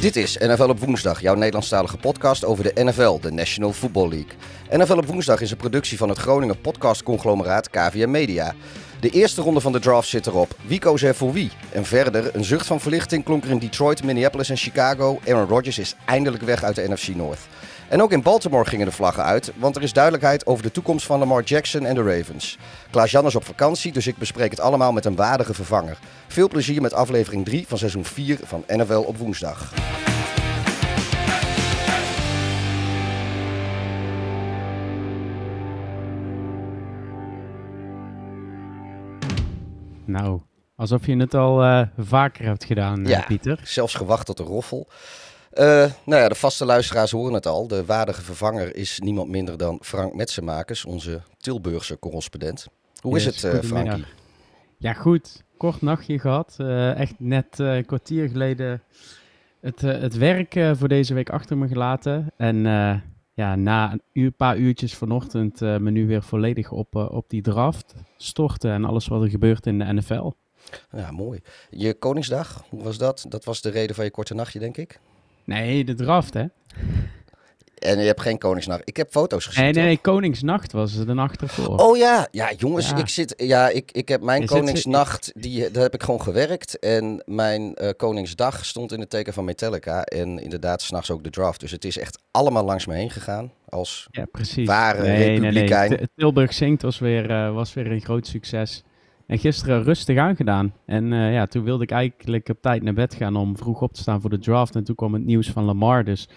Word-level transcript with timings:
Dit 0.00 0.16
is 0.16 0.36
NFL 0.36 0.68
op 0.68 0.80
woensdag, 0.80 1.20
jouw 1.20 1.34
Nederlandstalige 1.34 1.96
podcast 1.96 2.44
over 2.44 2.64
de 2.64 2.84
NFL, 2.84 3.20
de 3.20 3.30
National 3.30 3.72
Football 3.72 4.08
League. 4.08 4.32
NFL 4.70 4.96
op 4.96 5.06
woensdag 5.06 5.40
is 5.40 5.50
een 5.50 5.56
productie 5.56 5.98
van 5.98 6.08
het 6.08 6.18
Groningen 6.18 6.60
podcastconglomeraat 6.60 7.70
KVM 7.70 8.10
Media. 8.10 8.54
De 9.00 9.10
eerste 9.10 9.42
ronde 9.42 9.60
van 9.60 9.72
de 9.72 9.78
draft 9.78 10.08
zit 10.08 10.26
erop. 10.26 10.56
Wie 10.66 10.78
koos 10.78 11.02
er 11.02 11.14
voor 11.14 11.32
wie? 11.32 11.50
En 11.72 11.84
verder, 11.84 12.36
een 12.36 12.44
zucht 12.44 12.66
van 12.66 12.80
verlichting 12.80 13.24
klonk 13.24 13.44
er 13.44 13.50
in 13.50 13.58
Detroit, 13.58 14.04
Minneapolis 14.04 14.50
en 14.50 14.56
Chicago. 14.56 15.18
Aaron 15.26 15.48
Rodgers 15.48 15.78
is 15.78 15.94
eindelijk 16.04 16.42
weg 16.42 16.62
uit 16.62 16.76
de 16.76 16.88
NFC 16.88 17.08
North. 17.08 17.40
En 17.88 18.02
ook 18.02 18.12
in 18.12 18.22
Baltimore 18.22 18.64
gingen 18.64 18.86
de 18.86 18.92
vlaggen 18.92 19.24
uit, 19.24 19.52
want 19.56 19.76
er 19.76 19.82
is 19.82 19.92
duidelijkheid 19.92 20.46
over 20.46 20.62
de 20.62 20.70
toekomst 20.70 21.06
van 21.06 21.18
Lamar 21.18 21.42
Jackson 21.42 21.86
en 21.86 21.94
de 21.94 22.02
Ravens. 22.02 22.58
Klaas-Jan 22.90 23.26
is 23.26 23.34
op 23.34 23.44
vakantie, 23.44 23.92
dus 23.92 24.06
ik 24.06 24.16
bespreek 24.16 24.50
het 24.50 24.60
allemaal 24.60 24.92
met 24.92 25.04
een 25.04 25.16
waardige 25.16 25.54
vervanger. 25.54 25.98
Veel 26.26 26.48
plezier 26.48 26.82
met 26.82 26.92
aflevering 26.92 27.44
3 27.44 27.66
van 27.66 27.78
seizoen 27.78 28.04
4 28.04 28.38
van 28.42 28.64
NFL 28.66 29.04
op 29.06 29.16
woensdag. 29.16 29.72
Nou, 40.04 40.40
alsof 40.76 41.06
je 41.06 41.16
het 41.16 41.34
al 41.34 41.62
eh, 41.62 41.82
vaker 41.98 42.44
hebt 42.44 42.64
gedaan, 42.64 43.04
eh, 43.04 43.10
Ja. 43.10 43.24
Pieter. 43.26 43.60
Zelfs 43.64 43.94
gewacht 43.94 44.26
tot 44.26 44.36
de 44.36 44.42
roffel. 44.42 44.88
Eh, 45.58 45.90
nou 46.04 46.22
ja, 46.22 46.28
de 46.28 46.34
vaste 46.34 46.64
luisteraars 46.64 47.10
horen 47.10 47.32
het 47.32 47.46
al. 47.46 47.68
De 47.68 47.84
waardige 47.84 48.22
vervanger 48.22 48.76
is 48.76 48.98
niemand 48.98 49.28
minder 49.28 49.58
dan 49.58 49.78
Frank 49.82 50.14
Metsenmakers, 50.14 50.84
onze 50.84 51.20
Tilburgse 51.38 51.98
correspondent. 51.98 52.66
Hoe 53.00 53.16
is 53.16 53.24
het. 53.24 53.64
Frankie? 53.64 54.04
Ja, 54.76 54.92
goed. 54.92 55.42
Kort 55.56 55.82
nachtje 55.82 56.18
gehad. 56.18 56.54
Eh, 56.58 56.98
echt 56.98 57.14
net 57.18 57.58
een 57.58 57.84
kwartier 57.86 58.28
geleden 58.28 58.82
het, 59.60 59.80
het 59.80 60.16
werk 60.16 60.60
voor 60.72 60.88
deze 60.88 61.14
week 61.14 61.30
achter 61.30 61.58
me 61.58 61.68
gelaten. 61.68 62.32
En 62.36 62.56
ja, 63.34 63.56
na 63.56 63.92
een 63.92 64.02
uur, 64.12 64.30
paar 64.30 64.56
uurtjes 64.56 64.94
vanochtend 64.94 65.60
me 65.60 65.90
nu 65.90 66.06
weer 66.06 66.22
volledig 66.22 66.70
op, 66.70 66.94
op 66.94 67.24
die 67.28 67.42
draft 67.42 67.94
storten. 68.16 68.70
En 68.72 68.84
alles 68.84 69.08
wat 69.08 69.22
er 69.22 69.30
gebeurt 69.30 69.66
in 69.66 69.78
de 69.78 69.92
NFL. 69.92 70.30
Ja, 70.92 71.10
mooi. 71.10 71.40
Je 71.70 71.94
Koningsdag, 71.94 72.64
hoe 72.68 72.82
was 72.82 72.98
dat? 72.98 73.26
Dat 73.28 73.44
was 73.44 73.60
de 73.60 73.70
reden 73.70 73.94
van 73.94 74.04
je 74.04 74.10
korte 74.10 74.34
nachtje, 74.34 74.58
denk 74.58 74.76
ik. 74.76 75.00
Nee, 75.48 75.84
de 75.84 75.94
draft, 75.94 76.34
hè? 76.34 76.44
En 77.78 77.98
je 77.98 78.06
hebt 78.06 78.20
geen 78.20 78.38
Koningsnacht. 78.38 78.82
Ik 78.84 78.96
heb 78.96 79.10
foto's 79.10 79.46
gezien. 79.46 79.62
Nee, 79.64 79.72
nee, 79.72 79.84
nee, 79.84 79.98
Koningsnacht 79.98 80.72
was 80.72 81.04
de 81.06 81.14
nacht 81.14 81.42
ervoor. 81.42 81.76
Oh 81.78 81.96
ja, 81.96 82.28
ja 82.30 82.52
jongens, 82.56 82.88
Ja. 82.90 82.96
ik 82.96 83.08
zit, 83.08 83.34
ja, 83.36 83.68
ik, 83.68 83.92
ik 83.92 84.08
heb 84.08 84.20
mijn 84.22 84.40
Je 84.40 84.48
zit- 84.48 84.56
Koningsnacht, 84.58 85.32
die, 85.34 85.70
daar 85.70 85.82
heb 85.82 85.94
ik 85.94 86.02
gewoon 86.02 86.22
gewerkt. 86.22 86.78
En 86.78 87.22
mijn 87.26 87.74
eh, 87.74 87.90
Koningsdag 87.96 88.64
stond 88.64 88.92
in 88.92 89.00
het 89.00 89.10
teken 89.10 89.32
van 89.32 89.44
Metallica. 89.44 90.02
En 90.04 90.38
inderdaad, 90.38 90.82
s'nachts 90.82 91.10
ook 91.10 91.24
de 91.24 91.30
draft. 91.30 91.60
Dus 91.60 91.70
het 91.70 91.84
is 91.84 91.98
echt 91.98 92.18
allemaal 92.30 92.64
langs 92.64 92.86
me 92.86 92.94
heen 92.94 93.10
gegaan. 93.10 93.52
Als, 93.68 94.08
Ja, 94.10 94.24
precies. 94.24 94.66
Ware 94.66 95.02
nee, 95.02 95.16
nee, 95.18 95.26
nee. 95.26 95.50
republikein. 95.50 95.96
T- 95.96 96.08
Tilburg 96.16 96.52
Zingt 96.54 96.82
was 96.82 96.98
weer, 96.98 97.30
eh, 97.30 97.52
was 97.54 97.74
weer 97.74 97.90
een 97.92 98.00
groot 98.00 98.26
succes. 98.26 98.82
En 99.28 99.38
gisteren 99.38 99.82
rustig 99.82 100.18
aangedaan. 100.18 100.72
En 100.86 101.12
eh, 101.12 101.32
ja, 101.32 101.46
toen 101.46 101.64
wilde 101.64 101.82
ik 101.82 101.90
eigenlijk 101.90 102.48
op 102.48 102.60
tijd 102.60 102.82
naar 102.82 102.94
bed 102.94 103.14
gaan 103.14 103.36
om 103.36 103.56
vroeg 103.56 103.80
op 103.82 103.92
te 103.92 104.00
staan 104.00 104.20
voor 104.20 104.30
de 104.30 104.38
draft. 104.38 104.74
En 104.76 104.84
toen 104.84 104.94
kwam 104.94 105.12
het 105.12 105.24
nieuws 105.24 105.50
van 105.50 105.64
Lamar. 105.64 106.04
Dus 106.04 106.28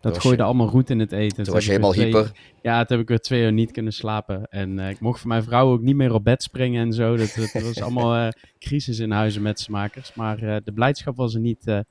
dat 0.00 0.12
was 0.12 0.22
gooide 0.22 0.40
je- 0.42 0.48
allemaal 0.48 0.68
roet 0.68 0.90
in 0.90 0.98
het 0.98 1.12
eten. 1.12 1.44
toen 1.44 1.54
was 1.54 1.64
je 1.64 1.70
helemaal 1.70 1.92
twee- 1.92 2.04
hyper. 2.04 2.32
Ja, 2.62 2.78
toen 2.78 2.96
heb 2.96 3.00
ik 3.00 3.08
weer 3.08 3.18
twee 3.20 3.42
uur 3.42 3.52
niet 3.52 3.70
kunnen 3.70 3.92
slapen. 3.92 4.46
En 4.48 4.78
eh, 4.78 4.90
ik 4.90 5.00
mocht 5.00 5.20
van 5.20 5.28
mijn 5.28 5.42
vrouw 5.42 5.72
ook 5.72 5.80
niet 5.80 5.96
meer 5.96 6.14
op 6.14 6.24
bed 6.24 6.42
springen 6.42 6.84
en 6.86 6.92
zo. 6.92 7.16
Dat, 7.16 7.34
dat 7.52 7.62
was 7.62 7.80
allemaal 7.86 8.14
eh, 8.14 8.28
crisis 8.58 8.98
in 8.98 9.10
huizen 9.10 9.42
met 9.42 9.60
smakers. 9.60 10.14
Maar 10.14 10.36
de 10.64 10.72
blijdschap 10.74 11.16
was 11.16 11.34
er 11.34 11.40
niet, 11.40 11.82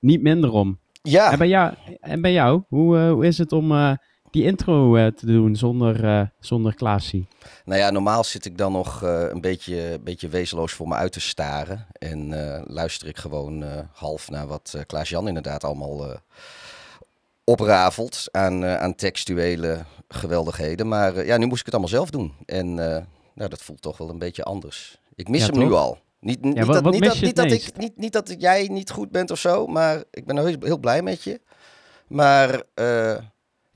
niet 0.00 0.22
minder 0.22 0.50
om. 0.50 0.78
Ja, 1.02 1.32
En 1.32 1.38
bij 1.38 1.48
jou, 1.48 1.74
en 2.00 2.20
bij 2.20 2.32
jou 2.32 2.62
hoe, 2.68 2.98
hoe 2.98 3.26
is 3.26 3.38
het 3.38 3.52
om 3.52 3.72
die 4.30 4.44
intro 4.44 4.96
eh, 4.96 5.06
te 5.06 5.26
doen 5.26 5.56
zonder, 5.56 6.04
eh 6.04 6.26
zonder 6.40 6.74
Klaasie? 6.74 7.26
nou 7.64 7.80
ja, 7.80 7.90
normaal 7.90 8.24
zit 8.24 8.44
ik 8.44 8.58
dan 8.58 8.72
nog 8.72 9.02
eh, 9.02 9.24
een 9.28 9.40
beetje, 9.40 10.00
beetje 10.04 10.28
wezenloos 10.28 10.72
voor 10.72 10.88
me 10.88 10.94
uit 10.94 11.12
te 11.12 11.20
staren. 11.20 11.86
En 11.92 12.28
luister 12.66 13.08
ik 13.08 13.16
gewoon 13.16 13.64
half 13.92 14.30
naar 14.30 14.46
wat 14.46 14.84
Klaas-Jan 14.86 15.28
inderdaad 15.28 15.64
allemaal 15.64 16.20
oprafelt 17.44 18.28
aan, 18.30 18.64
aan 18.64 18.94
textuele 18.94 19.84
geweldigheden. 20.08 20.88
Maar 20.88 21.26
ja, 21.26 21.36
nu 21.36 21.46
moest 21.46 21.60
ik 21.60 21.66
het 21.66 21.74
allemaal 21.74 21.92
zelf 21.92 22.10
doen. 22.10 22.32
En 22.46 22.74
nou, 23.34 23.50
dat 23.50 23.62
voelt 23.62 23.82
toch 23.82 23.98
wel 23.98 24.08
een 24.08 24.18
beetje 24.18 24.42
anders. 24.42 25.00
Ik 25.14 25.28
mis 25.28 25.46
Ja, 25.46 25.52
hem 25.52 25.58
nu 25.58 25.72
al. 25.72 25.98
Niet, 26.20 26.42
dat, 26.42 26.84
niet, 26.84 27.20
niet, 27.20 27.38
ik, 27.52 27.76
niet, 27.76 27.96
niet 27.96 28.12
dat 28.12 28.34
jij 28.38 28.68
niet 28.68 28.90
goed 28.90 29.10
bent 29.10 29.30
of 29.30 29.38
zo, 29.38 29.66
maar 29.66 30.02
ik 30.10 30.26
ben 30.26 30.46
heel, 30.46 30.56
heel 30.60 30.78
blij 30.78 31.02
met 31.02 31.22
je. 31.22 31.40
Maar 32.06 32.62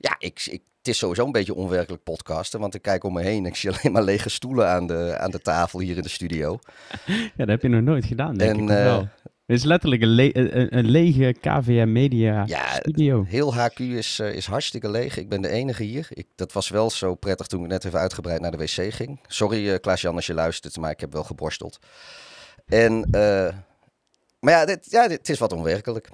ja, 0.01 0.15
ik, 0.19 0.41
ik, 0.45 0.61
het 0.77 0.87
is 0.87 0.97
sowieso 0.97 1.25
een 1.25 1.31
beetje 1.31 1.53
onwerkelijk 1.55 2.03
podcasten, 2.03 2.59
want 2.59 2.75
ik 2.75 2.81
kijk 2.81 3.03
om 3.03 3.13
me 3.13 3.21
heen 3.21 3.37
en 3.43 3.49
ik 3.49 3.55
zie 3.55 3.69
alleen 3.73 3.91
maar 3.91 4.03
lege 4.03 4.29
stoelen 4.29 4.67
aan 4.69 4.87
de, 4.87 5.17
aan 5.17 5.31
de 5.31 5.39
tafel 5.39 5.79
hier 5.79 5.95
in 5.95 6.01
de 6.01 6.09
studio. 6.09 6.59
Ja, 7.05 7.31
dat 7.35 7.47
heb 7.47 7.61
je 7.61 7.67
nog 7.67 7.81
nooit 7.81 8.05
gedaan, 8.05 8.37
denk 8.37 8.57
En, 8.57 8.63
ik. 8.63 8.69
eh, 8.69 8.83
wel? 8.83 9.07
Het 9.45 9.59
is 9.59 9.63
letterlijk 9.65 10.01
een, 10.01 10.07
le- 10.09 10.29
een, 10.33 10.77
een 10.77 10.89
lege 10.89 11.35
KVM 11.41 11.91
Media 11.91 12.43
Ja, 12.47 12.73
studio. 12.73 13.23
Heel 13.27 13.53
HQ 13.55 13.79
is, 13.79 14.19
eh, 14.19 14.33
is 14.33 14.45
hartstikke 14.45 14.89
leeg. 14.89 15.17
Ik 15.17 15.29
ben 15.29 15.41
de 15.41 15.47
enige 15.49 15.83
hier. 15.83 16.07
Ik, 16.09 16.27
dat 16.35 16.51
was 16.53 16.69
wel 16.69 16.89
zo 16.89 17.15
prettig 17.15 17.47
toen 17.47 17.63
ik 17.63 17.69
net 17.69 17.85
even 17.85 17.99
uitgebreid 17.99 18.41
naar 18.41 18.51
de 18.51 18.57
wc 18.57 18.93
ging. 18.93 19.19
Sorry 19.27 19.69
eh 19.69 19.79
Klaas-Jan 19.79 20.15
als 20.15 20.25
je 20.27 20.33
luistert, 20.33 20.77
maar 20.77 20.91
ik 20.91 20.99
heb 20.99 21.13
wel 21.13 21.23
geborsteld. 21.23 21.79
En, 22.65 23.07
maar 24.39 24.53
ja, 24.53 24.65
dit, 24.65 24.87
ja 24.91 25.07
dit, 25.07 25.17
het 25.17 25.29
is 25.29 25.39
wat 25.39 25.53
onwerkelijk. 25.53 26.09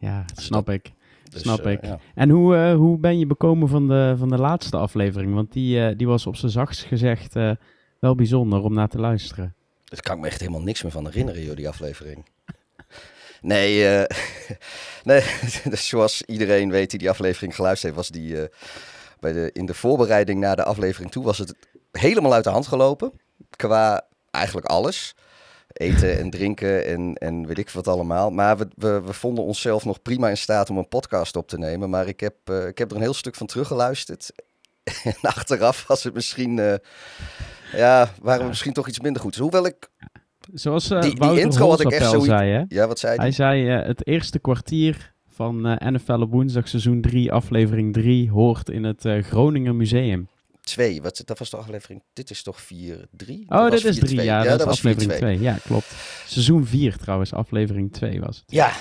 Ja, 0.00 0.24
snap 0.34 0.70
ik. 0.70 0.92
Dus, 1.30 1.40
Snap 1.40 1.60
eh, 1.60 1.72
ik. 1.72 1.84
ja. 1.84 1.98
En 2.14 2.30
hoe, 2.30 2.56
eh, 2.56 2.74
hoe 2.74 2.98
ben 2.98 3.18
je 3.18 3.26
bekomen 3.26 3.68
van 3.68 3.88
de, 3.88 4.14
van 4.18 4.28
de 4.28 4.38
laatste 4.38 4.76
aflevering? 4.76 5.34
Want 5.34 5.52
die, 5.52 5.86
eh, 5.86 5.96
die 5.96 6.06
was 6.06 6.26
op 6.26 6.36
zijn 6.36 6.50
zachtst 6.50 6.82
gezegd 6.82 7.34
wel 7.98 8.14
bijzonder 8.14 8.62
om 8.62 8.74
naar 8.74 8.88
te 8.88 8.98
luisteren. 8.98 9.54
Daar 9.84 10.00
kan 10.00 10.14
ik 10.14 10.20
me 10.20 10.26
echt 10.26 10.40
helemaal 10.40 10.62
niks 10.62 10.82
meer 10.82 10.92
van 10.92 11.04
herinneren, 11.04 11.44
joh, 11.44 11.56
die 11.56 11.68
aflevering. 11.68 12.24
Nee, 13.40 13.84
nee 15.04 15.22
dus 15.70 15.88
zoals 15.88 16.22
iedereen 16.22 16.70
weet 16.70 16.90
die 16.90 16.98
die 16.98 17.10
aflevering 17.10 17.54
geluisterd 17.54 17.94
heeft, 17.94 18.08
was 18.08 18.20
die 18.20 18.48
bij 19.20 19.32
de, 19.32 19.50
in 19.52 19.66
de 19.66 19.74
voorbereiding 19.74 20.40
naar 20.40 20.56
de 20.56 20.64
aflevering 20.64 21.10
toe 21.10 21.24
was 21.24 21.38
het 21.38 21.54
helemaal 21.92 22.32
uit 22.32 22.44
de 22.44 22.50
hand 22.50 22.66
gelopen. 22.66 23.12
Qua 23.50 24.06
eigenlijk 24.30 24.66
alles. 24.66 25.14
Eten 25.78 26.18
en 26.18 26.30
drinken 26.30 26.86
en, 26.86 27.14
en 27.14 27.46
weet 27.46 27.58
ik 27.58 27.70
wat 27.70 27.88
allemaal. 27.88 28.30
Maar 28.30 28.56
we, 28.58 28.68
we, 28.74 29.00
we 29.04 29.12
vonden 29.12 29.44
onszelf 29.44 29.84
nog 29.84 30.02
prima 30.02 30.28
in 30.28 30.36
staat 30.36 30.70
om 30.70 30.78
een 30.78 30.88
podcast 30.88 31.36
op 31.36 31.48
te 31.48 31.58
nemen. 31.58 31.90
Maar 31.90 32.08
ik 32.08 32.20
heb, 32.20 32.34
eh, 32.44 32.66
ik 32.66 32.78
heb 32.78 32.90
er 32.90 32.96
een 32.96 33.02
heel 33.02 33.14
stuk 33.14 33.34
van 33.34 33.46
teruggeluisterd. 33.46 34.30
En 35.04 35.14
achteraf 35.20 35.86
was 35.86 36.02
het 36.04 36.14
misschien... 36.14 36.58
eh, 36.58 36.74
ja, 37.72 38.08
waren 38.22 38.42
we 38.42 38.48
misschien 38.48 38.72
toch 38.72 38.88
iets 38.88 39.00
minder 39.00 39.22
goed. 39.22 39.36
Hoewel 39.36 39.66
ik... 39.66 39.88
Zoals 40.54 40.90
eh 40.90 41.00
Die- 41.00 41.20
die 41.20 41.40
intro 41.40 41.68
had 41.70 41.80
ik 41.80 41.90
echt 41.90 42.08
zoiets- 42.10 42.26
zei, 42.26 42.50
hè? 42.50 42.62
Ja, 42.68 42.86
wat 42.86 42.98
zei 42.98 43.14
hij? 43.14 43.22
Hij 43.24 43.32
zei 43.34 43.66
het 43.68 44.06
eerste 44.06 44.38
kwartier 44.38 45.14
van 45.28 45.78
NFL 45.78 46.12
op 46.20 46.30
woensdag 46.30 46.68
seizoen 46.68 47.00
3, 47.00 47.32
aflevering 47.32 47.92
3, 47.92 48.30
hoort 48.30 48.70
in 48.70 48.84
het 48.84 49.04
Groninger 49.20 49.74
Museum. 49.74 50.28
Twee, 50.68 51.02
wat, 51.02 51.22
dat 51.24 51.38
was 51.38 51.50
de 51.50 51.56
aflevering. 51.56 52.02
Dit 52.12 52.30
is 52.30 52.42
toch 52.42 52.60
4, 52.60 53.08
3? 53.10 53.44
Oh, 53.48 53.70
dit 53.70 53.84
is 53.84 53.98
3, 53.98 54.22
ja, 54.22 54.42
dat, 54.42 54.60
is 54.60 54.66
aflevering 54.66 55.12
2. 55.12 55.40
Ja, 55.40 55.58
klopt. 55.64 55.86
Seizoen 56.26 56.66
4 56.66 56.96
trouwens, 56.96 57.32
aflevering 57.32 57.92
2 57.92 58.20
was 58.20 58.36
het. 58.36 58.44
Ja, 58.46 58.72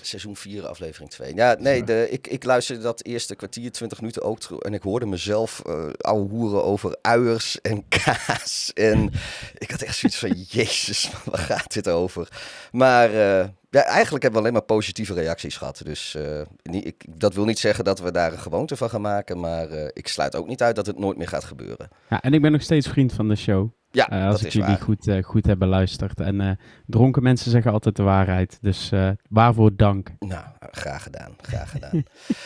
seizoen 0.00 0.36
4, 0.36 0.66
aflevering 0.66 1.10
2. 1.10 1.34
Ja, 1.34 1.56
nee, 1.58 1.84
de, 1.84 2.06
ik, 2.10 2.26
ik 2.26 2.44
luisterde 2.44 2.82
dat 2.82 3.04
eerste 3.04 3.34
kwartier, 3.34 3.72
20 3.72 4.00
minuten 4.00 4.22
ook 4.22 4.40
terug. 4.40 4.60
En 4.60 4.74
ik 4.74 4.82
hoorde 4.82 5.06
mezelf 5.06 5.62
uh, 5.66 5.88
ouwe 5.98 6.28
hoeren 6.28 6.64
over 6.64 6.96
uiers 7.02 7.60
en 7.60 7.88
kaas. 8.04 8.70
En 8.74 9.12
ik 9.58 9.70
had 9.70 9.82
echt 9.82 9.96
zoiets 9.96 10.18
van, 10.18 10.30
jezus, 10.60 11.10
waar 11.24 11.38
gaat 11.38 11.72
dit 11.72 11.88
over? 11.88 12.28
Maar 12.72 13.14
uh, 13.14 13.44
ja, 13.70 13.82
eigenlijk 13.84 14.22
hebben 14.22 14.32
we 14.32 14.38
alleen 14.38 14.52
maar 14.52 14.76
positieve 14.76 15.14
reacties 15.14 15.56
gehad. 15.56 15.80
Dus 15.84 16.14
uh, 16.18 16.40
niet, 16.62 16.86
ik, 16.86 17.04
dat 17.08 17.34
wil 17.34 17.44
niet 17.44 17.58
zeggen 17.58 17.84
dat 17.84 18.00
we 18.00 18.12
daar 18.12 18.32
een 18.32 18.38
gewoonte 18.38 18.76
van 18.76 18.90
gaan 18.90 19.00
maken. 19.00 19.40
Maar 19.40 19.70
uh, 19.70 19.84
ik 19.92 20.08
sluit 20.08 20.36
ook 20.36 20.46
niet 20.46 20.62
uit 20.62 20.76
dat 20.76 20.86
het 20.86 20.98
nooit 20.98 21.16
meer 21.16 21.28
gaat 21.28 21.44
gebeuren. 21.44 21.88
Ja, 22.08 22.20
en 22.20 22.34
ik 22.34 22.42
ben 22.42 22.52
nog 22.52 22.62
steeds 22.62 22.88
vriend 22.88 23.12
van 23.12 23.28
de 23.28 23.36
show. 23.36 23.68
Ja, 23.90 24.12
uh, 24.12 24.28
als 24.28 24.44
ik 24.44 24.52
jullie 24.52 24.68
waar. 24.68 24.80
goed, 24.80 25.10
goed 25.22 25.46
heb 25.46 25.58
beluisterd. 25.58 26.20
En 26.20 26.58
dronken 26.86 27.22
mensen 27.22 27.50
zeggen 27.50 27.72
altijd 27.72 27.96
de 27.96 28.02
waarheid. 28.02 28.58
Dus 28.60 28.90
waarvoor 29.28 29.76
dank. 29.76 30.10
Nou, 30.18 30.44
graag 30.70 31.02
gedaan. 31.02 31.36
Graag 31.40 31.70
gedaan. 31.70 32.02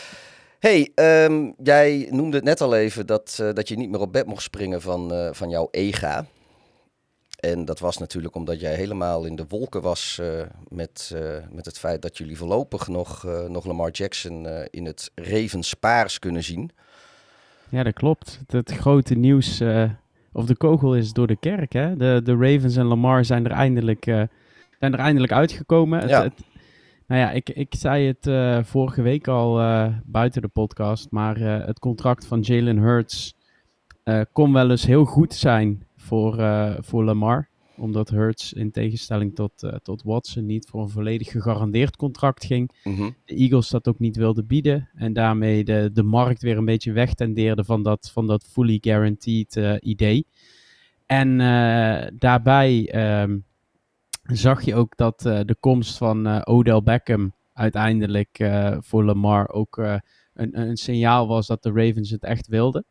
hey, 0.59 0.91
um, 0.95 1.53
jij 1.63 2.07
noemde 2.11 2.35
het 2.35 2.45
net 2.45 2.61
al 2.61 2.75
even 2.75 3.05
dat, 3.05 3.43
dat 3.53 3.67
je 3.67 3.75
niet 3.75 3.89
meer 3.89 3.99
op 3.99 4.11
bed 4.11 4.25
mocht 4.25 4.43
springen 4.43 4.81
van, 4.81 5.29
van 5.31 5.49
jouw 5.49 5.67
EGA. 5.71 6.25
En 7.51 7.65
dat 7.65 7.79
was 7.79 7.97
natuurlijk 7.97 8.35
omdat 8.35 8.59
jij 8.59 8.75
helemaal 8.75 9.25
in 9.25 9.35
de 9.35 9.45
wolken 9.47 9.81
was 9.81 10.19
uh, 10.21 10.27
met, 10.67 11.11
uh, 11.15 11.21
met 11.51 11.65
het 11.65 11.79
feit 11.79 12.01
dat 12.01 12.17
jullie 12.17 12.37
voorlopig 12.37 12.87
nog, 12.87 13.23
uh, 13.25 13.45
nog 13.47 13.65
Lamar 13.65 13.91
Jackson 13.91 14.47
in 14.69 14.85
het 14.85 15.11
Ravens 15.15 15.73
paars 15.73 16.19
kunnen 16.19 16.43
zien. 16.43 16.71
Ja, 17.69 17.83
dat 17.83 17.93
klopt. 17.93 18.39
Het, 18.47 18.71
grote 18.71 19.13
nieuws, 19.15 19.61
of 20.31 20.45
de 20.45 20.55
kogel 20.55 20.95
is 20.95 21.13
door 21.13 21.27
de 21.27 21.35
kerk. 21.39 21.73
Hè? 21.73 21.95
De, 21.97 22.21
de 22.23 22.35
Ravens 22.35 22.75
en 22.75 22.85
Lamar 22.85 23.25
zijn 23.25 23.45
er 23.45 23.51
eindelijk, 23.51 24.03
zijn 24.79 24.93
er 24.93 24.99
eindelijk 24.99 25.31
uitgekomen. 25.31 25.99
Het, 25.99 26.09
Ja. 26.09 26.23
het- 26.23 26.43
nou 27.07 27.21
ja, 27.21 27.31
ik, 27.31 27.49
ik 27.49 27.73
zei 27.77 28.07
het 28.07 28.27
eh, 28.27 28.63
vorige 28.63 29.01
week 29.01 29.27
al 29.27 29.59
eh, 29.59 29.87
buiten 30.05 30.41
de 30.41 30.47
podcast, 30.47 31.11
maar 31.11 31.41
eh, 31.41 31.65
het 31.65 31.79
contract 31.79 32.25
van 32.25 32.39
Jalen 32.41 32.77
Hurts 32.77 33.35
eh, 34.03 34.21
kon 34.33 34.53
wel 34.53 34.69
eens 34.69 34.85
heel 34.85 35.05
goed 35.05 35.33
zijn 35.33 35.84
voor, 36.05 36.39
eh, 36.39 36.75
voor 36.79 37.03
Lamar. 37.03 37.49
Omdat 37.77 38.09
Hurts 38.09 38.53
in 38.53 38.71
tegenstelling 38.71 39.35
tot, 39.35 39.63
eh, 39.63 39.75
tot 39.83 40.03
Watson 40.03 40.45
niet 40.45 40.67
voor 40.67 40.81
een 40.81 40.89
volledig 40.89 41.31
gegarandeerd 41.31 41.95
contract 41.95 42.45
ging 42.45 42.71
Mhm. 42.83 43.09
de 43.25 43.35
Eagles 43.35 43.69
dat 43.69 43.87
ook 43.87 43.99
niet 43.99 44.15
wilden 44.15 44.47
bieden. 44.47 44.89
En 44.93 45.13
daarmee 45.13 45.63
de, 45.63 45.89
de 45.93 46.03
markt 46.03 46.41
weer 46.41 46.57
een 46.57 46.65
beetje 46.65 46.91
wegtendeerde 46.91 47.63
van 47.63 47.83
dat, 47.83 48.11
van 48.13 48.27
dat 48.27 48.45
fully 48.51 48.77
guaranteed 48.81 49.57
eh, 49.57 49.75
idee. 49.79 50.25
En 51.05 51.37
daarbij 52.17 52.89
ehm, 52.91 53.37
zag 54.23 54.61
je 54.61 54.75
ook 54.75 54.97
dat 54.97 55.19
de 55.19 55.55
komst 55.59 55.97
van 55.97 56.45
Odell 56.47 56.81
Beckham 56.81 57.33
uiteindelijk 57.53 58.49
voor 58.79 59.03
Lamar 59.03 59.49
ook 59.49 59.77
een, 60.33 60.59
een 60.59 60.77
signaal 60.77 61.27
was 61.27 61.47
dat 61.47 61.63
de 61.63 61.71
Ravens 61.71 62.09
het 62.09 62.23
echt 62.23 62.47
wilden. 62.47 62.85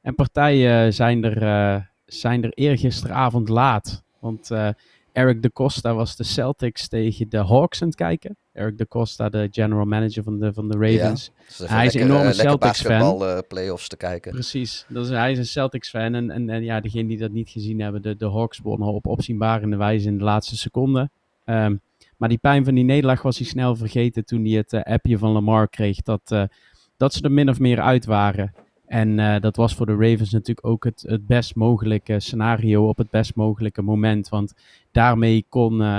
En 0.00 0.14
partijen 0.14 0.94
zijn 0.94 1.24
er, 1.24 1.89
zijn 2.12 2.44
er 2.44 2.50
eergisteravond 2.54 3.48
laat. 3.48 4.02
Want 4.18 4.50
eh, 4.50 4.68
Eric 5.12 5.42
de 5.42 5.52
Costa 5.52 5.94
was 5.94 6.16
de 6.16 6.24
Celtics 6.24 6.88
tegen 6.88 7.28
de 7.28 7.44
Hawks 7.44 7.82
aan 7.82 7.88
het 7.88 7.96
kijken. 7.96 8.36
Eric 8.52 8.78
de 8.78 8.88
Costa, 8.88 9.28
de 9.28 9.48
general 9.50 9.84
manager 9.84 10.22
van 10.22 10.38
de, 10.38 10.52
van 10.52 10.68
de 10.68 10.78
Ravens. 10.78 11.30
Dus 11.46 11.60
even 11.60 11.74
Hij 11.74 11.86
is 11.86 11.94
een 11.94 12.00
enorme 12.00 12.28
eh, 12.28 12.32
Celtics-fan. 12.32 12.98
basketbal 12.98 13.28
eh, 13.28 13.38
playoffs 13.48 13.88
te 13.88 13.96
kijken. 13.96 14.32
Precies, 14.32 14.86
dat 14.88 15.04
is, 15.04 15.10
hij 15.10 15.32
is 15.32 15.38
een 15.38 15.46
Celtics-fan. 15.46 16.14
En, 16.14 16.30
en, 16.30 16.50
en 16.50 16.64
ja, 16.64 16.80
degenen 16.80 17.06
die 17.06 17.18
dat 17.18 17.30
niet 17.30 17.48
gezien 17.48 17.80
hebben, 17.80 18.02
de, 18.02 18.16
de 18.16 18.30
Hawks 18.30 18.58
wonnen 18.58 18.88
op 18.88 19.06
opzienbarende 19.06 19.76
wijze 19.76 20.08
in 20.08 20.18
de 20.18 20.24
laatste 20.24 20.56
seconde. 20.56 21.10
Ehm, 21.44 21.76
maar 22.16 22.28
die 22.28 22.38
pijn 22.38 22.64
van 22.64 22.74
die 22.74 22.84
nederlaag 22.84 23.22
was 23.22 23.38
hij 23.38 23.46
snel 23.46 23.76
vergeten 23.76 24.24
toen 24.24 24.44
hij 24.44 24.52
het 24.52 24.74
appje 24.84 25.18
van 25.18 25.30
Lamar 25.32 25.68
kreeg 25.68 26.02
dat, 26.02 26.48
dat 26.96 27.14
ze 27.14 27.22
er 27.22 27.32
min 27.32 27.48
of 27.48 27.58
meer 27.58 27.80
uit 27.80 28.04
waren. 28.04 28.54
En 28.90 29.18
eh, 29.18 29.40
dat 29.40 29.56
was 29.56 29.74
voor 29.74 29.86
de 29.86 29.96
Ravens 29.96 30.30
natuurlijk 30.30 30.66
ook 30.66 30.84
het, 30.84 31.04
het 31.06 31.26
best 31.26 31.54
mogelijke 31.54 32.20
scenario 32.20 32.88
op 32.88 32.96
het 32.96 33.10
best 33.10 33.34
mogelijke 33.34 33.82
moment. 33.82 34.28
Want 34.28 34.54
daarmee 34.90 35.44
kon, 35.48 35.82
eh, 35.82 35.98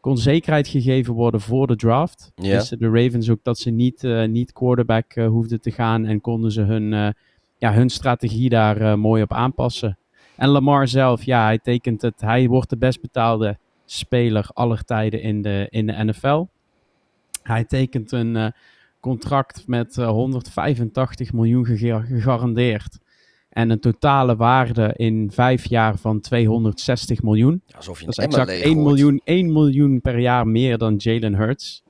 kon 0.00 0.18
zekerheid 0.18 0.68
gegeven 0.68 1.14
worden 1.14 1.40
voor 1.40 1.66
de 1.66 1.76
draft. 1.76 2.32
Wisten 2.34 2.78
de 2.78 2.90
Ravens 2.90 3.30
ook 3.30 3.38
dat 3.42 3.58
ze 3.58 3.70
niet, 3.70 4.04
eh, 4.04 4.24
niet 4.24 4.52
quarterback 4.52 5.14
hoefden 5.14 5.60
te 5.60 5.70
gaan 5.70 6.04
en 6.04 6.20
konden 6.20 6.52
ze 6.52 6.60
hun, 6.60 7.14
ja, 7.58 7.72
hun 7.72 7.90
strategie 7.90 8.48
daar 8.48 8.98
mooi 8.98 9.22
op 9.22 9.32
aanpassen. 9.32 9.98
En 10.36 10.48
Lamar 10.48 10.88
zelf, 10.88 11.22
ja, 11.22 11.44
hij 11.44 11.58
tekent 11.58 12.02
het. 12.02 12.20
Hij 12.20 12.48
wordt 12.48 12.70
de 12.70 12.76
best 12.76 13.00
betaalde 13.00 13.58
speler 13.84 14.48
aller 14.52 14.84
tijden 14.84 15.22
in 15.22 15.42
de, 15.42 15.66
in 15.70 15.86
de 15.86 16.04
NFL. 16.04 16.44
Hij 17.42 17.64
tekent 17.64 18.12
een 18.12 18.52
contract 19.02 19.62
met 19.66 19.98
eh, 19.98 20.08
185 20.08 21.32
miljoen 21.32 21.64
gega- 21.66 22.00
gegarandeerd. 22.00 22.98
En 23.48 23.70
een 23.70 23.80
totale 23.80 24.36
waarde 24.36 24.92
in 24.96 25.30
vijf 25.32 25.68
jaar 25.68 25.96
van 25.98 26.20
260 26.20 27.22
miljoen. 27.22 27.62
Alsof 27.76 27.98
je 28.00 28.04
Dat 28.06 28.18
is 28.18 28.24
exact 28.24 28.46
leeg 28.48 28.62
1 28.62 28.72
gooit. 28.72 28.86
miljoen, 28.86 29.20
1 29.24 29.52
miljoen 29.52 30.00
per 30.00 30.18
jaar 30.18 30.46
meer 30.46 30.78
dan 30.78 30.94
Jalen 30.96 31.34
Hurts. 31.34 31.81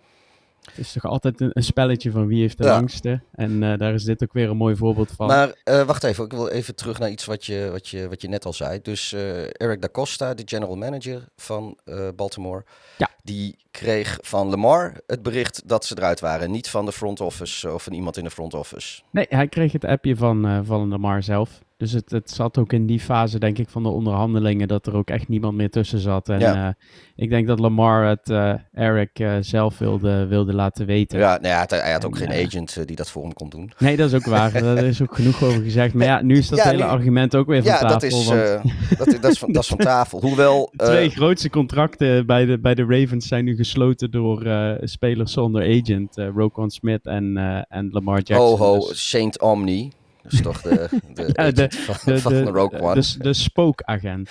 Het 0.63 0.79
is 0.79 0.93
toch 0.93 1.05
altijd 1.05 1.41
een, 1.41 1.51
een 1.53 1.63
spelletje 1.63 2.11
van 2.11 2.27
wie 2.27 2.41
heeft 2.41 2.59
de 2.59 2.65
Ja. 2.65 2.71
langste. 2.75 3.21
En 3.33 3.63
eh, 3.63 3.79
daar 3.79 3.95
is 3.95 4.05
dit 4.05 4.23
ook 4.23 4.33
weer 4.33 4.51
een 4.51 4.57
mooi 4.57 4.77
voorbeeld 4.77 5.11
van. 5.17 5.27
Maar 5.27 5.55
eh, 5.65 5.83
wacht 5.83 6.05
even, 6.05 6.25
ik 6.25 6.33
wil 6.33 6.49
even 6.49 6.75
terug 6.75 6.99
naar 6.99 7.11
iets 7.11 7.25
wat 7.25 7.45
je, 7.47 7.69
wat 7.73 7.89
je, 7.89 8.09
wat 8.09 8.21
je 8.23 8.29
net 8.29 8.45
al 8.45 8.53
zei. 8.53 8.81
Dus 8.83 9.13
eh, 9.13 9.61
Eric 9.61 9.81
Da 9.83 9.89
Costa, 9.89 10.35
de 10.35 10.43
general 10.47 10.77
manager 10.77 11.29
van 11.37 11.79
Baltimore, 12.17 12.65
Ja. 12.99 13.09
die 13.23 13.57
kreeg 13.71 14.19
van 14.21 14.49
Lamar 14.49 15.01
het 15.07 15.23
bericht 15.23 15.69
dat 15.69 15.85
ze 15.85 15.95
eruit 15.99 16.21
waren. 16.21 16.51
Niet 16.51 16.69
van 16.69 16.85
de 16.85 16.93
front 16.93 17.21
office 17.21 17.73
of 17.73 17.83
van 17.83 17.93
iemand 17.93 18.17
in 18.17 18.25
de 18.25 18.31
front 18.31 18.55
office. 18.55 19.03
Nee, 19.11 19.27
hij 19.29 19.49
kreeg 19.49 19.73
het 19.73 19.85
appje 19.85 20.17
van, 20.17 20.65
van 20.67 20.89
Lamar 20.89 21.23
zelf. 21.23 21.61
Dus 21.83 21.93
het, 21.93 22.11
het 22.11 22.31
zat 22.31 22.59
ook 22.59 22.73
in 22.73 22.87
die 22.87 23.01
fase, 23.01 23.39
denk 23.39 23.59
ik, 23.59 23.69
van 23.69 23.83
de 23.83 23.89
onderhandelingen, 23.89 24.69
dat 24.69 24.87
er 24.87 24.95
ook 24.95 25.09
echt 25.11 25.29
niemand 25.29 25.57
meer 25.57 25.71
tussen 25.71 25.99
zat. 25.99 26.29
En 26.29 26.41
Ja. 26.41 26.67
eh, 26.69 26.75
ik 27.17 27.31
denk 27.31 27.47
dat 27.47 27.59
Lamar 27.59 28.07
het 28.09 28.31
eh, 28.31 28.55
Eric 28.73 29.19
eh, 29.19 29.37
zelf 29.41 29.79
wilde, 29.79 30.27
wilde 30.27 30.55
laten 30.55 30.87
weten. 30.87 31.19
Ja, 31.19 31.29
nou 31.41 31.47
ja, 31.55 31.65
hij, 31.69 31.79
hij 31.79 31.93
had 31.93 32.05
ook 32.07 32.19
En, 32.19 32.29
geen 32.31 32.47
agent 32.47 32.87
die 32.87 32.97
dat 32.97 33.11
voor 33.11 33.23
hem 33.23 33.33
kon 33.33 33.49
doen. 33.49 33.73
Nee, 33.79 33.97
dat 33.97 34.09
is 34.09 34.15
ook 34.15 34.25
waar. 34.25 34.53
Daar 34.63 34.85
is 34.85 35.03
ook 35.03 35.15
genoeg 35.15 35.43
over 35.43 35.63
gezegd. 35.63 35.95
Maar 35.95 36.07
ja, 36.07 36.23
nu 36.23 36.37
is 36.37 36.49
dat 36.49 36.59
Ja, 36.59 36.65
hele 36.65 36.83
nu- 36.83 36.89
argument 36.89 37.37
ook 37.37 37.47
weer 37.47 37.63
van 37.63 37.73
Ja, 37.73 37.79
tafel. 37.79 37.89
dat 37.99 38.03
is, 38.03 38.27
want 38.27 38.41
eh, 38.41 38.65
dat, 38.99 39.17
dat, 39.21 39.33
is 39.33 39.39
van, 39.39 39.53
dat 39.53 39.63
is 39.63 39.69
van 39.69 39.79
tafel. 39.95 40.21
Hoewel... 40.21 40.69
de 40.73 40.85
twee 40.85 41.09
grootste 41.11 41.51
contracten 41.51 42.27
bij 42.27 42.45
de, 42.45 42.59
bij 42.61 42.75
de 42.75 42.85
Ravens 42.89 43.29
zijn 43.29 43.45
nu 43.45 43.57
gesloten 43.57 44.11
door 44.11 44.47
spelers 44.81 45.33
zonder 45.33 45.63
agent. 45.81 46.17
Roquan 46.35 46.71
Smith 46.71 47.07
en, 47.07 47.37
en 47.69 47.89
Lamar 47.91 48.21
Jackson. 48.23 48.49
ho, 48.49 48.57
ho, 48.57 48.79
Dus- 48.89 49.09
Saint 49.09 49.41
Omni. 49.41 49.91
Dat 50.23 50.33
is 50.33 50.43
toch 50.43 50.63
de, 50.63 50.89
de, 51.15 51.31
Ja, 51.33 51.51
de- 51.51 51.71
van, 51.71 51.97
de, 52.05 52.21
van 52.21 52.33
de, 52.33 52.43
Rogue 52.45 52.81
One. 52.81 52.95
de, 53.01 53.15
de 53.19 53.33
spookagent. 53.33 54.31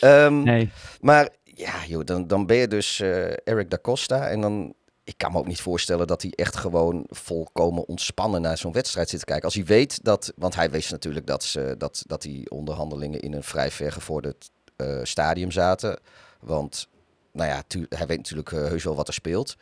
eh. 0.00 0.24
Ehm, 0.24 0.42
nee. 0.42 0.70
Maar 1.00 1.28
ja, 1.44 1.72
joh, 1.86 2.04
dan, 2.04 2.26
dan 2.26 2.46
ben 2.46 2.56
je 2.56 2.68
dus 2.68 3.00
eh, 3.00 3.24
Eric 3.44 3.70
da 3.70 3.78
Costa. 3.82 4.28
En 4.28 4.40
dan, 4.40 4.74
ik 5.04 5.14
kan 5.18 5.32
me 5.32 5.38
ook 5.38 5.46
niet 5.46 5.60
voorstellen 5.60 6.06
dat 6.06 6.22
hij 6.22 6.30
echt 6.34 6.56
gewoon 6.56 7.04
volkomen 7.08 7.88
ontspannen 7.88 8.42
naar 8.42 8.58
zo'n 8.58 8.72
wedstrijd 8.72 9.08
zit 9.08 9.18
te 9.18 9.24
kijken. 9.24 9.44
Als 9.44 9.54
hij 9.54 9.64
weet 9.64 10.04
dat, 10.04 10.32
want 10.36 10.54
hij 10.54 10.70
wist 10.70 10.90
natuurlijk 10.90 11.26
dat, 11.26 11.44
ze, 11.44 11.74
dat, 11.78 12.02
dat 12.06 12.22
die 12.22 12.50
onderhandelingen 12.50 13.20
in 13.20 13.32
een 13.34 13.42
vrij 13.44 13.70
vergevorderd 13.70 14.50
eh 14.76 14.98
stadium 15.02 15.50
zaten. 15.50 15.98
Want, 16.40 16.88
nou 17.32 17.48
ja, 17.50 17.62
hij 17.88 18.06
weet 18.06 18.16
natuurlijk 18.16 18.50
heus 18.50 18.84
wel 18.84 18.94
wat 18.96 19.08
er 19.08 19.14
speelt. 19.14 19.56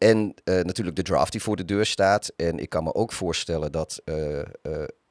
En 0.00 0.34
eh, 0.44 0.54
natuurlijk 0.54 0.96
de 0.96 1.02
draft 1.02 1.32
die 1.32 1.42
voor 1.42 1.56
de 1.56 1.64
deur 1.64 1.86
staat. 1.86 2.32
En 2.36 2.58
ik 2.58 2.68
kan 2.68 2.84
me 2.84 2.94
ook 2.94 3.12
voorstellen 3.12 3.72
dat 3.72 4.00
eh, 4.04 4.38
eh, 4.38 4.46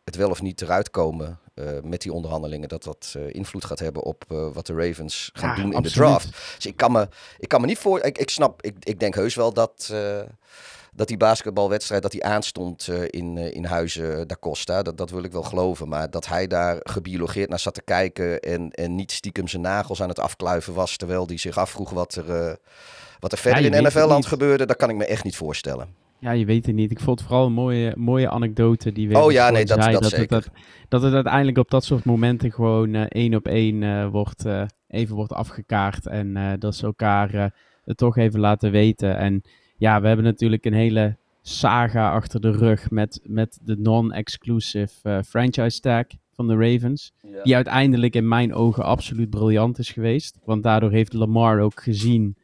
het 0.04 0.16
wel 0.16 0.30
of 0.30 0.42
niet 0.42 0.62
eruit 0.62 0.90
komen 0.90 1.40
met 1.84 2.02
die 2.02 2.14
onderhandelingen, 2.14 2.70
dat 2.70 2.84
dat 2.84 3.16
invloed 3.28 3.66
gaat 3.66 3.80
hebben 3.80 4.04
op 4.04 4.24
wat 4.54 4.66
de 4.66 4.74
Ravens 4.74 5.30
gaan 5.34 5.50
Ja, 5.50 5.56
doen 5.56 5.74
in 5.74 5.82
de 5.82 5.92
draft. 5.92 6.30
Dus 6.56 6.66
ik 6.66 6.78
kan 6.78 6.92
me, 6.92 7.08
ik 7.38 7.48
kan 7.48 7.62
me 7.62 7.68
niet 7.68 7.78
voor. 7.78 8.00
Ik, 8.00 8.18
ik 8.18 8.30
snap, 8.30 8.62
ik, 8.62 8.76
ik 8.80 9.00
denk 9.00 9.16
heus 9.16 9.36
wel 9.36 9.54
dat. 9.54 9.94
dat 10.94 11.08
die 11.08 11.18
basketbalwedstrijd 11.18 12.02
dat 12.02 12.12
die 12.12 12.24
aanstond 12.24 12.88
in, 13.08 13.38
in 13.38 13.66
Huizen 13.66 14.28
da 14.28 14.36
Costa, 14.40 14.82
dat, 14.82 14.98
dat 14.98 15.10
wil 15.10 15.24
ik 15.24 15.32
wel 15.32 15.44
geloven. 15.44 15.88
Maar 15.88 16.10
dat 16.10 16.28
hij 16.28 16.48
daar 16.48 16.78
gebiologeerd 16.80 17.50
naar 17.50 17.60
zat 17.60 17.74
te 17.74 17.82
kijken 17.82 18.40
en, 18.40 18.72
en 18.72 18.96
niet 18.96 19.12
stiekem 19.12 19.48
zijn 19.48 19.62
nagels 19.62 20.02
aan 20.02 20.10
het 20.10 20.20
afkluiven 20.20 20.74
was, 20.74 20.98
terwijl 20.98 21.28
hij 21.28 21.38
zich 21.38 21.58
afvroeg 21.58 21.90
wat 21.90 22.16
er, 22.16 22.60
wat 23.20 23.32
er 23.32 23.38
verder 23.38 23.66
in 23.66 23.74
het 23.74 23.84
NFL-land 23.84 24.26
gebeurde, 24.26 24.66
dat 24.66 24.76
kan 24.76 24.90
ik 24.90 24.96
me 24.96 25.06
echt 25.06 25.24
niet 25.24 25.36
voorstellen. 25.36 25.88
Ja, 26.20 26.32
je 26.32 26.46
weet 26.46 26.66
het 26.66 26.76
niet. 26.76 26.92
Ik 26.92 27.00
vond 27.00 27.20
het 27.20 27.28
vooral 27.28 27.46
een 27.48 27.54
mooie, 27.54 27.94
mooie 27.98 28.30
anekdote 28.30 28.92
die 28.92 29.08
weer 29.08 29.18
Oh 29.24 29.32
ja, 29.32 29.50
nee, 29.50 29.66
dat- 29.66 29.82
zei 29.84 29.94
dat 29.94 30.02
het, 30.04 30.12
zeker. 30.12 30.28
dat, 30.28 30.50
dat 30.88 31.02
het 31.02 31.14
uiteindelijk 31.14 31.58
op 31.58 31.70
dat 31.70 31.84
soort 31.84 32.06
momenten 32.06 32.52
gewoon 32.52 32.94
eh, 32.94 33.02
één 33.02 33.36
op 33.36 33.48
één 33.48 33.84
eh, 33.84 34.08
wordt, 34.08 34.46
eh, 34.46 34.64
even 34.88 35.16
wordt 35.16 35.34
afgekaart. 35.34 36.08
En 36.08 36.38
eh, 36.38 36.52
dat 36.60 36.76
ze 36.76 36.86
elkaar 36.86 37.34
eh, 37.34 37.46
het 37.86 37.98
toch 37.98 38.18
even 38.18 38.40
laten 38.40 38.72
weten. 38.72 39.18
En 39.18 39.42
ja, 39.78 40.02
we 40.02 40.08
hebben 40.08 40.26
natuurlijk 40.26 40.66
een 40.66 40.74
hele 40.74 41.18
saga 41.42 42.12
achter 42.12 42.42
de 42.42 42.52
rug 42.52 42.90
met, 42.92 43.20
met 43.24 43.60
de 43.64 43.76
non-exclusive 43.78 44.90
eh, 45.04 45.18
franchise 45.28 45.80
tag 45.80 46.06
van 46.34 46.48
de 46.48 46.56
Ravens. 46.56 47.12
Die 47.44 47.56
uiteindelijk 47.56 48.16
in 48.16 48.28
mijn 48.28 48.54
ogen 48.54 48.84
absoluut 48.84 49.30
briljant 49.30 49.78
is 49.80 49.92
geweest. 49.92 50.38
Want 50.46 50.64
daardoor 50.64 50.92
heeft 50.92 51.14
Lamar 51.14 51.60
ook 51.60 51.82
gezien 51.84 52.36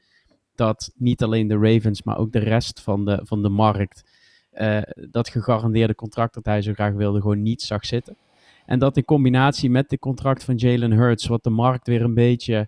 dat 0.56 0.92
niet 0.96 1.24
alleen 1.24 1.48
de 1.48 1.58
Ravens, 1.58 2.04
maar 2.04 2.18
ook 2.18 2.32
de 2.32 2.40
rest 2.40 2.82
van 2.82 3.06
de, 3.06 3.20
van 3.24 3.42
de 3.42 3.50
markt 3.50 4.04
eh, 4.52 4.82
dat 5.10 5.30
gegarandeerde 5.30 5.96
contract 5.96 6.34
dat 6.34 6.46
hij 6.46 6.62
zo 6.62 6.74
graag 6.74 6.94
wilde 6.94 7.22
gewoon 7.22 7.42
niet 7.42 7.62
zag 7.62 7.86
zitten. 7.86 8.18
En 8.66 8.80
dat 8.80 8.98
in 8.98 9.06
combinatie 9.06 9.70
met 9.70 9.90
de 9.90 10.00
contract 10.00 10.44
van 10.44 10.56
Jalen 10.56 10.92
Hurts, 10.92 11.28
wat 11.28 11.44
de 11.44 11.50
markt 11.50 11.88
weer 11.88 12.02
een 12.02 12.14
beetje 12.14 12.68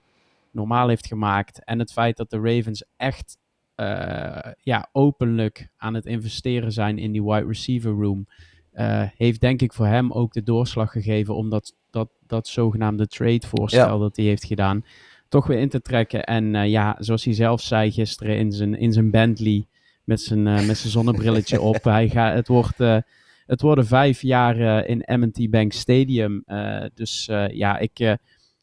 normaal 0.52 0.88
heeft 0.88 1.08
gemaakt. 1.08 1.64
En 1.64 1.80
het 1.80 1.92
feit 1.92 2.18
dat 2.18 2.30
de 2.30 2.40
Ravens 2.40 2.86
echt 2.98 3.38
eh, 3.76 4.52
ja, 4.60 4.90
openlijk 4.92 5.70
aan 5.78 5.94
het 5.94 6.06
investeren 6.06 6.72
zijn 6.72 6.98
in 6.98 7.12
die 7.12 7.24
wide 7.24 7.48
receiver 7.48 7.92
room. 7.92 8.28
eh, 8.72 9.04
heeft 9.16 9.42
denk 9.42 9.62
ik 9.62 9.74
voor 9.74 9.86
hem 9.86 10.12
ook 10.12 10.34
de 10.34 10.44
doorslag 10.44 10.92
gegeven 10.92 11.36
om 11.36 11.50
dat, 11.50 11.76
dat, 11.90 12.10
dat 12.28 12.48
zogenaamde 12.48 13.08
trade 13.08 13.48
voorstel 13.48 14.00
dat 14.00 14.16
hij 14.16 14.26
heeft 14.26 14.46
gedaan, 14.46 14.86
toch 15.30 15.48
weer 15.48 15.60
in 15.60 15.70
te 15.70 15.82
trekken. 15.82 16.24
En 16.24 16.56
eh, 16.56 16.70
ja, 16.70 16.96
zoals 17.00 17.26
hij 17.26 17.34
zelf 17.34 17.62
zei 17.62 17.92
gisteren 17.92 18.38
in 18.38 18.52
zijn, 18.52 18.78
in 18.78 18.94
zijn 18.94 19.12
Bentley 19.12 19.68
met 20.04 20.22
zijn, 20.22 20.48
eh, 20.48 20.68
met 20.68 20.78
zijn 20.78 20.92
zonnebrilletje 20.92 21.62
op. 21.62 21.84
Hij 21.98 22.10
gaat, 22.10 22.34
het, 22.34 22.48
wordt, 22.48 22.80
eh, 22.80 22.98
het 23.46 23.62
worden 23.62 23.86
vijf 23.86 24.22
jaar 24.22 24.86
in 24.86 25.04
M&T 25.06 25.50
Bank 25.50 25.74
Stadium. 25.74 26.44
Dus 26.94 27.26
ja, 27.52 27.78
ik, 27.78 28.18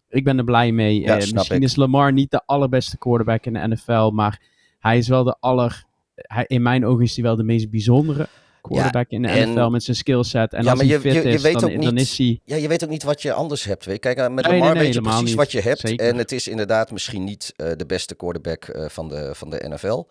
ik 0.09 0.25
ben 0.25 0.39
er 0.39 0.45
blij 0.45 0.73
mee. 0.73 1.01
Ja, 1.01 1.15
misschien 1.15 1.57
ik. 1.57 1.63
is 1.63 1.77
Lamar 1.77 2.13
niet 2.13 2.31
de 2.31 2.43
allerbeste 2.47 2.99
quarterback 2.99 3.47
in 3.47 3.53
de 3.53 3.69
NFL, 3.69 4.11
maar 4.11 4.41
hij 4.79 4.99
is 4.99 5.09
wel 5.09 5.25
de 5.25 5.37
aller... 5.41 5.85
Hij, 6.15 6.45
in 6.47 6.63
mijn 6.63 6.87
ogen 6.87 7.05
is 7.05 7.15
hij 7.15 7.25
wel 7.25 7.37
de 7.37 7.43
meest 7.43 7.71
bijzondere. 7.71 8.29
Quarterback 8.69 9.11
in 9.11 9.23
de 9.23 9.29
en- 9.29 9.53
NFL 9.53 9.69
met 9.69 9.83
zijn 9.83 9.97
skillset. 9.97 10.53
En 10.53 10.63
Ja, 10.65 10.71
als 10.71 10.79
maar 10.79 10.87
hij 10.89 10.95
je- 10.97 11.01
fit 11.01 11.13
je- 11.13 11.29
je 11.29 11.35
is, 11.35 11.43
weet 11.43 11.61
dan, 11.61 11.73
ook 11.75 11.83
dan 11.83 11.95
niet- 11.95 12.03
is 12.03 12.19
hij... 12.19 12.41
Ja, 12.45 12.57
je 12.57 12.69
weet 12.69 12.85
ook 12.85 12.91
niet 12.91 13.03
wat 13.03 13.23
je 13.23 13.33
anders 13.33 13.65
hebt. 13.65 13.85
Weet. 13.85 14.01
Kijk, 14.01 14.19
eh, 14.19 14.29
met 14.29 14.45
Nee, 14.45 14.53
Lamar 14.53 14.59
nee, 14.67 14.75
nee, 14.75 14.83
weet 14.85 14.95
je 14.95 15.01
precies 15.01 15.23
niet. 15.29 15.35
wat 15.35 15.53
je 15.53 15.61
hebt. 15.61 15.81
Zeker. 15.81 16.07
En 16.07 16.17
het 16.17 16.33
is 16.33 16.49
inderdaad 16.49 16.91
misschien 16.91 17.25
niet 17.25 17.53
eh, 17.57 17.71
de 17.77 17.87
beste 17.87 18.15
quarterback 18.15 18.65
eh, 18.65 18.89
van, 18.89 19.09
de, 19.09 19.31
van 19.35 19.51
de 19.51 19.65
NFL. 19.69 20.05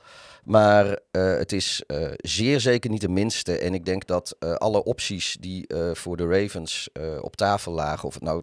Maar 0.43 1.00
het 1.12 1.51
is 1.51 1.83
zeer 2.17 2.60
zeker 2.60 2.89
niet 2.89 3.01
de 3.01 3.10
minste. 3.10 3.57
En 3.57 3.74
ik 3.74 3.86
denk 3.86 4.07
dat 4.07 4.36
alle 4.57 4.83
opties 4.83 5.38
die 5.39 5.65
voor 5.93 6.17
de 6.17 6.27
Ravens 6.27 6.89
op 7.22 7.36
tafel 7.36 7.72
lagen, 7.72 8.07
of 8.07 8.13
het 8.13 8.24
nou 8.24 8.41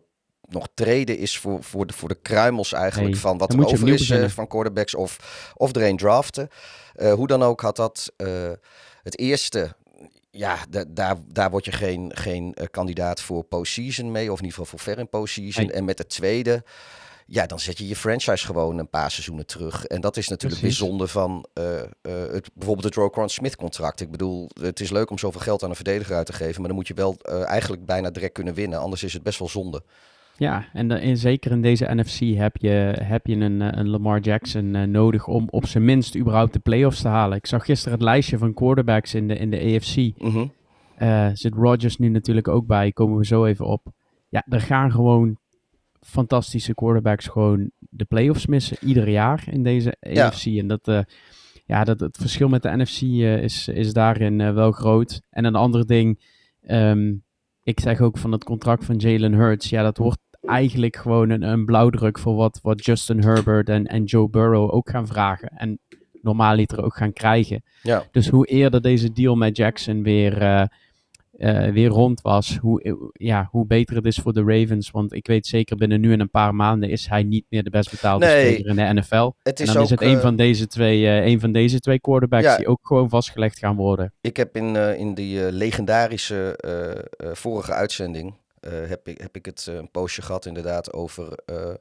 nog 0.49 0.69
treden 0.75 1.19
is 1.19 1.39
voor, 1.39 1.63
voor, 1.63 1.87
de, 1.87 1.93
voor 1.93 2.09
de 2.09 2.19
kruimels 2.23 2.73
eigenlijk 2.73 3.17
van 3.17 3.39
wat 3.39 3.53
er 3.53 3.65
over 3.65 3.89
is 3.89 4.07
beginnen. 4.07 4.31
van 4.31 4.47
quarterbacks 4.47 4.95
of, 4.95 5.17
of 5.57 5.75
er 5.77 5.83
een 5.83 5.97
draften. 5.97 6.49
Hoe 7.15 7.27
dan 7.27 7.43
ook 7.43 7.61
had 7.61 7.77
dat 7.77 8.13
het 9.03 9.19
eerste 9.19 9.75
ja, 10.31 10.59
da- 10.71 10.85
daar, 10.89 11.17
daar 11.29 11.51
word 11.51 11.65
je 11.65 11.73
geen, 11.73 12.11
geen 12.15 12.55
eh, 12.55 12.67
kandidaat 12.71 13.21
voor 13.21 13.45
postseason 13.45 14.11
mee. 14.11 14.33
Of 14.33 14.39
in 14.39 14.45
ieder 14.45 14.59
geval 14.59 14.67
voor 14.67 14.79
ver 14.79 14.99
in 14.99 15.09
postseason. 15.09 15.65
Nee. 15.67 15.75
En 15.75 15.85
met 15.85 15.99
het 15.99 16.09
tweede, 16.09 16.65
ja, 17.27 17.47
dan 17.47 17.61
zet 17.61 17.79
je 17.79 17.89
je 17.89 17.97
franchise 17.97 18.47
gewoon 18.47 18.79
een 18.79 18.89
paar 18.91 19.11
seizoenen 19.11 19.47
terug. 19.47 19.85
En 19.87 20.01
dat 20.01 20.17
is 20.17 20.29
natuurlijk 20.29 20.61
Precies. 20.61 20.79
bijzonder 20.79 21.09
van 21.09 21.47
eh, 21.53 21.81
eh, 21.81 21.87
het, 22.03 22.51
bijvoorbeeld 22.55 22.87
het 22.87 22.95
Roquan 22.95 23.31
Smith 23.31 23.57
contract. 23.57 24.01
Ik 24.01 24.11
bedoel, 24.11 24.51
het 24.61 24.81
is 24.81 24.91
leuk 24.91 25.11
om 25.11 25.19
zoveel 25.19 25.41
geld 25.41 25.63
aan 25.63 25.71
een 25.71 25.77
verdediger 25.77 26.17
uit 26.17 26.27
te 26.27 26.33
geven. 26.33 26.59
Maar 26.59 26.69
dan 26.69 26.77
moet 26.79 26.89
je 26.89 26.95
wel 26.95 27.17
eigenlijk 27.45 27.85
bijna 27.87 28.11
direct 28.11 28.33
kunnen 28.33 28.55
winnen. 28.55 28.79
Anders 28.79 29.03
is 29.03 29.13
het 29.13 29.23
best 29.23 29.39
wel 29.39 29.49
zonde. 29.49 29.83
Ja, 30.41 30.65
en, 30.73 30.89
de- 30.89 30.95
en 30.95 31.17
zeker 31.17 31.51
in 31.51 31.63
deze 31.63 31.85
NFC 31.95 32.19
heb 32.37 32.57
je, 32.57 32.69
heb 33.03 33.27
je 33.27 33.37
een, 33.37 33.63
eh, 33.63 33.69
een 33.73 33.89
Lamar 33.89 34.21
Jackson 34.21 34.75
eh, 34.75 34.83
nodig 34.83 35.27
om 35.27 35.47
op 35.51 35.67
zijn 35.67 35.85
minst 35.85 36.17
überhaupt 36.17 36.53
de 36.53 36.59
playoffs 36.59 37.01
te 37.03 37.09
halen. 37.09 37.37
Ik 37.39 37.47
zag 37.47 37.65
gisteren 37.65 37.93
het 37.93 38.03
lijstje 38.03 38.39
van 38.39 38.55
quarterbacks 38.55 39.15
in 39.15 39.29
de, 39.29 39.35
in 39.37 39.51
de 39.51 39.59
AFC. 39.77 39.97
Mhm. 40.23 40.47
Eh 40.97 41.29
zit 41.33 41.55
Rodgers 41.55 41.97
nu 41.97 42.09
natuurlijk 42.09 42.49
ook 42.49 42.67
bij, 42.67 42.93
komen 42.93 43.19
we 43.19 43.27
zo 43.27 43.45
even 43.45 43.67
op. 43.67 43.87
Ja, 44.29 44.45
er 44.49 44.61
gaan 44.61 44.91
gewoon 44.93 45.39
fantastische 46.01 46.75
quarterbacks 46.75 47.27
gewoon 47.27 47.71
de 47.79 48.05
playoffs 48.05 48.47
missen, 48.47 48.77
ieder 48.81 49.09
jaar 49.09 49.45
in 49.51 49.63
deze 49.63 49.97
Ja. 50.01 50.27
AFC. 50.27 50.47
En 50.47 50.67
dat, 50.67 50.89
eh, 50.89 51.01
ja, 51.67 51.85
dat, 51.85 52.01
het 52.01 52.17
verschil 52.17 52.49
met 52.49 52.63
de 52.63 52.77
NFC 52.77 53.01
eh, 53.03 53.43
is, 53.43 53.69
is 53.69 53.93
daarin 53.93 54.41
eh, 54.41 54.53
wel 54.53 54.73
groot. 54.73 55.21
En 55.31 55.45
een 55.45 55.55
ander 55.55 55.87
ding, 55.87 56.21
ehm, 56.63 57.13
ik 57.63 57.81
zeg 57.81 58.01
ook 58.01 58.19
van 58.19 58.33
het 58.33 58.45
contract 58.45 58.85
van 58.85 58.97
Jalen 58.97 59.33
Hurts, 59.33 59.71
ja, 59.71 59.83
dat 59.83 59.99
wordt 59.99 60.19
eigenlijk 60.43 60.97
gewoon 60.97 61.31
een, 61.31 61.43
een 61.43 61.65
blauwdruk 61.65 62.19
voor 62.19 62.35
wat, 62.35 62.59
wat 62.63 62.85
Justin 62.85 63.23
Herbert 63.23 63.69
en, 63.69 63.87
en 63.87 64.05
Joe 64.05 64.29
Burrow 64.31 64.75
ook 64.75 64.91
gaan 64.91 65.07
vragen. 65.07 65.49
En 65.49 65.79
normaaliter 66.23 66.85
ook 66.85 66.97
gaan 66.97 67.13
krijgen. 67.13 67.63
Ja. 67.83 68.05
Dus 68.11 68.29
hoe 68.29 68.47
eerder 68.47 68.83
deze 68.83 69.13
deal 69.13 69.37
met 69.37 69.57
Jackson 69.57 70.03
weer, 70.03 70.43
eh, 70.43 70.65
eh, 71.39 71.73
weer 71.73 71.89
rond 71.89 72.21
was, 72.21 72.57
hoe, 72.57 73.11
ja, 73.13 73.49
hoe 73.51 73.67
beter 73.67 73.97
het 73.97 74.05
is 74.07 74.17
voor 74.17 74.33
de 74.33 74.43
Ravens. 74.45 74.91
Want 74.91 75.13
ik 75.15 75.27
weet 75.27 75.47
zeker 75.47 75.77
binnen 75.77 76.01
nu 76.01 76.13
en 76.13 76.21
een 76.21 76.31
paar 76.31 76.55
maanden 76.55 76.91
is 76.91 77.07
hij 77.09 77.23
niet 77.23 77.45
meer 77.49 77.63
de 77.63 77.71
best 77.71 77.91
betaalde 77.91 78.27
Nee. 78.27 78.53
speler 78.55 78.71
in 78.71 78.77
de 78.95 79.01
NFL. 79.01 79.31
Het 79.43 79.61
En 79.61 79.67
dan 79.67 79.77
ook, 79.77 79.83
is 79.83 79.91
het 79.91 80.03
een 80.03 80.17
eh, 80.17 80.21
van 80.21 80.37
deze 80.37 80.67
twee, 80.67 81.07
eh, 81.07 81.27
een 81.27 81.41
van 81.41 81.53
deze 81.53 81.81
twee 81.81 82.01
quarterbacks 82.01 82.45
Ja. 82.45 82.57
die 82.57 82.67
ook 82.67 82.81
gewoon 82.87 83.09
vastgelegd 83.09 83.59
gaan 83.59 83.77
worden. 83.77 84.13
Ik 84.21 84.37
heb 84.37 84.57
in, 84.57 84.77
eh, 84.77 84.99
in 84.99 85.15
die 85.15 85.45
eh, 85.47 85.53
legendarische 85.53 86.57
eh, 86.57 86.91
eh, 86.91 87.35
vorige 87.35 87.73
uitzending 87.73 88.29
eh, 88.29 88.35
heb, 88.61 89.09
ik, 89.09 89.21
heb 89.21 89.37
ik 89.37 89.45
het 89.45 89.67
eh, 89.69 89.75
een 89.75 89.91
poosje 89.91 90.23
gehad 90.23 90.47
inderdaad 90.47 90.93
over 90.93 91.33
eh, 91.47 91.75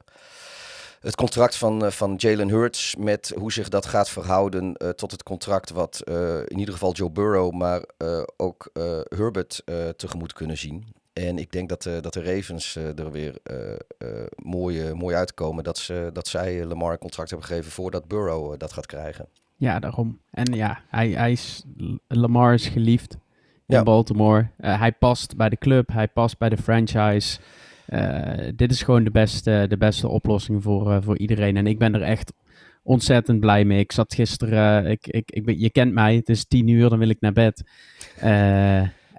het 1.00 1.14
contract 1.14 1.56
van, 1.56 1.84
eh, 1.84 1.90
van 1.90 2.14
Jalen 2.16 2.48
Hurts 2.48 2.96
met 2.96 3.32
hoe 3.36 3.52
zich 3.52 3.68
dat 3.68 3.86
gaat 3.86 4.10
verhouden 4.10 4.74
eh, 4.76 4.88
tot 4.88 5.10
het 5.10 5.22
contract 5.22 5.70
wat 5.70 6.00
eh, 6.00 6.38
in 6.46 6.58
ieder 6.58 6.74
geval 6.74 6.92
Joe 6.92 7.10
Burrow, 7.10 7.52
maar 7.52 7.84
eh, 7.96 8.22
ook 8.36 8.70
eh, 8.72 9.00
Herbert 9.08 9.62
eh, 9.64 9.88
tegemoet 9.88 10.32
kunnen 10.32 10.58
zien. 10.58 10.84
En 11.12 11.38
ik 11.38 11.52
denk 11.52 11.68
dat, 11.68 11.86
eh, 11.86 12.00
dat 12.00 12.12
de 12.12 12.22
Ravens 12.22 12.76
eh, 12.76 12.98
er 12.98 13.10
weer 13.10 13.34
eh, 13.42 13.72
eh, 13.72 14.26
mooi, 14.36 14.86
eh, 14.86 14.92
mooi 14.92 15.16
uitkomen 15.16 15.64
dat, 15.64 15.78
ze, 15.78 16.10
dat 16.12 16.28
zij 16.28 16.60
eh, 16.60 16.66
Lamar 16.66 16.92
een 16.92 16.98
contract 16.98 17.30
hebben 17.30 17.48
gegeven 17.48 17.70
voordat 17.72 18.08
Burrow 18.08 18.52
eh, 18.52 18.58
dat 18.58 18.72
gaat 18.72 18.86
krijgen. 18.86 19.28
Ja, 19.56 19.78
daarom. 19.78 20.20
En 20.30 20.54
ja, 20.54 20.82
hij, 20.88 21.10
hij 21.10 21.32
is, 21.32 21.64
Lamar 22.06 22.54
is 22.54 22.68
geliefd 22.68 23.16
in. 23.78 23.84
Baltimore. 23.84 24.48
Eh, 24.56 24.78
hij 24.78 24.92
past 24.92 25.36
bij 25.36 25.48
de 25.48 25.56
club, 25.56 25.92
hij 25.92 26.08
past 26.08 26.38
bij 26.38 26.48
de 26.48 26.56
franchise. 26.56 27.38
Eh, 27.86 28.48
dit 28.54 28.70
is 28.70 28.82
gewoon 28.82 29.04
de 29.04 29.10
beste, 29.10 29.66
de 29.68 29.76
beste 29.76 30.08
oplossing 30.08 30.62
voor, 30.62 30.92
eh, 30.92 30.98
voor 31.00 31.18
iedereen. 31.18 31.56
En 31.56 31.66
ik 31.66 31.78
ben 31.78 31.94
er 31.94 32.02
echt 32.02 32.32
ontzettend 32.82 33.40
blij 33.40 33.64
mee. 33.64 33.78
Ik 33.78 33.92
zat 33.92 34.14
gisteren, 34.14 34.86
ik, 34.86 35.06
ik, 35.06 35.30
ik 35.30 35.44
ben, 35.44 35.60
je 35.60 35.70
kent 35.70 35.92
mij, 35.92 36.14
het 36.14 36.28
is 36.28 36.44
tien 36.44 36.68
uur, 36.68 36.88
dan 36.88 36.98
wil 36.98 37.08
ik 37.08 37.20
naar 37.20 37.32
bed. 37.32 37.62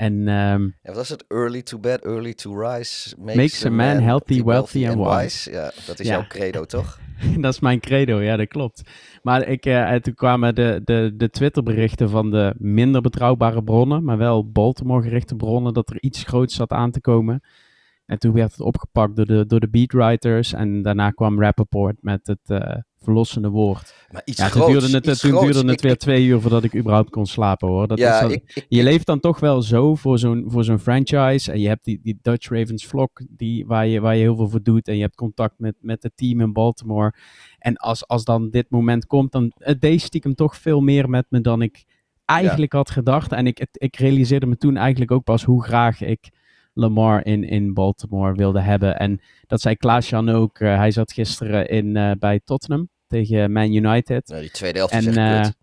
En 0.01 0.27
ehm, 0.27 0.63
Ja, 0.63 0.71
wat 0.83 0.95
was 0.95 1.09
het? 1.09 1.25
Early 1.27 1.61
to 1.61 1.79
bed, 1.79 2.05
early 2.05 2.33
to 2.33 2.59
rise. 2.59 3.15
Makes 3.19 3.65
a 3.65 3.69
man 3.69 3.99
healthy, 3.99 4.43
wealthy 4.43 4.87
and 4.87 4.97
wise. 5.07 5.51
Ja, 5.51 5.71
dat 5.85 5.99
is 5.99 6.07
Ja. 6.07 6.13
jouw 6.13 6.27
credo, 6.27 6.65
toch? 6.65 6.99
dat 7.41 7.53
is 7.53 7.59
mijn 7.59 7.79
credo, 7.79 8.21
ja, 8.21 8.35
dat 8.37 8.47
klopt. 8.47 8.81
Maar 9.21 9.47
ik, 9.47 9.65
eh, 9.65 9.95
toen 9.95 10.13
kwamen 10.13 10.55
de, 10.55 10.81
de, 10.83 11.13
de 11.15 11.29
Twitterberichten 11.29 12.09
van 12.09 12.31
de 12.31 12.55
minder 12.57 13.01
betrouwbare 13.01 13.63
bronnen, 13.63 14.03
maar 14.03 14.17
wel 14.17 14.51
Baltimore-gerichte 14.51 15.35
bronnen, 15.35 15.73
dat 15.73 15.89
er 15.89 15.97
iets 16.01 16.23
groots 16.23 16.55
zat 16.55 16.71
aan 16.71 16.91
te 16.91 17.01
komen. 17.01 17.41
En 18.05 18.19
toen 18.19 18.33
werd 18.33 18.51
het 18.51 18.61
opgepakt 18.61 19.15
door 19.15 19.25
de, 19.25 19.45
door 19.45 19.59
de 19.59 19.69
beatwriters 19.69 20.53
en 20.53 20.81
daarna 20.81 21.09
kwam 21.11 21.41
Rappaport 21.41 21.95
met 21.99 22.27
het 22.27 22.39
eh, 22.49 22.77
verlossende 23.03 23.49
woord. 23.49 23.93
Maar 24.11 24.21
iets 24.25 24.37
Ja, 24.37 24.49
toen 24.49 24.65
duurde 24.71 24.89
het, 24.91 25.07
iets 25.07 25.19
toen 25.19 25.29
groots. 25.31 25.45
duurde 25.45 25.67
het 25.67 25.77
Ik- 25.77 25.81
weer 25.81 25.91
ik- 25.91 25.97
twee 25.99 26.25
uur 26.25 26.41
voordat 26.41 26.63
ik 26.63 26.75
überhaupt 26.75 27.09
kon 27.09 27.25
slapen 27.25 27.67
hoor. 27.67 27.87
Dat 27.87 27.97
ja, 27.97 28.21
is 28.21 28.33
ik, 28.33 28.65
je 28.69 28.83
leeft 28.83 29.05
dan 29.05 29.19
toch 29.19 29.39
wel 29.39 29.61
zo 29.61 29.95
voor 29.95 30.19
zo'n, 30.19 30.43
voor 30.47 30.63
zo'n 30.63 30.79
franchise. 30.79 31.51
En 31.51 31.59
je 31.59 31.67
hebt 31.67 31.83
die, 31.85 31.99
die 32.03 32.19
Dutch 32.21 32.49
Ravens 32.49 32.85
vlog 32.85 33.09
die, 33.29 33.65
waar, 33.65 33.87
je, 33.87 33.99
waar 33.99 34.15
je 34.15 34.21
heel 34.21 34.35
veel 34.35 34.49
voor 34.49 34.63
doet. 34.63 34.87
En 34.87 34.95
je 34.95 35.01
hebt 35.01 35.15
contact 35.15 35.53
met, 35.57 35.75
met 35.79 36.03
het 36.03 36.11
team 36.15 36.41
in 36.41 36.53
Baltimore. 36.53 37.13
En 37.59 37.75
als, 37.77 38.07
als 38.07 38.23
dan 38.23 38.49
dit 38.49 38.65
moment 38.69 39.05
komt, 39.05 39.31
dan 39.31 39.51
het 39.57 39.81
deed 39.81 40.01
stiekem 40.01 40.35
toch 40.35 40.57
veel 40.57 40.81
meer 40.81 41.09
met 41.09 41.25
me 41.29 41.41
dan 41.41 41.61
ik 41.61 41.83
eigenlijk 42.25 42.73
had 42.73 42.89
gedacht. 42.89 43.31
En 43.31 43.47
ik, 43.47 43.67
ik 43.71 43.95
realiseerde 43.95 44.45
me 44.45 44.57
toen 44.57 44.77
eigenlijk 44.77 45.11
ook 45.11 45.23
pas 45.23 45.43
hoe 45.43 45.63
graag 45.63 46.01
ik 46.01 46.29
Lamar 46.73 47.25
in, 47.25 47.43
in 47.43 47.73
Baltimore 47.73 48.33
wilde 48.35 48.61
hebben. 48.61 48.97
En 48.99 49.21
dat 49.47 49.61
zei 49.61 49.75
Klaas-Jan 49.75 50.29
ook. 50.29 50.59
eh, 50.59 50.75
hij 50.77 50.91
zat 50.91 51.11
gisteren 51.13 51.69
in, 51.69 51.95
eh, 51.97 52.11
bij 52.19 52.39
Tottenham 52.43 52.89
tegen 53.07 53.51
Man 53.51 53.73
United. 53.73 54.27
nou, 54.27 54.41
die 54.41 54.51
tweede 54.51 54.77
helft 54.77 54.93
En 54.93 54.99
is 54.99 55.05
echt 55.07 55.17
eh, 55.17 55.41
kut. 55.41 55.53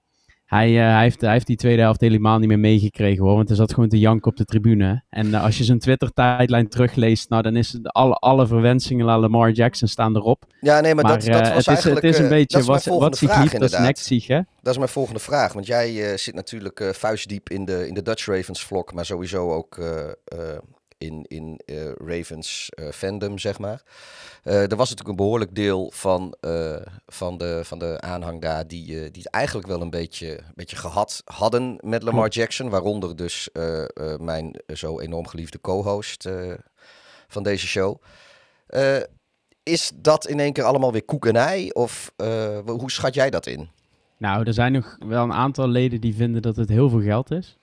hij, 0.44 0.78
eh, 0.78 0.92
hij, 0.92 1.02
heeft, 1.02 1.20
hij 1.20 1.32
heeft 1.32 1.46
die 1.46 1.56
tweede 1.56 1.82
helft 1.82 2.00
helemaal 2.00 2.38
niet 2.38 2.48
meer 2.48 2.58
meegekregen 2.58 3.24
hoor. 3.24 3.34
Want 3.34 3.48
hij 3.48 3.56
zat 3.56 3.72
gewoon 3.74 3.88
te 3.88 3.98
janken 3.98 4.30
op 4.30 4.36
de 4.36 4.44
tribune. 4.44 5.02
En 5.08 5.34
eh, 5.34 5.42
als 5.44 5.58
je 5.58 5.64
zijn 5.64 5.78
Twitter-tijdlijn 5.78 6.68
terugleest, 6.68 7.28
nou 7.28 7.42
dan 7.42 7.56
is 7.56 7.72
het 7.72 7.92
alle, 7.92 8.14
alle 8.14 8.46
verwensingen 8.46 9.08
aan 9.08 9.20
Lamar 9.20 9.50
Jackson 9.50 9.88
staan 9.88 10.16
erop. 10.16 10.44
Ja, 10.60 10.80
nee, 10.80 10.94
maar, 10.94 11.04
Maar, 11.04 11.18
dat, 11.18 11.26
dat 11.26 11.46
eh, 11.46 11.54
was 11.54 11.66
het, 11.66 11.78
is, 11.78 11.84
eigenlijk... 11.84 12.02
het 12.02 12.14
is 12.14 12.18
een 12.18 12.24
eh, 12.24 12.30
beetje 12.30 12.58
is 12.58 12.66
wat, 12.66 12.84
wat 12.84 13.16
zich 13.16 13.30
vraag, 13.30 13.42
lief, 13.42 13.52
dat 13.52 13.98
zich 13.98 14.26
hè. 14.26 14.40
Dat 14.62 14.72
is 14.72 14.78
mijn 14.78 14.88
volgende 14.88 15.20
vraag. 15.20 15.52
Want 15.52 15.66
jij 15.66 16.10
eh, 16.10 16.16
zit 16.16 16.34
natuurlijk 16.34 16.80
eh, 16.80 16.88
vuistdiep 16.88 17.48
in 17.50 17.64
de, 17.64 17.86
in 17.88 17.94
de 17.94 18.02
Dutch 18.02 18.26
Ravens 18.26 18.62
vlog, 18.64 18.92
maar 18.92 19.04
sowieso 19.06 19.52
ook 19.52 19.78
eh, 19.78 20.06
eh, 20.24 20.58
in, 20.98 21.24
in 21.28 21.60
eh, 21.64 21.92
Ravens 21.92 22.70
eh, 22.70 22.88
fandom, 22.88 23.38
zeg 23.38 23.58
maar. 23.58 23.82
Eh, 24.42 24.70
er 24.70 24.76
was 24.76 24.90
natuurlijk 24.90 25.08
een 25.08 25.24
behoorlijk 25.24 25.54
deel 25.54 25.90
van, 25.94 26.34
van, 27.06 27.38
de, 27.38 27.60
van 27.64 27.78
de 27.78 28.00
aanhang 28.00 28.40
daar 28.40 28.66
die, 28.66 28.86
die 28.86 29.22
het 29.22 29.30
eigenlijk 29.30 29.66
wel 29.66 29.80
een 29.80 29.90
beetje, 29.90 30.38
een 30.38 30.52
beetje 30.54 30.76
gehad 30.76 31.22
hadden 31.24 31.78
met 31.80 32.02
Lamar. 32.02 32.28
Jackson. 32.28 32.68
Waaronder 32.68 33.16
dus 33.16 33.48
mijn 34.20 34.60
zo 34.74 35.00
enorm 35.00 35.26
geliefde 35.26 35.60
co-host 35.60 36.28
van 37.28 37.42
deze 37.42 37.66
show. 37.66 38.02
Is 39.62 39.92
dat 39.94 40.26
in 40.26 40.40
één 40.40 40.52
keer 40.52 40.64
allemaal 40.64 40.92
weer 40.92 41.04
koek 41.04 41.26
en 41.26 41.36
ei? 41.36 41.70
Of 41.70 42.12
hoe 42.66 42.90
schat 42.90 43.14
jij 43.14 43.30
dat 43.30 43.46
in? 43.46 43.68
Nou, 44.16 44.46
er 44.46 44.54
zijn 44.54 44.72
nog 44.72 44.96
wel 45.06 45.22
een 45.22 45.32
aantal 45.32 45.68
leden 45.68 46.00
die 46.00 46.14
vinden 46.14 46.42
dat 46.42 46.56
het 46.56 46.68
heel 46.68 46.88
veel 46.88 47.02
geld 47.02 47.30
is. 47.30 47.58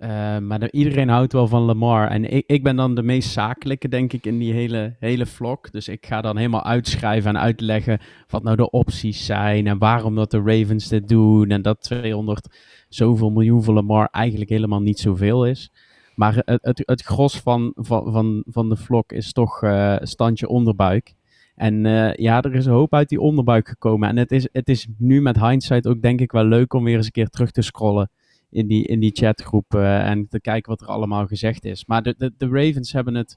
Eh, 0.00 0.38
maar 0.38 0.62
er- 0.62 0.72
iedereen 0.72 1.08
houdt 1.08 1.32
wel 1.32 1.46
van 1.46 1.62
Lamar. 1.62 2.08
En 2.08 2.32
ik, 2.32 2.44
ik 2.46 2.62
ben 2.62 2.76
dan 2.76 2.94
de 2.94 3.02
meest 3.02 3.30
zakelijke, 3.30 3.88
denk 3.88 4.12
ik, 4.12 4.26
in 4.26 4.38
die 4.38 4.52
hele, 4.52 4.96
hele 4.98 5.26
vlog. 5.26 5.60
Dus 5.60 5.88
ik 5.88 6.06
ga 6.06 6.20
dan 6.20 6.36
helemaal 6.36 6.64
uitschrijven 6.64 7.30
en 7.36 7.42
uitleggen 7.42 7.98
wat 8.28 8.42
nou 8.42 8.56
de 8.56 8.70
opties 8.70 9.26
zijn. 9.26 9.66
En 9.66 9.78
waarom 9.78 10.14
dat 10.14 10.30
de 10.30 10.42
Ravens 10.44 10.88
dit 10.88 11.08
doen. 11.08 11.50
En 11.50 11.62
dat 11.62 11.82
200 11.82 12.56
zoveel 12.88 13.30
miljoen 13.30 13.62
voor 13.62 13.74
Lamar 13.74 14.08
eigenlijk 14.10 14.50
helemaal 14.50 14.80
niet 14.80 14.98
zoveel 14.98 15.46
is. 15.46 15.72
Maar 16.14 16.42
het, 16.44 16.58
het, 16.62 16.82
het 16.84 17.02
gros 17.02 17.40
van, 17.40 17.72
van, 17.74 18.12
van, 18.12 18.44
van 18.46 18.68
de 18.68 18.76
vlog 18.76 19.04
is 19.06 19.32
toch 19.32 19.62
eh, 19.62 19.96
standje 20.00 20.48
onderbuik. 20.48 21.14
En 21.54 21.86
eh, 21.86 22.14
ja, 22.14 22.42
er 22.42 22.54
is 22.54 22.66
een 22.66 22.72
hoop 22.72 22.94
uit 22.94 23.08
die 23.08 23.20
onderbuik 23.20 23.68
gekomen. 23.68 24.08
En 24.08 24.16
het 24.16 24.32
is, 24.32 24.48
het 24.52 24.68
is 24.68 24.86
nu 24.98 25.20
met 25.22 25.40
hindsight 25.40 25.86
ook 25.86 26.02
denk 26.02 26.20
ik 26.20 26.32
wel 26.32 26.44
leuk 26.44 26.72
om 26.74 26.84
weer 26.84 26.96
eens 26.96 27.06
een 27.06 27.12
keer 27.12 27.28
terug 27.28 27.50
te 27.50 27.62
scrollen 27.62 28.10
in 28.50 28.66
die, 28.66 28.86
in 28.86 29.00
die 29.00 29.10
chatgroep 29.14 29.74
eh, 29.74 30.08
en 30.08 30.28
te 30.28 30.40
kijken 30.40 30.70
wat 30.70 30.80
er 30.80 30.86
allemaal 30.86 31.26
gezegd 31.26 31.64
is. 31.64 31.86
Maar 31.86 32.02
de, 32.02 32.14
de, 32.18 32.32
de 32.38 32.48
Ravens 32.48 32.92
hebben 32.92 33.14
het 33.14 33.36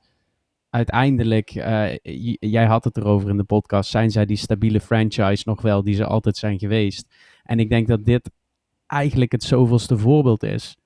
uiteindelijk, 0.70 1.50
eh, 1.52 1.94
j- 2.04 2.38
jij 2.40 2.66
had 2.66 2.84
het 2.84 2.98
erover 2.98 3.30
in 3.30 3.38
de 3.38 3.44
podcast, 3.44 3.90
zijn 3.90 4.12
zij 4.12 4.26
die 4.26 4.38
stabiele 4.38 4.80
franchise 4.82 5.44
nog 5.46 5.62
wel 5.62 5.84
die 5.84 5.96
ze 5.96 6.06
altijd 6.06 6.38
zijn 6.38 6.60
geweest. 6.60 7.08
En 7.44 7.60
ik 7.60 7.70
denk 7.70 7.88
dat 7.88 8.06
dit 8.06 8.32
eigenlijk 8.88 9.32
het 9.32 9.44
zoveelste 9.44 9.98
voorbeeld 9.98 10.44
is 10.44 10.78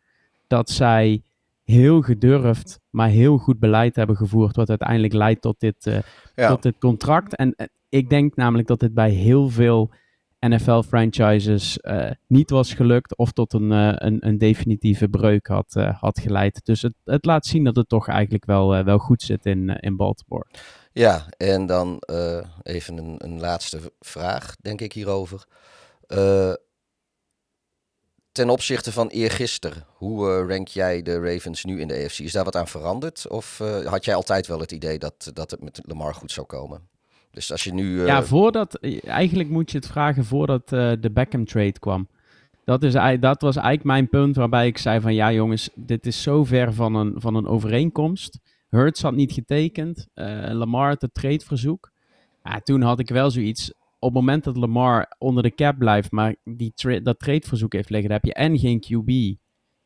dat 0.48 0.70
zij 0.70 1.22
heel 1.64 2.02
gedurfd, 2.02 2.80
maar 2.90 3.10
heel 3.10 3.38
goed 3.38 3.60
beleid 3.60 3.96
hebben 3.96 4.16
gevoerd, 4.16 4.56
wat 4.56 4.70
uiteindelijk 4.70 5.14
leidt 5.14 5.42
tot 5.42 5.60
dit, 5.60 5.86
uh, 5.86 5.98
ja. 6.36 6.48
tot 6.48 6.64
dit 6.64 6.78
contract. 6.80 7.36
En 7.36 7.56
ik 7.90 8.10
denk 8.10 8.36
namelijk 8.36 8.68
dat 8.68 8.80
dit 8.80 8.94
bij 8.94 9.10
heel 9.12 9.50
veel 9.50 9.90
NFL-franchises 10.40 11.80
uh, 11.82 12.12
niet 12.28 12.50
was 12.50 12.74
gelukt 12.74 13.18
of 13.18 13.32
tot 13.32 13.54
een, 13.54 13.72
een, 13.72 14.28
een, 14.28 14.38
definitieve 14.38 15.08
breuk 15.08 15.48
had, 15.48 15.74
had 16.00 16.20
geleid. 16.20 16.66
Dus 16.66 16.82
het, 16.82 16.94
het, 17.04 17.26
laat 17.26 17.46
zien 17.46 17.64
dat 17.64 17.76
het 17.76 17.90
toch 17.90 18.08
eigenlijk 18.08 18.46
wel, 18.46 18.84
wel 18.84 18.98
goed 18.98 19.22
zit 19.22 19.46
in, 19.46 19.70
in 19.70 19.96
Baltimore. 19.96 20.46
Ja, 20.92 21.26
en 21.38 21.66
dan 21.66 22.02
even 22.64 22.98
een, 22.98 23.16
een, 23.18 23.40
laatste 23.40 23.80
vraag, 24.00 24.56
denk 24.56 24.82
ik 24.82 24.94
hierover 24.94 25.46
ten 28.32 28.50
opzichte 28.50 28.92
van 28.92 29.08
eergisteren, 29.08 29.86
hoe 29.94 30.46
rank 30.48 30.68
jij 30.68 31.02
de 31.02 31.20
Ravens 31.20 31.64
nu 31.64 31.82
in 31.82 31.88
de 31.88 32.04
AFC? 32.04 32.20
Is 32.20 32.32
daar 32.32 32.44
wat 32.44 32.56
aan 32.56 32.68
veranderd? 32.68 33.28
Of 33.28 33.58
had 33.86 34.06
jij 34.06 34.16
altijd 34.16 34.48
wel 34.48 34.60
het 34.60 34.72
idee 34.72 35.00
dat, 35.00 35.32
dat 35.34 35.52
het 35.52 35.64
met 35.64 35.80
Lamar 35.84 36.14
goed 36.14 36.32
zou 36.32 36.48
komen? 36.48 36.90
Dus 37.38 37.52
als 37.52 37.64
je 37.64 37.74
nu... 37.74 37.84
Uh... 37.84 38.06
Ja, 38.06 38.24
voordat... 38.24 38.80
Eigenlijk 39.06 39.50
moet 39.50 39.72
je 39.72 39.78
het 39.78 39.88
vragen 39.88 40.26
voordat 40.26 40.70
de 40.70 41.10
Beckham 41.14 41.46
trade 41.46 41.80
kwam. 41.80 42.08
Dat, 42.64 42.84
is, 42.84 42.94
dat 43.20 43.42
was 43.42 43.56
eigenlijk 43.56 43.84
mijn 43.84 44.10
punt 44.10 44.36
waarbij 44.36 44.68
ik 44.68 44.78
zei 44.78 45.02
van... 45.02 45.14
Ja 45.14 45.32
jongens, 45.32 45.70
dit 45.76 46.06
is 46.06 46.22
zo 46.22 46.44
ver 46.44 46.74
van 46.74 46.96
een, 46.96 47.14
van 47.16 47.36
een 47.36 47.48
overeenkomst. 47.48 48.40
Hurts 48.70 49.02
had 49.02 49.16
niet 49.16 49.32
getekend. 49.32 50.08
Lamar 50.52 50.88
had 50.88 51.02
het 51.02 51.14
tradeverzoek. 51.14 51.92
Ja, 52.44 52.60
toen 52.60 52.82
had 52.82 53.00
ik 53.00 53.10
wel 53.10 53.32
zoiets 53.32 53.74
op 54.00 54.14
het 54.14 54.14
moment 54.14 54.44
dat 54.44 54.58
Lamar 54.58 55.16
onder 55.18 55.44
de 55.44 55.56
cap 55.56 55.78
blijft, 55.78 56.12
maar 56.12 56.36
die 56.44 56.72
tra 56.76 57.00
dat 57.00 57.20
tradeverzoek 57.20 57.74
heeft 57.74 57.90
liggen, 57.90 58.10
dan 58.10 58.20
heb 58.24 58.26
je 58.26 58.42
en 58.42 58.60
geen 58.60 58.80
QB. 58.80 59.40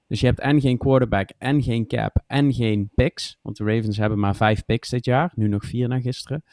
Dus 0.07 0.19
je 0.19 0.25
hebt 0.25 0.39
en 0.39 0.61
geen 0.61 0.77
quarterback, 0.77 1.29
en 1.37 1.63
geen 1.63 1.87
cap, 1.87 2.23
en 2.27 2.53
geen 2.53 2.91
picks. 2.95 3.37
Want 3.41 3.57
de 3.57 3.63
Ravens 3.63 3.97
hebben 3.97 4.19
maar 4.19 4.35
vijf 4.35 4.65
picks 4.65 4.89
dit 4.89 5.05
jaar. 5.05 5.31
Nu 5.35 5.47
nog 5.47 5.65
vier 5.65 5.87
na 5.87 5.99
gisteren. 5.99 6.43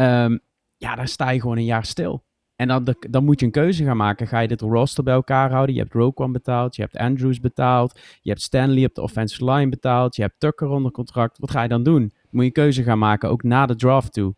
Um, 0.00 0.40
ja, 0.76 0.94
daar 0.94 1.08
sta 1.08 1.30
je 1.30 1.40
gewoon 1.40 1.56
een 1.56 1.64
jaar 1.64 1.84
stil. 1.84 2.24
En 2.56 2.68
dan, 2.68 2.96
dan 3.10 3.24
moet 3.24 3.40
je 3.40 3.46
een 3.46 3.52
keuze 3.52 3.84
gaan 3.84 3.96
maken. 3.96 4.26
Ga 4.26 4.38
je 4.38 4.48
dit 4.48 4.60
roster 4.60 5.04
bij 5.04 5.14
elkaar 5.14 5.50
houden? 5.50 5.74
Je 5.74 5.80
hebt 5.80 5.92
Roquan 5.92 6.32
betaald, 6.32 6.76
je 6.76 6.82
hebt 6.82 6.96
Andrews 6.96 7.40
betaald, 7.40 8.00
je 8.22 8.30
hebt 8.30 8.42
Stanley 8.42 8.84
op 8.84 8.94
de 8.94 9.02
offensive 9.02 9.50
line 9.50 9.68
betaald, 9.68 10.16
je 10.16 10.22
hebt 10.22 10.34
Tucker 10.40 10.68
onder 10.68 10.92
contract. 10.92 11.38
Wat 11.38 11.50
ga 11.50 11.62
je 11.62 11.68
dan 11.68 11.82
doen? 11.82 12.12
Moet 12.30 12.40
je 12.40 12.46
een 12.46 12.52
keuze 12.52 12.82
gaan 12.82 12.98
maken, 12.98 13.30
ook 13.30 13.42
na 13.42 13.66
de 13.66 13.76
draft 13.76 14.12
toe. 14.12 14.34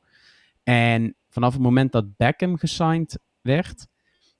En 0.62 1.14
vanaf 1.28 1.52
het 1.52 1.62
moment 1.62 1.92
dat 1.92 2.16
Beckham 2.16 2.56
gesigned 2.56 3.18
werd 3.40 3.86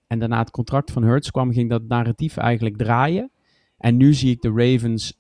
en 0.07 0.19
daarna 0.19 0.39
het 0.39 0.51
contract 0.51 0.91
van 0.91 1.03
Hurts 1.03 1.31
kwam, 1.31 1.53
ging 1.53 1.71
dat 1.71 1.83
narratief 1.83 2.37
eigenlijk 2.37 2.77
draaien. 2.77 3.31
En 3.79 3.97
nu 3.97 4.15
zie 4.15 4.31
ik 4.31 4.41
de 4.41 4.53
Ravens. 4.55 5.15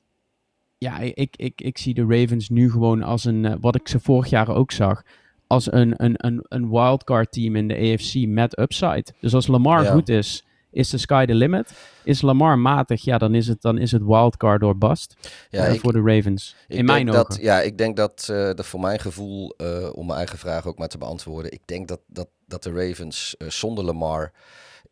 Ja, 0.79 0.99
ik, 0.99 1.37
ik, 1.37 1.61
ik 1.61 1.79
zie 1.79 1.95
de 1.95 2.07
Ravens 2.09 2.49
nu 2.49 2.71
gewoon 2.71 3.03
als 3.03 3.25
een. 3.25 3.45
Uh, 3.45 3.55
wat 3.61 3.75
ik 3.75 3.89
ze 3.89 4.01
vorig 4.01 4.31
jaar 4.31 4.49
ook 4.49 4.71
zag. 4.71 5.03
Als 5.51 5.73
een, 5.73 6.05
een, 6.05 6.15
een, 6.17 6.45
een 6.49 6.71
wildcard 6.71 7.33
team 7.33 7.57
in 7.57 7.69
de 7.69 7.75
AFC 7.75 8.27
met 8.27 8.59
upside. 8.59 9.05
Dus 9.21 9.35
als 9.35 9.47
Lamar 9.47 9.85
goed 9.85 10.09
is, 10.09 10.45
is 10.71 10.91
de 10.91 10.99
sky 10.99 11.25
the 11.27 11.35
limit. 11.35 11.73
Is 12.05 12.23
Lamar 12.23 12.59
matig, 12.59 13.05
ja, 13.05 13.19
dan 13.19 13.35
is 13.35 13.47
het, 13.47 13.63
dan 13.63 13.79
is 13.79 13.93
het 13.93 14.03
wildcard 14.05 14.61
door 14.61 14.79
bust 14.79 15.15
ja, 15.49 15.69
uh, 15.69 15.79
voor 15.79 15.93
de 15.93 16.03
Ravens. 16.05 16.57
in 16.69 16.85
mijn 16.85 17.07
dat, 17.07 17.31
ogen. 17.31 17.43
Ja, 17.43 17.61
ik 17.61 17.79
denk 17.79 17.97
dat, 17.97 18.29
uh, 18.31 18.37
dat 18.55 18.67
voor 18.67 18.81
mijn 18.81 18.99
gevoel, 18.99 19.55
uh, 19.57 19.89
om 19.93 20.07
mijn 20.07 20.19
eigen 20.19 20.39
vraag 20.39 20.67
ook 20.67 20.79
maar 20.79 20.89
te 20.89 20.99
beantwoorden. 20.99 21.53
Ik 21.53 21.63
denk 21.65 21.89
dat, 21.89 22.01
dat, 22.07 22.29
dat 22.47 22.63
de 22.63 22.73
Ravens 22.73 23.35
zonder 23.39 23.85
Lamar 23.85 24.33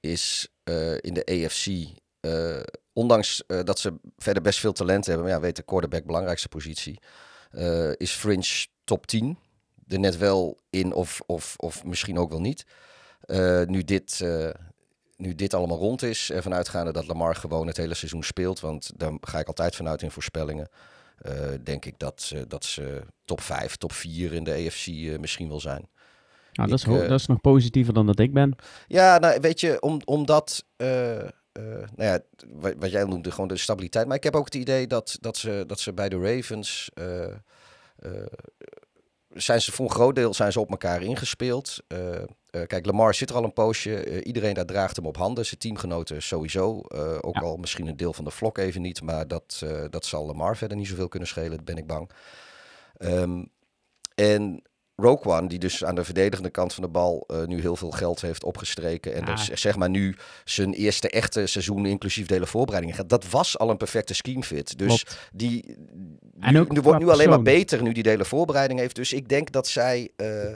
is 0.00 0.48
in 1.00 1.14
de 1.14 1.44
AFC. 1.44 1.66
ondanks 2.92 3.44
dat 3.64 3.78
ze 3.78 3.94
verder 4.16 4.42
best 4.42 4.58
veel 4.58 4.72
talent 4.72 5.06
hebben, 5.06 5.24
maar 5.24 5.34
ja, 5.34 5.40
weet 5.40 5.56
de 5.56 5.62
quarterback 5.62 6.04
belangrijkste 6.04 6.48
positie. 6.48 7.00
is 7.96 8.12
fringe 8.12 8.66
top 8.84 9.06
10. 9.06 9.38
Er 9.88 9.98
net 9.98 10.16
wel 10.16 10.58
in 10.70 10.92
of, 10.92 11.20
of, 11.26 11.54
of 11.56 11.84
misschien 11.84 12.18
ook 12.18 12.30
wel 12.30 12.40
niet. 12.40 12.64
nu 13.66 13.84
dit 13.84 14.22
nu 15.18 15.34
dit 15.34 15.54
allemaal 15.54 15.78
rond 15.78 16.02
is, 16.02 16.30
ervan 16.30 16.54
uitgaande 16.54 16.92
dat 16.92 17.06
Lamar 17.06 17.36
gewoon 17.36 17.66
het 17.66 17.76
hele 17.76 17.94
seizoen 17.94 18.22
speelt, 18.22 18.60
want 18.60 18.90
daar 18.96 19.12
ga 19.20 19.38
ik 19.38 19.46
altijd 19.46 19.76
vanuit 19.76 20.02
in 20.02 20.10
voorspellingen. 20.10 20.68
Uh, 21.26 21.32
denk 21.62 21.84
ik 21.84 21.98
dat, 21.98 22.34
dat 22.48 22.64
ze 22.64 23.02
top 23.24 23.40
5, 23.40 23.76
top 23.76 23.92
4 23.92 24.32
in 24.32 24.44
de 24.44 24.52
AFC 24.52 24.86
eh, 24.86 25.18
misschien 25.18 25.48
wel 25.48 25.60
zijn. 25.60 25.88
Nou, 26.52 26.68
dat, 26.68 26.80
ik, 26.80 26.86
is, 26.86 27.08
dat 27.08 27.20
is 27.20 27.26
nog 27.26 27.40
positiever 27.40 27.94
dan 27.94 28.06
dat 28.06 28.18
ik 28.18 28.32
ben. 28.32 28.56
Ja, 28.86 29.18
nou 29.18 29.40
weet 29.40 29.60
je, 29.60 29.80
om, 29.80 30.00
omdat, 30.04 30.64
nou 30.76 31.30
ja, 31.96 32.20
wat, 32.48 32.74
wat, 32.78 32.90
jij 32.90 33.04
noemde, 33.04 33.30
gewoon 33.30 33.48
de 33.48 33.56
stabiliteit. 33.56 34.06
Maar 34.06 34.16
ik 34.16 34.24
heb 34.24 34.36
ook 34.36 34.44
het 34.44 34.54
idee 34.54 34.86
dat, 34.86 35.18
dat, 35.20 35.36
ze, 35.36 35.64
dat 35.66 35.80
ze 35.80 35.92
bij 35.92 36.08
de 36.08 36.18
Ravens 36.18 36.90
zijn 39.28 39.60
ze 39.60 39.72
voor 39.72 39.84
een 39.84 39.92
groot 39.92 40.14
deel 40.14 40.34
zijn 40.34 40.52
ze 40.52 40.60
op 40.60 40.70
elkaar 40.70 41.02
ingespeeld. 41.02 41.78
Uh, 41.88 41.98
uh, 42.08 42.22
kijk, 42.66 42.86
Lamar 42.86 43.14
zit 43.14 43.30
er 43.30 43.36
al 43.36 43.44
een 43.44 43.52
poosje. 43.52 44.06
Uh, 44.06 44.26
iedereen 44.26 44.54
daar 44.54 44.64
draagt 44.64 44.96
hem 44.96 45.06
op 45.06 45.16
handen. 45.16 45.46
Zijn 45.46 45.60
teamgenoten 45.60 46.22
sowieso. 46.22 46.82
ook 47.20 47.34
ja. 47.34 47.40
al 47.40 47.56
misschien 47.56 47.86
een 47.86 47.96
deel 47.96 48.12
van 48.12 48.24
de 48.24 48.30
vlok 48.30 48.58
even 48.58 48.82
niet. 48.82 49.02
Maar 49.02 49.28
dat, 49.28 49.62
dat 49.90 50.04
zal 50.04 50.26
Lamar 50.26 50.56
verder 50.56 50.76
niet 50.76 50.88
zoveel 50.88 51.08
kunnen 51.08 51.28
schelen, 51.28 51.64
ben 51.64 51.76
ik 51.76 51.86
bang. 51.86 52.10
Um, 52.98 53.50
en 54.14 54.62
Roquan, 55.00 55.48
die 55.48 55.58
dus 55.58 55.84
aan 55.84 55.94
de 55.94 56.04
verdedigende 56.04 56.50
kant 56.50 56.74
van 56.74 56.82
de 56.82 56.88
bal 56.88 57.24
uh, 57.30 57.44
nu 57.44 57.60
heel 57.60 57.76
veel 57.76 57.90
geld 57.90 58.20
heeft 58.20 58.44
opgestreken. 58.44 59.14
En 59.14 59.24
dus 59.24 59.48
zeg 59.48 59.76
maar 59.76 59.90
nu 59.90 60.16
zijn 60.44 60.72
eerste 60.72 61.10
echte 61.10 61.46
seizoen, 61.46 61.86
inclusief 61.86 62.26
dele 62.26 62.46
voorbereidingen 62.46 62.96
gaat. 62.96 63.08
Dat 63.08 63.30
was 63.30 63.58
al 63.58 63.70
een 63.70 63.76
perfecte 63.76 64.14
scheme 64.14 64.42
fit. 64.42 64.78
Dus 64.78 64.86
Klopt. 65.04 65.30
die, 65.32 65.76
en 66.40 66.58
ook 66.58 66.72
nu, 66.72 66.80
wordt 66.80 67.00
nu 67.00 67.08
alleen 67.08 67.28
maar 67.28 67.42
beter 67.42 67.82
nu 67.82 67.92
die 67.92 68.02
dele 68.02 68.24
voorbereiding 68.24 68.80
heeft. 68.80 68.96
Dus 68.96 69.12
ik 69.12 69.28
denk 69.28 69.52
dat 69.52 69.66
zij 69.66 70.10
uh, 70.16 70.26
uh, 70.26 70.54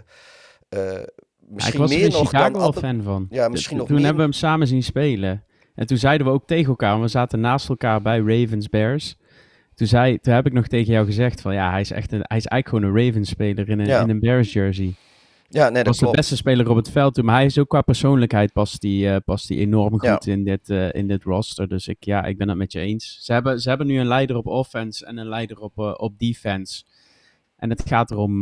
misschien 0.68 1.06
ja, 1.56 1.66
ik 1.66 1.76
was 1.76 1.90
meer 1.90 2.10
nog 2.10 2.28
Chicago 2.28 2.58
dan... 2.58 2.74
fan 2.74 3.02
van. 3.02 3.26
Ja, 3.30 3.48
misschien 3.48 3.76
nog 3.76 3.86
Toen 3.86 3.96
meer... 3.96 4.04
hebben 4.04 4.24
we 4.24 4.30
hem 4.30 4.40
samen 4.40 4.66
zien 4.66 4.82
spelen. 4.82 5.44
En 5.74 5.86
toen 5.86 5.98
zeiden 5.98 6.26
we 6.26 6.32
ook 6.32 6.46
tegen 6.46 6.68
elkaar, 6.68 7.00
we 7.00 7.08
zaten 7.08 7.40
naast 7.40 7.68
elkaar 7.68 8.02
bij 8.02 8.18
Ravens 8.18 8.68
Bears. 8.68 9.16
Toen, 9.74 9.86
zei, 9.86 10.18
toen 10.18 10.34
heb 10.34 10.46
ik 10.46 10.52
nog 10.52 10.66
tegen 10.66 10.92
jou 10.92 11.06
gezegd 11.06 11.40
van 11.40 11.54
ja, 11.54 11.70
hij 11.70 11.80
is 11.80 11.90
echt 11.90 12.12
een, 12.12 12.22
hij 12.22 12.36
is 12.36 12.46
eigenlijk 12.46 12.68
gewoon 12.68 12.96
een 12.96 13.06
Ravens-speler 13.06 13.68
in 13.68 13.78
een, 13.78 13.86
ja. 13.86 14.02
in 14.02 14.08
een 14.08 14.20
Bears 14.20 14.52
jersey. 14.52 14.94
Ja, 15.48 15.64
nee, 15.64 15.72
dat 15.72 15.86
was 15.86 15.98
klopt. 15.98 16.12
de 16.12 16.18
beste 16.20 16.36
speler 16.36 16.70
op 16.70 16.76
het 16.76 16.90
veld 16.90 17.22
maar 17.22 17.34
hij 17.34 17.44
is 17.44 17.58
ook 17.58 17.68
qua 17.68 17.80
persoonlijkheid 17.80 18.52
past 18.52 18.80
die, 18.80 19.06
uh, 19.06 19.16
past 19.24 19.48
die 19.48 19.58
enorm 19.58 20.00
goed 20.00 20.24
ja. 20.24 20.32
in, 20.32 20.44
dit, 20.44 20.68
uh, 20.68 20.92
in 20.92 21.08
dit 21.08 21.22
roster. 21.22 21.68
Dus 21.68 21.88
ik, 21.88 22.04
ja, 22.04 22.24
ik 22.24 22.38
ben 22.38 22.48
het 22.48 22.58
met 22.58 22.72
je 22.72 22.80
eens. 22.80 23.18
Ze 23.20 23.32
hebben, 23.32 23.60
ze 23.60 23.68
hebben 23.68 23.86
nu 23.86 23.98
een 23.98 24.06
leider 24.06 24.36
op 24.36 24.46
offense 24.46 25.06
en 25.06 25.16
een 25.16 25.28
leider 25.28 25.58
op, 25.58 25.78
uh, 25.78 25.94
op 25.96 26.18
defense. 26.18 26.84
En 27.56 27.70
het 27.70 27.82
gaat 27.86 28.10
erom, 28.10 28.40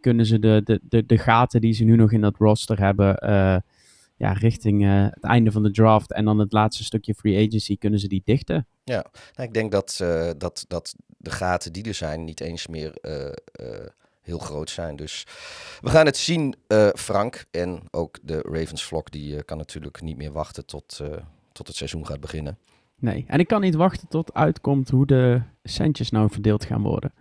kunnen 0.00 0.26
ze 0.26 0.38
de, 0.38 0.60
de, 0.64 0.80
de, 0.88 1.06
de 1.06 1.18
gaten 1.18 1.60
die 1.60 1.72
ze 1.72 1.84
nu 1.84 1.96
nog 1.96 2.12
in 2.12 2.20
dat 2.20 2.36
roster 2.36 2.78
hebben, 2.80 3.14
ja, 4.24 4.32
richting 4.32 4.82
uh, 4.82 5.04
het 5.10 5.24
einde 5.24 5.52
van 5.52 5.62
de 5.62 5.70
draft 5.70 6.12
en 6.12 6.24
dan 6.24 6.38
het 6.38 6.52
laatste 6.52 6.84
stukje 6.84 7.14
free 7.14 7.46
agency 7.46 7.78
kunnen 7.78 8.00
ze 8.00 8.08
die 8.08 8.22
dichten. 8.24 8.66
Ja, 8.84 9.04
nou, 9.34 9.48
ik 9.48 9.54
denk 9.54 9.72
dat, 9.72 9.98
uh, 10.02 10.30
dat, 10.38 10.64
dat 10.68 10.94
de 11.06 11.30
gaten 11.30 11.72
die 11.72 11.84
er 11.84 11.94
zijn 11.94 12.24
niet 12.24 12.40
eens 12.40 12.66
meer 12.66 12.98
uh, 13.02 13.86
heel 14.22 14.38
groot 14.38 14.70
zijn. 14.70 14.96
Dus 14.96 15.26
we 15.80 15.88
gaan 15.90 16.06
het 16.06 16.16
zien, 16.16 16.54
Frank. 16.94 17.44
En 17.50 17.82
ook 17.90 18.18
de 18.22 18.40
Ravens 18.40 18.84
vlog 18.84 19.08
die 19.08 19.42
kan 19.42 19.56
natuurlijk 19.58 20.02
niet 20.02 20.16
meer 20.16 20.32
wachten 20.32 20.66
tot, 20.66 21.00
tot 21.52 21.66
het 21.66 21.76
seizoen 21.76 22.06
gaat 22.06 22.20
beginnen. 22.20 22.58
Nee, 22.98 23.24
en 23.28 23.38
ik 23.38 23.46
kan 23.46 23.60
niet 23.60 23.74
wachten 23.74 24.08
tot 24.08 24.34
uitkomt 24.34 24.90
hoe 24.90 25.06
de 25.06 25.42
centjes 25.62 26.10
nou 26.10 26.30
verdeeld 26.30 26.64
gaan 26.64 26.82
worden. 26.82 27.12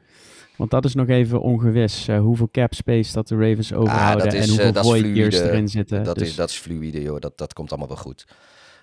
Want 0.56 0.72
dat 0.72 0.86
is 0.86 0.94
nog 0.94 1.08
even 1.08 1.42
ongewis. 1.42 2.10
Uh, 2.10 2.20
hoeveel 2.20 2.50
cap 2.52 2.74
space 2.74 3.14
dat 3.14 3.28
de 3.28 3.36
Ravens 3.36 3.74
overhouden 3.74 4.28
ah, 4.28 4.34
is, 4.34 4.44
en 4.44 4.50
hoeveel 4.50 4.76
uh, 4.76 4.82
void 4.82 5.16
years 5.16 5.40
erin 5.40 5.68
zitten. 5.68 6.04
Dat, 6.04 6.18
dus. 6.18 6.28
is, 6.28 6.36
dat 6.36 6.50
is 6.50 6.58
fluide, 6.58 7.02
joh. 7.02 7.20
Dat, 7.20 7.38
dat 7.38 7.54
komt 7.54 7.70
allemaal 7.70 7.88
wel 7.88 7.98
goed. 7.98 8.26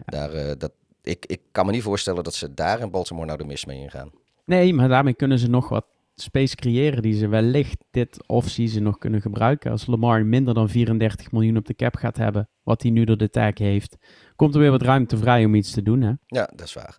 Ja. 0.07 0.19
Daar, 0.19 0.35
uh, 0.35 0.53
dat, 0.59 0.73
ik, 1.03 1.27
ik 1.27 1.41
kan 1.53 1.67
me 1.67 1.73
niet 1.73 1.83
voorstellen 1.83 2.25
dat 2.25 2.35
ze 2.35 2.55
daar 2.55 2.81
in 2.81 2.91
Baltimore 2.91 3.27
nou 3.27 3.39
de 3.39 3.45
mis 3.45 3.65
mee 3.65 3.81
ingaan. 3.81 4.11
Nee, 4.45 4.75
maar 4.75 4.89
daarmee 4.89 5.15
kunnen 5.15 5.39
ze 5.39 5.49
nog 5.49 5.69
wat 5.69 5.85
space 6.15 6.57
creëren 6.57 7.03
die 7.03 7.15
ze 7.15 7.29
wellicht 7.29 7.85
dit 7.91 8.27
offseason 8.27 8.83
nog 8.83 8.99
kunnen 8.99 9.21
gebruiken. 9.21 9.71
Als 9.71 9.87
Lamar 9.87 10.27
minder 10.27 10.55
dan 10.55 10.69
34 10.69 11.33
miljoen 11.33 11.57
op 11.57 11.67
de 11.67 11.75
cap 11.75 11.97
gaat 11.97 12.17
hebben, 12.17 12.49
wat 12.63 12.83
hij 12.83 12.91
nu 12.91 13.05
door 13.05 13.17
de 13.17 13.31
tag 13.31 13.59
heeft, 13.59 13.97
komt 14.37 14.55
er 14.55 14.61
weer 14.61 14.71
wat 14.71 14.83
ruimte 14.83 15.17
vrij 15.17 15.45
om 15.45 15.55
iets 15.55 15.71
te 15.71 15.83
doen, 15.83 16.01
hè? 16.01 16.13
Ja, 16.27 16.51
dat 16.55 16.67
is 16.67 16.75
waar. 16.75 16.99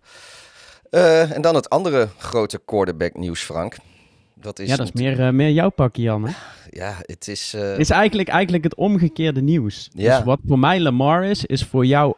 en 1.30 1.42
dan 1.42 1.54
het 1.54 1.70
andere 1.70 2.08
grote 2.18 2.60
quarterback 2.64 3.16
nieuws, 3.16 3.42
Frank. 3.42 3.76
Dat 4.42 4.58
is 4.58 4.68
ja, 4.68 4.76
dat 4.76 4.86
is 4.86 4.92
meer, 4.92 5.20
uh, 5.20 5.30
meer 5.30 5.50
jouw 5.50 5.70
pakje, 5.70 6.02
Jan. 6.02 6.24
Hè? 6.26 6.32
Ja, 6.70 6.96
het 7.02 7.28
is... 7.28 7.54
Uh... 7.54 7.78
is 7.78 7.90
eigenlijk, 7.90 8.28
eigenlijk 8.28 8.64
het 8.64 8.74
omgekeerde 8.74 9.40
nieuws. 9.42 9.88
Ja. 9.92 10.16
Dus 10.16 10.24
wat 10.24 10.40
voor 10.46 10.58
mij 10.58 10.80
Lamar 10.80 11.24
is, 11.24 11.44
is 11.44 11.64
voor 11.64 11.86
jou 11.86 12.14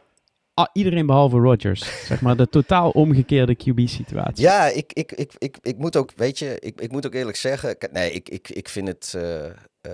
ah, 0.55 0.67
iedereen 0.73 1.07
behalve 1.07 1.37
Rodgers. 1.39 1.81
zeg 2.09 2.21
maar 2.21 2.37
de 2.37 2.49
totaal 2.49 2.91
omgekeerde 2.91 3.55
QB-situatie. 3.57 4.45
Ja, 4.45 4.67
ik, 4.67 4.93
ik, 4.93 5.13
ik, 5.13 5.33
ik, 5.39 5.57
ik 5.63 5.79
moet 5.79 5.97
ook, 5.97 6.13
weet 6.17 6.39
je, 6.39 6.57
ik, 6.61 6.81
ik 6.81 6.91
moet 6.93 7.07
ook 7.07 7.15
eerlijk 7.15 7.37
zeggen... 7.37 7.77
Nee, 7.93 8.13
ik, 8.13 8.29
ik, 8.29 8.49
ik 8.51 8.69
vind 8.69 8.89
het... 8.89 9.15
Uh, 9.17 9.93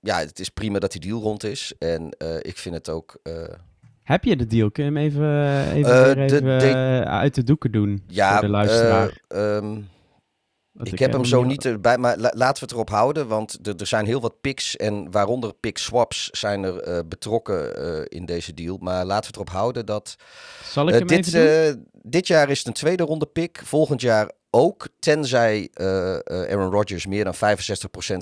ja, 0.00 0.18
het 0.18 0.38
is 0.40 0.48
prima 0.48 0.78
dat 0.78 0.92
die 0.92 1.00
deal 1.00 1.20
rond 1.20 1.44
is. 1.44 1.72
En 1.78 2.16
ik 2.40 2.56
vind 2.58 2.74
het 2.74 2.88
ook 2.88 3.20
Heb 4.02 4.24
je 4.24 4.36
de 4.36 4.46
deal? 4.46 4.70
Kun 4.70 4.84
je 4.84 4.90
hem 4.90 4.98
even, 5.00 5.72
even, 5.72 6.08
Eh, 6.08 6.14
de- 6.14 6.22
even 6.22 6.58
de- 6.58 6.68
eh, 6.68 7.00
uit 7.00 7.34
de 7.34 7.44
doeken 7.44 7.72
doen 7.72 8.02
Ja, 8.06 8.32
voor 8.32 8.40
de 8.40 8.48
luisteraar? 8.48 9.20
eh, 9.28 9.76
ik 10.86 10.98
heb 10.98 11.12
hem 11.12 11.24
zo 11.24 11.42
niet- 11.42 11.64
erbij, 11.64 11.98
maar 11.98 12.16
la- 12.18 12.32
laten 12.34 12.54
we 12.54 12.60
het 12.64 12.72
erop 12.72 12.88
houden. 12.90 13.26
Want 13.28 13.58
er- 13.66 13.74
er 13.76 13.86
zijn 13.86 14.06
heel 14.06 14.20
wat 14.20 14.40
picks 14.40 14.76
en 14.76 15.10
waaronder 15.10 15.52
pick 15.60 15.78
swaps 15.78 16.28
zijn 16.30 16.62
er 16.62 16.80
eh, 16.80 16.98
betrokken 17.08 17.76
eh, 17.76 18.18
in 18.18 18.26
deze 18.26 18.54
deal. 18.54 18.76
Maar 18.80 19.04
laten 19.04 19.20
we 19.20 19.26
het 19.26 19.34
erop 19.36 19.50
houden 19.50 19.86
dat 19.86 20.16
Zal 20.64 20.86
ik 20.88 20.92
eh, 20.92 20.98
hem 20.98 21.06
dit, 21.08 21.34
even 21.34 21.86
dit 22.02 22.26
jaar 22.26 22.50
is 22.50 22.58
het 22.58 22.66
een 22.66 22.72
tweede 22.72 23.02
ronde 23.02 23.26
pick. 23.26 23.60
Volgend 23.64 24.00
jaar 24.00 24.30
ook. 24.50 24.88
Tenzij 24.98 25.68
Aaron 26.24 26.70
Rodgers 26.72 27.06
meer 27.06 27.24
dan 27.24 27.34
65% 27.34 27.38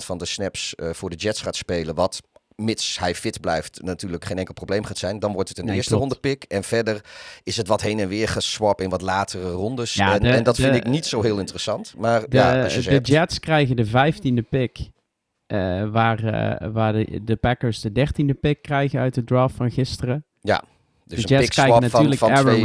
van 0.05 0.17
de 0.17 0.25
snaps 0.25 0.73
voor 0.91 1.09
de 1.09 1.15
Jets 1.15 1.41
gaat 1.41 1.55
spelen. 1.55 1.95
Wat 1.95 2.19
mits 2.61 2.99
hij 2.99 3.15
fit 3.15 3.41
blijft 3.41 3.81
natuurlijk 3.81 4.25
geen 4.25 4.37
enkel 4.37 4.53
probleem 4.53 4.83
gaat 4.83 4.97
zijn. 4.97 5.19
Dan 5.19 5.33
wordt 5.33 5.49
het 5.49 5.57
een 5.57 5.65
Nee, 5.65 5.75
eerste 5.75 5.95
ronde 5.95 6.15
pick. 6.15 6.43
En 6.43 6.63
verder 6.63 7.01
is 7.43 7.57
het 7.57 7.67
wat 7.67 7.81
heen 7.81 7.99
en 7.99 8.07
weer 8.07 8.27
geswap 8.27 8.81
in 8.81 8.89
wat 8.89 9.01
latere 9.01 9.51
rondes. 9.51 9.93
Ja, 9.93 10.13
en, 10.13 10.21
de- 10.21 10.29
en 10.29 10.43
dat 10.43 10.55
vind 10.55 10.75
ik 10.75 10.85
niet 10.85 11.05
zo 11.05 11.21
heel 11.21 11.39
interessant. 11.39 11.93
Maar 11.97 12.19
De, 12.29 12.37
ja, 12.37 12.63
als 12.63 12.75
je 12.75 12.81
de 12.81 12.89
hebt. 12.89 13.07
Jets 13.07 13.39
krijgen 13.39 13.75
de 13.75 13.85
vijftiende 13.85 14.41
pick. 14.41 14.79
eh, 15.47 15.89
waar 15.89 16.23
eh, 16.23 16.67
waar 16.71 16.93
de, 16.93 17.21
de 17.23 17.35
Packers 17.35 17.81
de 17.81 17.91
dertiende 17.91 18.33
pick 18.33 18.61
krijgen 18.61 18.99
uit 18.99 19.13
de 19.13 19.23
draft 19.23 19.55
van 19.55 19.71
gisteren. 19.71 20.25
Dus 20.41 20.53
de 21.05 21.15
een 21.15 21.29
Jets 21.29 21.41
pick 21.41 21.49
krijgen 21.49 21.73
swap 21.75 21.91
van, 21.91 22.01
van, 22.17 22.27
twee, 22.43 22.55
eh. 22.55 22.61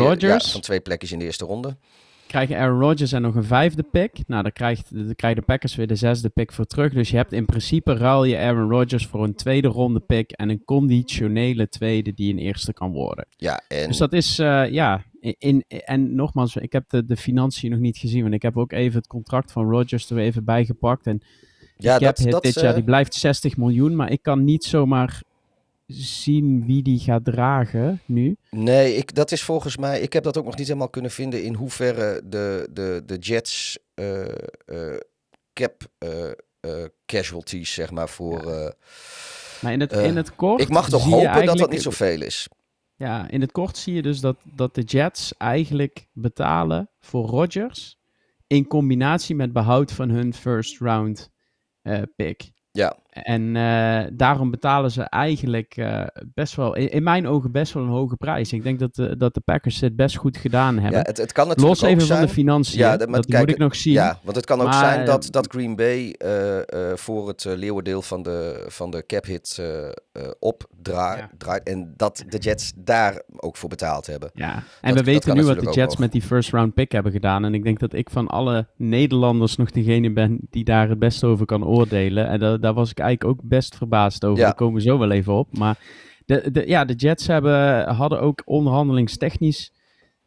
Ja, 0.46 0.50
van 0.52 0.60
twee 0.60 0.80
plekjes 0.80 1.12
in 1.12 1.18
de 1.18 1.24
eerste 1.24 1.44
ronde. 1.44 1.76
Krijgen 2.36 2.56
Aaron 2.58 2.80
Rodgers 2.80 3.12
en 3.12 3.22
nog 3.22 3.34
een 3.34 3.44
vijfde 3.44 3.82
pick. 3.82 4.18
Nou, 4.26 4.42
dan 4.42 4.52
krijgt, 4.52 4.94
dan 4.94 5.14
krijgen 5.14 5.40
de 5.40 5.46
Packers 5.46 5.74
weer 5.74 5.86
de 5.86 5.94
zesde 5.94 6.28
pick 6.28 6.52
voor 6.52 6.64
terug. 6.64 6.92
Dus 6.92 7.10
je 7.10 7.16
hebt 7.16 7.32
in 7.32 7.44
principe 7.44 7.94
ruil 7.94 8.24
je 8.24 8.38
Aaron 8.38 8.70
Rodgers 8.70 9.06
voor 9.06 9.24
een 9.24 9.34
tweede 9.34 9.68
ronde 9.68 10.00
pick. 10.00 10.30
En 10.30 10.48
een 10.48 10.64
conditionele 10.64 11.68
tweede 11.68 12.14
die 12.14 12.32
een 12.32 12.38
eerste 12.38 12.72
kan 12.72 12.92
worden. 12.92 13.26
Ja, 13.36 13.60
en 13.68 13.88
Dus 13.88 13.96
dat 13.98 14.12
is, 14.12 14.38
eh, 14.38 14.70
ja. 14.70 15.02
In, 15.20 15.34
in- 15.38 15.64
en 15.68 16.14
nogmaals, 16.14 16.56
ik 16.56 16.72
heb 16.72 16.84
de, 16.88 17.04
de 17.04 17.16
financiën 17.16 17.70
nog 17.70 17.80
niet 17.80 17.98
gezien. 17.98 18.22
Want 18.22 18.34
ik 18.34 18.42
heb 18.42 18.56
ook 18.56 18.72
even 18.72 18.98
het 18.98 19.06
contract 19.06 19.52
van 19.52 19.70
Rodgers 19.70 20.10
er 20.10 20.18
even 20.18 20.44
bijgepakt. 20.44 21.06
En 21.06 21.22
ja, 21.76 21.98
de 21.98 22.04
dat, 22.04 22.42
dit 22.42 22.54
jaar 22.54 22.64
eh, 22.64 22.74
die 22.74 22.84
blijft 22.84 23.14
60 23.14 23.56
miljoen. 23.56 23.96
Maar 23.96 24.10
ik 24.10 24.22
kan 24.22 24.44
niet 24.44 24.64
zomaar 24.64 25.22
zien 25.86 26.66
wie 26.66 26.82
die 26.82 26.98
gaat 26.98 27.24
dragen 27.24 28.00
nu. 28.04 28.36
Nee, 28.50 28.96
ik, 28.96 29.14
dat 29.14 29.32
is 29.32 29.42
volgens 29.42 29.76
mij. 29.76 30.00
Ik 30.00 30.12
heb 30.12 30.24
dat 30.24 30.36
ook 30.36 30.44
nog 30.44 30.56
niet 30.56 30.66
helemaal 30.66 30.88
kunnen 30.88 31.10
vinden 31.10 31.42
in 31.42 31.54
hoeverre 31.54 32.22
de, 32.24 32.68
de, 32.72 33.02
de 33.06 33.18
Jets 33.18 33.78
eh, 33.94 34.24
cap 35.52 35.82
eh, 35.98 36.82
casualties, 37.06 37.72
zeg 37.72 37.90
maar, 37.90 38.08
voor. 38.08 38.44
Maar 39.60 39.72
in 39.72 39.80
het, 39.80 39.92
in 39.92 40.16
het 40.16 40.34
kort. 40.34 40.60
ik 40.60 40.68
mag 40.68 40.88
toch 40.88 41.04
hopen 41.04 41.46
dat 41.46 41.58
dat 41.58 41.70
niet 41.70 41.82
zoveel 41.82 42.22
is. 42.22 42.48
Ja, 42.94 43.28
in 43.30 43.40
het 43.40 43.52
kort 43.52 43.76
zie 43.76 43.94
je 43.94 44.02
dus 44.02 44.20
dat, 44.20 44.36
dat 44.54 44.74
de 44.74 44.82
Jets 44.82 45.36
eigenlijk 45.36 46.06
betalen 46.12 46.90
voor 47.00 47.26
Rodgers. 47.26 47.98
In 48.46 48.66
combinatie 48.66 49.34
met 49.34 49.52
behoud 49.52 49.92
van 49.92 50.08
hun 50.08 50.34
first 50.34 50.80
round 50.80 51.30
pick. 52.16 52.50
Ja. 52.70 52.96
En 53.22 53.56
eh, 53.56 54.10
daarom 54.12 54.50
betalen 54.50 54.90
ze 54.90 55.02
eigenlijk 55.02 55.76
eh, 55.76 56.02
best 56.34 56.54
wel, 56.54 56.74
in, 56.74 56.90
in 56.90 57.02
mijn 57.02 57.26
ogen 57.26 57.52
best 57.52 57.72
wel 57.72 57.82
een 57.82 57.88
hoge 57.88 58.16
prijs. 58.16 58.52
Ik 58.52 58.62
denk 58.62 58.78
dat 58.78 58.94
de, 58.94 59.16
dat 59.16 59.34
de 59.34 59.40
Packers 59.40 59.80
het 59.80 59.96
best 59.96 60.16
goed 60.16 60.36
gedaan 60.36 60.78
hebben. 60.78 61.00
Ja, 61.00 61.06
het, 61.06 61.16
het 61.16 61.32
kan 61.32 61.48
natuurlijk 61.48 61.74
Los 61.74 61.84
ook 61.84 61.94
even 61.96 62.06
zijn. 62.06 62.18
van 62.18 62.26
de 62.26 62.32
financiën, 62.32 62.78
Ja, 62.78 62.96
dat, 62.96 63.08
moet 63.08 63.48
ik 63.48 63.58
nog 63.58 63.76
zien. 63.76 63.92
Ja, 63.92 64.18
want 64.22 64.36
het 64.36 64.46
kan 64.46 64.60
ook 64.60 64.72
zijn 64.72 65.00
eh, 65.00 65.06
dat, 65.06 65.28
dat 65.30 65.46
Green 65.50 65.76
Bay 65.76 66.14
voor 66.94 67.28
het 67.28 67.44
leeuwendeel 67.44 68.02
van 68.02 68.22
de, 68.22 68.64
van 68.68 68.90
de 68.90 69.06
cap 69.06 69.24
hit 69.24 69.62
opdraait. 70.38 71.18
Ja. 71.18 71.30
draait 71.38 71.62
En 71.62 71.94
dat 71.96 72.24
de 72.28 72.38
Jets 72.38 72.72
daar 72.76 73.22
ook 73.36 73.56
voor 73.56 73.68
betaald 73.68 74.06
hebben. 74.06 74.30
Ja, 74.34 74.62
en 74.80 74.94
dat 74.94 75.04
we 75.04 75.10
weten 75.10 75.34
nu 75.36 75.44
wat 75.44 75.60
de 75.60 75.70
Jets 75.70 75.96
met 75.96 76.12
die 76.12 76.22
first 76.22 76.50
round 76.50 76.74
pick 76.74 76.92
hebben 76.92 77.12
gedaan. 77.12 77.44
En 77.44 77.54
ik 77.54 77.64
denk 77.64 77.78
dat 77.78 77.92
ik 77.92 78.10
van 78.10 78.26
alle 78.26 78.66
Nederlanders 78.76 79.56
nog 79.56 79.70
degene 79.70 80.12
ben 80.12 80.38
die 80.50 80.64
daar 80.64 80.88
het 80.88 80.98
beste 80.98 81.26
over 81.26 81.46
kan 81.46 81.64
oordelen. 81.64 82.28
En 82.28 82.38
da- 82.38 82.56
daar 82.56 82.74
was 82.74 82.90
ik 82.90 83.00
eigenlijk 83.06 83.38
ook 83.40 83.48
best 83.48 83.76
verbaasd 83.76 84.24
over. 84.24 84.38
Ja. 84.38 84.44
Daar 84.44 84.54
komen 84.54 84.74
we 84.74 84.80
zo 84.88 84.98
wel 84.98 85.10
even 85.10 85.32
op. 85.32 85.58
Maar 85.58 85.78
de, 86.26 86.50
de, 86.50 86.66
ja, 86.66 86.84
de 86.84 86.94
Jets 86.94 87.26
hebben, 87.26 87.88
hadden 87.94 88.20
ook 88.20 88.42
onderhandelingstechnisch 88.44 89.72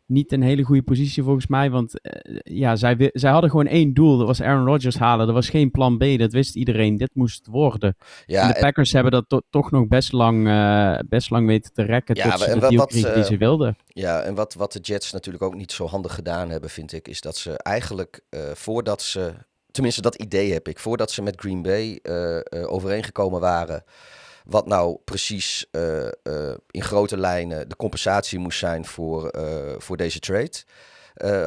niet 0.05 0.31
een 0.31 0.41
hele 0.41 0.63
goede 0.63 0.81
positie 0.81 1.23
volgens 1.23 1.47
mij. 1.47 1.69
Want 1.69 2.01
eh, 2.01 2.37
ja, 2.43 2.75
zij, 2.75 3.09
zij 3.13 3.31
hadden 3.31 3.49
gewoon 3.49 3.67
één 3.67 3.93
doel. 3.93 4.17
Dat 4.17 4.27
was 4.27 4.41
Aaron 4.41 4.65
Rodgers 4.65 4.97
halen. 4.97 5.27
Er 5.27 5.33
was 5.33 5.49
geen 5.49 5.71
plan 5.71 5.97
B. 5.97 6.03
Dat 6.17 6.31
wist 6.31 6.55
iedereen. 6.55 6.97
Dit 6.97 7.09
moest 7.13 7.47
worden. 7.47 7.95
Ja, 8.25 8.41
en 8.41 8.47
de 8.47 8.53
en- 8.53 8.61
Packers 8.61 8.91
hebben 8.91 9.11
dat 9.11 9.25
to- 9.27 9.41
toch 9.49 9.71
nog 9.71 9.87
best 9.87 10.11
lang, 10.11 10.47
eh, 10.47 10.99
best 11.09 11.29
lang 11.29 11.47
weten 11.47 11.73
te 11.73 11.83
rekken. 11.83 12.15
Ja, 12.15 12.29
tot 12.31 12.39
ze 12.39 12.59
de 12.59 12.75
wat- 12.75 12.91
die 12.91 13.07
eh, 13.07 13.23
ze 13.23 13.37
wilden. 13.37 13.77
Ja, 13.87 14.21
en 14.21 14.35
wat, 14.35 14.53
wat 14.53 14.71
de 14.73 14.79
Jets 14.79 15.11
natuurlijk 15.11 15.43
ook 15.43 15.55
niet 15.55 15.71
zo 15.71 15.85
handig 15.87 16.13
gedaan 16.13 16.49
hebben, 16.49 16.69
vind 16.69 16.93
ik, 16.93 17.07
is 17.07 17.21
dat 17.21 17.37
ze 17.37 17.57
eigenlijk 17.57 18.21
voordat 18.53 19.01
ze, 19.01 19.33
tenminste 19.71 20.01
dat 20.01 20.15
idee 20.15 20.53
heb 20.53 20.67
ik, 20.67 20.79
voordat 20.79 21.12
ze 21.12 21.21
met 21.21 21.39
Green 21.39 21.62
Bay 21.62 21.99
eh, 22.03 22.38
eh, 22.38 22.71
overeengekomen 22.71 23.39
waren, 23.39 23.84
wat 24.45 24.67
nou 24.67 24.99
precies 25.05 25.65
eh, 25.71 26.08
in 26.71 26.84
grote 26.84 27.17
lijnen 27.17 27.69
de 27.69 27.75
compensatie 27.75 28.39
moest 28.39 28.60
zijn 28.60 28.86
voor, 28.86 29.34
voor 29.77 29.97
deze 29.97 30.19
trade, 30.19 30.63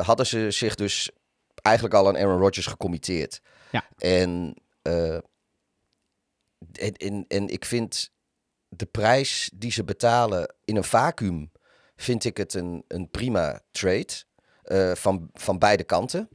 hadden 0.03 0.27
ze 0.27 0.51
zich 0.51 0.75
dus 0.75 1.11
eigenlijk 1.63 1.97
al 1.97 2.09
aan 2.09 2.17
Aaron 2.17 2.41
Rodgers 2.41 2.67
gecommitteerd. 2.67 3.41
Ja. 3.71 3.85
En, 3.99 4.55
en, 4.83 5.23
en, 6.97 7.25
en 7.29 7.49
ik 7.49 7.65
vind 7.65 8.11
de 8.69 8.87
prijs 8.87 9.51
die 9.55 9.73
ze 9.73 9.85
betalen 9.85 10.55
in 10.65 10.77
een 10.77 10.85
vacuüm 10.85 11.53
vind 11.97 12.25
ik 12.25 12.37
het 12.37 12.55
een, 12.55 12.85
een 12.89 13.11
prima 13.11 13.61
trade 13.71 14.25
van, 14.95 15.31
van 15.33 15.59
beide 15.59 15.85
kanten. 15.85 16.29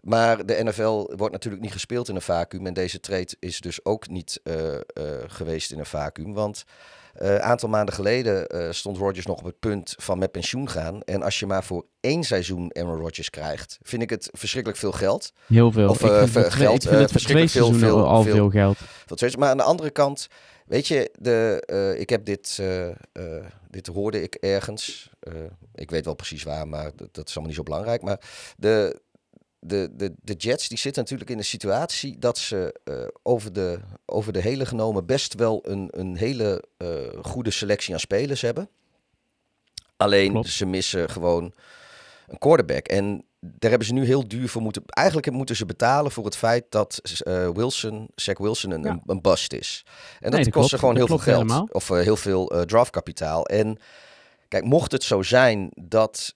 Maar 0.00 0.46
de 0.46 0.60
NFL 0.64 1.10
wordt 1.16 1.32
natuurlijk 1.32 1.62
niet 1.62 1.72
gespeeld 1.72 2.08
in 2.08 2.14
een 2.14 2.20
vacuüm. 2.22 2.66
En 2.66 2.74
deze 2.74 3.00
trade 3.00 3.28
is 3.38 3.60
dus 3.60 3.84
ook 3.84 4.08
niet 4.08 4.40
eh, 4.44 4.74
eh, 4.74 4.80
geweest 5.26 5.72
in 5.72 5.78
een 5.78 5.86
vacuüm. 5.86 6.34
Want 6.34 6.64
eh, 7.14 7.30
een 7.32 7.42
aantal 7.42 7.68
maanden 7.68 7.94
geleden 7.94 8.46
eh, 8.46 8.70
stond 8.70 8.96
Rodgers 8.96 9.26
nog 9.26 9.38
op 9.38 9.44
het 9.44 9.58
punt 9.58 9.94
van 9.98 10.18
met 10.18 10.30
pensioen 10.32 10.68
gaan. 10.68 11.02
En 11.02 11.22
als 11.22 11.38
je 11.38 11.46
maar 11.46 11.64
voor 11.64 11.84
één 12.00 12.24
seizoen 12.24 12.70
Aaron 12.76 13.00
Rodgers 13.00 13.30
krijgt, 13.30 13.78
vind 13.82 14.02
ik 14.02 14.10
het 14.10 14.28
verschrikkelijk 14.32 14.80
veel 14.80 14.92
geld. 14.92 15.32
Heel 15.46 15.72
veel. 15.72 15.88
Of, 15.88 16.02
ik 16.04 16.10
eh, 16.10 16.22
vind, 16.26 16.52
geld, 16.52 16.74
ik 16.74 16.82
vind 16.82 16.94
eh, 16.94 17.00
het 17.00 17.10
verschrikkelijk 17.10 17.50
veel- 17.52 17.72
veel- 17.72 18.06
al 18.06 18.22
veel- 18.22 18.34
veel 18.34 18.50
geld. 18.50 18.76
Is, 19.22 19.36
maar 19.36 19.48
aan 19.50 19.56
de 19.56 19.62
andere 19.62 19.90
kant, 19.90 20.26
weet 20.66 20.86
je, 20.88 21.10
de, 21.18 21.62
eh, 21.66 22.00
ik 22.00 22.10
heb 22.10 22.24
dit, 22.24 22.56
eh, 22.60 22.88
eh, 22.88 22.94
dit 23.70 23.86
hoorde 23.86 24.22
ik 24.22 24.34
ergens. 24.34 25.10
Eh, 25.20 25.32
ik 25.74 25.90
weet 25.90 26.04
wel 26.04 26.14
precies 26.14 26.42
waar, 26.42 26.68
maar 26.68 26.90
dat, 26.96 27.14
dat 27.14 27.28
is 27.28 27.32
allemaal 27.36 27.46
niet 27.46 27.56
zo 27.56 27.62
belangrijk. 27.62 28.02
Maar 28.02 28.20
de, 28.56 29.00
de, 29.60 29.90
de, 29.96 30.14
de 30.22 30.32
Jets 30.34 30.68
die 30.68 30.78
zitten 30.78 31.02
natuurlijk 31.02 31.30
in 31.30 31.38
een 31.38 31.44
situatie 31.44 32.18
dat 32.18 32.38
ze 32.38 32.80
eh, 32.84 32.94
over, 33.22 33.52
de, 33.52 33.78
over 34.06 34.32
de 34.32 34.40
hele 34.40 34.66
genomen 34.66 35.06
best 35.06 35.34
wel 35.34 35.60
een, 35.62 35.88
een 35.90 36.16
hele 36.16 36.64
eh, 36.76 36.88
goede 37.22 37.50
selectie 37.50 37.94
aan 37.94 38.00
spelers 38.00 38.40
hebben. 38.40 38.68
Alleen 39.96 40.30
Klopt. 40.30 40.48
ze 40.48 40.66
missen 40.66 41.10
gewoon 41.10 41.52
een 42.26 42.38
quarterback. 42.38 42.86
En 42.88 43.24
daar 43.40 43.70
hebben 43.70 43.88
ze 43.88 43.92
nu 43.94 44.04
heel 44.04 44.28
duur 44.28 44.48
voor 44.48 44.62
moeten. 44.62 44.82
Eigenlijk 44.86 45.30
moeten 45.30 45.56
ze 45.56 45.66
betalen 45.66 46.10
voor 46.10 46.24
het 46.24 46.36
feit 46.36 46.64
dat 46.68 47.00
eh, 47.22 47.48
Wilson, 47.50 48.08
Zach 48.14 48.38
Wilson, 48.38 48.70
een, 48.70 48.82
Ja. 48.82 49.00
een, 49.06 49.20
bust 49.20 49.52
is. 49.52 49.84
En 50.20 50.30
dat 50.30 50.30
dat 50.30 50.40
kost 50.40 50.52
klopt. 50.52 50.68
ze 50.68 50.78
gewoon 50.78 50.94
Dat 50.94 51.08
heel 51.08 51.18
veel 51.18 51.32
geld. 51.32 51.42
helemaal. 51.48 51.68
Of 51.72 51.88
heel 51.88 52.16
veel 52.16 52.64
draftkapitaal. 52.66 53.46
En 53.46 53.78
kijk, 54.48 54.64
mocht 54.64 54.92
het 54.92 55.02
zo 55.04 55.22
zijn 55.22 55.70
dat. 55.74 56.34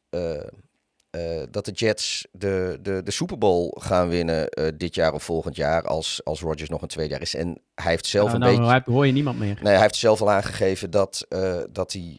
Eh, 1.12 1.42
dat 1.50 1.64
de 1.64 1.70
Jets 1.70 2.26
de, 2.32 2.78
de, 2.82 3.02
de 3.02 3.10
Super 3.10 3.38
Bowl 3.38 3.76
gaan 3.80 4.08
winnen 4.08 4.48
eh, 4.48 4.66
dit 4.76 4.94
jaar 4.94 5.12
of 5.12 5.22
volgend 5.22 5.56
jaar 5.56 5.82
als, 5.86 6.20
als 6.24 6.40
Rodgers 6.40 6.68
nog 6.70 6.82
een 6.82 6.88
tweede 6.88 7.12
jaar 7.12 7.20
is. 7.20 7.34
En 7.34 7.60
hij 7.74 7.90
heeft 7.90 8.06
zelf 8.06 8.24
Nou, 8.24 8.34
een 8.34 8.40
nou 8.48 8.56
beetje... 8.56 8.72
heb- 8.72 8.86
hoor 8.86 9.06
je 9.06 9.12
niemand 9.12 9.38
meer. 9.38 9.58
Nee, 9.62 9.72
hij 9.72 9.82
heeft 9.82 9.96
zelf 9.96 10.20
al 10.20 10.30
aangegeven 10.30 10.90
dat, 10.90 11.26
eh, 11.28 11.60
dat 11.70 11.92
hij. 11.92 12.18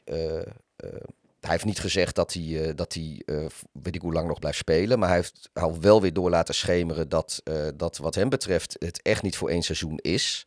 hij 1.39 1.51
heeft 1.51 1.65
niet 1.65 1.79
gezegd 1.79 2.15
dat 2.15 2.33
hij, 2.33 2.75
dat 2.75 2.93
hij 2.93 3.21
weet 3.71 3.95
ik 3.95 4.01
hoe 4.01 4.13
lang 4.13 4.27
nog 4.27 4.39
blijft 4.39 4.57
spelen. 4.57 4.99
Maar 4.99 5.07
hij 5.07 5.17
heeft 5.17 5.49
al 5.53 5.79
wel 5.79 6.01
weer 6.01 6.13
door 6.13 6.29
laten 6.29 6.55
schemeren 6.55 7.09
dat, 7.09 7.41
dat 7.75 7.97
wat 7.97 8.15
hem 8.15 8.29
betreft 8.29 8.75
het 8.79 9.01
echt 9.01 9.21
niet 9.21 9.37
voor 9.37 9.49
één 9.49 9.61
seizoen 9.63 9.97
is. 10.01 10.43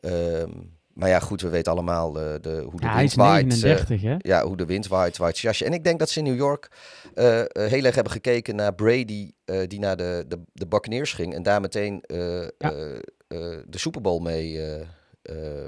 Ehm, 0.00 0.50
maar 0.94 1.08
ja, 1.08 1.18
goed, 1.18 1.40
we 1.40 1.48
weten 1.48 1.72
allemaal 1.72 2.20
eh, 2.20 2.34
de, 2.40 2.66
hoe 2.70 2.80
de 2.80 2.86
Ja, 2.86 2.96
wind 2.96 3.14
waait. 3.14 3.42
eh, 3.44 3.48
39, 3.62 4.02
hè? 4.02 4.14
ja, 4.18 4.44
hoe 4.44 4.56
de 4.56 4.66
wind 4.66 4.86
waait, 4.88 5.16
waait 5.16 5.36
zijn 5.36 5.52
jasje. 5.52 5.64
En 5.64 5.72
ik 5.72 5.84
denk 5.84 5.98
dat 5.98 6.10
ze 6.10 6.18
in 6.18 6.24
New 6.24 6.36
York 6.36 6.68
eh, 7.14 7.42
heel 7.52 7.84
erg 7.84 7.94
hebben 7.94 8.12
gekeken 8.12 8.56
naar 8.56 8.74
Brady, 8.74 9.30
die 9.66 9.78
naar 9.78 9.96
de, 9.96 10.24
de, 10.28 10.40
de 10.52 10.66
Buccaneers 10.66 11.12
ging. 11.12 11.34
En 11.34 11.42
daar 11.42 11.60
meteen 11.60 12.02
de 12.06 13.64
Super 13.70 14.00
Bowl 14.00 14.20
mee, 14.22 14.60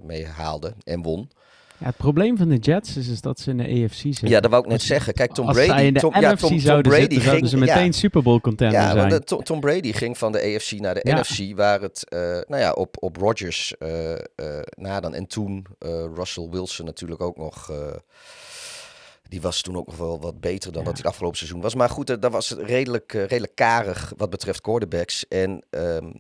mee 0.03 0.27
haalde 0.27 0.73
en 0.85 1.03
won. 1.03 1.31
Ja, 1.79 1.87
het 1.87 1.97
probleem 1.97 2.37
van 2.37 2.49
de 2.49 2.57
Jets 2.57 2.97
is, 2.97 3.09
is 3.09 3.21
dat 3.21 3.41
ze 3.41 3.51
in 3.51 3.57
de 3.57 3.65
AFC 3.85 3.95
zitten. 3.95 4.29
Ja, 4.29 4.41
dat 4.41 4.51
wou 4.51 4.63
ik 4.65 4.69
net 4.71 4.83
zeggen. 4.83 5.15
Kijk, 5.15 5.33
Tom 5.33 5.47
Als 5.47 5.57
Brady... 5.57 5.71
zij 5.73 5.87
in 5.87 5.95
de 5.95 6.01
Tom, 6.01 6.11
NFC 6.11 6.21
ja, 6.21 6.35
Tom, 6.35 6.49
Tom 6.49 6.59
zouden 6.59 6.93
Brady 6.93 7.15
zitten, 7.15 7.31
ging, 7.31 7.49
ze 7.49 7.57
meteen 7.57 7.85
ja, 7.85 7.93
Super 7.93 8.23
Bowl 8.23 8.41
contender 8.41 8.81
ja, 8.81 8.87
zijn. 8.87 8.97
want 8.99 9.11
de- 9.11 9.21
Tom, 9.25 9.43
Tom 9.45 9.61
Brady 9.61 9.93
ging 9.93 10.19
van 10.19 10.33
de 10.33 10.39
AFC 10.57 10.73
naar 10.73 10.95
de 10.95 11.01
Ja. 11.03 11.21
NFC, 11.21 11.57
waar 11.57 11.81
het 11.81 12.09
eh, 12.09 12.21
nou 12.21 12.63
ja, 12.63 12.73
op, 12.73 12.97
op 13.01 13.17
Rodgers 13.17 13.77
eh, 13.79 14.13
eh, 14.13 14.19
na 14.77 15.01
dan. 15.01 15.15
En 15.15 15.27
toen 15.27 15.67
eh, 15.79 16.05
Russell 16.15 16.49
Wilson 16.51 16.85
natuurlijk 16.87 17.21
ook 17.21 17.37
nog 17.37 17.71
eh, 17.71 17.77
Die 19.29 19.41
was 19.41 19.61
toen 19.63 19.77
ook 19.77 19.87
nog 19.87 19.97
wel 19.97 20.21
wat 20.21 20.41
beter 20.41 20.73
dan 20.73 20.81
Ja. 20.83 20.87
dat 20.89 20.93
hij 20.93 21.03
het 21.03 21.07
afgelopen 21.13 21.39
seizoen 21.39 21.61
was. 21.61 21.75
Maar 21.75 21.89
goed, 21.91 22.11
eh, 22.11 22.17
dat 22.21 22.33
was 22.33 22.51
redelijk, 22.51 23.15
eh, 23.15 23.21
redelijk 23.27 23.55
karig 23.55 24.13
wat 24.17 24.31
betreft 24.31 24.61
quarterbacks. 24.61 25.29
En 25.29 25.65
ehm, 25.71 26.11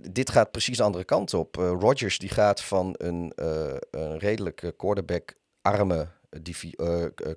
dit 0.00 0.30
gaat 0.30 0.50
precies 0.50 0.76
de 0.76 0.82
andere 0.82 1.04
kant 1.04 1.34
op. 1.34 1.58
Eh 1.58 1.72
Rodgers 1.78 2.18
die 2.18 2.28
gaat 2.28 2.60
van 2.62 2.94
een, 2.98 3.32
eh, 3.36 3.74
een 3.90 4.18
redelijk 4.18 4.62
eh, 4.62 4.70
quarterback-arme 4.76 6.08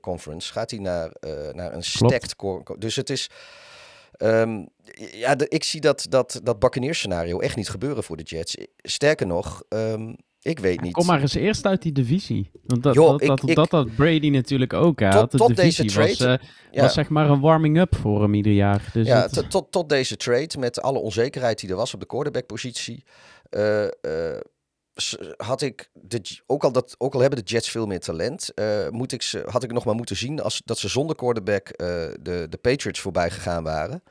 conference, 0.01 0.51
gaat 0.51 0.69
hij 0.71 0.79
naar, 0.79 1.11
naar 1.51 1.73
een 1.73 1.83
stacked. 1.83 2.35
Dus 2.77 2.95
het 2.95 3.09
is... 3.09 3.29
ehm, 4.11 4.65
ja, 5.11 5.35
de- 5.35 5.47
ik 5.47 5.63
zie 5.63 5.81
dat, 5.81 6.05
dat, 6.09 6.39
dat 6.43 6.59
Buccaneers 6.59 6.97
scenario 6.97 7.39
echt 7.39 7.55
niet 7.55 7.69
gebeuren 7.69 8.03
voor 8.03 8.17
de 8.17 8.23
Jets. 8.23 8.55
Sterker 8.77 9.27
nog, 9.27 9.63
ehm, 9.69 10.13
ik 10.41 10.59
weet 10.59 10.81
niet. 10.81 10.93
Kom 10.93 11.05
maar 11.05 11.21
eens 11.21 11.33
eerst 11.35 11.65
uit 11.65 11.81
die 11.81 11.91
divisie. 11.91 12.51
Want 12.63 12.83
dat, 12.83 12.93
Joh, 12.93 13.09
dat, 13.09 13.21
ik- 13.21 13.27
dat, 13.27 13.49
ik- 13.49 13.55
dat 13.55 13.71
had 13.71 13.95
Brady 13.95 14.29
natuurlijk 14.29 14.73
ook. 14.73 14.99
Hè. 14.99 15.09
Tot- 15.11 15.31
de 15.31 15.37
tot 15.37 15.55
deze 15.55 15.83
was, 15.83 15.93
trade, 16.17 16.39
eh, 16.41 16.47
Ja. 16.71 16.81
was 16.81 16.93
zeg 16.93 17.09
maar 17.09 17.29
een 17.29 17.39
warming-up 17.39 17.95
voor 17.95 18.21
hem 18.21 18.33
ieder 18.33 18.53
jaar. 18.53 18.89
Dus 18.93 19.07
Ja, 19.07 19.21
het- 19.21 19.49
tot- 19.49 19.71
tot, 19.71 19.89
deze 19.89 20.17
trade, 20.17 20.49
met 20.59 20.81
alle 20.81 20.99
onzekerheid 20.99 21.59
die 21.59 21.69
er 21.69 21.75
was 21.75 21.93
op 21.93 21.99
de 21.99 22.05
quarterback-positie, 22.05 23.03
eh, 23.49 23.83
eh, 23.83 24.39
had 25.37 25.61
ik, 25.61 25.89
de, 25.93 26.21
ook, 26.45 26.63
al 26.63 26.71
dat, 26.71 26.95
ook 26.97 27.13
al 27.13 27.19
hebben 27.19 27.39
de 27.45 27.51
Jets 27.51 27.69
veel 27.69 27.85
meer 27.85 27.99
talent, 27.99 28.53
eh, 28.53 28.89
moet 28.89 29.11
ik 29.11 29.21
ze, 29.21 29.43
had 29.45 29.63
ik 29.63 29.71
nog 29.71 29.85
maar 29.85 29.95
moeten 29.95 30.15
zien 30.17 30.41
als, 30.41 30.61
dat 30.65 30.77
ze 30.77 30.87
zonder 30.87 31.15
quarterback 31.15 31.67
eh, 31.69 31.87
de, 32.21 32.45
de 32.49 32.57
Patriots 32.61 32.99
voorbij 32.99 33.29
gegaan 33.29 33.63
waren. 33.63 34.03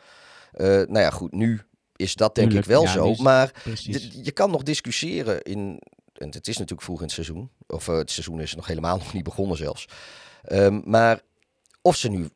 Eh, 0.52 0.66
nou 0.66 0.98
ja, 0.98 1.10
goed, 1.10 1.32
nu 1.32 1.60
is 1.96 2.14
dat 2.14 2.34
denk 2.34 2.46
Tuurlijk, 2.50 2.68
ik 2.68 2.72
wel 2.74 2.82
ja, 2.82 2.90
zo, 2.92 3.14
maar 3.14 3.52
je 4.22 4.30
kan 4.32 4.50
nog 4.50 4.62
discussiëren 4.62 5.42
in, 5.42 5.80
en 6.18 6.26
het 6.28 6.46
is 6.48 6.54
natuurlijk 6.56 6.82
vroeg 6.82 6.98
in 6.98 7.04
het 7.04 7.12
seizoen, 7.14 7.50
of 7.66 7.88
eh, 7.88 7.96
het 7.96 8.10
seizoen 8.10 8.40
is 8.40 8.54
nog 8.54 8.66
helemaal 8.66 8.96
nog 9.04 9.12
niet 9.12 9.24
begonnen 9.24 9.56
zelfs, 9.56 9.88
Ehm, 10.42 10.80
maar 10.84 11.20
of 11.82 11.96
ze 11.96 12.08
nu 12.08 12.28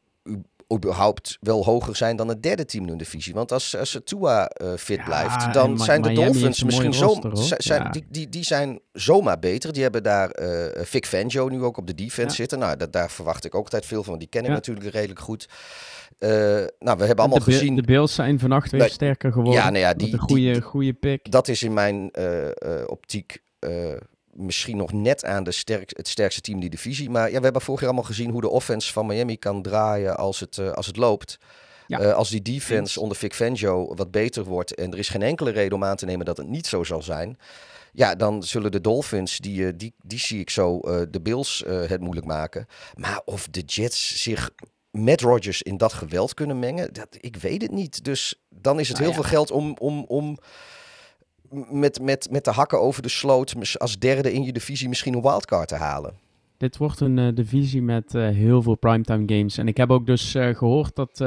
überhaupt 0.74 1.38
wel 1.40 1.64
hoger 1.64 1.96
zijn 1.96 2.16
dan 2.16 2.28
het 2.28 2.42
derde 2.42 2.64
team 2.64 2.84
in 2.84 2.90
de 2.90 2.96
divisie. 3.04 3.34
Want 3.34 3.52
als, 3.52 3.76
als 3.76 3.98
Tua 4.04 4.46
eh, 4.48 4.72
fit 4.76 4.96
Ja, 4.96 5.04
blijft, 5.04 5.52
dan 5.52 5.78
zijn 5.78 6.02
de 6.02 6.12
Dolphins 6.12 6.62
misschien 6.64 6.94
zo, 6.94 7.18
zijn, 7.58 7.82
Ja. 7.82 7.90
die, 7.90 8.04
die, 8.08 8.28
die 8.28 8.44
zijn 8.44 8.80
zomaar 8.92 9.38
beter. 9.38 9.72
Die 9.72 9.82
hebben 9.82 10.02
daar 10.02 10.30
eh 10.30 10.84
Vic 10.84 11.06
Fangio 11.06 11.48
nu 11.48 11.62
ook 11.62 11.76
op 11.76 11.86
de 11.86 11.94
defense 11.94 12.28
Ja. 12.28 12.34
zitten. 12.34 12.58
Nou, 12.58 12.76
dat, 12.76 12.92
daar 12.92 13.10
verwacht 13.10 13.44
ik 13.44 13.54
ook 13.54 13.64
altijd 13.64 13.86
veel 13.86 14.02
van. 14.02 14.18
Die 14.18 14.28
ken 14.28 14.42
ik 14.44 14.50
natuurlijk 14.50 14.90
redelijk 14.90 15.20
goed. 15.20 15.48
Nou, 16.18 16.68
we 16.78 17.04
hebben 17.04 17.16
allemaal 17.16 17.38
de, 17.38 17.44
gezien... 17.44 17.76
de 17.76 17.82
Bills 17.82 18.14
zijn 18.14 18.38
vannacht 18.38 18.70
weer 18.70 18.80
Nee, 18.80 18.90
sterker 18.90 19.32
geworden. 19.32 19.54
ja, 19.62 19.70
nou 19.70 19.78
ja, 19.78 19.88
Met 19.88 19.98
die, 19.98 20.12
een 20.12 20.18
goede, 20.18 20.52
die- 20.52 20.60
goede 20.60 20.92
pick. 20.92 21.30
dat 21.30 21.48
is 21.48 21.62
in 21.62 21.72
mijn 21.72 22.10
optiek 22.86 23.42
misschien 24.32 24.76
nog 24.76 24.92
net 24.92 25.24
aan 25.24 25.44
de 25.44 25.52
sterk, 25.52 25.96
het 25.96 26.08
sterkste 26.08 26.40
team 26.40 26.54
in 26.54 26.60
die 26.60 26.70
divisie. 26.70 27.10
Maar 27.10 27.30
ja, 27.30 27.36
we 27.38 27.44
hebben 27.44 27.62
vorig 27.62 27.80
jaar 27.80 27.90
allemaal 27.90 28.08
gezien 28.08 28.30
hoe 28.30 28.40
de 28.40 28.48
offense 28.48 28.92
van 28.92 29.06
Miami 29.06 29.36
kan 29.36 29.62
draaien 29.62 30.16
als 30.16 30.40
het, 30.40 30.58
eh, 30.58 30.72
als 30.72 30.86
het 30.86 30.96
loopt. 30.96 31.38
Ja. 31.86 32.00
Eh, 32.00 32.12
als 32.12 32.30
die 32.30 32.42
defense 32.42 33.00
onder 33.00 33.16
Vic 33.16 33.34
Fangio 33.34 33.94
wat 33.94 34.10
beter 34.10 34.44
wordt 34.44 34.74
en 34.74 34.92
er 34.92 34.98
is 34.98 35.08
geen 35.08 35.22
enkele 35.22 35.50
reden 35.50 35.76
om 35.76 35.84
aan 35.84 35.96
te 35.96 36.04
nemen 36.04 36.26
dat 36.26 36.36
het 36.36 36.48
niet 36.48 36.66
zo 36.66 36.84
zal 36.84 37.02
zijn. 37.02 37.38
Ja, 37.92 38.14
dan 38.14 38.42
zullen 38.42 38.72
de 38.72 38.80
Dolphins, 38.80 39.38
die, 39.38 39.66
eh, 39.66 39.72
die, 39.76 39.94
die 40.02 40.18
zie 40.18 40.40
ik 40.40 40.50
zo, 40.50 40.80
eh, 40.80 41.02
de 41.10 41.20
Bills 41.20 41.64
eh, 41.64 41.88
het 41.88 42.00
moeilijk 42.00 42.26
maken. 42.26 42.66
Maar 42.94 43.20
of 43.24 43.48
de 43.50 43.60
Jets 43.60 44.22
zich 44.22 44.50
met 44.90 45.20
Rodgers 45.20 45.62
in 45.62 45.76
dat 45.76 45.92
geweld 45.92 46.34
kunnen 46.34 46.58
mengen, 46.58 46.92
dat, 46.92 47.08
ik 47.20 47.36
weet 47.36 47.62
het 47.62 47.70
niet. 47.70 48.04
Dus 48.04 48.42
dan 48.48 48.80
is 48.80 48.88
het 48.88 48.98
Nou 48.98 49.10
heel 49.10 49.22
ja. 49.22 49.28
veel 49.28 49.38
geld 49.38 49.50
om, 49.50 49.76
om, 49.78 50.04
om 50.08 50.38
met, 51.70 52.00
met, 52.02 52.28
met 52.30 52.44
de 52.44 52.50
hakken 52.50 52.80
over 52.80 53.02
de 53.02 53.08
sloot 53.08 53.78
als 53.78 53.98
derde 53.98 54.32
in 54.32 54.42
je 54.42 54.52
divisie 54.52 54.88
misschien 54.88 55.14
een 55.14 55.22
wildcard 55.22 55.68
te 55.68 55.74
halen. 55.74 56.14
Dit 56.56 56.76
wordt 56.76 57.00
een 57.00 57.18
eh, 57.18 57.34
divisie 57.34 57.82
met 57.82 58.14
eh, 58.14 58.28
heel 58.28 58.62
veel 58.62 58.74
primetime 58.74 59.22
games. 59.26 59.58
En 59.58 59.68
ik 59.68 59.76
heb 59.76 59.90
ook 59.90 60.06
dus 60.06 60.34
eh, 60.34 60.54
gehoord 60.54 60.94
dat 60.94 61.18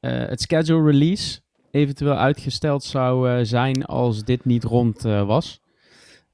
het 0.00 0.40
schedule 0.40 0.90
release 0.90 1.40
eventueel 1.70 2.16
uitgesteld 2.16 2.84
zou 2.84 3.44
zijn 3.44 3.84
als 3.84 4.24
dit 4.24 4.44
niet 4.44 4.64
rond 4.64 5.02
was. 5.02 5.59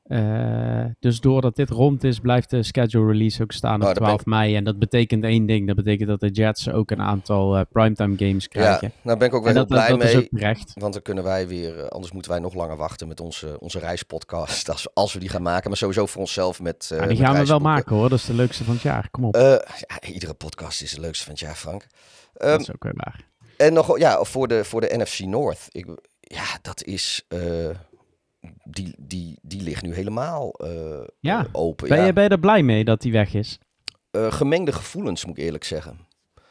Eh, 0.09 0.85
dus 0.99 1.21
doordat 1.21 1.57
dit 1.57 1.71
rond 1.71 2.05
is, 2.05 2.19
blijft 2.19 2.51
de 2.51 2.63
schedule 2.63 3.13
release 3.13 3.43
ook 3.43 3.53
staan 3.53 3.83
Oh, 3.83 3.89
op 3.89 3.95
daar 3.95 3.95
ben 3.95 4.05
12 4.05 4.25
mei. 4.25 4.57
En 4.57 4.65
dat 4.65 4.79
betekent 4.79 5.25
één 5.25 5.47
ding. 5.47 5.67
Dat 5.67 5.77
betekent 5.77 6.09
dat 6.09 6.21
de 6.21 6.31
Jets 6.31 6.71
ook 6.71 6.91
een 6.91 7.01
aantal 7.01 7.57
eh, 7.57 7.63
primetime 7.73 8.17
games 8.17 8.49
krijgen. 8.49 8.93
Ja, 8.95 9.01
nou 9.03 9.19
ben 9.19 9.29
ik 9.29 9.35
ook 9.35 9.45
wel 9.45 9.53
heel 9.53 9.61
dat, 9.61 9.69
blij 9.69 9.89
dat 9.89 10.03
is 10.03 10.13
mee. 10.13 10.23
ook 10.23 10.29
terecht. 10.29 10.73
Want 10.75 10.93
dan 10.93 11.03
kunnen 11.03 11.25
wij 11.25 11.49
weer, 11.49 11.79
eh, 11.79 11.89
anders 11.89 12.13
moeten 12.13 12.31
wij 12.31 12.41
nog 12.41 12.55
langer 12.55 12.77
wachten 12.77 13.09
met 13.09 13.21
onze, 13.21 13.61
onze 13.61 13.79
reispodcast. 13.79 14.69
Als, 14.77 14.95
als 14.95 15.13
we 15.13 15.19
die 15.19 15.29
gaan 15.29 15.43
maken. 15.43 15.69
Maar 15.69 15.79
sowieso 15.79 16.07
voor 16.07 16.21
onszelf 16.21 16.61
met. 16.61 16.87
Ja, 16.89 16.99
die 16.99 17.07
met 17.07 17.19
gaan 17.19 17.39
we 17.39 17.47
wel 17.47 17.59
maken 17.59 17.97
hoor. 17.97 18.09
Dat 18.09 18.19
is 18.19 18.27
de 18.27 18.35
leukste 18.35 18.65
van 18.65 18.75
het 18.75 18.83
jaar. 18.83 19.09
Kom 19.11 19.25
op. 19.25 19.35
Ja, 19.35 19.63
iedere 20.13 20.35
podcast 20.35 20.83
is 20.83 20.95
de 20.95 21.01
leukste 21.01 21.25
van 21.25 21.33
het 21.33 21.41
jaar, 21.43 21.55
Frank. 21.55 21.87
Ehm, 22.35 22.51
dat 22.51 22.61
is 22.61 22.73
ook 22.73 22.83
weer 22.83 22.95
waar. 22.97 23.27
en 23.57 23.73
nog 23.73 23.99
ja, 23.99 24.25
voor 24.25 24.49
de, 24.49 24.65
voor 24.65 24.81
de 24.81 24.97
NFC 24.97 25.19
North. 25.19 25.67
Ik, 25.69 25.87
ja, 26.21 26.59
dat 26.63 26.85
is. 26.85 27.27
Die, 28.67 28.95
die, 28.99 29.39
die 29.43 29.63
ligt 29.63 29.83
nu 29.83 29.95
helemaal 29.95 30.53
eh, 30.53 31.07
Ja. 31.21 31.47
open. 31.53 31.89
Ben, 31.89 31.99
ja. 31.99 32.05
je, 32.05 32.13
ben 32.13 32.23
je 32.23 32.29
er 32.29 32.39
blij 32.39 32.63
mee 32.63 32.85
dat 32.85 33.01
die 33.01 33.13
weg 33.13 33.35
is? 33.35 33.59
Eh, 34.11 34.33
gemengde 34.33 34.73
gevoelens, 34.73 35.25
moet 35.25 35.39
ik 35.39 35.45
eerlijk 35.45 35.65
zeggen. 35.65 35.99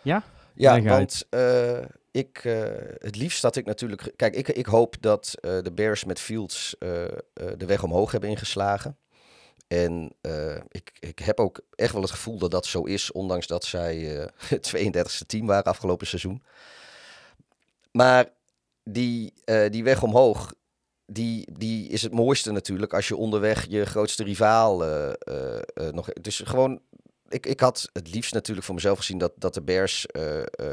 Ja? 0.01 0.23
Ja, 0.53 0.81
want 0.81 1.25
eh, 1.29 1.77
ik, 2.11 2.41
het 2.99 3.15
liefst 3.15 3.41
had 3.41 3.55
ik 3.55 3.65
natuurlijk... 3.65 4.13
Kijk, 4.15 4.35
ik, 4.35 4.47
ik 4.47 4.65
hoop 4.65 4.95
dat 4.99 5.37
de 5.41 5.71
Bears 5.73 6.03
met 6.03 6.19
Fields 6.19 6.75
de 7.33 7.65
weg 7.65 7.83
omhoog 7.83 8.11
hebben 8.11 8.29
ingeslagen. 8.29 8.97
En 9.67 10.13
ik, 10.69 10.91
ik 10.99 11.19
heb 11.19 11.39
ook 11.39 11.61
echt 11.75 11.93
wel 11.93 12.01
het 12.01 12.11
gevoel 12.11 12.37
dat 12.37 12.51
dat 12.51 12.65
zo 12.65 12.83
is, 12.83 13.11
ondanks 13.11 13.47
dat 13.47 13.65
zij 13.65 13.95
het 14.49 14.73
32e 14.77 15.25
team 15.27 15.45
waren 15.45 15.63
afgelopen 15.63 16.07
seizoen. 16.07 16.43
Maar 17.91 18.29
die, 18.83 19.33
die 19.69 19.83
weg 19.83 20.03
omhoog, 20.03 20.53
die, 21.05 21.47
die 21.57 21.87
is 21.87 22.01
het 22.01 22.13
mooiste 22.13 22.51
natuurlijk 22.51 22.93
als 22.93 23.07
je 23.07 23.15
onderweg 23.15 23.65
je 23.69 23.85
grootste 23.85 24.23
rivaal 24.23 24.85
eh, 24.85 25.07
eh, 25.07 25.57
eh, 25.73 25.93
nog... 25.93 26.07
Dus 26.13 26.41
gewoon, 26.45 26.79
ik, 27.29 27.45
ik 27.45 27.59
had 27.59 27.89
het 27.93 28.13
liefst 28.13 28.33
natuurlijk 28.33 28.65
voor 28.65 28.75
mezelf 28.75 28.97
gezien 28.97 29.17
dat, 29.17 29.31
dat 29.35 29.53
de 29.53 29.61
Bears... 29.61 30.05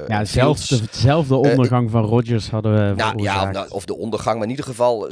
Ja, 0.07 0.25
zelfs 0.25 0.69
de, 0.69 0.81
dezelfde 0.93 1.35
ondergang 1.35 1.91
van 1.91 2.05
Rodgers 2.05 2.51
hadden 2.51 2.73
we 2.73 2.95
nou, 2.95 3.23
ja, 3.23 3.51
nou, 3.51 3.71
of 3.71 3.85
de 3.85 3.97
ondergang, 3.97 4.35
maar 4.35 4.45
in 4.45 4.51
ieder 4.51 4.65
geval... 4.65 5.09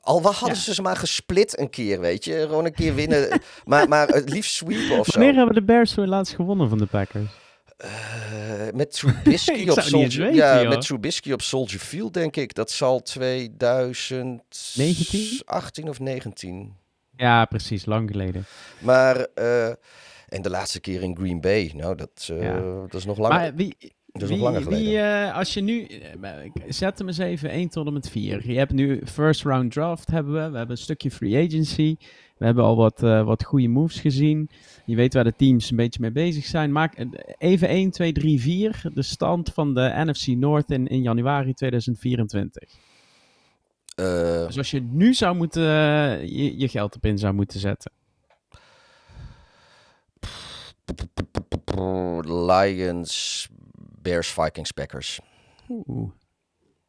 al 0.00 0.22
wat 0.22 0.34
hadden 0.34 0.56
Ja. 0.56 0.62
ze 0.62 0.74
ze 0.74 0.82
maar 0.82 0.96
gesplit 0.96 1.58
een 1.58 1.70
keer, 1.70 2.00
weet 2.00 2.24
je. 2.24 2.40
Gewoon 2.40 2.64
een 2.64 2.74
keer 2.74 2.94
winnen. 2.94 3.40
maar, 3.64 3.88
maar 3.88 4.08
het 4.08 4.30
liefst 4.30 4.54
sweepen 4.54 4.98
of 4.98 5.06
zo. 5.06 5.18
Wanneer 5.18 5.34
hebben 5.34 5.54
de 5.54 5.62
Bears 5.62 5.94
voor 5.94 6.02
het 6.02 6.12
laatst 6.12 6.34
gewonnen 6.34 6.68
van 6.68 6.78
de 6.78 6.86
Packers? 6.86 7.30
Eh, 7.78 7.88
met 8.74 8.92
Trubisky 8.98 9.68
op 9.68 9.80
Soldier... 9.80 10.22
weten, 10.22 10.34
ja, 10.34 10.60
joh. 10.60 10.68
met 10.68 10.80
Trubisky 10.80 11.32
op 11.32 11.42
Soldier 11.42 11.80
Field, 11.80 12.14
denk 12.14 12.36
ik. 12.36 12.54
Dat 12.54 12.70
zal 12.70 13.02
2018 13.02 14.42
19? 14.76 15.88
of 15.88 16.00
19. 16.00 16.74
Ja, 17.16 17.44
precies, 17.44 17.84
lang 17.86 18.10
geleden. 18.10 18.44
Maar... 18.78 19.16
eh, 19.34 19.68
en 20.28 20.42
de 20.42 20.50
laatste 20.50 20.80
keer 20.80 21.02
in 21.02 21.16
Green 21.16 21.40
Bay. 21.40 21.72
Nou, 21.74 21.94
dat, 21.94 22.28
eh, 22.30 22.42
Ja. 22.42 22.60
dat 22.80 22.94
is 22.94 23.04
nog 23.04 23.18
lang. 23.18 23.32
Maar 23.34 23.54
wie, 23.54 23.76
dat 24.06 24.22
is 24.22 24.28
wie, 24.28 24.36
nog 24.36 24.46
langer 24.46 24.62
geleden. 24.62 24.84
wie 24.84 25.00
als 25.32 25.54
je 25.54 25.60
nu, 25.60 25.88
zet 26.68 26.98
hem 26.98 27.06
eens 27.06 27.18
even 27.18 27.50
1 27.50 27.68
tot 27.68 27.86
en 27.86 27.92
met 27.92 28.10
4. 28.10 28.50
Je 28.50 28.58
hebt 28.58 28.72
nu 28.72 29.00
first 29.04 29.42
round 29.42 29.72
draft 29.72 30.10
hebben 30.10 30.32
we, 30.32 30.50
we 30.50 30.56
hebben 30.56 30.70
een 30.76 30.82
stukje 30.82 31.10
free 31.10 31.46
agency. 31.46 31.96
We 32.36 32.44
hebben 32.44 32.64
al 32.64 32.76
wat, 32.76 33.00
wat 33.00 33.44
goede 33.44 33.68
moves 33.68 34.00
gezien. 34.00 34.50
Je 34.88 34.96
weet 34.96 35.14
waar 35.14 35.24
de 35.24 35.36
teams 35.36 35.70
een 35.70 35.76
beetje 35.76 36.00
mee 36.00 36.10
bezig 36.12 36.44
zijn. 36.44 36.72
Maak 36.72 36.94
even 37.38 37.68
1, 37.68 37.90
2, 37.90 38.12
3, 38.12 38.40
4. 38.40 38.82
De 38.94 39.02
stand 39.02 39.52
van 39.52 39.74
de 39.74 39.92
NFC 39.94 40.26
North 40.26 40.70
in, 40.70 40.86
in 40.86 41.02
januari 41.02 41.54
2024. 41.54 42.62
Eh, 43.94 44.04
Dus 44.46 44.58
als 44.58 44.70
je 44.70 44.80
nu 44.80 45.14
zou 45.14 45.36
moeten, 45.36 45.62
eh, 45.62 46.22
je, 46.22 46.58
je 46.58 46.68
geld 46.68 46.96
op 46.96 47.04
in 47.04 47.18
zou 47.18 47.34
moeten 47.34 47.60
zetten. 47.60 47.92
Lions, 52.24 53.48
Bears, 54.02 54.28
Vikings, 54.28 54.72
Packers. 54.72 55.20
Oeh. 55.68 56.10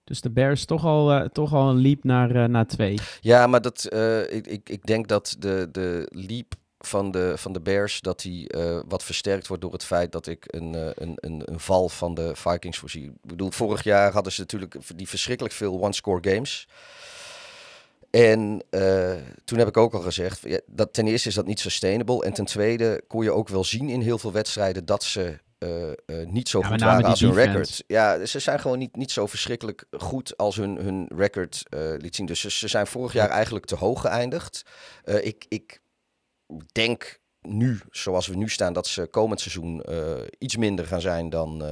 Dus 0.03 0.21
de 0.21 0.31
Bears 0.31 0.65
toch 0.65 0.85
al, 0.85 1.11
eh, 1.11 1.25
toch 1.27 1.53
al 1.53 1.69
een 1.69 1.81
leap 1.81 2.03
naar, 2.03 2.35
eh, 2.35 2.43
naar 2.43 2.67
2. 2.67 2.97
Ja, 3.19 3.47
maar 3.47 3.61
dat, 3.61 3.85
eh, 3.85 4.33
ik, 4.33 4.47
ik, 4.47 4.69
ik 4.69 4.85
denk 4.85 5.07
dat 5.07 5.35
de, 5.39 5.67
de 5.71 6.07
leap 6.11 6.53
van 6.79 7.11
de, 7.11 7.33
van 7.37 7.53
de 7.53 7.59
Bears, 7.61 8.01
dat 8.01 8.19
die 8.19 8.49
eh, 8.49 8.79
wat 8.87 9.03
versterkt 9.03 9.47
wordt 9.47 9.63
door 9.63 9.73
het 9.73 9.83
feit 9.83 10.11
dat 10.11 10.27
ik 10.27 10.43
een, 10.47 10.75
eh, 10.75 10.89
een, 10.93 11.13
een, 11.15 11.41
een 11.45 11.59
val 11.59 11.89
van 11.89 12.13
de 12.13 12.35
Vikings 12.35 12.77
voorzie. 12.77 13.03
Ik 13.05 13.11
bedoel, 13.21 13.51
vorig 13.51 13.83
jaar 13.83 14.11
hadden 14.11 14.31
ze 14.31 14.39
natuurlijk 14.39 14.75
die 14.95 15.07
verschrikkelijk 15.07 15.55
veel 15.55 15.81
one-score 15.81 16.33
games. 16.33 16.67
En 18.09 18.63
eh, 18.69 19.13
toen 19.45 19.57
heb 19.57 19.67
ik 19.67 19.77
ook 19.77 19.93
al 19.93 20.01
gezegd, 20.01 20.41
ja, 20.41 20.59
dat 20.65 20.93
ten 20.93 21.07
eerste 21.07 21.27
is 21.29 21.35
dat 21.35 21.45
niet 21.45 21.59
sustainable. 21.59 22.25
En 22.25 22.33
ten 22.33 22.45
tweede 22.45 23.03
kon 23.07 23.23
je 23.23 23.31
ook 23.31 23.49
wel 23.49 23.63
zien 23.63 23.89
in 23.89 24.01
heel 24.01 24.17
veel 24.17 24.31
wedstrijden 24.31 24.85
dat 24.85 25.03
ze 25.03 25.39
niet 26.27 26.49
zo 26.49 26.59
Ja, 26.59 26.67
goed 26.67 26.81
waren 26.81 27.05
als 27.05 27.19
hun 27.19 27.29
defense. 27.29 27.51
record. 27.51 27.83
Ja, 27.87 28.25
ze 28.25 28.39
zijn 28.39 28.59
gewoon 28.59 28.77
niet, 28.77 28.95
niet 28.95 29.11
zo 29.11 29.25
verschrikkelijk 29.27 29.85
goed 29.91 30.37
als 30.37 30.55
hun, 30.55 30.75
hun 30.75 31.09
record 31.15 31.63
liet 31.97 32.15
zien. 32.15 32.25
Dus 32.25 32.39
ze, 32.39 32.51
ze 32.51 32.67
zijn 32.67 32.87
vorig 32.87 33.13
jaar 33.13 33.29
eigenlijk 33.29 33.65
te 33.65 33.75
hoog 33.75 34.01
geëindigd. 34.01 34.61
Ik, 35.03 35.45
ik 35.47 35.81
denk 36.71 37.19
nu, 37.41 37.79
zoals 37.91 38.27
we 38.27 38.35
nu 38.35 38.49
staan, 38.49 38.73
dat 38.73 38.87
ze 38.87 39.05
komend 39.05 39.41
seizoen 39.41 39.83
iets 40.37 40.57
minder 40.57 40.85
gaan 40.85 41.01
zijn 41.01 41.29
dan, 41.29 41.63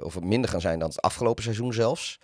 of 0.00 0.20
minder 0.20 0.50
gaan 0.50 0.60
zijn 0.60 0.78
dan 0.78 0.88
het 0.88 1.02
afgelopen 1.02 1.42
seizoen 1.42 1.72
zelfs. 1.72 2.20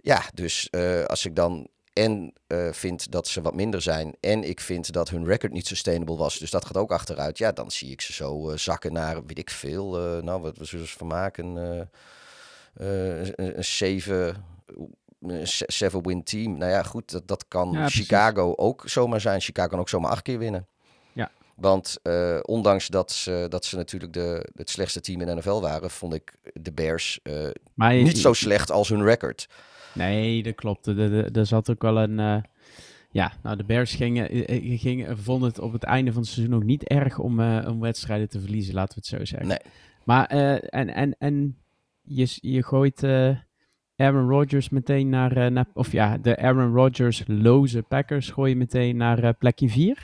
Ja, 0.00 0.22
dus 0.34 0.70
als 1.06 1.24
ik 1.24 1.36
dan 1.36 1.68
en 1.92 2.32
vind 2.70 3.10
dat 3.12 3.28
ze 3.28 3.40
wat 3.40 3.54
minder 3.54 3.82
zijn. 3.82 4.14
En 4.20 4.48
ik 4.48 4.60
vind 4.60 4.92
dat 4.92 5.08
hun 5.08 5.26
record 5.26 5.52
niet 5.52 5.66
sustainable 5.66 6.16
was. 6.16 6.38
Dus 6.38 6.50
dat 6.50 6.64
gaat 6.64 6.76
ook 6.76 6.92
achteruit. 6.92 7.38
Ja, 7.38 7.52
dan 7.52 7.70
zie 7.70 7.90
ik 7.90 8.00
ze 8.00 8.12
zo 8.12 8.52
zakken 8.56 8.92
naar, 8.92 9.26
weet 9.26 9.38
ik 9.38 9.50
veel. 9.50 9.90
Nou, 10.22 10.40
wat 10.40 10.56
we 10.56 10.64
zullen 10.64 10.88
ze 10.88 10.96
van 10.96 11.06
maken? 11.06 11.46
een 12.74 13.64
7 13.64 14.44
seven 15.42 16.02
win 16.02 16.22
team. 16.22 16.58
Nou 16.58 16.70
ja, 16.70 16.82
goed, 16.82 17.10
dat, 17.10 17.28
dat 17.28 17.44
kan 17.48 17.72
ja, 17.72 17.88
Chicago 17.88 18.52
ook 18.56 18.82
zomaar 18.84 19.20
zijn. 19.20 19.40
Chicago 19.40 19.68
kan 19.68 19.78
ook 19.78 19.88
zomaar 19.88 20.10
acht 20.10 20.22
keer 20.22 20.38
winnen. 20.38 20.68
Want 21.60 21.98
uh, 22.02 22.38
ondanks 22.42 22.88
dat 22.88 23.12
ze, 23.12 23.46
dat 23.48 23.64
ze 23.64 23.76
natuurlijk 23.76 24.12
de, 24.12 24.48
het 24.54 24.70
slechtste 24.70 25.00
team 25.00 25.20
in 25.20 25.26
de 25.26 25.34
NFL 25.34 25.60
waren, 25.60 25.90
vond 25.90 26.14
ik 26.14 26.34
de 26.52 26.72
Bears 26.72 27.20
uh, 27.22 27.48
maar 27.74 27.94
je, 27.94 28.02
niet 28.02 28.18
zo 28.18 28.32
slecht 28.32 28.70
als 28.70 28.88
hun 28.88 29.02
record. 29.02 29.48
Nee, 29.94 30.42
dat 30.42 30.54
klopt. 30.54 30.86
Er 30.86 31.46
zat 31.46 31.70
ook 31.70 31.82
wel 31.82 31.98
een. 31.98 32.18
Uh, 32.18 32.36
ja, 33.10 33.32
nou, 33.42 33.56
de 33.56 33.64
Bears 33.64 33.94
gingen, 33.94 34.28
gingen, 34.78 35.18
vonden 35.18 35.48
het 35.48 35.58
op 35.58 35.72
het 35.72 35.82
einde 35.82 36.12
van 36.12 36.22
het 36.22 36.30
seizoen 36.30 36.54
ook 36.54 36.64
niet 36.64 36.84
erg 36.84 37.18
om, 37.18 37.40
om 37.40 37.80
wedstrijden 37.80 38.28
te 38.28 38.40
verliezen, 38.40 38.74
laten 38.74 38.94
we 38.94 39.00
het 39.00 39.18
zo 39.18 39.24
zeggen. 39.24 39.48
Nee. 39.48 39.72
Maar, 40.04 40.26
en, 40.26 40.94
en, 40.94 41.16
en 41.18 41.56
je, 42.02 42.38
je 42.40 42.62
gooit 42.62 43.04
Aaron 43.96 44.28
Rodgers 44.28 44.68
meteen 44.68 45.08
naar, 45.08 45.52
naar, 45.52 45.66
of 45.74 45.92
ja, 45.92 46.18
de 46.18 46.36
Aaron 46.36 46.74
Rodgers 46.74 47.24
loze 47.26 47.82
Packers 47.82 48.30
gooi 48.30 48.50
je 48.50 48.56
meteen 48.56 48.96
naar 48.96 49.34
plekje 49.34 49.68
4? 49.68 50.02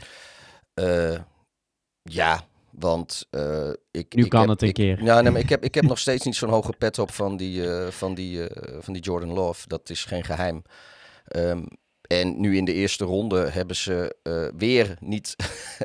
Ja, 2.09 2.47
want 2.71 3.27
uh, 3.31 3.69
ik. 3.90 4.14
Nu 4.14 4.25
ik 4.25 4.31
kan 4.31 4.40
heb, 4.40 4.49
het 4.49 4.62
een 4.62 4.69
ik, 4.69 4.75
keer. 4.75 5.03
Ja, 5.03 5.21
nee, 5.21 5.33
maar 5.33 5.40
ik 5.40 5.49
heb, 5.49 5.64
ik 5.71 5.75
heb 5.75 5.85
nog 5.85 5.99
steeds 5.99 6.25
niet 6.25 6.37
zo'n 6.37 6.51
hoge 6.51 6.73
pet 6.79 6.99
op 6.99 7.11
van 7.11 7.37
die, 7.37 7.62
uh, 7.62 7.87
van, 7.87 8.14
die, 8.14 8.38
uh, 8.38 8.47
van 8.81 8.92
die 8.92 9.03
Jordan 9.03 9.33
Love. 9.33 9.69
Dat 9.69 9.90
is 9.90 10.05
geen 10.05 10.25
geheim. 10.25 10.62
Um, 11.37 11.66
en 12.03 12.40
nu 12.40 12.57
in 12.57 12.64
de 12.64 12.73
eerste 12.73 13.05
ronde 13.05 13.49
hebben 13.51 13.77
ze 13.77 14.16
weer 14.57 14.97
niet 15.01 15.37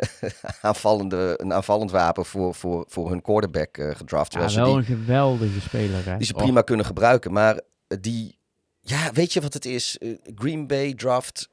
aanvallende, 0.62 1.34
een 1.38 1.54
aanvallend 1.54 1.92
wapen 1.92 2.26
voor, 2.26 2.56
voor, 2.56 2.86
voor 2.88 3.10
hun 3.10 3.22
quarterback 3.22 3.78
gedraft. 3.94 4.34
Ja, 4.34 4.50
wel 4.50 4.66
die, 4.66 4.76
een 4.76 4.84
geweldige 4.84 5.62
speler. 5.62 6.06
Hè? 6.06 6.18
Die 6.18 6.26
ze 6.26 6.34
prima 6.34 6.60
oh. 6.60 6.66
kunnen 6.66 6.86
gebruiken. 6.86 7.32
Maar 7.32 7.60
die. 8.02 8.40
Ja, 8.80 9.12
weet 9.14 9.34
je 9.34 9.42
wat 9.42 9.54
het 9.54 9.66
is? 9.66 10.00
Green 10.36 10.68
Bay 10.68 10.94
draft 10.94 11.50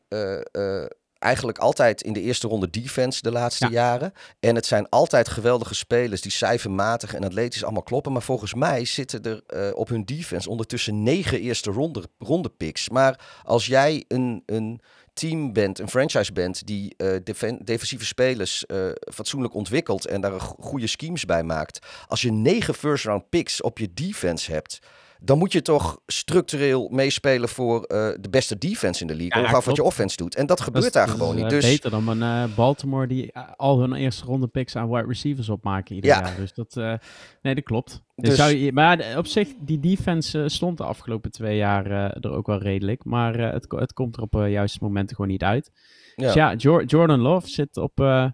eigenlijk 1.18 1.58
altijd 1.58 2.02
in 2.02 2.12
de 2.12 2.20
eerste 2.20 2.48
ronde 2.48 2.70
defense 2.70 3.22
de 3.22 3.30
laatste 3.30 3.68
jaren. 3.68 4.12
En 4.40 4.54
het 4.54 4.66
zijn 4.66 4.88
altijd 4.88 5.28
geweldige 5.28 5.74
spelers 5.74 6.20
die 6.20 6.32
cijfermatig 6.32 7.14
en 7.14 7.24
atletisch 7.24 7.64
allemaal 7.64 7.82
kloppen. 7.82 8.12
Maar 8.12 8.22
volgens 8.22 8.54
mij 8.54 8.84
zitten 8.84 9.22
er 9.22 9.42
uh, 9.46 9.76
op 9.76 9.88
hun 9.88 10.04
defense 10.04 10.50
ondertussen 10.50 11.02
negen 11.02 11.40
eerste 11.40 11.70
ronde, 11.70 12.02
ronde 12.18 12.48
picks. 12.48 12.88
Maar 12.88 13.20
als 13.42 13.66
jij 13.66 14.04
een, 14.08 14.42
een 14.46 14.80
team 15.12 15.52
bent, 15.52 15.78
een 15.78 15.88
franchise 15.88 16.32
bent, 16.32 16.66
die 16.66 16.94
uh, 16.96 17.16
defensieve 17.64 18.04
spelers 18.04 18.64
uh, 18.66 18.90
fatsoenlijk 19.12 19.54
ontwikkelt 19.54 20.06
en 20.06 20.20
daar 20.20 20.40
goede 20.40 20.86
schemes 20.86 21.24
bij 21.24 21.42
maakt. 21.42 21.86
Als 22.06 22.22
je 22.22 22.32
negen 22.32 22.74
first 22.74 23.04
round 23.04 23.28
picks 23.28 23.62
op 23.62 23.78
je 23.78 23.94
defense 23.94 24.52
hebt 24.52 24.78
dan 25.20 25.38
moet 25.38 25.52
je 25.52 25.62
toch 25.62 26.00
structureel 26.06 26.88
meespelen 26.88 27.48
voor 27.48 27.76
uh, 27.76 27.86
de 28.20 28.28
beste 28.30 28.58
defense 28.58 29.00
in 29.00 29.06
de 29.06 29.14
league. 29.14 29.40
Ja, 29.40 29.46
ongeacht 29.46 29.66
wat 29.66 29.76
je 29.76 29.82
offense 29.82 30.16
doet. 30.16 30.34
En 30.34 30.46
dat 30.46 30.60
gebeurt 30.60 30.84
dat 30.84 30.92
daar 30.92 31.08
gewoon 31.08 31.36
niet. 31.36 31.50
Dus 31.50 31.64
beter 31.64 31.90
dan 31.90 32.08
een 32.08 32.48
uh, 32.48 32.56
Baltimore 32.56 33.06
die 33.06 33.36
al 33.56 33.80
hun 33.80 33.92
eerste 33.92 34.24
ronde 34.24 34.46
picks 34.46 34.76
aan 34.76 34.90
wide 34.90 35.06
receivers 35.06 35.48
opmaken 35.48 35.94
ieder 35.94 36.10
ja. 36.10 36.20
jaar. 36.20 36.36
Dus 36.36 36.52
dat, 36.52 36.76
uh, 36.76 36.94
nee, 37.42 37.54
dat 37.54 37.64
klopt. 37.64 38.02
Dus, 38.14 38.28
dus 38.28 38.38
zou 38.38 38.56
je, 38.56 38.72
maar 38.72 39.18
op 39.18 39.26
zich, 39.26 39.48
die 39.60 39.80
defense 39.80 40.44
stond 40.48 40.76
de 40.78 40.84
afgelopen 40.84 41.30
twee 41.30 41.56
jaar 41.56 41.90
er 42.10 42.30
ook 42.30 42.46
wel 42.46 42.58
redelijk. 42.58 43.04
Maar 43.04 43.38
het, 43.38 43.66
het 43.68 43.92
komt 43.92 44.16
er 44.16 44.22
op 44.22 44.32
juiste 44.32 44.78
momenten 44.80 45.16
gewoon 45.16 45.30
niet 45.30 45.42
uit. 45.42 45.70
Ja. 46.16 46.24
Dus 46.24 46.34
ja, 46.34 46.54
Jor 46.54 46.84
Jordan 46.84 47.20
Love 47.20 47.48
zit 47.48 47.76
op 47.76 48.32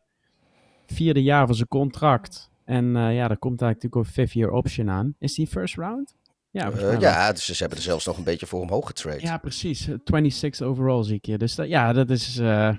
vierde 0.87 1.23
jaar 1.23 1.47
van 1.47 1.55
zijn 1.55 1.69
contract. 1.69 2.51
En 2.65 2.85
ja, 2.95 3.29
daar 3.29 3.39
komt 3.39 3.63
eigenlijk 3.63 3.83
natuurlijk 3.83 3.95
een 3.95 4.13
fifth-year 4.13 4.51
option 4.51 4.91
aan. 4.91 5.15
Is 5.19 5.35
die 5.35 5.47
first 5.47 5.77
round? 5.77 6.15
Ja, 6.55 6.73
uh, 6.73 7.01
ja 7.01 7.33
dus 7.33 7.45
ze 7.45 7.55
hebben 7.57 7.79
er 7.79 7.85
zelfs 7.85 8.07
nog 8.07 8.17
een 8.17 8.25
beetje 8.25 8.47
voor 8.47 8.61
omhoog 8.61 8.87
getrade. 8.87 9.21
Ja, 9.21 9.39
precies. 9.39 9.89
26 10.05 10.63
overall 10.63 11.05
zie 11.05 11.15
ik 11.15 11.27
je. 11.27 11.39
Dus 11.39 11.55
dat, 11.55 11.69
ja, 11.69 11.93
dat, 11.93 12.11
is, 12.11 12.39
uh, 12.39 12.71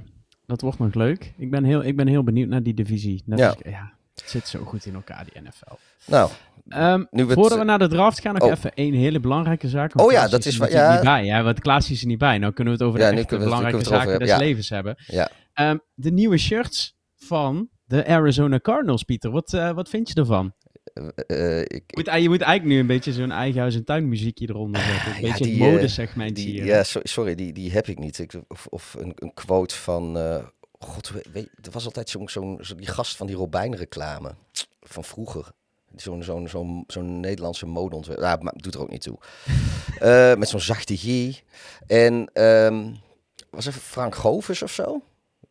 dat 0.46 0.62
wordt 0.62 0.80
nog 0.80 0.94
leuk. 0.94 1.34
Ik 1.38 1.52
ben, 1.52 1.64
heel, 1.64 1.84
ik 1.84 1.96
ben 1.96 2.08
heel 2.08 2.24
benieuwd 2.24 2.50
naar 2.50 2.64
die 2.64 2.74
divisie. 2.74 3.24
Net 3.26 3.40
ja. 3.40 3.48
Als, 3.48 3.58
ja, 3.64 3.94
het 4.16 4.30
zit 4.30 4.48
zo 4.48 4.64
goed 4.64 4.86
in 4.86 4.94
elkaar, 4.94 5.26
die 5.34 5.42
NFL. 5.42 5.74
Nou, 6.06 6.30
um, 6.70 7.08
nu 7.12 7.24
voordat 7.24 7.50
het, 7.50 7.60
we 7.60 7.66
naar 7.66 7.80
de 7.80 7.88
draft 7.88 8.20
gaan, 8.20 8.34
nog 8.34 8.44
oh. 8.44 8.52
even 8.52 8.74
één 8.74 8.94
hele 8.94 9.20
belangrijke 9.20 9.70
zaak. 9.70 10.00
Oh 10.02 10.12
ja, 10.12 10.28
dat 10.28 10.46
is 10.46 10.58
wat 10.58 10.72
ja. 10.72 10.94
niet 10.94 11.04
bij. 11.04 11.26
Ja, 11.26 11.44
want 11.44 11.60
Klaas 11.60 11.92
is 11.92 12.02
er 12.02 12.08
niet 12.08 12.18
bij. 12.18 12.38
Nou 12.38 12.54
kunnen 12.54 12.74
we 12.78 12.80
het 12.80 12.88
over 12.90 13.00
de 13.00 13.16
ja, 13.16 13.20
echte 13.22 13.38
belangrijke 13.38 13.84
zaken 13.84 14.20
des 14.20 14.30
ja. 14.30 14.38
levens 14.38 14.70
hebben. 14.70 14.96
Ja. 15.08 15.30
Um, 15.56 15.82
de 15.94 16.12
nieuwe 16.12 16.38
shirts 16.38 16.96
van 17.16 17.70
de 17.86 18.08
Arizona 18.08 18.60
Cardinals, 18.60 19.04
Pieter. 19.04 19.32
Wat, 19.32 19.54
uh, 19.54 19.72
wat 19.72 19.90
vind 19.90 20.08
je 20.08 20.16
ervan? 20.16 20.54
Uh, 21.28 21.60
ik, 21.60 21.84
moet, 21.88 22.06
je 22.06 22.30
moet 22.30 22.42
eigenlijk 22.42 22.64
nu 22.64 22.80
een 22.80 22.88
beetje 22.88 23.14
zo'n 23.14 23.32
eigen 23.32 23.62
huis- 23.62 23.76
en 23.76 23.84
tuinmuziekje 23.84 24.50
eronder 24.50 24.82
zetten. 24.82 25.16
Een 25.16 25.22
beetje 25.22 25.46
het 25.46 25.58
modesegment 25.58 26.38
hier. 26.38 26.66
Ja, 26.66 26.84
sorry, 26.84 27.36
die, 27.36 27.54
die 27.54 27.72
heb 27.72 27.88
ik 27.88 28.00
niet. 28.00 28.20
Ik, 28.20 28.34
of, 28.48 28.68
of 28.70 28.96
een, 29.00 29.14
een 29.16 29.34
quote 29.34 29.76
van... 29.76 30.18
Uh, 30.18 30.44
God, 30.80 31.12
weet, 31.32 31.50
er 31.62 31.72
was 31.72 31.86
altijd 31.86 32.10
zo'n 32.10 32.30
zo 32.30 32.58
zo 32.62 32.76
die 32.76 32.88
gast 32.88 33.16
van 33.16 33.28
die 33.28 33.36
Robijn 33.36 33.76
reclame 33.76 34.36
van 34.82 35.04
vroeger. 35.04 35.52
Zo'n 35.96 36.24
zo'n 36.24 36.48
zo'n 36.48 36.84
zo'n 36.88 37.20
Nederlandse 37.20 37.66
modeontwerper. 37.66 38.26
Ja, 38.26 38.38
maar 38.42 38.54
doet 38.56 38.74
er 38.74 38.82
ook 38.82 38.90
niet 38.90 39.02
toe. 39.02 39.18
uh, 40.02 40.36
met 40.42 40.50
zo'n 40.50 40.60
zachte 40.60 40.98
G. 40.98 41.42
En 41.88 42.44
um, 42.44 42.96
was 43.50 43.66
even 43.66 43.82
Frank 43.82 44.16
Govers 44.16 44.62
of 44.62 44.72
zo? 44.72 45.02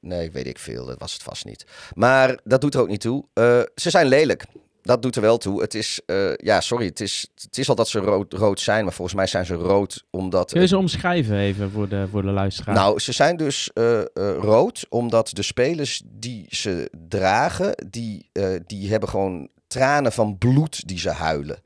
Nee, 0.01 0.31
weet 0.31 0.47
ik 0.47 0.59
veel. 0.59 0.87
Dat 0.87 0.99
was 0.99 1.13
het 1.13 1.23
vast 1.23 1.45
niet. 1.45 1.67
Maar 1.95 2.39
dat 2.45 2.61
doet 2.61 2.75
er 2.75 2.81
ook 2.81 2.89
niet 2.89 3.01
toe. 3.01 3.25
Ze 3.75 3.91
zijn 3.91 4.07
lelijk 4.07 4.45
dat 4.85 5.03
doet 5.03 5.17
er 5.17 5.23
wel 5.23 5.39
toe. 5.39 5.61
Het 5.61 5.75
is, 5.75 6.01
uh, 6.07 6.35
ja, 6.37 6.61
sorry, 6.61 6.87
het 6.87 7.01
is, 7.01 7.27
het 7.35 7.59
is 7.59 7.69
al 7.69 7.75
dat 7.75 7.89
ze 7.89 7.99
rood, 7.99 8.33
rood 8.33 8.61
zijn, 8.61 8.85
maar 8.85 8.93
volgens 8.93 9.17
mij 9.17 9.27
zijn 9.27 9.47
ze 9.47 9.55
rood 9.55 10.05
omdat... 10.11 10.53
Kun 10.53 10.61
je 10.61 10.67
ze 10.67 10.77
omschrijven 10.77 11.37
even 11.37 11.71
voor 11.71 11.89
de, 11.89 12.07
voor 12.11 12.23
de 12.23 12.31
luisteraar? 12.31 12.75
Nou, 12.75 12.99
ze 12.99 13.13
zijn 13.13 13.37
dus 13.37 13.71
uh, 13.75 13.99
uh, 13.99 14.05
rood 14.39 14.87
omdat 14.89 15.31
de 15.33 15.43
spelers 15.43 16.03
die 16.07 16.47
ze 16.49 16.91
dragen, 17.09 17.87
die, 17.91 18.31
die 18.67 18.91
hebben 18.91 19.09
gewoon 19.09 19.49
tranen 19.67 20.13
van 20.13 20.39
bloed 20.39 20.89
die 20.89 20.99
ze 20.99 21.11
huilen. 21.11 21.59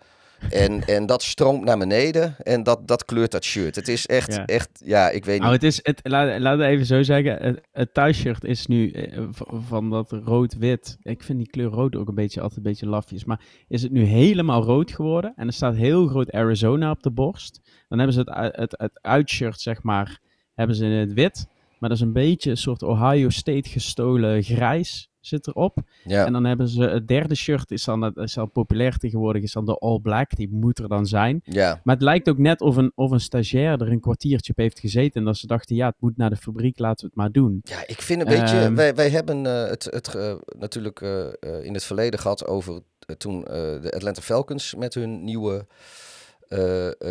En, 0.51 0.85
en 0.87 1.07
dat 1.07 1.23
stroomt 1.23 1.65
naar 1.65 1.79
beneden 1.79 2.37
en 2.43 2.63
dat, 2.63 2.89
dat 2.89 3.05
kleurt 3.05 3.31
dat 3.31 3.45
shirt. 3.45 3.77
Het 3.77 3.89
is 3.89 4.07
echt, 4.07 4.35
ja. 4.35 4.47
echt, 4.47 4.83
ja, 4.85 5.11
ik 5.11 5.25
weet 5.25 5.41
nou, 5.41 5.53
niet. 5.53 5.63
het 5.63 5.73
is, 5.73 5.81
het, 5.83 6.01
laat, 6.03 6.61
even 6.61 6.87
zo 6.87 7.03
zeggen, 7.03 7.43
het, 7.43 7.61
het 7.73 7.95
thuisshirt 7.95 8.45
is 8.45 8.67
nu 8.67 8.91
eh, 8.91 9.23
van 9.67 9.91
dat 9.91 10.13
rood-wit. 10.13 10.97
Ik 11.03 11.23
vind 11.23 11.39
die 11.39 11.51
kleur 11.51 11.71
rood 11.71 11.97
ook 11.97 12.09
een 12.09 12.15
beetje, 12.15 12.41
altijd 12.41 12.59
een 12.59 12.71
beetje 12.71 12.89
lafjes. 12.89 13.25
Maar 13.25 13.41
is 13.69 13.83
het 13.83 13.93
nu 13.93 14.03
helemaal 14.03 14.63
rood 14.63 14.93
geworden 14.93 15.33
en 15.37 15.47
er 15.47 15.53
staat 15.53 15.75
heel 15.75 16.07
groot 16.07 16.33
Arizona 16.33 16.91
op 16.91 17.03
de 17.03 17.11
borst. 17.11 17.61
Dan 17.89 17.99
hebben 17.99 18.17
ze 18.17 18.21
het, 18.21 18.57
het, 18.57 18.75
het 18.79 18.99
uitshirt, 19.03 19.61
zeg 19.61 19.83
maar, 19.83 20.21
hebben 20.55 20.77
ze 20.77 20.85
in 20.85 20.91
het 20.91 21.13
wit. 21.13 21.47
Maar 21.79 21.89
dat 21.89 21.99
is 21.99 22.05
een 22.05 22.13
beetje 22.13 22.51
een 22.51 22.57
soort 22.57 22.83
Ohio 22.83 23.29
State 23.29 23.69
gestolen 23.69 24.43
grijs 24.43 25.11
zit 25.29 25.47
erop. 25.47 25.79
Ja. 26.05 26.27
En 26.27 26.33
dan 26.33 26.45
hebben 26.45 26.69
ze 26.69 26.83
het 26.83 27.09
derde 27.09 27.35
shirt, 27.35 27.71
is 27.71 27.85
dan 27.85 28.15
is 28.15 28.39
al 28.39 28.47
populair 28.47 28.97
tegenwoordig, 28.97 29.43
is 29.43 29.53
dan 29.53 29.65
de 29.65 29.79
All 29.79 29.99
Black. 29.99 30.37
Die 30.37 30.49
moet 30.51 30.79
er 30.79 30.89
dan 30.89 31.07
zijn. 31.07 31.41
Ja. 31.45 31.81
Maar 31.85 31.95
het 31.95 32.05
lijkt 32.05 32.29
ook 32.29 32.39
net 32.39 32.61
of 32.61 32.77
een, 32.77 32.93
of 32.95 33.11
een 33.11 33.21
stagiair 33.21 33.81
er 33.81 33.93
een 33.93 34.01
kwartiertje 34.01 34.53
op 34.53 34.59
heeft 34.59 34.79
gezeten. 34.79 35.21
En 35.21 35.27
dat 35.27 35.37
ze 35.37 35.47
dachten, 35.47 35.77
ja, 35.77 35.87
het 35.87 35.97
moet 35.99 36.17
naar 36.17 36.31
de 36.31 36.37
fabriek, 36.37 36.79
laten 36.79 37.01
we 37.01 37.07
het 37.07 37.17
maar 37.17 37.33
doen. 37.33 37.61
Ja, 37.63 37.87
ik 37.87 38.03
vind 38.03 38.21
een 38.21 38.27
beetje, 38.27 38.65
um, 38.65 38.75
wij, 38.75 38.95
wij 38.95 39.11
hebben 39.11 39.45
uh, 39.45 39.67
het, 39.67 39.85
het 39.85 40.15
uh, 40.17 40.35
natuurlijk 40.59 41.01
uh, 41.01 41.27
in 41.63 41.75
het 41.75 41.85
verleden 41.85 42.21
gehad 42.21 42.47
over 42.47 42.81
toen 43.19 43.41
de 43.41 43.93
Atlanta 43.95 44.21
Falcons 44.21 44.75
met 44.75 44.95
hun 44.95 45.25
nieuwe 45.25 45.67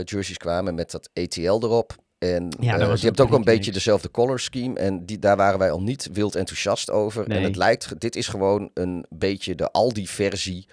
jerseys 0.03 0.37
kwamen 0.37 0.75
met 0.75 0.91
dat 0.91 1.09
ATL 1.13 1.65
erop. 1.65 1.95
En 2.17 2.49
ja, 2.59 2.79
uh, 2.79 2.95
je 2.95 3.05
hebt 3.05 3.19
ook 3.19 3.31
een 3.31 3.43
beetje 3.43 3.71
dezelfde 3.71 4.11
color 4.11 4.39
scheme. 4.39 4.79
En 4.79 5.05
die, 5.05 5.19
daar 5.19 5.37
waren 5.37 5.59
wij 5.59 5.71
al 5.71 5.81
niet 5.81 6.09
wild 6.13 6.35
enthousiast 6.35 6.91
over. 6.91 7.27
Nee. 7.27 7.37
En 7.37 7.43
het 7.43 7.55
lijkt, 7.55 7.99
dit 7.99 8.15
is 8.15 8.27
gewoon 8.27 8.69
een 8.73 9.05
beetje 9.09 9.55
de 9.55 9.71
Aldi-versie 9.71 10.67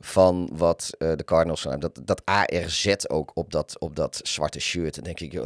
van 0.00 0.50
wat 0.52 0.90
uh, 0.98 1.12
de 1.16 1.24
Cardinals 1.24 1.60
zijn. 1.60 1.80
Dat, 1.80 2.00
dat 2.04 2.22
ARZ 2.24 2.94
ook 3.06 3.30
op 3.34 3.52
dat, 3.52 3.76
op 3.78 3.96
dat 3.96 4.20
zwarte 4.22 4.60
shirt. 4.60 4.96
En 4.96 5.02
denk 5.02 5.20
ik, 5.20 5.32
joh, 5.32 5.44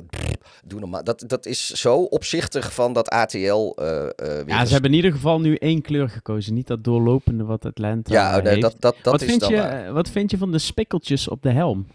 doe 0.65 0.81
normaal. 0.81 1.05
Dat, 1.05 1.25
dat 1.27 1.47
is 1.47 1.71
zo 1.71 2.03
opzichtig 2.03 2.75
van 2.75 2.93
dat 2.93 3.09
ATL. 3.09 3.37
Uh, 3.81 4.09
ja, 4.47 4.65
ze 4.65 4.73
hebben 4.73 4.91
in 4.91 4.97
ieder 4.97 5.13
geval 5.13 5.41
nu 5.41 5.55
één 5.55 5.83
kleur 5.83 6.09
gekozen. 6.09 6.55
Niet 6.55 6.67
dat 6.67 6.85
doorlopende 6.85 7.45
wat 7.45 7.65
Atlanta 7.65 8.13
ja, 8.13 8.41
nee, 8.41 8.61
dat, 8.61 8.75
dat, 8.79 8.97
dat 9.03 9.13
wat 9.13 9.23
is 9.23 9.29
vind 9.29 9.41
dan 9.41 9.53
je, 9.53 9.91
Wat 9.93 10.11
vind 10.11 10.31
je 10.31 10.39
van 10.39 10.53
de 10.53 10.59
spikkeltjes 10.59 11.29
op 11.29 11.43
de 11.43 11.51
helm? 11.51 11.87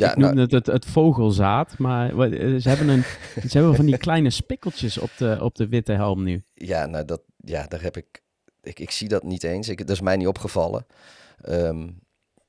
Ja, 0.00 0.10
ik 0.10 0.16
noemde 0.16 0.34
nou, 0.34 0.40
het, 0.40 0.52
het, 0.52 0.66
het 0.66 0.86
vogelzaad, 0.86 1.78
maar 1.78 2.08
ze 2.60 2.68
hebben, 2.68 2.88
een, 2.88 3.02
ze 3.50 3.58
hebben 3.58 3.74
van 3.76 3.86
die 3.86 3.98
kleine 3.98 4.30
spikkeltjes 4.30 4.98
op 4.98 5.10
de, 5.16 5.38
op 5.40 5.54
de 5.54 5.68
witte 5.68 5.92
helm 5.92 6.22
nu. 6.22 6.42
Ja, 6.54 6.86
nou 6.86 7.04
dat, 7.04 7.20
ja, 7.36 7.66
daar 7.66 7.82
heb 7.82 7.96
ik 7.96 8.22
ik, 8.62 8.80
ik 8.80 8.90
zie 8.90 9.08
dat 9.08 9.22
niet 9.22 9.44
eens. 9.44 9.68
Ik, 9.68 9.78
dat 9.78 9.90
is 9.90 10.00
mij 10.00 10.16
niet 10.16 10.26
opgevallen. 10.26 10.86
Ehm, 11.42 11.88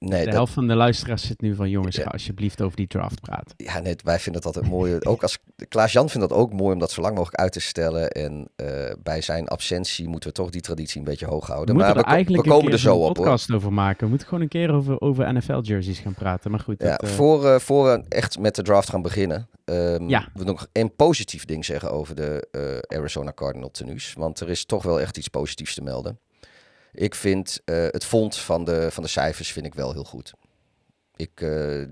nee, 0.09 0.19
de 0.19 0.25
dat- 0.25 0.33
helft 0.33 0.53
van 0.53 0.67
de 0.67 0.75
luisteraars 0.75 1.27
zit 1.27 1.41
nu 1.41 1.55
van 1.55 1.69
jongens, 1.69 1.95
Ja. 1.95 2.03
ga 2.03 2.09
alsjeblieft 2.09 2.61
over 2.61 2.77
die 2.77 2.87
draft 2.87 3.21
praten. 3.21 3.53
Ja, 3.57 3.79
nee, 3.79 3.95
wij 4.03 4.19
vinden 4.19 4.41
het 4.43 4.55
altijd 4.55 4.73
mooi. 4.73 4.97
ook 5.11 5.21
als 5.21 5.37
Klaas-Jan 5.67 6.09
vindt 6.09 6.29
dat 6.29 6.37
ook 6.37 6.53
mooi 6.53 6.73
om 6.73 6.79
dat 6.79 6.91
zo 6.91 7.01
lang 7.01 7.15
mogelijk 7.15 7.39
uit 7.41 7.51
te 7.51 7.59
stellen. 7.59 8.09
En 8.09 8.47
eh, 8.55 8.67
bij 9.03 9.21
zijn 9.21 9.47
absentie 9.47 10.07
moeten 10.07 10.29
we 10.29 10.35
toch 10.35 10.49
die 10.49 10.61
traditie 10.61 10.99
een 10.99 11.05
beetje 11.05 11.25
hoog 11.25 11.47
We 11.47 11.53
houden. 11.53 11.75
maar 11.75 11.93
we, 11.95 12.03
eigenlijk 12.03 12.43
we 12.45 12.49
komen 12.51 12.71
er 12.71 12.79
zo 12.79 12.89
een 12.89 12.95
op 12.95 13.01
hoor. 13.03 13.13
podcast 13.25 13.51
over 13.51 13.73
maken. 13.73 14.03
We 14.03 14.09
moeten 14.09 14.27
gewoon 14.27 14.43
een 14.43 14.49
keer 14.49 14.71
over, 14.71 15.01
over 15.01 15.33
NFL-jerseys 15.33 15.99
gaan 15.99 16.13
praten. 16.13 16.51
Maar 16.51 16.59
goed, 16.59 16.81
Ja, 16.81 16.89
dat, 16.89 17.03
eh, 17.03 17.09
voor, 17.09 17.45
eh, 17.45 17.59
voor 17.59 17.83
we 17.85 18.03
echt 18.09 18.39
met 18.39 18.55
de 18.55 18.61
draft 18.63 18.89
gaan 18.89 19.01
beginnen, 19.01 19.49
Ja. 20.07 20.27
wil 20.33 20.41
ik 20.41 20.45
nog 20.47 20.67
een 20.73 20.95
positief 20.95 21.45
ding 21.45 21.65
zeggen 21.65 21.91
over 21.91 22.15
de 22.15 22.47
Arizona 22.87 23.31
Cardinal 23.33 23.71
tenues. 23.71 24.13
Want 24.17 24.39
er 24.39 24.49
is 24.49 24.65
toch 24.65 24.83
wel 24.83 25.01
echt 25.01 25.17
iets 25.17 25.27
positiefs 25.27 25.73
te 25.75 25.81
melden. 25.81 26.19
Ik 26.93 27.15
vind 27.15 27.61
eh, 27.65 27.85
het 27.87 28.05
font 28.05 28.37
van 28.37 28.63
de, 28.63 28.91
van 28.91 29.03
de 29.03 29.09
cijfers 29.09 29.51
vind 29.51 29.65
ik 29.65 29.73
wel 29.73 29.93
heel 29.93 30.03
goed. 30.03 30.33
Ik, 31.15 31.41
eh, 31.41 31.83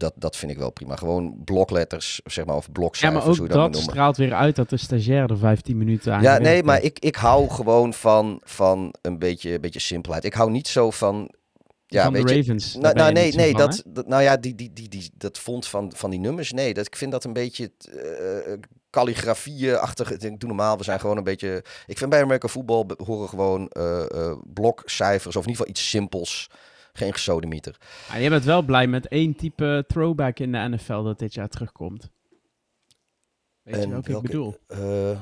dat, 0.00 0.12
dat 0.16 0.36
vind 0.36 0.52
ik 0.52 0.58
wel 0.58 0.70
prima. 0.70 0.96
Gewoon 0.96 1.44
blokletters, 1.44 2.20
zeg 2.24 2.44
maar, 2.44 2.56
of 2.56 2.66
ja, 2.66 2.72
blokcijfers, 2.72 3.24
maar 3.24 3.34
hoe 3.34 3.42
ook 3.42 3.48
je 3.48 3.58
dat, 3.58 3.72
dat 3.72 3.82
straalt 3.82 4.16
weer 4.16 4.34
uit 4.34 4.56
dat 4.56 4.70
de 4.70 4.76
stagiair 4.76 5.30
er 5.30 5.38
15 5.38 5.76
minuten 5.76 6.14
aan 6.14 6.22
Ja, 6.22 6.38
nee, 6.38 6.62
maar 6.62 6.82
ik, 6.82 6.98
ik 6.98 7.16
hou 7.16 7.50
gewoon 7.50 7.94
van, 7.94 8.40
van 8.44 8.94
een 9.02 9.18
beetje, 9.18 9.60
beetje 9.60 9.80
simpelheid. 9.80 10.24
Ik 10.24 10.34
hou 10.34 10.50
niet 10.50 10.68
zo 10.68 10.90
van... 10.90 11.30
Ja, 11.92 12.04
van 12.04 12.12
de 12.12 12.20
Ravens. 12.36 12.74
Nou, 12.74 12.94
nou 12.94 13.12
nee, 13.12 13.32
nee 13.34 13.50
van, 13.50 13.60
dat, 13.60 13.82
dat, 13.86 14.06
nou 14.06 14.22
ja, 14.22 14.36
die, 14.36 14.54
die, 14.54 14.72
die, 14.72 14.88
die, 14.88 15.10
dat 15.16 15.38
font 15.38 15.66
van, 15.66 15.92
van 15.96 16.10
die 16.10 16.20
nummers, 16.20 16.52
nee, 16.52 16.74
dat, 16.74 16.86
ik 16.86 16.96
vind 16.96 17.12
dat 17.12 17.24
een 17.24 17.32
beetje 17.32 17.72
eh 18.46 18.52
calligrafie-achtig. 18.90 20.10
Ik 20.12 20.20
denk, 20.20 20.40
doe 20.40 20.48
normaal, 20.48 20.76
we 20.76 20.84
zijn 20.84 21.00
gewoon 21.00 21.16
een 21.16 21.24
beetje... 21.24 21.64
Ik 21.86 21.98
vind 21.98 22.10
bij 22.10 22.22
American 22.22 22.50
Football 22.50 22.86
be- 22.86 22.94
horen 23.04 23.28
gewoon 23.28 23.68
eh 23.68 24.10
eh, 24.10 24.38
blokcijfers, 24.52 25.36
of 25.36 25.42
in 25.44 25.48
ieder 25.50 25.56
geval 25.66 25.68
iets 25.68 25.88
simpels. 25.90 26.50
Geen 26.92 27.12
gesodemieter. 27.12 27.76
Ah, 28.10 28.20
je 28.22 28.28
bent 28.28 28.44
wel 28.44 28.62
blij 28.62 28.86
met 28.86 29.08
één 29.08 29.36
type 29.36 29.84
throwback 29.86 30.38
in 30.38 30.52
de 30.52 30.58
NFL 30.68 31.02
dat 31.02 31.18
dit 31.18 31.34
jaar 31.34 31.48
terugkomt. 31.48 32.10
Weet 33.62 33.82
je 33.82 33.88
welke, 33.88 34.12
welke- 34.12 34.26
ik 34.26 34.32
bedoel? 34.32 34.56
Eh, 34.66 35.20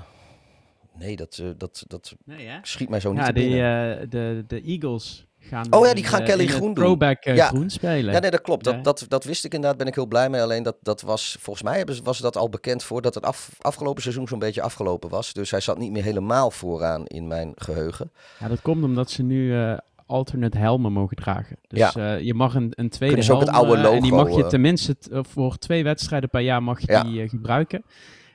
nee, 0.99 1.16
dat, 1.16 1.39
eh, 1.39 1.49
dat, 1.57 1.85
dat 1.87 2.14
Nee, 2.25 2.59
schiet 2.62 2.89
mij 2.89 3.01
zo 3.01 3.12
niet 3.12 3.27
Ja, 3.27 3.33
die, 3.33 3.62
eh, 3.62 4.11
de, 4.11 4.45
de 4.47 4.62
Eagles 4.62 5.27
gaan... 5.49 5.67
Oh 5.71 5.87
ja, 5.87 5.95
die 5.95 6.05
gaan 6.05 6.21
eh, 6.21 6.27
Kelly 6.27 6.47
groen 6.47 6.61
doen. 6.75 6.75
throwback 6.75 7.25
eh, 7.25 7.37
Ja. 7.37 7.47
groen 7.47 7.71
spelen. 7.71 8.13
Ja, 8.15 8.19
nee, 8.21 8.31
dat 8.31 8.41
klopt. 8.41 8.65
Dat, 8.65 8.85
dat, 8.85 9.05
dat 9.09 9.25
wist 9.25 9.45
ik 9.45 9.55
inderdaad, 9.55 9.79
ben 9.79 9.87
ik 9.87 9.95
heel 9.95 10.07
blij 10.07 10.31
mee. 10.31 10.43
Alleen 10.43 10.63
dat, 10.63 10.77
dat 10.83 11.01
was, 11.01 11.37
volgens 11.41 11.65
mij 11.65 11.77
hebben 11.77 11.95
ze- 11.95 12.03
was 12.03 12.19
dat 12.19 12.37
al 12.37 12.49
bekend 12.49 12.83
voordat 12.83 13.15
het 13.15 13.25
af, 13.25 13.51
afgelopen 13.61 14.03
seizoen 14.03 14.29
zo'n 14.29 14.39
beetje 14.39 14.63
afgelopen 14.63 15.09
was. 15.11 15.33
Dus 15.33 15.51
hij 15.51 15.61
zat 15.61 15.79
niet 15.79 15.91
meer 15.93 16.03
helemaal 16.03 16.51
vooraan 16.51 17.07
in 17.07 17.27
mijn 17.27 17.53
geheugen. 17.57 18.11
Ja, 18.41 18.49
dat 18.49 18.63
komt 18.63 18.85
omdat 18.85 19.11
ze 19.11 19.23
nu 19.23 19.55
eh, 19.57 19.79
alternate 20.07 20.59
helmen 20.59 20.93
mogen 20.93 21.17
dragen. 21.17 21.57
Dus 21.69 21.93
Ja. 21.93 22.15
je 22.15 22.35
mag 22.35 22.55
een, 22.55 22.73
een 22.75 22.89
tweede 22.89 23.23
ze 23.23 23.33
ook 23.33 23.41
het 23.41 23.51
helm, 23.51 23.65
oude 23.67 23.89
eh, 23.89 23.95
en 23.95 24.03
die 24.03 24.11
logo, 24.11 24.25
mag 24.29 24.37
je 24.37 24.47
tenminste 24.47 24.97
voor 25.11 25.57
twee 25.57 25.85
wedstrijden 25.85 26.29
per 26.29 26.41
jaar 26.41 26.63
mag 26.63 26.81
je 26.81 26.93
Ja. 26.93 27.03
die 27.03 27.29
gebruiken. 27.29 27.83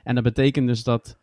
En 0.04 0.14
dat 0.14 0.24
betekent 0.24 0.66
dus 0.66 0.82
dat 0.82 1.16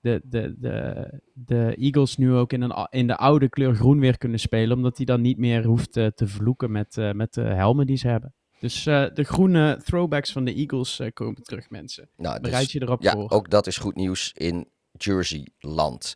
de, 0.00 0.20
de, 0.24 0.54
de, 0.58 1.08
de 1.32 1.74
Eagles 1.76 2.16
nu 2.16 2.32
ook 2.34 2.52
in, 2.52 2.62
een, 2.62 2.88
in 2.90 3.06
de 3.06 3.16
oude 3.16 3.48
kleur 3.48 3.74
groen 3.74 4.00
weer 4.00 4.18
kunnen 4.18 4.40
spelen, 4.40 4.76
omdat 4.76 4.96
hij 4.96 5.06
dan 5.06 5.20
niet 5.20 5.38
meer 5.38 5.64
hoeft 5.64 5.96
eh, 5.96 6.06
te 6.06 6.28
vloeken 6.28 6.72
met, 6.72 6.96
eh, 6.96 7.12
met 7.12 7.34
de 7.34 7.42
helmen 7.42 7.86
die 7.86 7.96
ze 7.96 8.08
hebben. 8.08 8.34
Dus 8.60 8.86
eh, 8.86 9.04
de 9.14 9.24
groene 9.24 9.80
throwbacks 9.84 10.32
van 10.32 10.44
de 10.44 10.54
Eagles 10.54 11.00
komen 11.12 11.42
terug, 11.42 11.70
mensen. 11.70 12.10
Nou, 12.16 12.40
Bereid 12.40 12.62
dus, 12.62 12.72
je 12.72 12.82
erop 12.82 13.02
ja, 13.02 13.12
voor. 13.12 13.30
ook 13.30 13.50
dat 13.50 13.66
is 13.66 13.76
goed 13.76 13.94
nieuws 13.94 14.32
in 14.34 14.68
Jerseyland. 14.92 16.14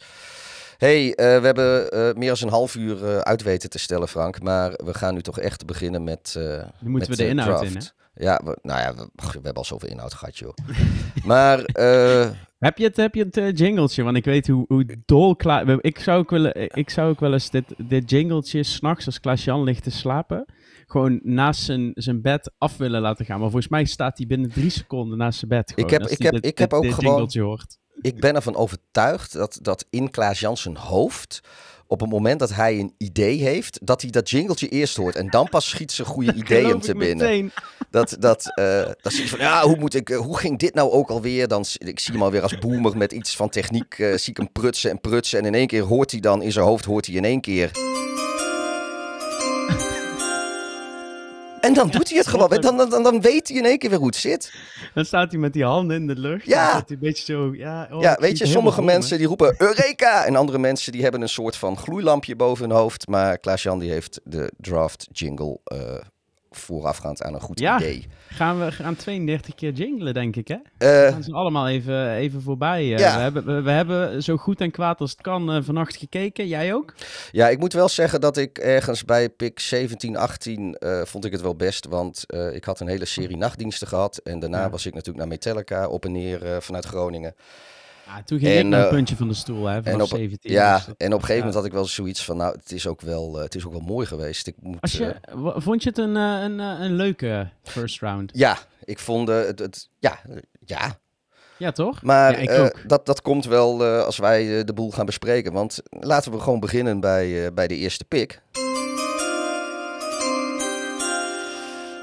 hey, 0.76 1.12
we 1.16 1.22
hebben 1.22 1.88
meer 2.18 2.28
dan 2.28 2.48
een 2.48 2.54
half 2.54 2.74
uur 2.74 3.24
uit 3.24 3.42
weten 3.42 3.70
te 3.70 3.78
stellen, 3.78 4.08
Frank. 4.08 4.42
Maar 4.42 4.70
we 4.70 4.94
gaan 4.94 5.14
nu 5.14 5.22
toch 5.22 5.38
echt 5.38 5.66
beginnen 5.66 6.04
met. 6.04 6.34
Nu 6.80 6.88
moeten 6.88 7.10
met 7.10 7.18
we 7.18 7.24
de 7.24 7.28
inhoud 7.28 7.58
draft. 7.58 7.74
in, 7.74 7.80
hè? 7.80 8.01
Ja, 8.14 8.40
we, 8.44 8.58
nou 8.62 8.80
ja, 8.80 8.94
we, 8.94 9.08
we 9.14 9.28
hebben 9.32 9.54
al 9.54 9.64
zoveel 9.64 9.88
inhoud 9.88 10.14
gehad, 10.14 10.38
joh. 10.38 10.54
maar 11.24 11.64
eh, 11.64 12.30
Heb 12.58 12.78
je 12.78 12.84
het, 12.84 12.96
heb 12.96 13.14
je 13.14 13.22
het 13.24 13.36
eh, 13.36 13.52
jingletje? 13.54 14.02
Want 14.02 14.16
ik 14.16 14.24
weet 14.24 14.46
hoe, 14.46 14.64
hoe 14.68 14.86
dolklaar... 15.04 15.78
Ik 15.80 15.98
zou 15.98 16.18
ook, 16.18 16.30
willen, 16.30 16.70
ik 16.76 16.90
zou 16.90 17.10
ook 17.10 17.20
wel 17.20 17.32
eens 17.32 17.50
dit, 17.50 17.64
dit 17.76 18.10
jingletje 18.10 18.62
s'nachts 18.62 19.06
als 19.06 19.20
Klaas-Jan 19.20 19.62
ligt 19.62 19.82
te 19.82 19.90
slapen... 19.90 20.44
gewoon 20.86 21.20
naast 21.22 21.62
zijn, 21.62 21.90
zijn 21.94 22.22
bed 22.22 22.52
af 22.58 22.76
willen 22.76 23.00
laten 23.00 23.24
gaan. 23.24 23.40
Maar 23.40 23.50
volgens 23.50 23.70
mij 23.70 23.84
staat 23.84 24.18
hij 24.18 24.26
binnen 24.26 24.50
drie 24.50 24.70
seconden 24.70 25.18
naast 25.18 25.38
zijn 25.38 25.50
bed. 25.50 25.72
gewoon, 25.74 25.90
heb- 25.90 26.02
ik 26.10 26.22
heb- 26.22 26.32
dit- 26.32 26.46
ik 26.46 26.58
heb 26.58 26.70
dit- 26.70 26.78
ook 26.78 26.84
dit 26.84 26.94
gewoon- 26.94 27.28
hoort. 27.32 27.78
ik 28.00 28.20
ben 28.20 28.34
ervan 28.34 28.54
overtuigd 28.56 29.32
dat, 29.32 29.58
dat 29.62 29.86
in 29.90 30.10
Klaas 30.10 30.40
Jansen 30.40 30.76
hoofd, 30.76 31.40
op 31.92 32.00
het 32.00 32.10
moment 32.10 32.38
dat 32.38 32.54
hij 32.54 32.78
een 32.78 32.94
idee 32.98 33.38
heeft, 33.38 33.78
dat 33.82 34.02
hij 34.02 34.10
dat 34.10 34.30
jingeltje 34.30 34.68
eerst 34.68 34.96
hoort. 34.96 35.16
En 35.16 35.30
dan 35.30 35.48
pas 35.48 35.68
schiet 35.68 35.92
zijn 35.92 36.08
goede 36.08 36.34
idee 36.34 36.58
hem 36.66 36.66
Geloof 36.68 36.84
te 36.84 36.94
binnen. 36.94 37.26
meteen. 37.26 37.52
Dat, 37.90 38.16
dat, 38.18 38.52
eh 38.54 38.90
dat 39.00 39.14
van, 39.14 39.38
ja, 39.38 39.62
hoe, 39.62 39.76
moet 39.78 39.94
ik, 39.94 40.10
eh, 40.10 40.18
hoe 40.18 40.38
ging 40.38 40.58
dit 40.58 40.74
nou 40.74 40.90
ook 40.90 41.10
alweer? 41.10 41.48
Dan, 41.48 41.64
ik 41.78 42.00
zie 42.00 42.12
hem 42.12 42.22
alweer 42.22 42.42
als 42.42 42.58
boomer 42.58 42.96
met 42.96 43.12
iets 43.12 43.36
van 43.36 43.48
techniek, 43.48 43.98
eh, 43.98 44.16
zie 44.16 44.30
ik 44.30 44.36
hem 44.36 44.52
prutsen 44.52 44.90
en 44.90 45.00
prutsen. 45.00 45.38
En 45.38 45.44
in 45.44 45.54
één 45.54 45.66
keer 45.66 45.82
hoort 45.82 46.10
hij 46.10 46.20
dan, 46.20 46.42
in 46.42 46.52
zijn 46.52 46.64
hoofd 46.64 46.84
hoort 46.84 47.06
hij 47.06 47.14
in 47.14 47.24
één 47.24 47.40
keer... 47.40 47.70
En 51.62 51.74
dan 51.74 51.88
doet 51.88 52.08
hij 52.08 52.18
het 52.18 52.26
gewoon. 52.26 52.48
Dan, 52.48 52.76
dan, 52.76 52.90
dan, 52.90 53.02
dan 53.02 53.20
weet 53.20 53.48
hij 53.48 53.56
in 53.56 53.64
één 53.64 53.78
keer 53.78 53.90
weer 53.90 53.98
hoe 53.98 54.06
het 54.06 54.16
zit. 54.16 54.52
Dan 54.94 55.04
staat 55.04 55.30
hij 55.30 55.40
met 55.40 55.52
die 55.52 55.64
handen 55.64 55.96
in 55.96 56.06
de 56.06 56.16
lucht. 56.16 56.46
Ja. 56.46 56.72
Hij 56.72 56.82
een 56.86 56.98
beetje 56.98 57.32
zo... 57.32 57.54
Ja, 57.54 57.88
oh, 57.92 58.00
ja, 58.00 58.16
weet 58.20 58.38
je, 58.38 58.46
sommige 58.46 58.82
mensen 58.82 59.18
die 59.18 59.26
roepen 59.26 59.54
Eureka! 59.58 60.24
En 60.24 60.36
andere 60.36 60.58
mensen 60.58 60.92
die 60.92 61.02
hebben 61.02 61.22
een 61.22 61.28
soort 61.28 61.56
van 61.56 61.76
gloeilampje 61.76 62.36
boven 62.36 62.68
hun 62.68 62.78
hoofd. 62.78 63.08
Maar 63.08 63.38
Klaas-Jan 63.38 63.78
die 63.78 63.90
heeft 63.90 64.20
de 64.24 64.52
draft 64.56 65.08
jingle 65.12 65.58
eh, 65.64 65.78
voorafgaand 66.56 67.22
aan 67.22 67.34
een 67.34 67.40
goed 67.40 67.58
Ja. 67.60 67.76
idee. 67.76 68.06
Gaan 68.28 68.60
we 68.64 68.72
gaan 68.72 68.96
32 68.96 69.54
keer 69.54 69.72
jinglen, 69.72 70.14
denk 70.14 70.36
ik, 70.36 70.48
hè? 70.48 70.56
Eh, 70.78 71.12
gaan 71.12 71.22
ze 71.22 71.32
allemaal 71.32 71.68
even, 71.68 72.10
even 72.12 72.42
voorbij. 72.42 72.80
eh. 72.82 72.98
Ja. 72.98 73.14
we, 73.16 73.20
hebben, 73.22 73.44
we, 73.44 73.62
we 73.62 73.70
hebben 73.70 74.22
zo 74.22 74.36
goed 74.36 74.60
en 74.60 74.70
kwaad 74.70 75.00
als 75.00 75.10
het 75.10 75.20
kan 75.20 75.52
eh, 75.52 75.62
vannacht 75.62 75.96
gekeken. 75.96 76.46
Jij 76.48 76.74
ook? 76.74 76.94
ja, 77.30 77.48
ik 77.48 77.58
moet 77.58 77.72
wel 77.72 77.88
zeggen 77.88 78.20
dat 78.20 78.36
ik 78.36 78.58
ergens 78.58 79.04
bij 79.04 79.28
pick 79.28 79.60
17, 79.60 80.16
18 80.16 80.74
eh, 80.74 81.00
vond 81.04 81.24
ik 81.24 81.32
het 81.32 81.40
wel 81.40 81.56
best. 81.56 81.86
Want 81.86 82.24
ik 82.52 82.64
had 82.64 82.80
een 82.80 82.88
hele 82.88 83.04
serie 83.04 83.36
nachtdiensten 83.36 83.88
gehad. 83.88 84.16
En 84.24 84.38
daarna 84.38 84.60
Ja. 84.62 84.70
was 84.70 84.86
ik 84.86 84.92
natuurlijk 84.94 85.18
naar 85.18 85.28
Metallica 85.28 85.88
op 85.88 86.04
en 86.04 86.12
neer 86.12 86.62
vanuit 86.62 86.84
Groningen. 86.84 87.34
Ja, 88.16 88.22
toen 88.22 88.38
ging 88.38 88.50
En, 88.50 88.58
ik 88.58 88.64
naar 88.66 88.78
het 88.78 88.88
eh, 88.88 88.94
puntje 88.94 89.16
van 89.16 89.28
de 89.28 89.34
stoel, 89.34 89.66
hè, 89.66 89.82
vanaf 89.82 90.12
op, 90.12 90.18
17. 90.18 90.50
ja, 90.52 90.76
dus 90.76 90.84
dat- 90.86 90.94
en 90.98 91.06
op 91.06 91.12
een 91.12 91.18
gegeven 91.20 91.36
moment 91.36 91.54
had 91.54 91.64
ik 91.64 91.72
wel 91.72 91.84
zoiets 91.84 92.24
van, 92.24 92.36
nou, 92.36 92.56
het 92.56 92.72
is 92.72 92.86
ook 92.86 93.00
wel, 93.00 93.36
eh, 93.36 93.42
het 93.42 93.54
is 93.54 93.66
ook 93.66 93.72
wel 93.72 93.80
mooi 93.80 94.06
geweest. 94.06 94.46
Ik 94.46 94.54
moet, 94.60 94.80
Als 94.80 94.92
je, 94.92 95.04
eh, 95.06 95.34
vond 95.56 95.82
je 95.82 95.88
het 95.88 95.98
een, 95.98 96.14
een, 96.14 96.58
een 96.58 96.94
leuke 96.94 97.48
first 97.62 98.00
round? 98.00 98.30
ja, 98.34 98.58
ik 98.84 98.98
vond 98.98 99.28
het, 99.28 99.58
het 99.58 99.88
ja, 99.98 100.18
ja, 100.64 100.98
Ja, 101.56 101.70
toch? 101.72 102.02
Maar 102.02 102.42
Ja, 102.42 102.72
dat, 102.86 103.06
dat 103.06 103.22
komt 103.22 103.44
wel 103.44 103.84
als 103.84 104.18
wij 104.18 104.64
de 104.64 104.72
boel 104.72 104.90
gaan 104.90 105.06
bespreken. 105.06 105.52
Want 105.52 105.82
laten 105.90 106.32
we 106.32 106.38
gewoon 106.40 106.60
beginnen 106.60 107.00
bij, 107.00 107.52
bij 107.52 107.66
de 107.66 107.76
eerste 107.76 108.04
pick. 108.04 108.42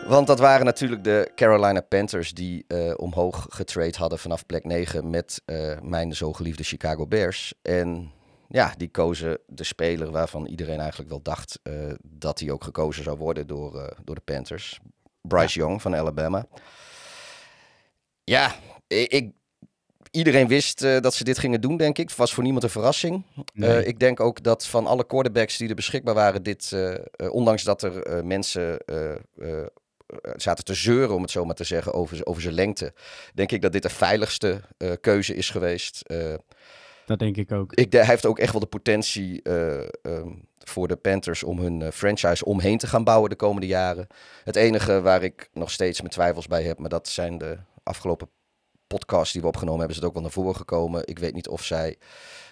Want 0.10 0.28
dat 0.28 0.40
waren 0.40 0.66
natuurlijk 0.66 1.04
de 1.04 1.32
Carolina 1.36 1.82
Panthers 1.82 2.34
die 2.34 2.66
eh, 2.68 2.94
omhoog 2.96 3.46
getrade 3.50 3.98
hadden 3.98 4.20
vanaf 4.20 4.46
plek 4.46 4.64
9 4.66 5.10
met 5.10 5.42
eh, 5.46 5.80
mijn 5.82 6.14
zo 6.16 6.34
geliefde 6.34 6.64
Chicago 6.64 7.08
Bears. 7.08 7.54
En 7.62 8.12
ja, 8.48 8.74
die 8.78 8.88
kozen 8.90 9.40
de 9.48 9.64
speler 9.64 10.12
waarvan 10.12 10.46
iedereen 10.46 10.80
eigenlijk 10.80 11.10
wel 11.10 11.22
dacht 11.22 11.60
eh, 11.64 11.74
dat 12.04 12.40
hij 12.40 12.52
ook 12.52 12.64
gekozen 12.64 13.04
zou 13.04 13.18
worden 13.18 13.48
door, 13.48 13.96
door 14.04 14.16
de 14.16 14.22
Panthers. 14.22 14.80
Bryce 15.22 15.60
Young 15.60 15.82
van 15.82 15.96
Alabama. 15.96 16.46
Ja, 18.24 18.56
ik, 18.88 19.12
ik- 19.12 19.34
iedereen 20.12 20.48
wist 20.48 20.80
dat 20.80 21.14
ze 21.14 21.24
dit 21.24 21.38
gingen 21.40 21.62
doen, 21.62 21.78
denk 21.78 21.98
ik. 21.98 22.08
Het 22.10 22.18
was 22.18 22.34
voor 22.34 22.44
niemand 22.44 22.64
een 22.64 22.70
verrassing. 22.70 23.24
Nee. 23.54 23.86
Ik 23.86 24.00
denk 24.00 24.20
ook 24.20 24.44
dat 24.44 24.66
van 24.66 24.88
alle 24.88 25.06
quarterbacks 25.06 25.58
die 25.58 25.70
er 25.70 25.76
beschikbaar 25.76 26.14
waren, 26.14 26.44
dit, 26.44 26.76
ondanks 27.32 27.64
dat 27.64 27.82
er 27.84 28.26
mensen 28.26 28.80
zaten 30.36 30.64
te 30.64 30.74
zeuren, 30.74 31.16
om 31.16 31.22
het 31.22 31.32
zo 31.32 31.46
maar 31.46 31.56
te 31.56 31.64
zeggen, 31.64 31.94
over, 31.94 32.26
over 32.26 32.42
zijn 32.42 32.54
lengte, 32.54 32.94
denk 33.34 33.52
ik 33.52 33.62
dat 33.62 33.72
dit 33.72 33.84
de 33.84 33.90
veiligste 33.90 34.62
eh, 34.78 34.92
keuze 35.02 35.36
is 35.36 35.50
geweest. 35.50 36.02
Eh, 36.02 36.34
dat 37.06 37.20
denk 37.20 37.38
ik 37.38 37.52
ook. 37.52 37.74
ik, 37.74 37.92
hij 37.92 38.06
heeft 38.06 38.26
ook 38.26 38.40
echt 38.40 38.52
wel 38.52 38.62
de 38.62 38.68
potentie 38.68 39.42
eh, 39.42 39.80
ehm, 40.02 40.30
voor 40.70 40.88
de 40.88 40.96
Panthers 40.96 41.44
om 41.44 41.60
hun 41.60 41.82
eh, 41.82 41.92
franchise 41.92 42.46
omheen 42.46 42.78
te 42.78 42.88
gaan 42.88 43.04
bouwen 43.04 43.30
de 43.30 43.36
komende 43.36 43.68
jaren. 43.68 44.08
Het 44.44 44.56
enige 44.56 45.02
waar 45.02 45.24
ik 45.24 45.50
nog 45.54 45.72
steeds 45.72 46.00
mijn 46.00 46.14
twijfels 46.14 46.48
bij 46.48 46.64
heb, 46.64 46.80
maar 46.80 46.90
dat 46.90 47.08
zijn 47.08 47.38
de 47.38 47.58
afgelopen 47.84 48.30
podcasts 48.88 49.34
die 49.34 49.42
we 49.42 49.48
opgenomen 49.48 49.80
hebben, 49.80 49.96
is 49.96 50.02
het 50.02 50.12
ook 50.12 50.14
wel 50.14 50.24
naar 50.24 50.44
voren 50.44 50.56
gekomen. 50.56 51.08
Ik 51.08 51.20
weet 51.20 51.34
niet 51.34 51.48
of 51.48 51.64
zij 51.64 51.98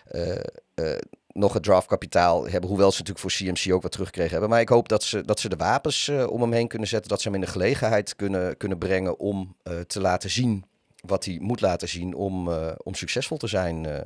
eh, 0.05 0.35
eh, 0.73 0.97
nog 1.37 1.53
het 1.53 1.63
draftkapitaal 1.63 2.49
hebben, 2.49 2.69
hoewel 2.69 2.91
ze 2.91 2.97
natuurlijk 3.03 3.33
voor 3.33 3.47
CMC 3.47 3.73
ook 3.73 3.81
wat 3.81 3.91
teruggekregen 3.91 4.31
hebben. 4.31 4.49
Maar 4.49 4.61
ik 4.61 4.69
hoop 4.69 4.89
dat 4.89 5.03
ze, 5.03 5.25
dat 5.25 5.39
ze 5.39 5.49
de 5.49 5.55
wapens 5.55 6.07
eh, 6.07 6.27
om 6.29 6.41
hem 6.41 6.51
heen 6.51 6.67
kunnen 6.67 6.87
zetten, 6.87 7.09
dat 7.09 7.21
ze 7.21 7.27
hem 7.27 7.35
in 7.35 7.45
de 7.45 7.51
gelegenheid 7.51 8.15
kunnen, 8.15 8.57
kunnen 8.57 8.77
brengen 8.77 9.19
om 9.19 9.55
eh, 9.63 9.79
te 9.79 10.01
laten 10.01 10.29
zien 10.29 10.65
wat 11.05 11.25
hij 11.25 11.37
moet 11.41 11.61
laten 11.61 11.87
zien 11.87 12.15
om, 12.15 12.49
eh, 12.49 12.71
om 12.83 12.93
succesvol 12.93 13.37
te 13.37 13.47
zijn 13.47 14.05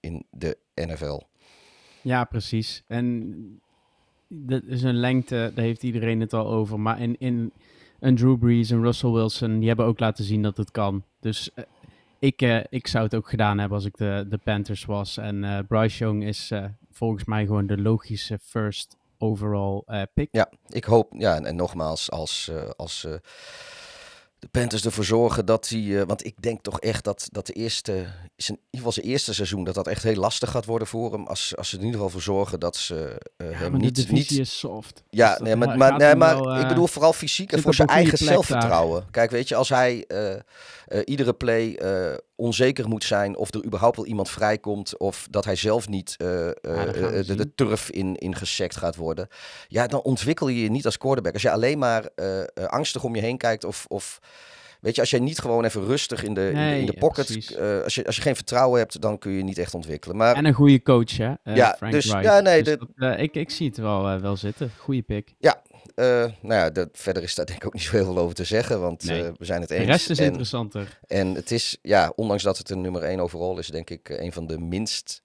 in 0.00 0.26
de 0.30 0.58
NFL. 0.74 1.20
Ja, 2.00 2.24
precies. 2.24 2.82
En 2.86 3.60
dat 4.28 4.62
is 4.66 4.82
een 4.82 4.98
lengte, 4.98 5.52
daar 5.54 5.64
heeft 5.64 5.82
iedereen 5.82 6.20
het 6.20 6.32
al 6.32 6.46
over. 6.46 6.80
Maar 6.80 7.00
in, 7.00 7.16
in 7.18 7.52
een 8.00 8.16
Drew 8.16 8.38
Brees 8.38 8.70
en 8.70 8.82
Russell 8.82 9.10
Wilson, 9.10 9.58
die 9.58 9.68
hebben 9.68 9.86
ook 9.86 10.00
laten 10.00 10.24
zien 10.24 10.42
dat 10.42 10.56
het 10.56 10.70
kan. 10.70 11.04
Dus 11.20 11.50
ik, 12.22 12.42
uh, 12.42 12.60
ik 12.68 12.86
zou 12.86 13.04
het 13.04 13.14
ook 13.14 13.28
gedaan 13.28 13.58
hebben 13.58 13.76
als 13.76 13.86
ik 13.86 13.96
de, 13.96 14.26
de 14.28 14.38
Panthers 14.38 14.84
was. 14.84 15.16
En 15.16 15.42
uh, 15.42 15.58
Bryce 15.68 15.98
Young 15.98 16.24
is 16.24 16.52
volgens 16.90 17.24
mij 17.24 17.46
gewoon 17.46 17.66
de 17.66 17.78
logische 17.78 18.38
first 18.42 18.96
overall 19.18 20.06
pick. 20.14 20.28
Ja, 20.30 20.50
ik 20.68 20.84
hoop, 20.84 21.12
ja, 21.16 21.36
en, 21.36 21.46
en 21.46 21.56
nogmaals, 21.56 22.10
als, 22.10 22.50
als 22.76 23.06
de 24.42 24.48
Panthers 24.50 24.84
ervoor 24.84 25.04
zorgen 25.04 25.46
dat 25.46 25.68
hij. 25.68 26.06
Want 26.06 26.24
ik 26.24 26.42
denk 26.42 26.62
toch 26.62 26.80
echt 26.80 27.04
dat, 27.04 27.28
dat 27.30 27.46
de 27.46 27.52
eerste. 27.52 28.06
Is 28.36 28.48
in 28.48 28.54
ieder 28.54 28.76
geval 28.76 28.92
zijn 28.92 29.06
eerste 29.06 29.34
seizoen. 29.34 29.64
dat 29.64 29.74
dat 29.74 29.86
echt 29.86 30.02
heel 30.02 30.14
lastig 30.14 30.50
gaat 30.50 30.64
worden 30.64 30.88
voor 30.88 31.12
hem. 31.12 31.26
Als, 31.26 31.56
als 31.56 31.68
ze 31.68 31.74
er 31.76 31.80
in 31.80 31.86
ieder 31.86 32.00
geval 32.00 32.20
voor 32.20 32.34
zorgen 32.34 32.60
dat 32.60 32.76
ze 32.76 33.20
ja, 33.36 33.44
hem 33.44 33.76
niet. 33.76 34.10
Niet 34.10 34.30
is 34.30 34.58
soft. 34.58 35.02
Ja, 35.10 35.30
dus 35.30 35.46
nee, 35.46 35.56
maar, 35.56 35.76
maar, 35.76 35.96
nee, 35.96 36.14
maar 36.14 36.38
wel, 36.38 36.60
ik 36.60 36.68
bedoel 36.68 36.86
vooral 36.86 37.12
fysiek 37.12 37.52
en 37.52 37.62
voor 37.62 37.74
zijn 37.74 37.88
eigen 37.88 38.18
zelfvertrouwen. 38.18 39.00
Daar. 39.00 39.10
Kijk, 39.10 39.30
weet 39.30 39.48
je, 39.48 39.54
als 39.54 39.68
hij 39.68 40.04
iedere 41.04 41.32
play 41.32 41.80
onzeker 42.36 42.88
moet 42.88 43.04
zijn. 43.04 43.36
of 43.36 43.54
er 43.54 43.64
überhaupt 43.64 43.96
wel 43.96 44.06
iemand 44.06 44.30
vrijkomt. 44.30 44.98
of 44.98 45.26
dat 45.30 45.44
hij 45.44 45.56
zelf 45.56 45.88
niet 45.88 46.14
ja, 46.18 46.54
de, 46.84 47.34
de, 47.36 47.54
turf 47.54 47.90
in, 47.90 48.16
in 48.16 48.34
gesekt 48.34 48.76
gaat 48.76 48.96
worden. 48.96 49.28
Ja, 49.68 49.86
dan 49.86 50.02
ontwikkel 50.02 50.48
je 50.48 50.62
je 50.62 50.70
niet 50.70 50.84
als 50.84 50.98
quarterback. 50.98 51.32
Als 51.32 51.42
je 51.42 51.50
alleen 51.50 51.78
maar 51.78 52.08
angstig 52.66 53.04
om 53.04 53.14
je 53.14 53.22
heen 53.22 53.38
kijkt. 53.38 53.64
of. 53.64 53.84
of 53.88 54.20
Weet 54.82 54.94
je, 54.94 55.00
als 55.00 55.10
jij 55.10 55.20
niet 55.20 55.38
gewoon 55.38 55.64
even 55.64 55.84
rustig 55.84 56.22
in 56.22 56.34
de, 56.34 56.40
nee, 56.40 56.70
in 56.70 56.74
de, 56.74 56.80
in 56.80 56.86
de 56.86 56.98
pocket. 56.98 57.50
Uh, 57.50 57.82
als, 57.82 57.94
je, 57.94 58.06
als 58.06 58.16
je 58.16 58.22
geen 58.22 58.34
vertrouwen 58.34 58.78
hebt, 58.78 59.00
dan 59.00 59.18
kun 59.18 59.32
je 59.32 59.42
niet 59.42 59.58
echt 59.58 59.74
ontwikkelen. 59.74 60.16
Maar, 60.16 60.34
en 60.34 60.44
een 60.44 60.54
goede 60.54 60.82
coach, 60.82 61.16
hè? 61.16 61.32
Uh, 61.44 61.56
ja, 61.56 61.74
Frank 61.76 61.92
dus, 61.92 62.06
Wright. 62.06 62.24
ja, 62.24 62.40
nee. 62.40 62.62
Dus 62.62 62.78
de, 62.78 62.86
dat, 62.96 63.12
uh, 63.14 63.22
ik, 63.22 63.34
ik 63.34 63.50
zie 63.50 63.68
het 63.68 63.76
wel, 63.76 64.20
wel 64.20 64.36
zitten. 64.36 64.70
Goede 64.78 65.02
pick. 65.02 65.34
Ja, 65.38 65.62
nou 65.94 66.34
ja, 66.42 66.70
de, 66.70 66.88
verder 66.92 67.22
is 67.22 67.34
daar 67.34 67.46
denk 67.46 67.58
ik 67.58 67.66
ook 67.66 67.72
niet 67.72 67.82
zo 67.82 67.90
heel 67.96 68.04
veel 68.04 68.18
over 68.18 68.34
te 68.34 68.44
zeggen. 68.44 68.80
Want 68.80 69.04
nee. 69.04 69.22
we 69.22 69.44
zijn 69.44 69.60
het 69.60 69.70
eens. 69.70 69.84
De 69.84 69.90
rest 69.90 70.10
is 70.10 70.18
en, 70.18 70.24
interessanter. 70.24 70.98
En 71.06 71.34
het 71.34 71.50
is, 71.50 71.78
ja, 71.82 72.12
ondanks 72.16 72.42
dat 72.42 72.58
het 72.58 72.70
een 72.70 72.80
nummer 72.80 73.02
1 73.02 73.20
overal 73.20 73.58
is, 73.58 73.66
denk 73.66 73.90
ik 73.90 74.08
een 74.08 74.32
van 74.32 74.46
de 74.46 74.58
minst 74.58 75.22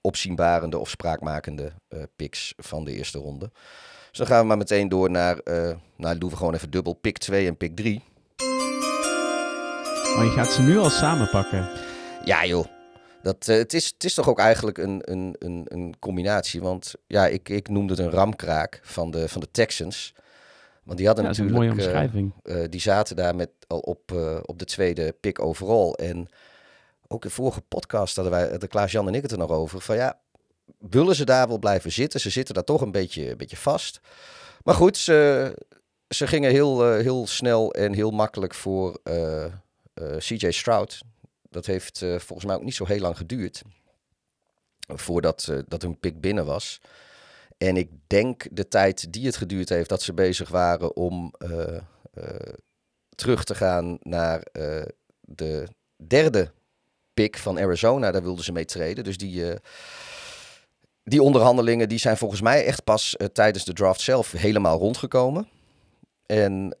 opzienbarende 0.00 0.78
of 0.78 0.90
spraakmakende 0.90 1.72
picks 2.16 2.54
van 2.56 2.84
de 2.84 2.92
eerste 2.92 3.18
ronde. 3.18 3.50
Dus 4.08 4.18
dan 4.18 4.26
gaan 4.26 4.40
we 4.40 4.46
maar 4.46 4.56
meteen 4.56 4.88
door 4.88 5.10
naar, 5.10 5.40
nou 5.96 6.18
doen 6.18 6.30
we 6.30 6.36
gewoon 6.36 6.54
even 6.54 6.70
dubbel, 6.70 6.92
pick 6.92 7.18
2 7.18 7.46
en 7.46 7.56
pick 7.56 7.76
3. 7.76 8.02
Maar 10.16 10.24
je 10.24 10.30
gaat 10.30 10.52
ze 10.52 10.62
nu 10.62 10.78
al 10.78 10.90
samenpakken. 10.90 11.68
Ja, 12.24 12.46
joh. 12.46 12.66
Dat, 13.22 13.48
uh, 13.48 13.56
het, 13.56 13.74
is, 13.74 13.86
het 13.86 14.04
is 14.04 14.14
toch 14.14 14.28
ook 14.28 14.38
eigenlijk 14.38 14.78
een, 14.78 15.00
een, 15.04 15.36
een, 15.38 15.66
een 15.68 15.94
combinatie. 15.98 16.60
Want 16.60 16.94
ja, 17.06 17.26
ik, 17.26 17.48
ik 17.48 17.68
noemde 17.68 17.94
het 17.94 18.02
een 18.02 18.10
ramkraak 18.10 18.80
van 18.82 19.10
de, 19.10 19.28
van 19.28 19.40
de 19.40 19.50
Texans. 19.50 20.14
Want 20.82 20.98
die 20.98 21.06
hadden 21.06 21.24
ja, 21.24 21.30
natuurlijk. 21.30 21.56
Een 21.56 21.62
mooie 21.62 21.78
omschrijving. 21.78 22.32
Uh, 22.44 22.62
uh, 22.62 22.68
die 22.68 22.80
zaten 22.80 23.16
daar 23.16 23.34
met, 23.34 23.50
al 23.66 23.78
op, 23.78 24.12
op 24.42 24.58
de 24.58 24.64
tweede 24.64 25.12
pick 25.20 25.40
overal. 25.40 25.96
En 25.96 26.28
ook 27.08 27.22
in 27.22 27.28
de 27.28 27.34
vorige 27.34 27.60
podcast 27.60 28.16
hadden 28.16 28.34
wij, 28.34 28.58
de 28.58 28.66
Klaas-Jan 28.66 29.08
en 29.08 29.14
ik 29.14 29.22
het 29.22 29.32
er 29.32 29.38
nog 29.38 29.50
over. 29.50 29.80
Van 29.80 29.96
ja, 29.96 30.18
willen 30.78 31.14
ze 31.14 31.24
daar 31.24 31.48
wel 31.48 31.58
blijven 31.58 31.92
zitten? 31.92 32.20
Ze 32.20 32.30
zitten 32.30 32.54
daar 32.54 32.64
toch 32.64 32.80
een 32.80 32.92
beetje, 32.92 33.30
een 33.30 33.36
beetje 33.36 33.56
vast. 33.56 34.00
Maar 34.64 34.74
goed, 34.74 34.96
ze, 34.96 35.54
ze 36.08 36.26
gingen 36.26 36.50
heel, 36.50 36.92
heel 36.92 37.26
snel 37.26 37.74
en 37.74 37.92
heel 37.92 38.10
makkelijk 38.10 38.54
voor. 38.54 39.00
Uh, 39.94 40.16
CJ 40.16 40.50
Stroud. 40.50 41.00
Dat 41.50 41.66
heeft 41.66 42.00
uh, 42.00 42.18
volgens 42.18 42.44
mij 42.46 42.56
ook 42.56 42.62
niet 42.62 42.74
zo 42.74 42.86
heel 42.86 43.00
lang 43.00 43.16
geduurd. 43.16 43.62
Voordat 44.86 45.46
uh, 45.50 45.58
dat 45.68 45.82
hun 45.82 45.98
pick 45.98 46.20
binnen 46.20 46.44
was. 46.44 46.80
En 47.58 47.76
ik 47.76 47.90
denk 48.06 48.46
de 48.50 48.68
tijd 48.68 49.12
die 49.12 49.26
het 49.26 49.36
geduurd 49.36 49.68
heeft 49.68 49.88
dat 49.88 50.02
ze 50.02 50.12
bezig 50.12 50.48
waren 50.48 50.96
om 50.96 51.34
terug 53.14 53.44
te 53.44 53.54
gaan 53.54 53.98
naar 54.00 54.42
de 55.20 55.68
derde 55.96 56.50
pick 57.14 57.38
van 57.38 57.58
Arizona. 57.58 58.10
Daar 58.10 58.22
wilden 58.22 58.44
ze 58.44 58.52
mee 58.52 58.64
treden. 58.64 59.04
Dus 59.04 59.16
die, 59.16 59.54
die 61.04 61.22
onderhandelingen 61.22 61.88
die 61.88 61.98
zijn 61.98 62.16
volgens 62.16 62.40
mij 62.40 62.64
echt 62.64 62.84
pas 62.84 63.16
tijdens 63.32 63.64
de 63.64 63.72
draft 63.72 64.00
zelf 64.00 64.32
helemaal 64.32 64.78
rondgekomen. 64.78 65.48
En 66.26 66.76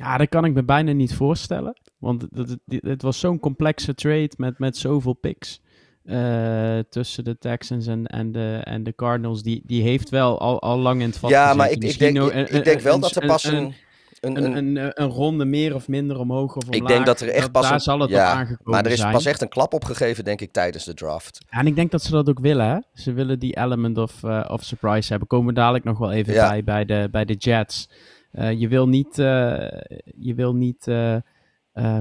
ja, 0.00 0.16
dat 0.16 0.28
kan 0.28 0.44
ik 0.44 0.52
me 0.52 0.64
bijna 0.64 0.92
niet 0.92 1.14
voorstellen. 1.14 1.80
Want 1.98 2.26
het, 2.66 3.02
was 3.02 3.20
zo'n 3.20 3.40
complexe 3.40 3.94
trade 3.94 4.30
met, 4.36 4.58
met 4.58 4.76
zoveel 4.76 5.12
picks. 5.12 5.60
Uh, 6.04 6.78
tussen 6.90 7.24
de 7.24 7.38
Texans 7.38 7.86
en, 7.86 8.06
en, 8.06 8.32
de, 8.32 8.60
en 8.64 8.82
de 8.82 8.94
Cardinals. 8.94 9.42
Die, 9.42 9.62
die 9.66 9.82
heeft 9.82 10.08
wel 10.08 10.40
al, 10.40 10.60
al 10.60 10.78
lang 10.78 11.00
in 11.00 11.06
het 11.06 11.18
vat 11.18 11.30
Ja, 11.30 11.54
maar 11.54 11.70
ik, 11.70 11.84
ik 11.84 11.98
denk, 11.98 12.18
ik, 12.18 12.48
ik 12.48 12.64
denk 12.64 12.80
wel 12.80 13.00
dat 13.00 13.16
er 13.16 13.26
pas 13.26 13.44
een... 13.44 13.74
Een, 14.20 14.36
een, 14.36 14.56
een, 14.56 14.76
een, 14.76 15.02
een, 15.02 15.08
ronde 15.08 15.44
meer 15.44 15.74
of 15.74 15.88
minder 15.88 16.18
omhoog 16.18 16.56
of 16.56 16.64
omlaag. 16.64 16.80
Ik 16.80 16.86
denk 16.86 17.06
dat 17.06 17.20
er 17.20 17.28
echt 17.28 17.40
dat, 17.40 17.52
pas... 17.52 17.62
Daar 17.62 17.72
een, 17.72 17.80
zal 17.80 18.00
het 18.00 18.10
ja, 18.10 18.32
op 18.32 18.36
aangekomen 18.38 18.72
Maar 18.72 18.84
er 18.84 18.90
is 18.90 18.98
zijn. 18.98 19.12
pas 19.12 19.24
echt 19.24 19.42
een 19.42 19.48
klap 19.48 19.74
opgegeven, 19.74 20.24
denk 20.24 20.40
ik, 20.40 20.52
tijdens 20.52 20.84
de 20.84 20.94
draft. 20.94 21.38
Ja, 21.50 21.58
en 21.58 21.66
ik 21.66 21.74
denk 21.74 21.90
dat 21.90 22.02
ze 22.02 22.10
dat 22.10 22.28
ook 22.28 22.38
willen, 22.40 22.66
hè? 22.66 22.78
Ze 22.94 23.12
willen 23.12 23.38
die 23.38 23.56
element 23.56 23.98
of, 23.98 24.22
uh, 24.22 24.44
of 24.48 24.64
surprise 24.64 25.08
hebben. 25.10 25.28
Komen 25.28 25.46
we 25.46 25.52
dadelijk 25.52 25.84
nog 25.84 25.98
wel 25.98 26.12
even 26.12 26.32
Ja. 26.32 26.48
bij, 26.48 26.64
bij 26.64 26.84
de, 26.84 27.08
bij 27.10 27.24
de 27.24 27.34
Jets. 27.34 27.88
Uh, 28.32 28.52
je 28.52 28.68
wil 28.68 28.88
niet, 28.88 29.18
uh, 29.18 29.68
je 30.16 30.34
wil 30.34 30.54
niet 30.54 30.86
uh, 30.86 31.18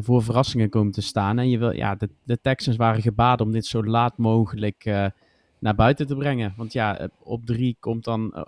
voor 0.01 0.23
verrassingen 0.23 0.69
komen 0.69 0.91
te 0.91 1.01
staan. 1.01 1.39
En 1.39 1.49
je 1.49 1.57
wil, 1.57 1.71
ja, 1.71 1.95
de, 1.95 2.09
de 2.23 2.41
Texans 2.41 2.77
waren 2.77 3.01
gebaat 3.01 3.41
om 3.41 3.51
dit 3.51 3.65
zo 3.65 3.84
laat 3.84 4.17
mogelijk 4.17 5.11
naar 5.59 5.75
buiten 5.75 6.07
te 6.07 6.15
brengen. 6.15 6.53
Want 6.57 6.73
ja, 6.73 7.09
op 7.19 7.45
drie 7.45 7.77
komt 7.80 8.03
dan 8.03 8.45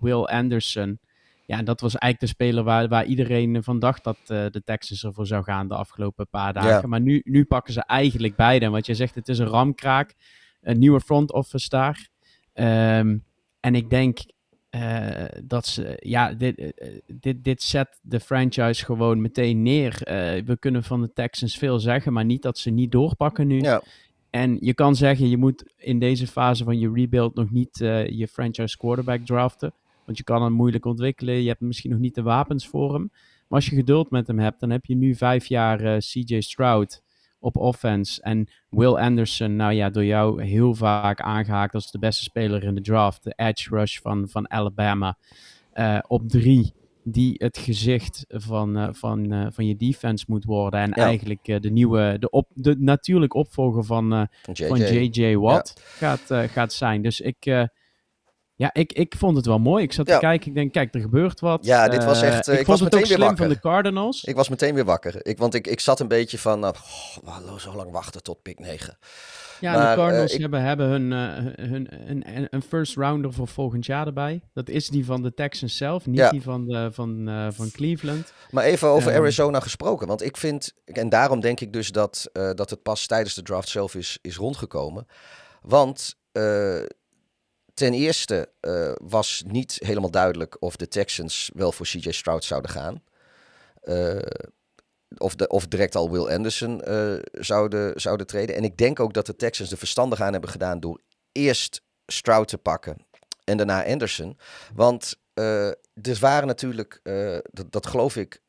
Will 0.00 0.24
Anderson. 0.24 0.98
Ja, 1.46 1.58
en 1.58 1.64
dat 1.64 1.80
was 1.80 1.96
eigenlijk 1.96 2.32
de 2.32 2.44
speler 2.44 2.64
waar, 2.64 2.88
waar 2.88 3.04
iedereen 3.04 3.62
van 3.62 3.78
dacht 3.78 4.04
dat 4.04 4.18
de 4.26 4.62
Texans 4.64 5.04
ervoor 5.04 5.26
zou 5.26 5.44
gaan 5.44 5.68
de 5.68 5.74
afgelopen 5.74 6.28
paar 6.28 6.52
dagen. 6.52 6.88
Maar 6.88 7.00
nu, 7.00 7.20
nu 7.24 7.44
pakken 7.44 7.72
ze 7.72 7.82
eigenlijk 7.84 8.36
beide. 8.36 8.68
Want 8.68 8.86
je 8.86 8.94
zegt 8.94 9.14
het 9.14 9.28
is 9.28 9.38
een 9.38 9.46
ramkraak. 9.46 10.14
Een 10.60 10.78
nieuwe 10.78 11.00
front 11.00 11.32
office 11.32 11.68
daar. 11.68 12.08
Um, 12.54 13.24
en 13.60 13.74
ik 13.74 13.90
denk, 13.90 14.18
uh, 14.70 15.24
dat 15.44 15.66
ze, 15.66 15.96
ja, 16.00 16.32
dit, 16.32 16.58
uh, 16.58 16.68
dit, 17.06 17.44
dit 17.44 17.62
zet 17.62 17.98
de 18.02 18.20
franchise 18.20 18.84
gewoon 18.84 19.20
meteen 19.20 19.62
neer. 19.62 19.92
Uh, 19.92 20.42
we 20.44 20.56
kunnen 20.58 20.82
van 20.82 21.00
de 21.00 21.12
Texans 21.12 21.58
veel 21.58 21.78
zeggen, 21.78 22.12
maar 22.12 22.24
niet 22.24 22.42
dat 22.42 22.58
ze 22.58 22.70
niet 22.70 22.92
doorpakken 22.92 23.46
nu. 23.46 23.60
Ja. 23.60 23.82
En 24.30 24.56
je 24.60 24.74
kan 24.74 24.96
zeggen, 24.96 25.28
je 25.28 25.36
moet 25.36 25.72
in 25.76 25.98
deze 25.98 26.26
fase 26.26 26.64
van 26.64 26.78
je 26.78 26.92
rebuild 26.94 27.34
nog 27.34 27.50
niet 27.50 27.76
je 28.10 28.28
franchise 28.32 28.76
quarterback 28.76 29.26
draften. 29.26 29.72
Want 30.04 30.18
je 30.18 30.24
kan 30.24 30.42
hem 30.42 30.52
moeilijk 30.52 30.84
ontwikkelen. 30.84 31.42
Je 31.42 31.48
hebt 31.48 31.60
misschien 31.60 31.90
nog 31.90 32.00
niet 32.00 32.14
de 32.14 32.22
wapens 32.22 32.68
voor 32.68 32.92
hem. 32.92 33.10
Maar 33.48 33.58
als 33.58 33.66
je 33.66 33.76
geduld 33.76 34.10
met 34.10 34.26
hem 34.26 34.38
hebt, 34.38 34.60
dan 34.60 34.70
heb 34.70 34.84
je 34.84 34.96
nu 34.96 35.14
vijf 35.14 35.46
jaar 35.46 35.98
CJ 35.98 36.40
Stroud 36.40 37.02
op 37.40 37.56
offense. 37.56 38.22
En 38.22 38.48
Will 38.68 38.94
Anderson, 38.94 39.56
nou 39.56 39.72
ja, 39.72 39.90
door 39.90 40.04
jou 40.04 40.44
heel 40.44 40.74
vaak 40.74 41.20
aangehaakt 41.20 41.74
als 41.74 41.90
de 41.90 41.98
beste 41.98 42.22
speler 42.22 42.64
in 42.64 42.74
de 42.74 42.80
draft. 42.80 43.24
De 43.24 43.32
edge 43.36 43.68
rush 43.76 43.98
van, 43.98 44.28
van 44.28 44.50
Alabama. 44.50 45.16
Uh, 45.74 45.98
op 46.06 46.28
drie, 46.28 46.72
die 47.04 47.34
het 47.38 47.58
gezicht 47.58 48.24
van, 48.28 48.78
uh, 48.78 48.88
van, 48.90 49.32
uh, 49.32 49.46
van 49.50 49.66
je 49.66 49.76
defense 49.76 50.24
moet 50.28 50.44
worden. 50.44 50.80
En 50.80 50.92
Ja. 50.94 51.04
eigenlijk 51.04 51.62
de 51.62 51.70
nieuwe, 51.70 52.16
de, 52.18 52.30
op, 52.30 52.48
de 52.54 52.76
natuurlijk 52.78 53.34
opvolger 53.34 53.84
van, 53.84 54.28
Van 54.42 54.54
JJ. 54.54 54.66
van 54.66 54.78
J.J. 54.78 55.36
Watt 55.36 55.82
gaat, 55.84 56.26
gaat 56.50 56.72
zijn. 56.72 57.02
Dus 57.02 57.20
ik, 57.20 57.68
ja, 58.60 58.70
ik, 58.72 58.92
ik 58.92 59.14
vond 59.18 59.36
het 59.36 59.46
wel 59.46 59.58
mooi. 59.58 59.84
Ik 59.84 59.92
zat 59.92 60.06
Ja. 60.06 60.14
te 60.14 60.20
kijken, 60.20 60.48
ik 60.48 60.54
denk, 60.54 60.72
kijk, 60.72 60.94
er 60.94 61.00
gebeurt 61.00 61.40
wat. 61.40 61.64
Ja, 61.64 61.88
dit 61.88 62.04
was 62.04 62.22
Eh, 62.22 62.28
echt, 62.28 62.48
eh, 62.48 62.60
ik, 62.60 62.66
was 62.66 62.80
meteen 62.80 62.98
weer 62.98 63.06
slim 63.08 63.18
van 63.20 63.28
wakker. 63.28 63.48
de 63.48 63.60
Cardinals. 63.60 64.24
Ik 64.24 64.34
was 64.34 64.48
meteen 64.48 64.74
weer 64.74 64.84
wakker. 64.84 65.26
Ik, 65.26 65.38
want 65.38 65.54
ik, 65.54 65.66
ik 65.66 65.80
zat 65.80 66.00
een 66.00 66.08
beetje 66.08 66.38
van, 66.38 66.64
oh, 66.64 67.56
zo 67.58 67.74
lang 67.76 67.90
wachten 67.90 68.22
tot 68.22 68.42
pick 68.42 68.58
9. 68.58 68.98
Ja, 69.60 69.72
Maar, 69.72 69.90
de 69.96 70.00
Cardinals 70.02 70.28
eh, 70.30 70.34
ik- 70.34 70.40
hebben, 70.40 70.62
hebben 70.62 70.86
hun, 70.88 71.12
eh, 71.12 71.66
hun, 71.68 71.88
een, 72.10 72.46
een- 72.50 72.62
first 72.62 72.96
rounder 72.96 73.32
voor 73.32 73.48
volgend 73.48 73.86
jaar 73.86 74.06
erbij. 74.06 74.40
Dat 74.52 74.68
is 74.68 74.88
die 74.88 75.04
van 75.04 75.22
de 75.22 75.34
Texans 75.34 75.76
zelf, 75.76 76.06
niet 76.06 76.16
Ja. 76.18 76.30
die 76.30 76.42
van, 76.42 76.66
de, 76.66 76.88
van, 76.92 77.28
van 77.52 77.70
Cleveland. 77.70 78.32
Maar 78.50 78.64
even 78.64 78.88
over 78.88 79.10
Ehm. 79.12 79.20
Arizona 79.20 79.60
gesproken. 79.60 80.06
Want 80.06 80.22
ik 80.22 80.36
vind, 80.36 80.72
en 80.84 81.08
daarom 81.08 81.40
denk 81.40 81.60
ik 81.60 81.72
dus 81.72 81.92
dat, 81.92 82.30
dat 82.32 82.70
het 82.70 82.82
pas 82.82 83.06
tijdens 83.06 83.34
de 83.34 83.42
draft 83.42 83.68
zelf 83.68 83.94
is, 83.94 84.18
is 84.22 84.36
rondgekomen. 84.36 85.06
Want 85.62 86.18
ten 87.80 87.92
eerste 87.92 88.48
eh, 88.60 88.92
was 89.02 89.42
niet 89.46 89.78
helemaal 89.84 90.10
duidelijk 90.10 90.56
of 90.58 90.76
de 90.76 90.88
Texans 90.88 91.50
wel 91.54 91.72
voor 91.72 91.86
CJ 91.86 92.10
Stroud 92.10 92.44
zouden 92.44 92.70
gaan. 92.70 93.02
Eh, 93.82 94.18
of, 95.16 95.34
de, 95.34 95.48
of 95.48 95.66
direct 95.66 95.94
al 95.94 96.10
Will 96.10 96.34
Anderson 96.34 96.82
eh, 96.82 97.14
zouden, 97.32 98.00
zouden 98.00 98.26
treden. 98.26 98.56
En 98.56 98.64
ik 98.64 98.76
denk 98.76 99.00
ook 99.00 99.12
dat 99.12 99.26
de 99.26 99.36
Texans 99.36 99.70
er 99.70 99.78
verstandig 99.78 100.20
aan 100.20 100.32
hebben 100.32 100.50
gedaan 100.50 100.80
door 100.80 101.00
eerst 101.32 101.82
Stroud 102.06 102.48
te 102.48 102.58
pakken 102.58 103.06
en 103.44 103.56
daarna 103.56 103.86
Anderson. 103.86 104.38
Want 104.74 105.18
er 105.34 106.16
waren 106.20 106.46
natuurlijk, 106.46 107.00
dat, 107.50 107.72
dat 107.72 107.86
geloof 107.86 108.16
ik, 108.16 108.42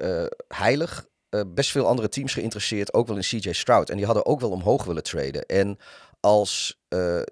heilig. 0.47 1.07
best 1.47 1.71
veel 1.71 1.87
andere 1.87 2.09
teams 2.09 2.33
geïnteresseerd, 2.33 2.93
ook 2.93 3.07
wel 3.07 3.15
in 3.15 3.21
CJ 3.21 3.51
Stroud. 3.51 3.89
En 3.89 3.97
die 3.97 4.05
hadden 4.05 4.25
ook 4.25 4.39
wel 4.39 4.51
omhoog 4.51 4.83
willen 4.83 5.03
traden. 5.03 5.45
En 5.45 5.77
als 6.19 6.81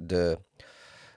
de, 0.01 0.37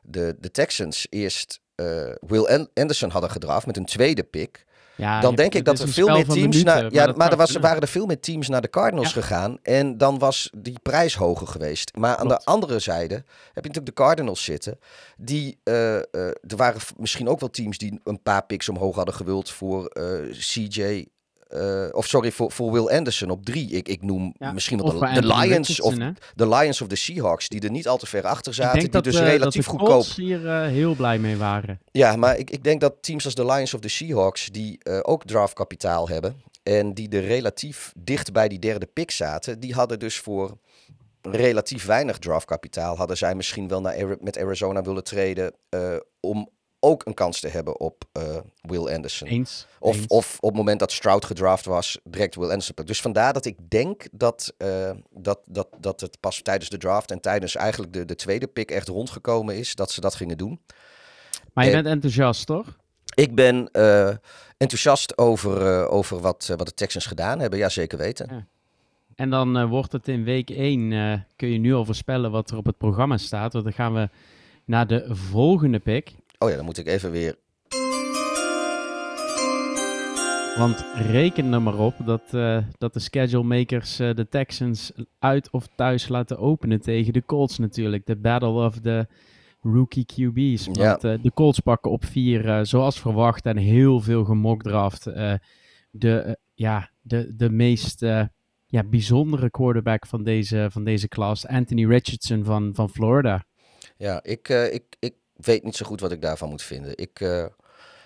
de, 0.03 0.37
de 0.41 0.51
Texans 0.51 1.07
eerst 1.11 1.61
uh, 1.77 1.87
Will 2.21 2.47
An- 2.47 2.69
Anderson 2.75 3.11
hadden 3.11 3.31
gedraft 3.31 3.67
met 3.67 3.77
een 3.77 3.85
tweede 3.85 4.23
pick. 4.23 4.65
Ja, 4.97 5.21
dan 5.21 5.35
denk 5.35 5.55
ik 5.55 5.65
dat 5.65 5.79
er 5.79 5.89
veel 5.89 6.07
meer 6.09 6.25
teams 6.25 6.39
minuten, 6.39 6.65
naar. 6.65 6.93
Ja, 6.93 7.13
maar 7.17 7.31
er 7.31 7.37
was, 7.37 7.53
waren 7.57 7.81
er 7.83 7.89
veel 7.89 8.07
meer 8.07 8.21
teams 8.21 8.49
naar 8.49 8.61
de 8.61 8.71
Cardinals 8.71 9.15
Ja. 9.15 9.21
gegaan. 9.21 9.59
En 9.63 9.99
dan 9.99 10.19
was 10.19 10.51
die 10.57 10.79
prijs 10.83 11.15
hoger 11.15 11.47
geweest. 11.47 11.97
Maar 11.97 12.17
aan 12.17 12.29
de 12.29 12.39
andere 12.45 12.79
zijde 12.79 13.15
heb 13.15 13.25
je 13.65 13.69
natuurlijk 13.69 13.87
de 13.87 13.93
Cardinals 14.03 14.45
zitten. 14.45 14.79
Die, 15.17 15.59
eh, 15.63 15.97
eh, 15.97 16.03
er 16.23 16.57
waren 16.57 16.81
misschien 16.97 17.29
ook 17.29 17.41
wel 17.41 17.51
teams 17.51 17.79
die 17.79 18.01
een 18.05 18.23
paar 18.23 18.45
picks 18.47 18.69
omhoog 18.69 18.97
hadden 18.97 19.15
gewild 19.15 19.51
voor 19.51 19.89
CJ. 20.31 21.07
Eh, 21.53 21.89
of 21.91 22.07
sorry, 22.07 22.33
voor, 22.33 22.53
voor 22.53 22.73
Will 22.73 22.97
Anderson 22.97 23.31
op 23.31 23.45
drie. 23.45 23.71
Ik, 23.71 23.89
ik 23.89 24.03
noem 24.03 24.35
Ja, 24.39 24.53
misschien 24.53 24.83
wel 24.83 24.99
de, 24.99 25.27
Lions 25.27 25.81
of 25.81 25.95
de 26.35 26.49
Lions 26.49 26.81
of 26.81 26.89
de 26.89 26.97
Seahawks, 26.97 27.49
die 27.49 27.61
er 27.61 27.71
niet 27.71 27.89
al 27.89 27.97
te 27.97 28.07
ver 28.07 28.27
achter 28.27 28.55
zaten. 28.55 28.91
dat, 28.91 29.05
die 29.05 29.13
dus 29.13 29.21
eh, 29.21 29.27
relatief 29.27 29.67
dat 29.67 29.79
de 29.79 29.79
goedkoop 29.79 30.05
hier 30.05 30.49
eh, 30.49 30.67
heel 30.67 30.95
blij 30.95 31.19
mee 31.19 31.37
waren. 31.37 31.81
ja, 31.91 32.17
maar 32.17 32.39
ik, 32.39 32.51
ik 32.51 32.65
denk 32.65 32.81
dat 32.81 32.95
teams 33.01 33.25
als 33.25 33.35
de 33.35 33.47
Lions 33.47 33.75
of 33.75 33.81
de 33.81 33.89
Seahawks, 33.89 34.47
die 34.47 34.81
ook 35.03 35.25
draftkapitaal 35.25 36.09
hebben 36.09 36.43
en 36.63 36.95
die 36.95 37.09
er 37.09 37.25
relatief 37.25 37.93
dicht 37.99 38.33
bij 38.33 38.49
die 38.49 38.59
derde 38.59 38.87
pick 38.87 39.11
zaten, 39.11 39.61
die 39.61 39.75
hadden 39.75 39.99
dus 39.99 40.19
voor 40.19 40.59
relatief 41.23 41.85
weinig 41.85 42.19
draftkapitaal, 42.19 42.97
hadden 42.97 43.17
zij 43.17 43.35
misschien 43.35 43.69
wel 43.69 43.81
naar 43.81 44.17
met 44.21 44.39
Arizona 44.39 44.83
willen 44.83 45.05
treden 45.05 45.53
om 46.21 46.49
ook 46.85 47.07
een 47.07 47.15
kans 47.15 47.41
te 47.41 47.49
hebben 47.49 47.81
op 47.81 48.05
eh, 48.13 48.37
Will 48.61 48.95
Anderson. 48.95 49.29
Eens. 49.29 49.67
Of, 49.79 49.97
eens. 49.97 50.07
of 50.07 50.37
op 50.41 50.49
het 50.49 50.59
moment 50.59 50.79
dat 50.79 50.93
Stroud 50.93 51.25
gedraft 51.25 51.65
was, 51.65 51.99
direct 52.05 52.35
Will 52.35 52.51
Anderson. 52.51 52.85
Dus 52.85 53.01
vandaar 53.01 53.33
dat 53.33 53.45
ik 53.45 53.57
denk 53.69 54.07
dat, 54.13 54.55
eh, 54.59 54.91
dat, 55.11 55.41
dat, 55.47 55.69
dat 55.81 56.01
het 56.01 56.21
pas 56.21 56.43
tijdens 56.43 56.71
de 56.71 56.79
draft 56.79 57.11
en 57.11 57.21
tijdens 57.21 57.57
eigenlijk 57.57 57.93
de, 57.93 58.05
de 58.05 58.15
tweede 58.15 58.47
pick 58.47 58.71
echt 58.71 58.89
rondgekomen 58.89 59.57
is 59.57 59.75
dat 59.75 59.91
ze 59.91 60.01
dat 60.01 60.15
gingen 60.15 60.39
doen. 60.39 60.61
maar 61.53 61.65
je 61.65 61.71
eh, 61.71 61.77
bent 61.77 61.89
enthousiast, 61.89 62.47
toch? 62.47 62.81
Ik 63.15 63.35
ben 63.35 63.71
enthousiast 64.57 65.19
over, 65.19 65.89
over 65.89 66.21
wat, 66.21 66.55
wat 66.57 66.67
de 66.67 66.75
Texans 66.75 67.07
gedaan 67.07 67.41
hebben. 67.41 67.59
Ja, 67.59 67.69
zeker 67.69 67.99
weten. 67.99 68.49
En 69.15 69.31
dan 69.31 69.67
wordt 69.67 69.93
het 69.93 70.09
in 70.09 70.25
week 70.25 70.51
1, 70.51 71.27
kun 71.37 71.49
je 71.49 71.59
nu 71.59 71.75
al 71.75 71.85
voorspellen 71.85 72.31
wat 72.31 72.51
er 72.51 72.57
op 72.57 72.67
het 72.67 72.79
programma 72.79 73.17
staat. 73.17 73.53
Want 73.53 73.65
dan 73.65 73.73
gaan 73.73 73.95
we 73.95 74.09
naar 74.65 74.87
de 74.87 75.05
volgende 75.09 75.79
pick. 75.79 76.15
Oh 76.43 76.51
ja, 76.51 76.57
dan 76.57 76.65
moet 76.65 76.79
ik 76.79 76.87
even 76.87 77.11
weer... 77.11 77.37
Want 80.57 80.85
reken 80.95 81.53
er 81.53 81.63
maar 81.63 81.79
op 81.79 81.95
dat, 82.05 82.23
eh, 82.31 82.59
dat 82.79 82.93
de 82.93 83.01
schedule 83.01 83.43
makers 83.43 83.99
eh, 83.99 84.15
de 84.15 84.29
Texans 84.29 84.93
uit 85.19 85.51
of 85.51 85.69
thuis 85.77 86.09
laten 86.09 86.39
openen 86.39 86.81
tegen 86.81 87.13
de 87.13 87.25
Colts 87.25 87.59
natuurlijk. 87.59 88.07
De 88.07 88.17
battle 88.17 88.65
of 88.65 88.81
the 88.81 89.07
rookie 89.61 90.05
QB's. 90.05 90.69
Ja. 90.73 90.89
Want 90.89 91.05
eh, 91.05 91.23
de 91.23 91.33
Colts 91.35 91.61
pakken 91.61 91.91
op 91.91 92.05
vier, 92.05 92.67
zoals 92.67 93.01
verwacht, 93.01 93.47
en 93.47 93.57
heel 93.57 94.01
veel 94.01 94.25
gemokdraft. 94.25 95.05
de, 95.91 96.39
ja, 96.55 96.91
de, 97.01 97.37
de 97.37 97.51
meest 97.51 98.01
ja, 98.67 98.85
bijzondere 98.85 99.51
quarterback 99.51 100.07
van 100.07 100.23
deze, 100.23 100.69
van 100.71 100.85
deze 100.85 101.09
klas, 101.09 101.47
Anthony 101.47 101.87
Richardson 101.87 102.45
van, 102.45 102.71
van 102.75 102.91
Florida. 102.91 103.45
Ja, 103.97 104.23
ik, 104.23 104.49
ik, 104.49 104.97
ik 104.99 105.15
weet 105.45 105.63
niet 105.63 105.77
zo 105.77 105.87
goed 105.87 106.01
wat 106.01 106.13
ik 106.13 106.23
daarvan 106.23 106.49
moet 106.49 106.63
vinden. 106.63 106.97
Ik, 106.97 107.21
eh, 107.21 107.47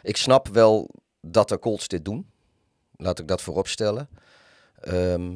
ik 0.03 0.16
snap 0.16 0.49
wel 0.49 0.91
dat 1.20 1.49
de 1.49 1.59
Colts 1.59 1.89
dit 1.89 2.05
doen. 2.05 2.30
Laat 2.97 3.18
ik 3.18 3.28
dat 3.28 3.43
voorop 3.43 3.68
stellen. 3.68 4.09
Ehm, 4.80 5.34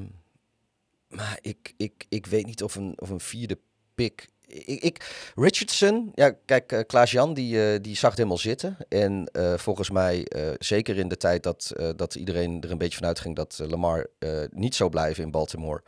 maar 1.08 1.38
ik, 1.40 1.74
ik, 1.76 2.04
ik 2.08 2.26
weet 2.26 2.46
niet 2.46 2.62
of 2.62 2.74
een, 2.74 2.94
of 2.96 3.10
een 3.10 3.20
vierde 3.20 3.58
pick... 3.94 4.28
Ik, 4.64 5.30
Richardson, 5.34 6.12
ja, 6.14 6.30
kijk, 6.44 6.72
eh, 6.72 6.80
Klaas-Jan 6.86 7.34
die, 7.34 7.72
eh, 7.72 7.80
die 7.82 7.96
zag 7.96 8.10
het 8.10 8.18
helemaal 8.18 8.38
zitten. 8.38 8.76
En 8.88 9.30
volgens 9.56 9.90
mij, 9.90 10.26
zeker 10.58 10.98
in 10.98 11.08
de 11.08 11.16
tijd 11.16 11.42
dat, 11.42 11.72
dat 11.96 12.14
iedereen 12.14 12.60
er 12.60 12.70
een 12.70 12.78
beetje 12.78 12.96
vanuit 12.96 13.20
ging 13.20 13.36
dat 13.36 13.60
Lamar 13.62 14.06
niet 14.50 14.74
zou 14.74 14.90
blijven 14.90 15.24
in 15.24 15.30
Baltimore, 15.30 15.82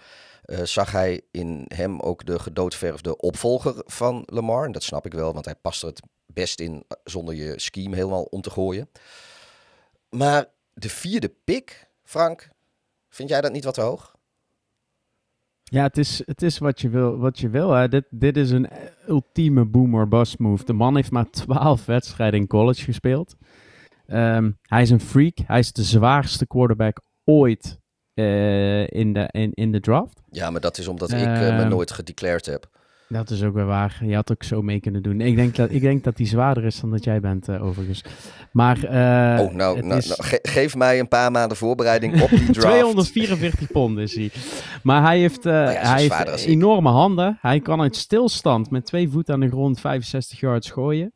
eh, 0.53 0.63
zag 0.63 0.93
hij 0.93 1.21
in 1.31 1.65
hem 1.69 2.01
ook 2.01 2.27
de 2.27 2.39
gedoodverfde 2.39 3.17
opvolger 3.17 3.83
van 3.87 4.23
Lamar. 4.27 4.65
En 4.65 4.73
dat 4.73 4.83
snap 4.83 5.07
ik 5.07 5.13
wel, 5.13 5.33
want 5.33 5.45
hij 5.45 5.55
past 5.55 5.83
er 5.83 5.89
het 5.89 6.03
best 6.27 6.61
in 6.61 6.85
eh, 6.89 6.97
zonder 7.05 7.35
je 7.35 7.61
scheme 7.61 7.97
helemaal 7.97 8.23
om 8.23 8.41
te 8.41 8.51
gooien. 8.51 8.89
Maar 10.11 10.47
de 10.75 10.89
vierde 10.89 11.35
pick, 11.45 11.89
Frank, 12.05 12.51
vind 13.09 13.29
jij 13.29 13.41
dat 13.41 13.53
niet 13.53 13.65
wat 13.65 13.75
te 13.75 13.81
hoog? 13.81 14.17
Ja, 15.63 15.83
het 15.83 15.99
is, 15.99 16.23
het 16.27 16.43
is 16.43 16.59
wat 16.59 16.81
je 16.81 16.89
wil. 16.89 17.19
Wat 17.19 17.39
je 17.39 17.49
wil 17.49 17.71
hè. 17.71 17.89
Dit, 17.89 18.05
dit 18.11 18.37
is 18.37 18.51
een 18.51 18.69
ultieme 19.09 19.65
boomer 19.65 20.09
bust 20.09 20.39
move. 20.39 20.65
De 20.65 20.73
man 20.73 20.97
heeft 20.97 21.11
maar 21.11 21.31
12 21.47 21.85
wedstrijden 21.85 22.41
in 22.41 22.47
college 22.47 22.85
gespeeld. 22.85 23.37
Ehm, 24.07 24.51
hij 24.63 24.83
is 24.83 24.91
een 24.91 25.01
freak. 25.01 25.39
Hij 25.47 25.59
is 25.59 25.73
de 25.73 25.83
zwaarste 25.83 26.47
quarterback 26.47 27.01
ooit 27.25 27.81
eh, 28.15 28.87
in, 28.87 29.13
de, 29.13 29.29
in, 29.31 29.51
in 29.55 29.73
de 29.73 29.81
draft. 29.81 30.21
Ja, 30.31 30.51
maar 30.51 30.61
dat 30.61 30.79
is 30.79 30.89
omdat 30.89 31.11
ik 31.13 31.19
eh, 31.19 31.25
me 31.27 31.49
Ehm, 31.49 31.69
nooit 31.69 31.91
gedeclared 31.91 32.47
heb. 32.47 32.67
Dat 33.09 33.31
is 33.31 33.43
ook 33.43 33.55
weer 33.55 33.65
waar. 33.67 34.01
Je 34.05 34.15
had 34.15 34.31
ook 34.31 34.43
zo 34.43 34.63
mee 34.63 34.81
kunnen 34.81 35.03
doen. 35.03 35.21
Ik 35.21 35.37
denk 35.37 35.57
dat, 35.57 35.71
ik 35.71 35.81
denk 35.81 36.05
dat 36.05 36.17
hij 36.19 36.27
zwaarder 36.27 36.65
is 36.65 36.81
dan 36.81 36.91
dat 36.91 37.05
jij 37.05 37.21
bent, 37.21 37.49
eh, 37.49 37.65
overigens. 37.65 38.05
Maar. 38.53 38.77
oh, 38.77 39.55
nou, 39.55 39.55
nou, 39.55 39.97
is- 39.97 40.07
nou, 40.09 40.23
ge- 40.23 40.39
geef 40.43 40.77
mij 40.77 40.99
een 40.99 41.09
paar 41.09 41.31
maanden 41.31 41.57
voorbereiding 41.57 42.23
op 42.23 42.29
die 42.29 42.51
draft. 42.53 42.61
244 42.77 43.71
pond 43.73 43.99
is 43.99 44.15
hij. 44.15 44.31
Maar 44.83 45.03
hij 45.03 45.19
heeft, 45.19 45.45
ja, 45.45 45.73
zo 45.73 45.91
hij 45.93 46.01
heeft 46.03 46.45
enorme 46.45 46.89
handen. 46.91 47.39
Hij 47.41 47.61
kan 47.61 47.81
uit 47.81 47.97
stilstand 47.97 48.71
met 48.71 48.87
twee 48.87 49.09
voeten 49.09 49.35
aan 49.35 49.41
de 49.41 49.49
grond 49.49 49.81
65 49.81 50.41
yards 50.41 50.71
gooien. 50.71 51.13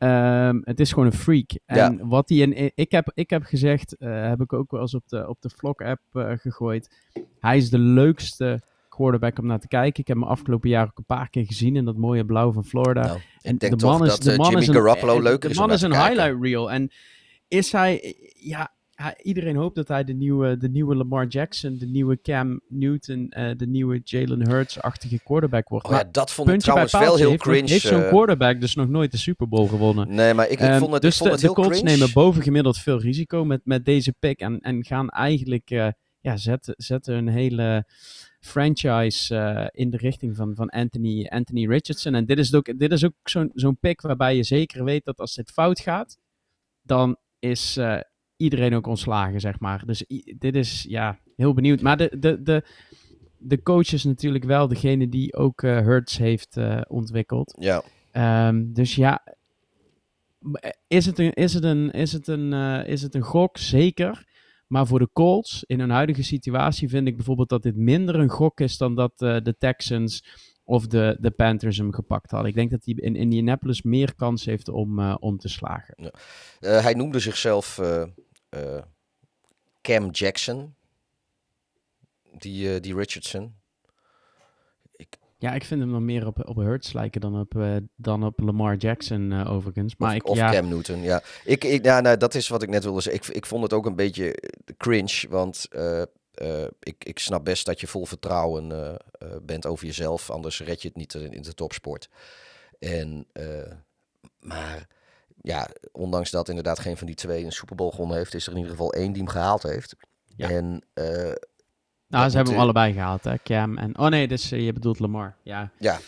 Ehm, 0.00 0.60
het 0.64 0.80
is 0.80 0.92
gewoon 0.92 1.06
een 1.06 1.12
freak. 1.12 1.50
En 1.66 2.08
wat 2.08 2.28
hij 2.28 2.38
in, 2.38 2.72
ik 2.74 2.90
heb, 2.90 3.10
ik 3.14 3.30
heb 3.30 3.42
gezegd, 3.42 3.96
eh, 3.96 4.28
heb 4.28 4.40
ik 4.40 4.52
ook 4.52 4.70
wel 4.70 4.80
eens 4.80 4.94
op 4.94 5.08
de, 5.08 5.28
op 5.28 5.36
de 5.40 5.50
Vlog-app 5.56 6.00
eh, 6.12 6.32
gegooid. 6.36 6.96
Hij 7.40 7.56
is 7.56 7.70
de 7.70 7.78
leukste 7.78 8.62
quarterback 8.88 9.38
om 9.38 9.46
naar 9.46 9.58
te 9.58 9.68
kijken. 9.68 10.00
Ik 10.00 10.08
heb 10.08 10.16
hem 10.16 10.26
afgelopen 10.26 10.68
jaar 10.68 10.86
ook 10.86 10.98
een 10.98 11.04
paar 11.04 11.30
keer 11.30 11.46
gezien 11.46 11.76
in 11.76 11.84
dat 11.84 11.96
mooie 11.96 12.24
blauw 12.24 12.52
van 12.52 12.64
Florida. 12.64 13.06
Nou, 13.06 13.18
En 13.40 13.54
ik 13.54 13.60
denk 13.60 13.72
de 13.72 13.78
toch 13.78 13.98
man 13.98 14.06
is, 14.06 14.10
dat 14.10 14.22
de 14.22 14.30
eh, 14.30 14.36
man 14.36 14.46
Jimmy 14.46 14.62
is 14.62 14.68
een, 14.68 14.74
Garoppolo 14.74 15.20
leuker 15.20 15.40
de 15.40 15.48
is 15.48 15.58
man 15.58 15.68
om 15.68 15.74
is 15.74 15.82
een 15.82 15.94
highlight 15.94 16.42
reel. 16.42 16.70
En 16.70 16.90
is 17.48 17.72
hij, 17.72 18.16
ja, 18.34 18.72
hij- 19.02 19.18
iedereen 19.22 19.56
hoopt 19.56 19.74
dat 19.74 19.88
hij 19.88 20.04
de 20.04 20.12
nieuwe, 20.12 20.56
de 20.56 20.68
nieuwe 20.68 20.94
Lamar 20.96 21.26
Jackson, 21.26 21.76
de 21.78 21.86
nieuwe 21.86 22.20
Cam 22.22 22.60
Newton, 22.68 23.28
eh, 23.30 23.56
de 23.56 23.66
nieuwe 23.66 24.00
Jalen 24.04 24.48
Hurts-achtige 24.48 25.20
quarterback 25.22 25.68
wordt. 25.68 25.86
Oh 25.86 25.92
ja, 25.92 26.04
dat 26.12 26.30
vond 26.32 26.48
ik 26.48 26.58
trouwens 26.60 26.92
wel 26.92 27.16
heel 27.16 27.28
heeft, 27.30 27.42
cringe. 27.42 27.70
heeft 27.70 27.86
zo'n 27.86 28.02
eh, 28.02 28.08
quarterback 28.08 28.60
dus 28.60 28.74
nog 28.74 28.88
nooit 28.88 29.10
de 29.10 29.16
Super 29.18 29.48
Bowl 29.48 29.66
gewonnen. 29.66 30.14
nee, 30.14 30.34
maar 30.34 30.44
ik, 30.46 30.52
ik 30.52 30.58
Ehm, 30.58 30.78
vond 30.78 30.92
het, 30.92 31.02
dus 31.02 31.12
ik 31.12 31.18
vond 31.18 31.28
de, 31.30 31.34
het 31.36 31.40
de 31.40 31.46
heel 31.46 31.54
Colts 31.64 31.80
cringe. 31.80 31.96
nemen 31.96 32.12
bovengemiddeld 32.12 32.78
veel 32.78 33.00
risico 33.00 33.44
met, 33.44 33.60
met 33.64 33.84
deze 33.84 34.12
pick 34.18 34.40
en, 34.40 34.60
en 34.60 34.84
gaan 34.84 35.08
eigenlijk 35.08 35.70
eh, 35.70 35.88
ja, 36.20 36.36
zetten, 36.36 36.74
zetten 36.76 37.14
een 37.14 37.28
hele 37.28 37.84
franchise 38.40 39.70
in 39.74 39.90
de 39.90 39.96
richting 39.96 40.36
van, 40.36 40.54
van 40.54 40.68
Anthony, 40.68 41.26
Anthony 41.26 41.66
Richardson. 41.66 42.14
En 42.14 42.24
dit 42.26 42.38
is 42.38 42.54
ook, 42.54 42.78
dit 42.78 42.92
is 42.92 43.04
ook 43.04 43.12
zo'n 43.24 43.50
zo'n 43.54 43.78
pick 43.78 44.00
waarbij 44.00 44.36
je 44.36 44.42
zeker 44.44 44.84
weet 44.84 45.04
dat 45.04 45.18
als 45.18 45.34
dit 45.34 45.50
fout 45.50 45.80
gaat, 45.80 46.18
dan 46.82 47.16
is 47.38 47.78
iedereen 48.40 48.74
ook 48.74 48.86
ontslagen, 48.86 49.40
zeg 49.40 49.60
maar. 49.60 49.86
Dus 49.86 50.04
dit 50.38 50.54
is, 50.54 50.86
ja, 50.88 51.18
heel 51.36 51.54
benieuwd. 51.54 51.80
Maar 51.80 51.96
de, 51.96 52.16
de, 52.18 52.42
de, 52.42 52.64
de 53.38 53.62
coach 53.62 53.92
is 53.92 54.04
natuurlijk 54.04 54.44
wel 54.44 54.68
degene 54.68 55.08
die 55.08 55.34
ook 55.34 55.62
eh 55.62 55.78
Hurts 55.78 56.18
heeft 56.18 56.56
eh, 56.56 56.80
ontwikkeld. 56.88 57.54
Ja, 57.58 57.82
Ehm, 58.12 58.72
dus 58.72 58.94
ja, 58.94 59.22
is 60.86 61.06
het 61.06 61.18
een, 61.18 61.32
is 61.32 61.54
het 61.54 61.64
een, 61.64 61.90
is 61.90 62.12
het 62.12 62.28
een, 62.28 62.52
eh, 62.52 62.86
is 62.86 63.02
het 63.02 63.14
een 63.14 63.22
gok? 63.22 63.58
Zeker. 63.58 64.28
Maar 64.66 64.86
voor 64.86 64.98
de 64.98 65.10
Colts, 65.12 65.64
in 65.66 65.80
hun 65.80 65.90
huidige 65.90 66.22
situatie, 66.22 66.88
vind 66.88 67.06
ik 67.06 67.16
bijvoorbeeld 67.16 67.48
dat 67.48 67.62
dit 67.62 67.76
minder 67.76 68.14
een 68.14 68.28
gok 68.28 68.60
is 68.60 68.76
dan 68.76 68.94
dat 68.94 69.12
eh, 69.16 69.36
de 69.42 69.56
Texans 69.58 70.24
of 70.64 70.86
de, 70.86 71.16
de 71.20 71.30
Panthers 71.30 71.76
hem 71.76 71.92
gepakt 71.92 72.30
hadden. 72.30 72.48
Ik 72.48 72.54
denk 72.54 72.70
dat 72.70 72.84
hij 72.84 72.94
in 72.94 73.16
Indianapolis 73.16 73.82
meer 73.82 74.14
kans 74.14 74.44
heeft 74.44 74.68
om, 74.68 74.98
eh, 74.98 75.16
om 75.18 75.38
te 75.38 75.48
slagen. 75.48 75.94
Eh, 76.60 76.82
hij 76.82 76.94
noemde 76.94 77.18
zichzelf 77.18 77.80
eh, 78.50 78.82
Cam 79.80 80.10
Jackson. 80.10 80.74
Die, 82.38 82.74
eh, 82.74 82.80
die 82.80 82.94
Richardson. 82.94 83.58
Ja, 85.38 85.54
ik 85.54 85.64
vind 85.64 85.80
hem 85.80 85.92
dan 85.92 86.04
meer 86.04 86.26
op, 86.26 86.48
op 86.48 86.56
Hurts 86.56 86.92
lijken 86.92 87.20
dan 87.20 87.40
op, 87.40 87.56
eh, 87.56 87.76
dan 87.96 88.24
op 88.24 88.38
Lamar 88.38 88.76
Jackson 88.76 89.46
overigens. 89.46 89.96
Maar 89.96 90.10
of 90.10 90.16
ik, 90.16 90.26
of 90.28 90.36
ja, 90.36 90.52
Cam 90.52 90.68
Newton, 90.68 91.02
ja. 91.02 91.22
Ik, 91.44 91.64
ik, 91.64 91.84
ja 91.84 92.00
nou, 92.00 92.16
dat 92.16 92.34
is 92.34 92.48
wat 92.48 92.62
ik 92.62 92.68
net 92.68 92.84
wilde 92.84 93.00
zeggen. 93.00 93.22
Ik, 93.22 93.36
ik 93.36 93.46
vond 93.46 93.62
het 93.62 93.72
ook 93.72 93.86
een 93.86 93.96
beetje 93.96 94.42
cringe, 94.76 95.26
want 95.28 95.68
ik, 96.80 97.04
ik 97.04 97.18
snap 97.18 97.44
best 97.44 97.66
dat 97.66 97.80
je 97.80 97.86
vol 97.86 98.06
vertrouwen 98.06 98.96
bent 99.42 99.66
over 99.66 99.86
jezelf, 99.86 100.30
anders 100.30 100.60
red 100.60 100.82
je 100.82 100.88
het 100.88 100.96
niet 100.96 101.14
in, 101.14 101.32
in 101.32 101.42
de 101.42 101.54
topsport. 101.54 102.08
En, 102.78 103.26
maar 104.38 104.88
ja, 105.42 105.68
ondanks 105.92 106.30
dat 106.30 106.48
inderdaad 106.48 106.78
geen 106.78 106.96
van 106.96 107.06
die 107.06 107.16
twee 107.16 107.44
een 107.44 107.52
Super 107.52 107.76
Bowl 107.76 107.90
gewonnen 107.90 108.16
heeft, 108.16 108.34
is 108.34 108.44
er 108.46 108.50
in 108.52 108.56
ieder 108.58 108.72
geval 108.72 108.92
één 108.92 109.12
die 109.12 109.22
hem 109.22 109.30
gehaald 109.30 109.62
heeft. 109.62 109.96
Ja. 110.36 110.48
En 110.50 110.84
eh, 110.94 111.04
nou, 111.04 111.34
dat 112.22 112.30
ze 112.30 112.36
hebben 112.36 112.54
hem 112.54 112.62
allebei 112.62 112.92
gehaald, 112.92 113.24
hè, 113.24 113.34
Cam 113.42 113.78
en... 113.78 113.98
Oh 113.98 114.06
nee, 114.08 114.28
dus 114.28 114.52
eh, 114.52 114.64
je 114.64 114.72
bedoelt 114.72 114.98
Lamar. 114.98 115.36
Ja, 115.42 115.70
ja, 115.78 115.98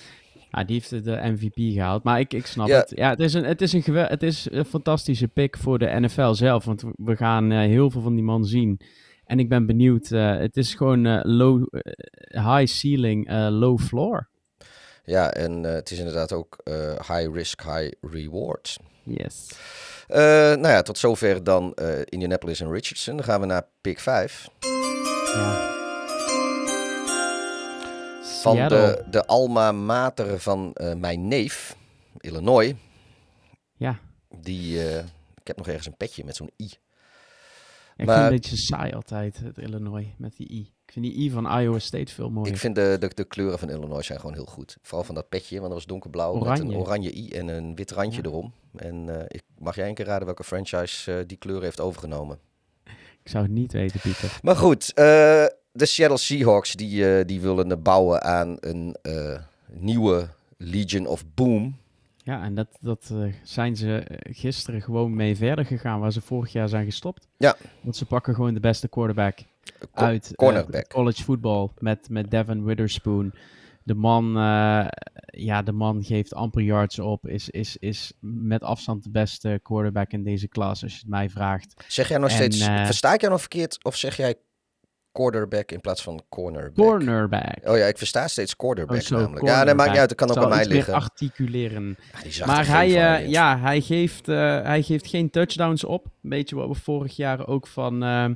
Ja, 0.50 0.64
die 0.64 0.74
heeft 0.74 1.04
de 1.04 1.20
MVP 1.22 1.54
gehaald. 1.74 2.02
Maar 2.02 2.20
ik, 2.20 2.32
ik 2.32 2.46
snap 2.46 2.68
Ja. 2.68 2.76
het. 2.78 2.92
Ja, 2.94 3.10
het 3.10 3.20
is, 3.20 3.34
een, 3.34 3.44
het, 3.44 3.60
is 3.60 3.72
een 3.72 3.82
gewe- 3.82 4.06
het 4.08 4.22
is 4.22 4.48
een 4.50 4.64
fantastische 4.64 5.28
pick 5.28 5.56
voor 5.56 5.78
de 5.78 6.00
NFL 6.00 6.32
zelf. 6.32 6.64
Want 6.64 6.84
we- 6.96 7.16
gaan 7.16 7.52
eh, 7.52 7.58
heel 7.58 7.90
veel 7.90 8.00
van 8.00 8.14
die 8.14 8.24
man 8.24 8.44
zien. 8.44 8.80
En 9.24 9.38
ik 9.38 9.48
ben 9.48 9.66
benieuwd. 9.66 10.08
het 10.08 10.56
is 10.56 10.74
gewoon 10.74 11.20
low, 11.22 11.66
high 12.28 12.66
ceiling, 12.66 13.30
low 13.50 13.78
floor. 13.78 14.28
Ja, 15.04 15.30
en 15.30 15.62
het 15.62 15.90
is 15.90 15.98
inderdaad 15.98 16.32
ook 16.32 16.56
high 17.08 17.28
risk, 17.32 17.62
high 17.62 17.92
reward. 18.00 18.76
Yes. 19.02 19.48
Eh, 20.08 20.18
nou 20.20 20.68
ja, 20.68 20.82
tot 20.82 20.98
zover 20.98 21.44
dan 21.44 21.74
eh, 21.74 22.00
Indianapolis 22.04 22.60
en 22.60 22.72
Richardson. 22.72 23.16
Dan 23.16 23.24
gaan 23.24 23.40
we 23.40 23.46
naar 23.46 23.66
pick 23.80 23.98
5. 24.00 24.48
Ja. 25.34 25.70
Van 28.42 28.56
de, 28.68 29.04
de 29.10 29.26
alma 29.26 29.72
mater 29.72 30.40
van 30.40 30.70
eh, 30.74 30.94
mijn 30.94 31.28
neef, 31.28 31.76
Illinois. 32.18 32.74
Ja. 33.76 33.98
Die, 34.28 34.78
ik 35.40 35.46
heb 35.46 35.56
nog 35.56 35.66
ergens 35.66 35.86
een 35.86 35.96
petje 35.96 36.24
met 36.24 36.36
zo'n 36.36 36.50
i. 36.60 36.64
Ja, 36.64 36.68
ik 37.96 38.06
Maar- 38.06 38.16
vind 38.16 38.16
het 38.16 38.44
een 38.44 38.50
beetje 38.50 38.56
saai 38.56 38.92
altijd, 38.92 39.38
het 39.38 39.58
Illinois, 39.58 40.06
met 40.18 40.36
die 40.36 40.52
I. 40.52 40.72
Ik 40.92 41.00
vind 41.02 41.14
die 41.14 41.24
I 41.24 41.30
van 41.30 41.60
Iowa 41.60 41.78
State 41.78 42.12
veel 42.12 42.30
mooier. 42.30 42.52
Ik 42.52 42.58
vind 42.58 42.74
de, 42.74 42.96
de, 43.00 43.10
de 43.14 43.24
kleuren 43.24 43.58
van 43.58 43.70
Illinois 43.70 44.06
zijn 44.06 44.20
gewoon 44.20 44.34
heel 44.34 44.44
goed. 44.44 44.76
Vooral 44.82 45.04
van 45.04 45.14
dat 45.14 45.28
petje, 45.28 45.54
want 45.54 45.66
dat 45.66 45.74
was 45.78 45.86
donkerblauw 45.86 46.34
met 46.34 46.58
een 46.58 46.74
oranje 46.76 47.16
i 47.16 47.30
en 47.30 47.48
een 47.48 47.74
wit 47.74 47.90
randje 47.90 48.22
Ja. 48.22 48.28
erom. 48.28 48.52
En 48.76 49.18
eh, 49.18 49.24
ik, 49.28 49.42
mag 49.58 49.74
jij 49.74 49.88
een 49.88 49.94
keer 49.94 50.04
raden 50.06 50.26
welke 50.26 50.44
franchise 50.44 51.12
eh, 51.12 51.24
die 51.26 51.36
kleur 51.36 51.62
heeft 51.62 51.80
overgenomen? 51.80 52.38
Ik 53.22 53.28
zou 53.30 53.44
het 53.44 53.52
niet 53.52 53.72
weten, 53.72 54.00
Pieter. 54.00 54.38
Maar 54.42 54.56
goed, 54.56 54.92
eh, 54.94 55.04
de 55.72 55.86
Seattle 55.86 56.18
Seahawks 56.18 56.72
die, 56.74 57.24
die 57.24 57.40
willen 57.40 57.82
bouwen 57.82 58.22
aan 58.22 58.56
een 58.60 58.96
nieuwe 59.70 60.28
Legion 60.56 61.06
of 61.06 61.24
Boom. 61.34 61.76
Ja, 62.24 62.42
en 62.42 62.54
dat, 62.54 62.68
dat 62.80 63.10
eh, 63.12 63.32
zijn 63.42 63.76
ze 63.76 63.96
eh, 63.96 64.34
gisteren 64.34 64.82
gewoon 64.82 65.14
mee 65.14 65.36
verder 65.36 65.64
gegaan, 65.64 66.00
waar 66.00 66.12
ze 66.12 66.20
vorig 66.20 66.52
jaar 66.52 66.68
zijn 66.68 66.84
gestopt. 66.84 67.28
Ja. 67.36 67.56
Want 67.80 67.96
ze 67.96 68.06
pakken 68.06 68.34
gewoon 68.34 68.54
de 68.54 68.60
beste 68.60 68.88
quarterback 68.88 69.38
Co- 69.94 70.04
uit 70.04 70.34
eh, 70.36 70.80
college 70.88 71.22
football 71.22 71.68
met, 71.78 72.08
met 72.08 72.30
Devin 72.30 72.64
Witherspoon. 72.64 73.32
De 73.84 73.94
man, 73.94 74.32
ja, 75.26 75.62
de 75.62 75.72
man 75.72 76.04
geeft 76.04 76.34
amper 76.34 76.62
yards 76.62 76.98
op, 76.98 77.28
is, 77.28 77.50
is, 77.50 77.76
is 77.76 78.12
met 78.20 78.62
afstand 78.62 79.04
de 79.04 79.10
beste 79.10 79.60
quarterback 79.62 80.12
in 80.12 80.24
deze 80.24 80.48
klas, 80.48 80.82
als 80.82 80.92
je 80.92 80.98
het 80.98 81.08
mij 81.08 81.30
vraagt. 81.30 81.84
Zeg 81.86 82.08
jij 82.08 82.18
nog 82.18 82.30
En, 82.30 82.36
steeds, 82.36 82.64
versta 82.64 83.14
ik 83.14 83.20
jou 83.20 83.32
nog 83.32 83.40
verkeerd 83.40 83.84
of 83.84 83.96
zeg 83.96 84.16
jij 84.16 84.36
quarterback 85.12 85.70
in 85.72 85.80
plaats 85.80 86.02
van 86.02 86.22
cornerback? 86.28 86.86
Cornerback. 86.86 87.56
Oh 87.64 87.76
ja, 87.76 87.84
ik 87.86 87.98
versta 87.98 88.28
steeds 88.28 88.56
quarterback 88.56 88.96
Oh, 88.96 89.02
zo, 89.02 89.16
namelijk. 89.18 89.46
Ja, 89.46 89.64
nee, 89.64 89.74
maakt 89.74 89.90
niet 89.90 89.98
uit, 89.98 90.08
dat 90.08 90.18
kan 90.18 90.30
ook 90.30 90.36
aan 90.36 90.48
mij 90.48 90.58
iets 90.58 90.66
meer 90.68 90.76
liggen. 90.76 90.94
articuleren. 90.94 91.96
Ah, 92.12 92.46
Maar 92.46 92.66
hij, 92.66 92.86
eh, 93.20 93.28
ja, 93.28 93.58
hij, 93.58 93.80
geeft, 93.80 94.28
eh, 94.28 94.62
hij 94.62 94.82
geeft 94.82 95.06
geen 95.06 95.30
touchdowns 95.30 95.84
op. 95.84 96.04
Een 96.04 96.30
beetje 96.30 96.56
wat 96.56 96.68
we 96.68 96.74
vorig 96.74 97.16
jaar 97.16 97.46
ook 97.46 97.66
van, 97.66 98.02
eh, 98.02 98.28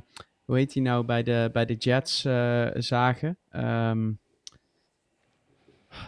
hoe 0.45 0.55
heet 0.57 0.73
hij 0.73 0.83
nou, 0.83 1.05
bij 1.05 1.23
de, 1.23 1.49
bij 1.53 1.65
de 1.65 1.73
Jets 1.75 2.21
zagen. 2.87 3.37
Ehm, 3.49 4.11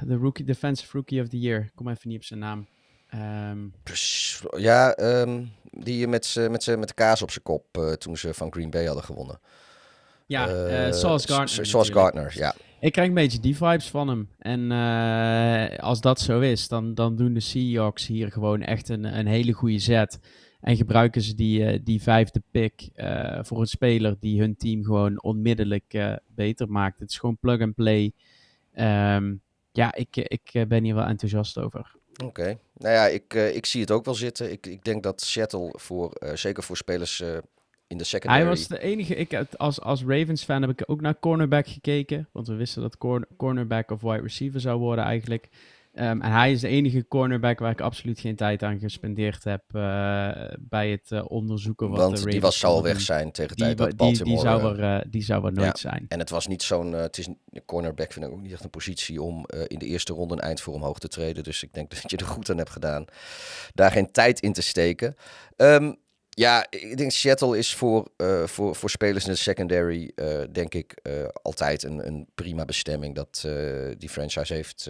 De 0.02 0.16
rookie, 0.16 0.46
Defensive 0.46 0.98
Rookie 0.98 1.22
of 1.22 1.28
the 1.28 1.40
Year. 1.40 1.62
Ik 1.62 1.72
kom 1.76 1.90
even 1.90 2.10
niet 2.10 2.18
op 2.18 2.24
zijn 2.24 2.40
naam. 2.40 2.68
Ehm, 3.10 3.58
Precies. 3.84 4.42
Ja, 4.58 4.94
ehm, 4.94 5.44
die 5.72 6.08
met, 6.08 6.36
met, 6.50 6.78
met 6.78 6.88
de 6.88 6.94
kaas 6.94 7.22
op 7.22 7.32
zijn 7.32 7.44
kop 7.44 7.96
toen 7.98 8.18
ze 8.18 8.34
van 8.34 8.52
Green 8.52 8.70
Bay 8.70 8.86
hadden 8.86 9.04
gewonnen. 9.04 9.40
Ja, 10.30 10.48
Eh, 10.48 10.88
eh 10.88 10.94
Sauce 10.94 11.28
Gardner. 11.28 11.66
Sauce 11.66 12.40
ja. 12.40 12.56
Ik 12.80 12.92
krijg 12.92 13.08
een 13.08 13.14
beetje 13.14 13.40
die 13.40 13.56
vibes 13.56 13.90
van 13.90 14.08
hem. 14.08 14.30
En 14.38 14.72
eh, 14.72 15.80
als 15.80 16.02
dat 16.02 16.20
zo 16.20 16.40
is, 16.40 16.68
dan, 16.68 16.94
dan 16.94 17.16
doen 17.16 17.34
de 17.34 17.40
Seahawks 17.40 18.08
hier 18.08 18.32
gewoon 18.32 18.62
echt 18.62 18.90
een, 18.90 19.04
een 19.04 19.28
hele 19.28 19.52
goede 19.52 19.80
zet. 19.80 20.20
En 20.62 20.76
gebruiken 20.76 21.22
ze 21.22 21.36
die, 21.36 21.84
die 21.84 22.02
vijfde 22.02 22.42
pick 22.52 22.90
voor 23.42 23.60
een 23.60 23.68
speler 23.68 24.16
die 24.20 24.40
hun 24.40 24.56
team 24.56 24.84
gewoon 24.84 25.22
onmiddellijk 25.24 26.18
beter 26.28 26.70
maakt. 26.70 27.00
Het 27.00 27.10
is 27.10 27.18
gewoon 27.18 27.38
plug 27.38 27.62
and 27.62 27.76
play. 27.76 28.14
Ehm, 28.74 29.34
ja, 29.72 29.96
ik, 29.96 30.16
ik 30.16 30.66
ben 30.68 30.84
hier 30.84 30.96
wel 30.96 31.06
enthousiast 31.06 31.58
over. 31.58 31.96
Oké. 32.26 32.60
Nou 32.74 32.94
ja, 32.94 33.08
ik, 33.08 33.34
ik 33.34 33.66
zie 33.66 33.82
het 33.82 33.92
ook 33.92 34.06
wel 34.06 34.16
zitten. 34.16 34.52
Ik, 34.52 34.68
ik 34.68 34.84
denk 34.84 35.04
dat 35.04 35.22
Seattle, 35.22 35.74
voor, 35.78 36.12
zeker 36.34 36.64
voor 36.64 36.78
spelers 36.78 37.24
in 37.90 37.98
de 37.98 38.04
secondary... 38.04 38.42
Hij 38.42 38.50
was 38.50 38.68
de 38.68 38.80
enige, 38.80 39.16
ik, 39.16 39.34
als, 39.58 39.82
als 39.82 40.04
Ravens 40.04 40.44
fan 40.44 40.62
heb 40.62 40.72
ik 40.72 40.84
ook 40.86 41.02
naar 41.02 41.20
cornerback 41.20 41.68
gekeken. 41.68 42.28
Want 42.32 42.48
we 42.48 42.56
wisten 42.56 42.82
dat 42.82 42.98
corner, 42.98 43.28
cornerback 43.38 43.92
of 43.92 44.02
wide 44.02 44.22
receiver 44.22 44.60
zou 44.60 44.80
worden 44.80 45.06
eigenlijk. 45.06 45.50
Ehm, 45.94 46.22
en 46.22 46.32
hij 46.32 46.52
is 46.52 46.62
de 46.62 46.68
enige 46.68 47.08
cornerback 47.08 47.60
waar 47.60 47.72
ik 47.72 47.82
absoluut 47.82 48.20
geen 48.20 48.36
tijd 48.36 48.64
aan 48.64 48.80
gespendeerd 48.80 49.44
heb 49.44 49.64
eh, 49.72 50.30
bij 50.60 50.92
het 50.92 51.12
eh, 51.12 51.26
onderzoeken 51.28 51.88
wat 51.88 51.96
de 51.96 52.02
Want 52.02 52.16
Ravens 52.16 52.34
die 52.34 52.42
was, 52.42 52.60
zou 52.60 52.82
weg 52.82 53.02
zijn 53.02 53.32
tegen 53.32 53.56
de 53.58 53.66
Die, 53.66 53.76
tijd 53.76 53.78
dat 53.78 53.88
wa- 53.88 54.06
die, 54.06 54.18
Baltimore... 54.18 54.44
die, 54.44 54.50
zou 54.50 54.78
eh, 54.78 54.96
er, 54.96 55.06
die 55.10 55.24
zou 55.24 55.46
er 55.46 55.54
nooit 55.54 55.80
zijn. 55.80 56.06
En 56.08 56.20
het 56.20 56.30
was 56.30 56.48
niet 56.48 56.64
zo'n. 56.64 56.94
het 56.94 57.18
is 57.18 57.28
een 57.28 57.66
cornerback 57.66 58.12
vind 58.14 58.26
ik 58.26 58.32
ook 58.32 58.42
niet 58.42 58.52
echt 58.52 58.64
een 58.64 58.70
positie 58.70 59.22
om 59.22 59.46
in 59.68 59.80
de 59.80 59.86
eerste 59.86 60.14
ronde 60.14 60.34
een 60.34 60.40
eind 60.40 60.62
voor 60.62 60.74
omhoog 60.74 61.00
te 61.00 61.08
treden. 61.08 61.44
Dus 61.44 61.64
ik 61.64 61.74
denk 61.74 61.90
dat 62.02 62.12
je 62.12 62.18
er 62.18 62.26
goed 62.26 62.50
aan 62.50 62.58
hebt 62.58 62.70
gedaan 62.70 63.06
daar 63.74 63.92
geen 63.92 64.12
tijd 64.12 64.40
in 64.40 64.54
te 64.54 64.62
steken. 64.62 65.16
Ehm, 65.56 65.94
ja, 66.40 66.66
ik 66.70 66.98
denk 66.98 67.12
Seattle 67.12 67.58
is 67.58 67.76
voor, 67.76 68.08
eh, 68.18 68.44
voor, 68.44 68.76
voor 68.76 68.90
spelers 68.90 69.26
in 69.26 69.32
de 69.32 69.38
secondary, 69.38 70.12
eh, 70.16 70.42
denk 70.52 70.74
ik, 70.74 70.92
eh, 70.92 71.28
altijd 71.42 71.84
een, 71.84 72.08
een 72.08 72.28
prima 72.36 72.66
bestemming. 72.66 73.16
Dat 73.16 73.48
die 73.98 74.10
franchise 74.10 74.54
heeft 74.54 74.90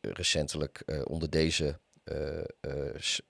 recentelijk 0.00 0.82
onder 1.04 1.30
deze 1.30 1.78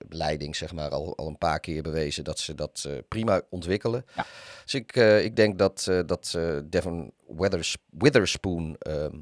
leiding, 0.09 0.55
zeg 0.55 0.73
maar, 0.73 0.89
al, 0.89 1.17
al 1.17 1.27
een 1.27 1.37
paar 1.37 1.59
keer 1.59 1.81
bewezen 1.81 2.23
dat 2.23 2.39
ze 2.39 2.55
dat 2.55 2.89
prima 3.07 3.41
ontwikkelen. 3.49 4.05
Ja. 4.15 4.25
Dus 4.63 4.73
ik, 4.73 4.95
ik 5.23 5.35
denk 5.35 5.57
dat, 5.57 5.91
dat 6.05 6.37
Devon 6.65 7.13
Withers, 7.27 7.77
Witherspoon 7.89 8.75
ehm, 8.79 9.19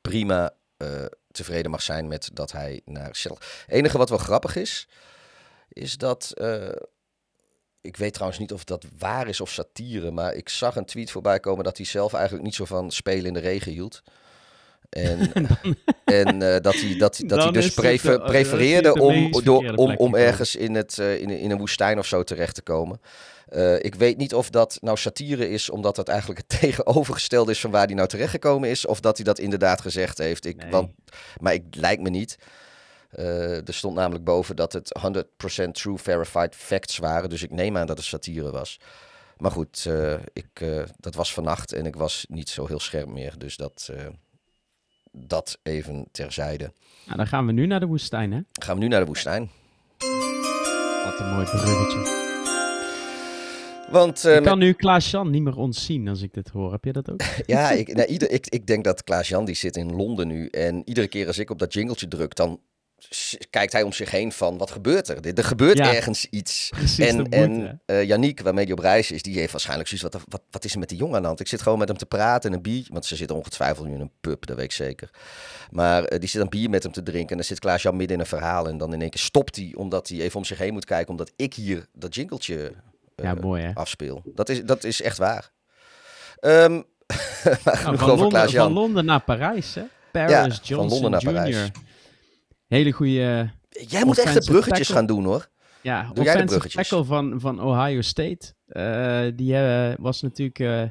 prima 0.00 0.54
tevreden 1.30 1.70
mag 1.70 1.82
zijn 1.82 2.08
met 2.08 2.30
dat 2.32 2.52
hij 2.52 2.80
naar 2.84 3.16
Seattle... 3.16 3.46
Het 3.66 3.74
enige 3.74 3.98
wat 3.98 4.08
wel 4.08 4.18
grappig 4.18 4.56
is, 4.56 4.88
is 5.68 5.96
dat... 5.96 6.30
eh, 6.34 6.68
ik 7.80 7.96
weet 7.96 8.12
trouwens 8.12 8.40
niet 8.40 8.52
of 8.52 8.64
dat 8.64 8.84
waar 8.98 9.28
is 9.28 9.40
of 9.40 9.50
satire, 9.50 10.10
maar 10.10 10.34
ik 10.34 10.48
zag 10.48 10.76
een 10.76 10.84
tweet 10.84 11.10
voorbij 11.10 11.40
komen 11.40 11.64
dat 11.64 11.76
hij 11.76 11.86
zelf 11.86 12.12
eigenlijk 12.12 12.44
niet 12.44 12.54
zo 12.54 12.64
van 12.64 12.90
spelen 12.90 13.24
in 13.26 13.32
de 13.32 13.40
regen 13.40 13.72
hield. 13.72 14.02
En, 14.88 15.32
en 16.04 16.42
eh, 16.54 16.60
dat 16.60 16.74
hij, 16.80 16.96
dat, 16.98 17.16
hij- 17.16 17.28
dat 17.28 17.42
hij 17.42 17.52
dus 17.52 17.74
eh, 17.74 18.24
prefereerde 18.26 19.00
om, 19.00 19.30
door, 19.44 19.58
om, 19.58 19.76
om 19.76 19.88
gekomen. 19.90 20.20
ergens 20.20 20.56
in, 20.56 20.74
het, 20.74 20.98
in, 20.98 21.30
in 21.30 21.50
een 21.50 21.58
woestijn 21.58 21.98
of 21.98 22.06
zo 22.06 22.22
terecht 22.22 22.54
te 22.54 22.62
komen. 22.62 23.00
Ik 23.78 23.94
weet 23.94 24.16
niet 24.16 24.34
of 24.34 24.50
dat 24.50 24.78
nou 24.80 24.96
satire 24.96 25.48
is, 25.50 25.70
omdat 25.70 25.96
dat 25.96 26.08
eigenlijk 26.08 26.40
het 26.40 26.48
tegenovergestelde 26.60 27.50
is 27.50 27.60
van 27.60 27.70
waar 27.70 27.86
hij 27.86 27.94
nou 27.94 28.08
terechtgekomen 28.08 28.68
is. 28.70 28.86
Of 28.86 29.00
dat 29.00 29.16
hij 29.16 29.24
dat 29.24 29.38
inderdaad 29.38 29.80
gezegd 29.80 30.18
heeft. 30.18 30.44
Ik, 30.46 30.56
Nee. 30.56 30.70
want, 30.70 30.90
maar 31.40 31.54
ik 31.54 31.62
lijkt 31.70 32.02
me 32.02 32.10
niet. 32.10 32.36
Eh, 33.14 33.68
er 33.68 33.74
stond 33.74 33.94
namelijk 33.94 34.24
boven 34.24 34.56
dat 34.56 34.72
het 34.72 34.98
100% 35.00 35.74
true 35.74 35.98
verified 35.98 36.54
facts 36.54 36.98
waren. 36.98 37.28
Dus 37.28 37.42
ik 37.42 37.50
neem 37.50 37.76
aan 37.76 37.86
dat 37.86 37.96
het 37.96 38.06
satire 38.06 38.50
was. 38.50 38.80
Maar 39.38 39.50
goed, 39.50 39.84
eh, 39.86 40.14
ik, 40.32 40.48
eh, 40.52 40.82
dat 40.96 41.14
was 41.14 41.32
vannacht 41.32 41.72
en 41.72 41.86
ik 41.86 41.96
was 41.96 42.26
niet 42.28 42.48
zo 42.48 42.66
heel 42.66 42.80
scherp 42.80 43.08
meer. 43.08 43.38
Dus 43.38 43.56
dat, 43.56 43.90
dat 45.12 45.58
even 45.62 46.06
terzijde. 46.12 46.72
Nou, 47.04 47.16
dan 47.16 47.26
gaan 47.26 47.46
we 47.46 47.52
nu 47.52 47.66
naar 47.66 47.80
de 47.80 47.86
woestijn, 47.86 48.32
hè? 48.32 48.40
Gaan 48.52 48.76
we 48.76 48.82
nu 48.82 48.88
naar 48.88 49.00
de 49.00 49.06
woestijn. 49.06 49.50
Wat 51.04 51.20
een 51.20 51.34
mooi 51.34 51.44
bruggetje. 51.44 52.22
Want 53.90 54.24
ik 54.24 54.42
kan 54.42 54.58
nu 54.58 54.72
Klaas-Jan 54.72 55.30
niet 55.30 55.42
meer 55.42 55.56
ontzien 55.56 56.08
als 56.08 56.22
ik 56.22 56.34
dit 56.34 56.48
hoor. 56.48 56.72
Heb 56.72 56.84
je 56.84 56.92
dat 56.92 57.10
ook? 57.10 57.20
ja, 57.46 57.70
ik, 57.70 57.94
nou, 57.94 58.08
ieder, 58.08 58.30
ik, 58.30 58.46
ik 58.46 58.66
denk 58.66 58.84
dat 58.84 59.04
Klaas-Jan 59.04 59.44
die 59.44 59.54
zit 59.54 59.76
in 59.76 59.96
Londen 59.96 60.26
nu. 60.26 60.48
En 60.48 60.82
iedere 60.88 61.08
keer 61.08 61.26
als 61.26 61.38
ik 61.38 61.50
op 61.50 61.58
dat 61.58 61.72
jingletje 61.72 62.08
druk, 62.08 62.34
dan 62.34 62.60
kijkt 63.50 63.72
hij 63.72 63.82
om 63.82 63.92
zich 63.92 64.10
heen 64.10 64.32
van 64.32 64.58
wat 64.58 64.70
gebeurt 64.70 65.08
er? 65.08 65.36
Er 65.36 65.44
gebeurt 65.44 65.78
Ja. 65.78 65.94
ergens 65.94 66.26
iets. 66.30 66.68
Precies, 66.70 67.06
En, 67.08 67.28
en 67.28 67.80
eh 67.86 68.04
Yannick, 68.04 68.40
waarmee 68.40 68.64
hij 68.64 68.72
op 68.72 68.78
reis 68.78 69.10
is, 69.10 69.22
die 69.22 69.38
heeft 69.38 69.52
waarschijnlijk 69.52 69.88
zoiets, 69.88 70.08
wat, 70.12 70.22
wat, 70.28 70.42
wat 70.50 70.64
is 70.64 70.72
er 70.72 70.78
met 70.78 70.88
die 70.88 70.98
jongen 70.98 71.14
aan 71.16 71.20
de 71.22 71.26
hand? 71.26 71.40
Ik 71.40 71.48
zit 71.48 71.62
gewoon 71.62 71.78
met 71.78 71.88
hem 71.88 71.96
te 71.96 72.06
praten 72.06 72.50
en 72.50 72.56
een 72.56 72.62
bier, 72.62 72.86
want 72.90 73.06
ze 73.06 73.16
zitten 73.16 73.36
ongetwijfeld 73.36 73.86
nu 73.86 73.94
in 73.94 74.00
een 74.00 74.10
pub, 74.20 74.46
dat 74.46 74.56
weet 74.56 74.64
ik 74.64 74.72
zeker. 74.72 75.10
Maar 75.70 76.04
eh, 76.04 76.18
die 76.20 76.28
zit 76.28 76.40
een 76.42 76.48
bier 76.48 76.70
met 76.70 76.82
hem 76.82 76.92
te 76.92 77.02
drinken 77.02 77.30
en 77.30 77.36
dan 77.36 77.44
zit 77.44 77.58
Klaas-Jan 77.58 77.96
midden 77.96 78.16
in 78.16 78.22
een 78.22 78.28
verhaal 78.28 78.68
en 78.68 78.78
dan 78.78 78.92
in 78.92 79.00
één 79.00 79.10
keer 79.10 79.20
stopt 79.22 79.56
hij, 79.56 79.72
omdat 79.76 80.08
hij 80.08 80.18
even 80.20 80.36
om 80.36 80.44
zich 80.44 80.58
heen 80.58 80.72
moet 80.72 80.84
kijken, 80.84 81.10
omdat 81.10 81.32
ik 81.36 81.54
hier 81.54 81.86
dat 81.92 82.14
jingletje 82.14 82.72
eh, 83.16 83.24
Ja, 83.24 83.34
mooi, 83.34 83.62
hè? 83.62 83.70
afspeel. 83.74 84.22
Dat 84.34 84.48
is, 84.48 84.62
dat 84.64 84.84
is 84.84 85.02
echt 85.02 85.18
waar. 85.18 85.50
Maar 86.40 87.82
Nou, 87.84 87.98
van, 87.98 88.08
Londen, 88.18 88.50
van 88.50 88.72
Londen 88.72 89.04
naar 89.04 89.20
Parijs, 89.20 89.74
hè? 89.74 89.82
Paris 90.12 90.30
Ja, 90.30 90.42
Johnson 90.46 90.76
van 90.76 90.88
Londen 90.88 91.10
naar 91.10 91.20
Jr. 91.22 91.32
Parijs. 91.32 91.70
Hele 92.74 92.92
goede, 92.92 93.50
Jij 93.86 94.04
moet 94.04 94.18
echt 94.18 94.26
de 94.26 94.30
offensive 94.30 94.50
bruggetjes 94.50 94.86
tackle. 94.86 94.94
gaan 94.94 95.06
doen 95.06 95.24
hoor. 95.24 95.48
ja, 95.82 96.02
Doe 96.12 96.24
jij 96.24 96.24
de 96.24 96.30
offensive 96.30 96.46
bruggetjes? 96.46 96.88
tackle 96.88 97.04
van, 97.04 97.40
van 97.40 97.60
Ohio 97.60 98.00
State. 98.00 98.54
Eh, 98.66 99.26
die 99.36 99.56
eh, 99.56 99.94
was 99.98 100.22
natuurlijk 100.22 100.58
eh, 100.58 100.82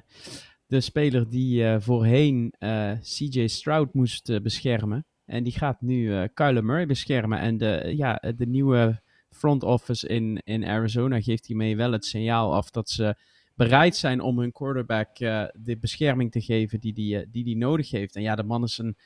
de 0.68 0.82
speler 0.82 1.30
die 1.30 1.80
voorheen 1.80 2.54
CJ 3.02 3.48
Stroud 3.48 3.94
moest 3.94 4.42
beschermen. 4.44 5.06
En 5.26 5.44
die 5.44 5.54
gaat 5.54 5.82
nu 5.82 6.28
Kyler 6.34 6.66
Murray 6.66 6.86
beschermen. 6.86 7.40
En 7.40 7.58
de, 7.58 7.94
ja, 7.96 8.22
de 8.36 8.48
nieuwe 8.48 9.02
front 9.30 9.64
office 9.64 10.08
in, 10.08 10.42
in 10.44 10.66
Arizona 10.66 11.22
geeft 11.22 11.46
hiermee 11.46 11.76
wel 11.76 11.92
het 11.92 12.06
signaal 12.06 12.54
af 12.54 12.70
dat 12.70 12.90
ze 12.90 13.16
bereid 13.56 13.96
zijn 13.96 14.22
om 14.22 14.40
hun 14.40 14.52
quarterback 14.52 15.18
de 15.54 15.78
bescherming 15.80 16.32
te 16.32 16.42
geven 16.42 16.80
die 16.80 16.94
die, 16.94 17.30
die 17.30 17.44
die 17.44 17.58
nodig 17.58 17.92
heeft. 17.92 18.16
En 18.16 18.22
ja, 18.22 18.36
de 18.36 18.44
man 18.44 18.64
is 18.64 18.78
een, 18.78 18.98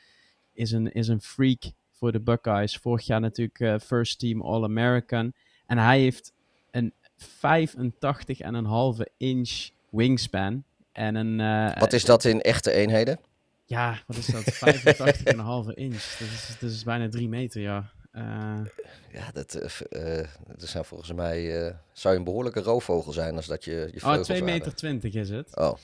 is 0.53 0.71
een, 0.71 0.91
is 0.91 1.07
een 1.07 1.21
freak 1.21 1.63
voor 1.97 2.11
de 2.11 2.19
Buckeyes. 2.19 2.77
Vorig 2.77 3.05
jaar 3.05 3.19
natuurlijk 3.19 3.59
uh, 3.59 3.75
first 3.79 4.19
team 4.19 4.41
All-American. 4.41 5.33
En 5.65 5.77
hij 5.77 5.99
heeft 5.99 6.33
een 6.71 6.93
85,5 8.99 9.03
inch 9.17 9.69
wingspan. 9.89 10.63
En 10.91 11.15
een, 11.15 11.73
Wat 11.79 11.93
is 11.93 12.05
dat 12.05 12.23
in 12.23 12.41
echte 12.41 12.71
eenheden? 12.71 13.19
Ja, 13.65 14.01
wat 14.07 14.17
is 14.17 14.25
dat? 14.25 14.43
85,5 14.53 15.73
inch. 15.73 16.17
Dat 16.17 16.27
is, 16.27 16.57
dat 16.59 16.69
is 16.69 16.83
bijna 16.83 17.09
3 17.09 17.29
meter, 17.29 17.61
ja. 17.61 17.91
Uh, 18.17 18.59
ja, 19.11 19.31
dat, 19.33 19.55
uh, 19.89 20.17
dat 20.57 20.69
zijn 20.69 20.85
volgens 20.85 21.13
mij. 21.13 21.65
Uh, 21.65 21.73
zou 21.91 22.13
je 22.13 22.19
een 22.19 22.25
behoorlijke 22.25 22.61
roofvogel 22.61 23.11
zijn 23.11 23.35
als 23.35 23.45
dat 23.45 23.63
je. 23.63 23.89
je 23.93 24.05
oh, 24.05 24.21
2 24.21 24.43
meter 24.43 24.75
20 24.75 25.13
is 25.13 25.29
het. 25.29 25.55
Oh. 25.57 25.77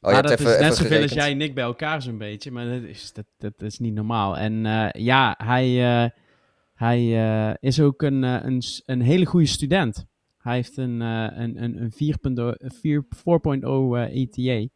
Oh, 0.00 0.14
je 0.14 0.22
dat 0.22 0.40
is 0.40 0.58
net 0.58 0.76
zoveel 0.76 1.02
als 1.02 1.12
jij 1.12 1.30
en 1.30 1.40
ik 1.40 1.54
bij 1.54 1.64
elkaar 1.64 2.02
zo'n 2.02 2.18
beetje, 2.18 2.50
maar 2.50 2.64
dat 2.66 2.82
is, 2.82 3.12
dat, 3.12 3.24
dat 3.36 3.62
is 3.62 3.78
niet 3.78 3.94
normaal. 3.94 4.36
En 4.36 4.62
ja, 4.92 5.34
hij, 5.44 5.68
hij 6.74 7.56
is 7.60 7.80
ook 7.80 8.02
een, 8.02 8.22
een, 8.22 8.62
een 8.86 9.00
hele 9.00 9.24
goede 9.24 9.46
student. 9.46 10.06
Hij 10.38 10.54
heeft 10.54 10.76
een, 10.76 11.00
een, 11.00 11.62
een, 11.62 11.82
een 11.82 11.92
4.0 14.08 14.12
ETA. 14.12 14.68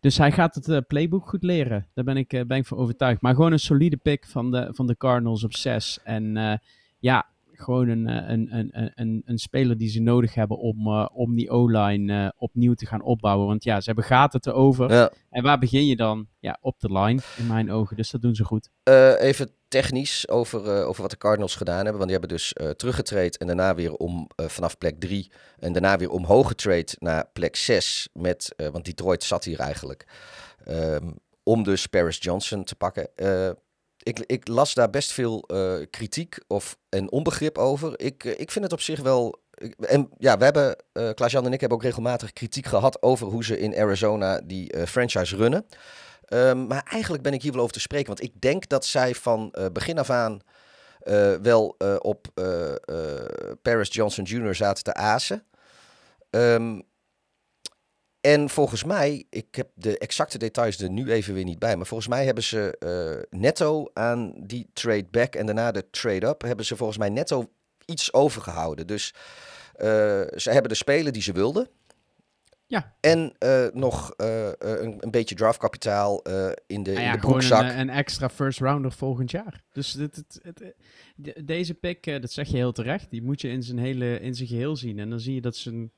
Dus 0.00 0.18
hij 0.18 0.32
gaat 0.32 0.54
het 0.54 0.86
playbook 0.86 1.28
goed 1.28 1.42
leren. 1.42 1.88
Daar 1.94 2.04
ben 2.04 2.16
ik, 2.16 2.28
ben 2.28 2.56
ik 2.56 2.66
van 2.66 2.78
overtuigd. 2.78 3.20
Maar 3.20 3.34
gewoon 3.34 3.52
een 3.52 3.58
solide 3.58 3.96
pick 3.96 4.26
van 4.26 4.50
de, 4.50 4.68
van 4.70 4.86
de 4.86 4.96
Cardinals 4.96 5.44
op 5.44 5.54
6. 5.54 5.98
En 6.04 6.60
ja, 6.98 7.26
gewoon 7.58 7.88
een, 7.88 8.30
een, 8.32 8.56
een, 8.56 8.90
een, 8.94 9.22
een 9.24 9.38
speler 9.38 9.76
die 9.76 9.88
ze 9.88 10.00
nodig 10.00 10.34
hebben 10.34 10.58
om, 10.58 10.88
om 10.98 11.34
die 11.34 11.50
O-line 11.50 12.34
opnieuw 12.38 12.74
te 12.74 12.86
gaan 12.86 13.02
opbouwen. 13.02 13.46
Want 13.46 13.64
ja, 13.64 13.80
ze 13.80 13.86
hebben 13.86 14.04
gaten 14.04 14.40
te 14.40 14.52
over. 14.52 14.92
Ja. 14.92 15.10
En 15.30 15.42
waar 15.42 15.58
begin 15.58 15.86
je 15.86 15.96
dan? 15.96 16.26
Ja, 16.38 16.58
op 16.60 16.80
de 16.80 16.92
line, 16.92 17.20
in 17.36 17.46
mijn 17.46 17.70
ogen. 17.70 17.96
Dus 17.96 18.10
dat 18.10 18.22
doen 18.22 18.34
ze 18.34 18.44
goed. 18.44 18.70
even 19.18 19.50
technisch 19.68 20.28
over, 20.28 20.64
uh, 20.64 20.88
over 20.88 21.02
wat 21.02 21.10
de 21.10 21.16
Cardinals 21.16 21.56
gedaan 21.56 21.84
hebben. 21.84 21.96
Want 21.96 22.10
die 22.10 22.18
hebben 22.18 22.36
dus 22.36 22.54
uh, 22.60 22.70
teruggetraind 22.70 23.36
en 23.36 23.46
daarna 23.46 23.74
weer 23.74 23.94
om 23.94 24.28
uh, 24.36 24.46
vanaf 24.46 24.78
plek 24.78 25.00
3 25.00 25.32
en 25.58 25.72
daarna 25.72 25.96
weer 25.96 26.10
omhoog 26.10 26.48
getraind 26.48 26.96
naar 26.98 27.28
plek 27.32 27.56
6. 27.56 28.08
Met, 28.12 28.54
want 28.72 28.84
Detroit 28.84 29.22
zat 29.24 29.44
hier 29.44 29.58
eigenlijk. 29.58 30.06
Um, 30.68 31.14
om 31.42 31.62
dus 31.62 31.86
Paris 31.86 32.18
Johnson 32.20 32.64
te 32.64 32.76
pakken. 32.76 33.08
Ik, 34.06 34.18
ik, 34.26 34.48
las 34.48 34.74
daar 34.74 34.90
best 34.90 35.12
veel 35.12 35.48
kritiek 35.90 36.38
of, 36.46 36.76
en 36.88 37.10
onbegrip 37.10 37.58
over. 37.58 38.00
Ik, 38.00 38.24
ik 38.24 38.50
vind 38.50 38.64
het 38.64 38.72
op 38.72 38.80
zich 38.80 39.00
wel. 39.00 39.40
En 39.80 40.08
ja, 40.18 40.38
we 40.38 40.44
hebben, 40.44 40.76
Klaas-Jan 41.14 41.46
en 41.46 41.52
ik 41.52 41.60
hebben 41.60 41.78
ook 41.78 41.84
regelmatig 41.84 42.32
kritiek 42.32 42.66
gehad 42.66 43.02
over 43.02 43.26
hoe 43.26 43.44
ze 43.44 43.58
in 43.58 43.76
Arizona 43.76 44.40
die 44.40 44.86
franchise 44.86 45.36
runnen. 45.36 45.66
Um, 46.28 46.66
maar 46.66 46.82
eigenlijk 46.90 47.22
ben 47.22 47.32
ik 47.32 47.42
hier 47.42 47.52
wel 47.52 47.60
over 47.60 47.74
te 47.74 47.80
spreken. 47.80 48.06
Want 48.06 48.22
ik 48.22 48.40
denk 48.40 48.68
dat 48.68 48.84
zij 48.84 49.14
van 49.14 49.54
uh, 49.58 49.66
begin 49.72 49.98
af 49.98 50.10
aan 50.10 50.40
uh, 51.02 51.34
wel 51.34 51.74
uh, 51.78 51.96
op 51.98 52.26
Paris 53.62 53.88
Johnson 53.92 54.24
Jr. 54.24 54.54
zaten 54.54 54.84
te 54.84 54.94
azen. 54.94 55.44
Um, 56.30 56.82
en 58.26 58.48
volgens 58.48 58.84
mij, 58.84 59.24
ik 59.30 59.54
heb 59.54 59.68
de 59.74 59.98
exacte 59.98 60.38
details 60.38 60.78
er 60.78 60.90
nu 60.90 61.10
even 61.10 61.34
weer 61.34 61.44
niet 61.44 61.58
bij. 61.58 61.76
Maar 61.76 61.86
volgens 61.86 62.08
mij 62.08 62.24
hebben 62.24 62.44
ze 62.44 63.26
netto 63.30 63.90
aan 63.92 64.32
die 64.36 64.66
trade 64.72 65.06
back 65.10 65.34
en 65.34 65.46
daarna 65.46 65.72
de 65.72 65.90
trade 65.90 66.26
up. 66.26 66.42
Hebben 66.42 66.64
ze 66.64 66.76
volgens 66.76 66.98
mij 66.98 67.08
netto 67.08 67.50
iets 67.84 68.12
overgehouden. 68.12 68.86
Dus 68.86 69.14
ze 70.36 70.50
hebben 70.50 70.68
de 70.68 70.74
spelen 70.74 71.12
die 71.12 71.22
ze 71.22 71.32
wilden. 71.32 71.68
Ja. 72.66 72.94
En 73.00 73.34
uh, 73.38 73.66
nog 73.72 74.14
een, 74.16 74.96
een, 75.00 75.10
beetje 75.10 75.34
draftkapitaal 75.34 76.22
in 76.66 76.82
de, 76.82 76.90
nou 76.90 77.02
ja, 77.02 77.06
in 77.06 77.12
de 77.12 77.26
broekzak. 77.26 77.62
Een, 77.62 77.78
een, 77.78 77.90
extra 77.90 78.28
first 78.28 78.60
rounder 78.60 78.92
volgend 78.92 79.30
jaar. 79.30 79.62
Dus 79.72 79.92
dit, 79.92 80.24
deze 81.44 81.74
pick, 81.74 82.20
dat 82.20 82.32
zeg 82.32 82.48
je 82.48 82.56
heel 82.56 82.72
terecht, 82.72 83.10
die 83.10 83.22
moet 83.22 83.40
je 83.40 83.48
in 83.48 83.62
zijn, 83.62 83.78
hele, 83.78 84.20
in 84.20 84.34
zijn 84.34 84.48
geheel 84.48 84.76
zien. 84.76 84.98
En 84.98 85.10
dan 85.10 85.20
zie 85.20 85.34
je 85.34 85.40
dat 85.40 85.56
ze 85.56 85.70
een, 85.70 85.92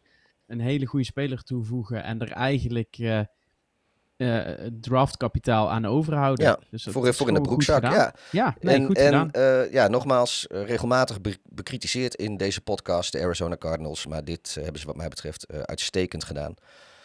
een 0.49 0.61
hele 0.61 0.87
goede 0.87 1.05
speler 1.05 1.43
toevoegen 1.43 2.05
en 2.05 2.21
er 2.21 2.33
eigenlijk 2.33 2.99
uh, 2.99 4.41
draftkapitaal 4.81 5.71
aan 5.71 5.85
overhouden. 5.85 6.47
Ja, 6.47 6.59
dus 6.71 6.85
voor, 6.91 7.15
voor 7.15 7.29
in 7.29 7.35
de 7.35 7.41
broekzak. 7.41 7.83
Ja, 7.83 8.15
ja 8.31 8.57
nee, 8.61 8.75
en, 8.75 8.87
goed 8.87 8.97
en 8.97 9.31
uh, 9.37 9.73
ja, 9.73 9.89
nogmaals, 9.89 10.47
uh, 10.51 10.65
regelmatig 10.67 11.21
be 11.21 11.39
bekritiseerd 11.45 12.15
in 12.15 12.37
deze 12.37 12.61
podcast 12.61 13.13
de 13.13 13.23
Arizona 13.23 13.57
Cardinals. 13.57 14.07
Maar 14.07 14.25
dit 14.25 14.55
hebben 14.61 14.81
ze 14.81 14.87
wat 14.87 14.97
mij 14.97 15.09
betreft 15.09 15.47
uitstekend 15.65 16.25
gedaan. 16.25 16.55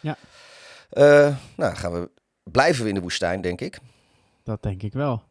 Ja. 0.00 0.16
nou, 1.56 1.74
gaan 1.74 1.92
we, 1.92 2.10
blijven 2.42 2.82
we 2.82 2.88
in 2.88 2.94
de 2.94 3.00
woestijn, 3.00 3.40
denk 3.40 3.60
ik. 3.60 3.78
Dat 4.42 4.62
denk 4.62 4.82
ik 4.82 4.92
wel. 4.92 5.22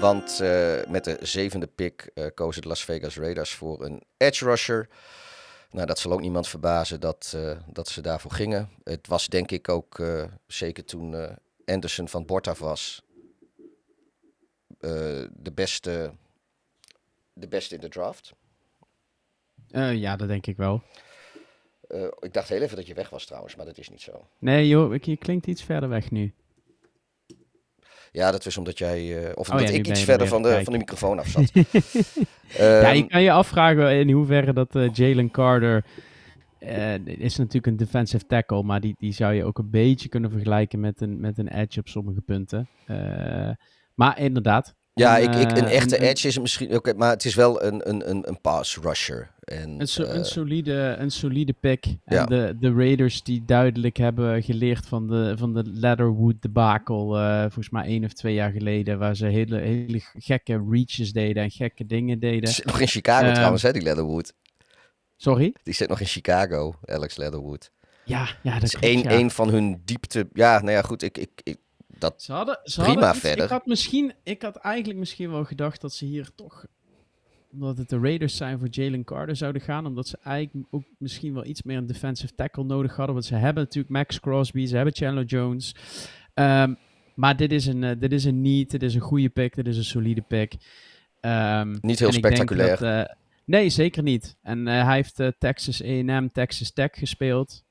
Want 0.00 0.38
met 0.88 1.04
de 1.04 1.18
zevende 1.20 1.66
pick 1.66 2.10
kozen 2.34 2.62
de 2.62 2.68
Las 2.68 2.84
Vegas 2.84 3.16
Raiders 3.16 3.54
voor 3.54 3.84
een 3.84 4.02
edge 4.16 4.44
rusher. 4.44 4.88
Nou, 5.70 5.86
dat 5.86 5.98
zal 5.98 6.12
ook 6.12 6.20
niemand 6.20 6.48
verbazen 6.48 7.00
dat, 7.00 7.32
uh, 7.36 7.56
dat 7.66 7.88
ze 7.88 8.00
daarvoor 8.00 8.30
gingen. 8.30 8.70
Het 8.84 9.06
was 9.06 9.28
denk 9.28 9.50
ik 9.50 9.68
ook, 9.68 9.98
uh, 9.98 10.24
zeker 10.46 10.84
toen 10.84 11.12
uh, 11.12 11.30
Anderson 11.64 12.08
van 12.08 12.26
bord 12.26 12.46
af 12.46 12.58
was, 12.58 13.02
de, 14.78 15.52
beste, 15.54 16.12
de 17.32 17.48
beste 17.48 17.74
in 17.74 17.80
de 17.80 17.88
draft. 17.88 18.32
ja, 19.70 20.16
dat 20.16 20.28
denk 20.28 20.46
ik 20.46 20.56
wel. 20.56 20.82
ik 22.20 22.32
dacht 22.32 22.48
heel 22.48 22.62
even 22.62 22.76
dat 22.76 22.86
je 22.86 22.94
weg 22.94 23.10
was 23.10 23.26
trouwens, 23.26 23.56
maar 23.56 23.66
dat 23.66 23.78
is 23.78 23.88
niet 23.88 24.00
zo. 24.00 24.28
Nee 24.38 24.68
joh, 24.68 25.02
je 25.02 25.16
klinkt 25.16 25.46
iets 25.46 25.62
verder 25.62 25.88
weg 25.88 26.10
nu. 26.10 26.34
Ja, 28.12 28.30
dat 28.30 28.44
was 28.44 28.56
omdat 28.56 28.78
jij, 28.78 29.32
of 29.34 29.50
omdat 29.50 29.66
oh, 29.66 29.72
ja, 29.72 29.78
ik 29.78 29.86
iets 29.86 30.02
verder 30.02 30.26
van 30.26 30.42
de, 30.42 30.60
van 30.64 30.72
de 30.72 30.78
microfoon 30.78 31.18
af 31.18 31.28
zat. 31.28 31.50
um, 31.54 31.64
ja, 32.82 32.90
je 32.90 33.06
kan 33.06 33.22
je 33.22 33.32
afvragen 33.32 33.92
in 33.92 34.10
hoeverre 34.10 34.52
dat 34.52 34.74
uh, 34.74 34.92
Jalen 34.92 35.30
Carter 35.30 35.84
uh, 36.60 36.94
is 37.06 37.36
natuurlijk 37.36 37.66
een 37.66 37.76
defensive 37.76 38.26
tackle, 38.26 38.62
maar 38.62 38.80
die, 38.80 38.94
die 38.98 39.12
zou 39.12 39.34
je 39.34 39.44
ook 39.44 39.58
een 39.58 39.70
beetje 39.70 40.08
kunnen 40.08 40.30
vergelijken 40.30 40.80
met 40.80 41.00
een, 41.00 41.20
met 41.20 41.38
een 41.38 41.48
edge 41.48 41.80
op 41.80 41.88
sommige 41.88 42.20
punten. 42.20 42.68
Uh, 42.86 43.50
maar 43.94 44.20
inderdaad. 44.20 44.74
Ja, 44.98 45.16
ik, 45.16 45.34
ik, 45.34 45.56
een 45.56 45.66
echte 45.66 46.00
edge 46.00 46.28
is 46.28 46.38
misschien 46.38 46.74
oké, 46.74 46.94
maar 46.94 47.10
het 47.10 47.24
is 47.24 47.34
wel 47.34 47.62
een, 47.62 47.88
een, 47.88 48.10
een, 48.10 48.28
een 48.28 48.40
pass 48.40 48.76
rusher. 48.76 49.30
En, 49.40 49.80
een, 49.80 49.88
so, 49.88 50.02
een, 50.02 50.24
solide, 50.24 50.96
een 50.98 51.10
solide 51.10 51.52
pick. 51.52 51.86
Ja. 51.86 52.20
En 52.20 52.26
de, 52.26 52.56
de 52.60 52.72
Raiders 52.72 53.22
die 53.22 53.44
duidelijk 53.44 53.96
hebben 53.96 54.42
geleerd 54.42 54.86
van 54.86 55.08
de, 55.08 55.34
van 55.38 55.54
de 55.54 55.62
Leatherwood 55.64 56.42
debakel, 56.42 57.18
uh, 57.18 57.40
volgens 57.40 57.70
mij 57.70 57.84
één 57.84 58.04
of 58.04 58.12
twee 58.12 58.34
jaar 58.34 58.50
geleden, 58.50 58.98
waar 58.98 59.16
ze 59.16 59.26
hele, 59.26 59.58
hele 59.58 60.00
gekke 60.14 60.64
reaches 60.70 61.12
deden 61.12 61.42
en 61.42 61.50
gekke 61.50 61.86
dingen 61.86 62.18
deden. 62.18 62.48
Zit 62.48 62.64
nog 62.64 62.80
in 62.80 62.86
Chicago 62.86 63.26
uh, 63.26 63.32
trouwens, 63.32 63.62
hè, 63.62 63.72
die 63.72 63.82
Leatherwood. 63.82 64.32
Sorry? 65.16 65.54
Die 65.62 65.74
zit 65.74 65.88
nog 65.88 66.00
in 66.00 66.06
Chicago, 66.06 66.74
Alex 66.84 67.16
Leatherwood. 67.16 67.70
Ja, 68.04 68.28
ja 68.42 68.54
dat, 68.54 68.62
is 68.62 68.74
één, 68.74 69.02
ja. 69.02 69.10
één 69.10 69.30
van 69.30 69.48
hun 69.48 69.82
diepte. 69.84 70.28
Ja, 70.32 70.58
nou 70.58 70.70
ja, 70.70 70.82
goed, 70.82 71.02
ik, 71.02 71.18
ik, 71.18 71.30
ik 71.42 71.58
dat 71.98 72.22
ze 72.22 72.32
hadden, 72.32 72.60
ze 72.62 72.80
prima 72.80 73.00
hadden 73.00 73.20
verder. 73.20 73.44
Ik 73.44 73.50
had, 73.50 73.66
misschien, 73.66 74.12
ik 74.22 74.42
had 74.42 74.56
eigenlijk 74.56 74.98
misschien 74.98 75.30
wel 75.30 75.44
gedacht 75.44 75.80
dat 75.80 75.92
ze 75.92 76.04
hier 76.04 76.30
toch, 76.34 76.66
omdat 77.52 77.78
het 77.78 77.88
de 77.88 77.98
Raiders 77.98 78.36
zijn, 78.36 78.58
voor 78.58 78.68
Jalen 78.70 79.04
Carter 79.04 79.36
zouden 79.36 79.62
gaan. 79.62 79.86
Omdat 79.86 80.08
ze 80.08 80.18
eigenlijk 80.22 80.66
ook 80.70 80.84
misschien 80.98 81.34
wel 81.34 81.44
iets 81.44 81.62
meer 81.62 81.76
een 81.76 81.86
defensive 81.86 82.34
tackle 82.34 82.64
nodig 82.64 82.96
hadden. 82.96 83.14
Want 83.14 83.26
ze 83.26 83.34
hebben 83.34 83.62
natuurlijk 83.62 83.92
Max 83.92 84.20
Crosby, 84.20 84.66
ze 84.66 84.76
hebben 84.76 84.94
Chandler 84.94 85.24
Jones. 85.24 85.74
Um, 86.34 86.78
maar 87.14 87.36
dit 87.36 87.52
is, 87.52 87.66
een, 87.66 87.82
uh, 87.82 87.90
dit 87.98 88.12
is 88.12 88.24
een 88.24 88.40
niet, 88.40 88.70
dit 88.70 88.82
is 88.82 88.94
een 88.94 89.00
goede 89.00 89.28
pick, 89.28 89.54
dit 89.54 89.66
is 89.66 89.76
een 89.76 89.84
solide 89.84 90.22
pick. 90.22 90.54
Um, 91.20 91.78
niet 91.80 91.98
heel 91.98 92.12
spectaculair. 92.12 92.78
Dat, 92.78 93.08
uh, 93.08 93.14
nee, 93.44 93.68
zeker 93.68 94.02
niet. 94.02 94.36
En 94.42 94.66
uh, 94.66 94.84
hij 94.84 94.94
heeft 94.94 95.22
Texas 95.38 95.82
A&M, 95.82 96.28
Texas 96.32 96.72
Tech 96.72 96.90
gespeeld. 96.92 97.66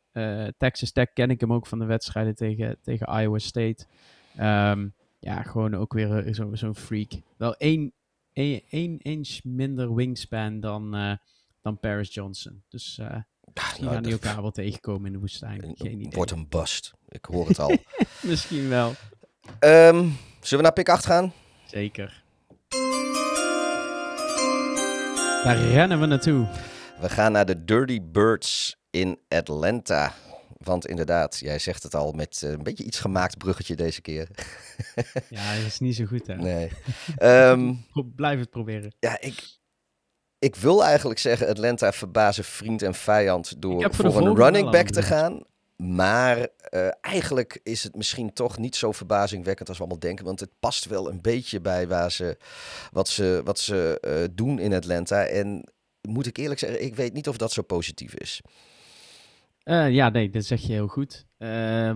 Texas 0.58 0.92
Tech 0.92 1.14
ken 1.14 1.30
ik 1.30 1.40
hem 1.40 1.54
ook 1.54 1.68
van 1.68 1.80
de 1.80 1.86
wedstrijden 1.86 2.36
tegen, 2.36 2.78
tegen 2.82 3.22
Iowa 3.22 3.38
State. 3.38 3.86
Um, 4.40 4.94
ja, 5.20 5.42
gewoon 5.42 5.76
ook 5.76 5.94
weer 5.94 6.36
zo'n 6.36 6.58
zo 6.58 6.74
freak. 6.74 7.12
Wel 7.38 7.56
één, 7.56 7.94
één, 8.34 8.62
één 8.70 8.98
inch 8.98 9.44
minder 9.44 9.96
wingspan 9.96 10.60
dan, 10.60 10.96
uh, 10.96 11.14
dan 11.62 11.80
Paris 11.80 12.14
Johnson. 12.14 12.64
Dus 12.70 12.98
uh, 13.02 13.16
misschien 13.54 13.84
nou, 13.84 13.94
gaan 13.94 14.04
die 14.04 14.12
elkaar 14.12 14.42
wel 14.42 14.52
tegenkomen 14.52 15.06
in 15.06 15.14
de 15.14 15.20
woestijn. 15.20 15.62
Geen 15.76 16.00
idee. 16.00 16.12
Wordt 16.12 16.32
een 16.32 16.48
bust. 16.50 16.94
Ik 17.08 17.26
hoor 17.26 17.48
het 17.48 17.60
al. 17.60 17.78
misschien 18.22 18.70
wel. 18.70 18.94
Um, 19.60 20.18
zullen 20.42 20.58
we 20.58 20.62
naar 20.62 20.74
pick 20.74 20.90
8 20.90 21.06
gaan? 21.06 21.34
Zeker. 21.66 22.24
Daar 25.44 25.58
rennen 25.58 26.00
we 26.00 26.06
naartoe. 26.06 26.48
We 27.00 27.10
gaan 27.10 27.32
naar 27.32 27.46
de 27.46 27.64
Dirty 27.64 28.02
Birds 28.02 28.78
in 28.90 29.20
Atlanta. 29.28 30.14
Want 30.58 30.88
inderdaad, 30.88 31.38
jij 31.40 31.60
zegt 31.60 31.84
het 31.84 31.96
al 31.96 32.12
met 32.12 32.42
een 32.42 32.64
beetje 32.64 32.84
iets 32.84 33.00
gemaakt 33.00 33.38
bruggetje 33.38 33.76
deze 33.76 34.02
keer. 34.02 34.28
ja, 35.30 35.56
dat 35.56 35.66
is 35.66 35.80
niet 35.80 35.96
zo 35.96 36.06
goed 36.06 36.28
hè. 36.28 36.36
Nee. 36.36 36.72
Ehm, 37.18 37.74
Blijf 38.16 38.40
het 38.40 38.50
proberen. 38.50 38.96
Ja, 39.00 39.22
ik, 39.22 39.58
ik 40.40 40.56
wil 40.56 40.84
eigenlijk 40.84 41.20
zeggen 41.20 41.48
Atlanta 41.48 41.92
verbazen 41.92 42.44
vriend 42.44 42.82
en 42.82 42.94
vijand 42.94 43.62
door 43.62 43.94
voor, 43.94 44.12
voor 44.12 44.28
een 44.28 44.36
running 44.36 44.70
back 44.70 44.90
te 44.90 45.02
gaan. 45.02 45.44
Maar 45.76 46.38
uh, 46.38 46.88
eigenlijk 47.02 47.60
is 47.64 47.84
het 47.84 47.96
misschien 47.96 48.34
toch 48.34 48.58
niet 48.58 48.76
zo 48.76 48.92
verbazingwekkend 48.92 49.70
als 49.70 49.78
we 49.78 49.84
allemaal 49.84 50.02
denken. 50.02 50.26
Want 50.26 50.40
het 50.40 50.50
past 50.60 50.86
wel 50.86 51.10
een 51.10 51.22
beetje 51.22 51.62
bij 51.62 51.88
waar 51.88 52.12
ze, 52.12 52.38
wat 52.92 53.08
ze, 53.08 53.42
wat 53.44 53.60
ze 53.60 53.98
uh, 54.02 54.36
doen 54.36 54.60
in 54.60 54.74
Atlanta. 54.74 55.26
En 55.26 55.72
moet 56.02 56.26
ik 56.26 56.38
eerlijk 56.38 56.60
zeggen, 56.60 56.84
ik 56.84 56.96
weet 56.96 57.14
niet 57.14 57.28
of 57.28 57.38
dat 57.38 57.52
zo 57.52 57.62
positief 57.62 58.14
is. 58.14 58.42
Uh, 59.70 59.92
ja, 59.92 60.10
nee, 60.10 60.30
dat 60.30 60.46
zeg 60.46 60.62
je 60.62 60.74
heel 60.74 60.88
goed. 60.88 61.26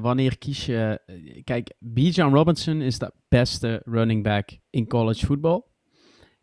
wanneer 0.01 0.37
kies 0.37 0.65
je... 0.65 0.99
Kijk, 1.43 1.73
Bijan 1.79 2.33
Robinson 2.33 2.81
is 2.81 2.99
de 2.99 3.11
beste 3.29 3.81
running 3.85 4.23
back 4.23 4.49
in 4.69 4.87
college 4.87 5.25
football. 5.25 5.61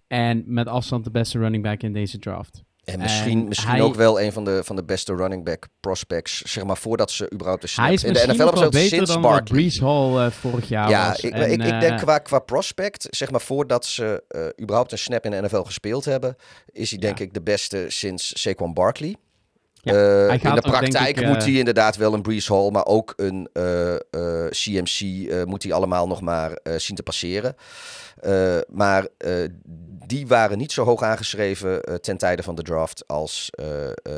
En 0.06 0.44
met 0.46 0.66
afstand 0.66 1.04
de 1.04 1.10
beste 1.10 1.38
running 1.38 1.62
back 1.62 1.82
in 1.82 1.92
deze 1.92 2.18
draft. 2.18 2.62
En 2.84 2.98
misschien, 2.98 3.40
en 3.40 3.48
misschien 3.48 3.70
hij, 3.70 3.82
ook 3.82 3.94
wel 3.94 4.20
een 4.20 4.32
van 4.32 4.44
de, 4.44 4.60
van 4.64 4.76
de 4.76 4.84
beste 4.84 5.14
running 5.14 5.44
back 5.44 5.66
prospects, 5.80 6.40
zeg 6.42 6.64
maar, 6.64 6.76
voordat 6.76 7.10
ze 7.10 7.30
überhaupt 7.32 7.62
de 7.62 7.66
snap 7.68 7.84
hij 7.84 7.94
is 7.94 8.04
in 8.04 8.12
de 8.12 8.26
NFL 8.26 8.36
hebben 8.36 8.58
ze 8.58 8.68
beter 8.68 8.88
sinds 8.88 9.12
dan 9.12 9.22
Barkley. 9.22 9.60
Brees 9.60 9.80
Hall 9.80 10.14
uh, 10.14 10.30
vorig 10.30 10.68
jaar 10.68 10.88
ja, 10.90 11.08
was. 11.08 11.20
Ik, 11.20 11.32
en, 11.32 11.50
ik, 11.50 11.62
ik 11.62 11.80
denk 11.80 11.98
qua, 11.98 12.18
qua 12.18 12.38
prospect, 12.38 13.06
zeg 13.10 13.30
maar, 13.30 13.40
voordat 13.40 13.86
ze 13.86 14.24
uh, 14.28 14.62
überhaupt 14.62 14.92
een 14.92 14.98
snap 14.98 15.24
in 15.24 15.30
de 15.30 15.42
NFL 15.42 15.62
gespeeld 15.62 16.04
hebben, 16.04 16.36
is 16.72 16.90
hij 16.90 16.98
denk 16.98 17.18
ik 17.18 17.34
de 17.34 17.42
beste 17.42 17.84
sinds 17.88 18.40
Saquon 18.40 18.74
Barkley. 18.74 19.16
Ja, 19.82 19.92
uh, 19.92 20.32
in 20.32 20.54
de 20.54 20.60
praktijk 20.60 21.20
ik, 21.20 21.26
moet 21.26 21.44
hij 21.44 21.52
inderdaad 21.52 21.96
wel 21.96 22.14
een 22.14 22.22
Brees 22.22 22.48
Hall, 22.48 22.70
maar 22.70 22.86
ook 22.86 23.12
een 23.16 23.48
CMC 24.50 25.00
moet 25.46 25.62
hij 25.62 25.72
allemaal 25.72 26.06
nog 26.06 26.20
maar 26.20 26.58
zien 26.76 26.96
te 26.96 27.02
passeren. 27.02 27.54
maar 28.68 29.08
die 30.06 30.26
waren 30.26 30.58
niet 30.58 30.72
zo 30.72 30.84
hoog 30.84 31.02
aangeschreven 31.02 32.00
ten 32.00 32.16
tijde 32.16 32.42
van 32.42 32.54
de 32.54 32.62
draft 32.62 33.04
als 33.06 33.50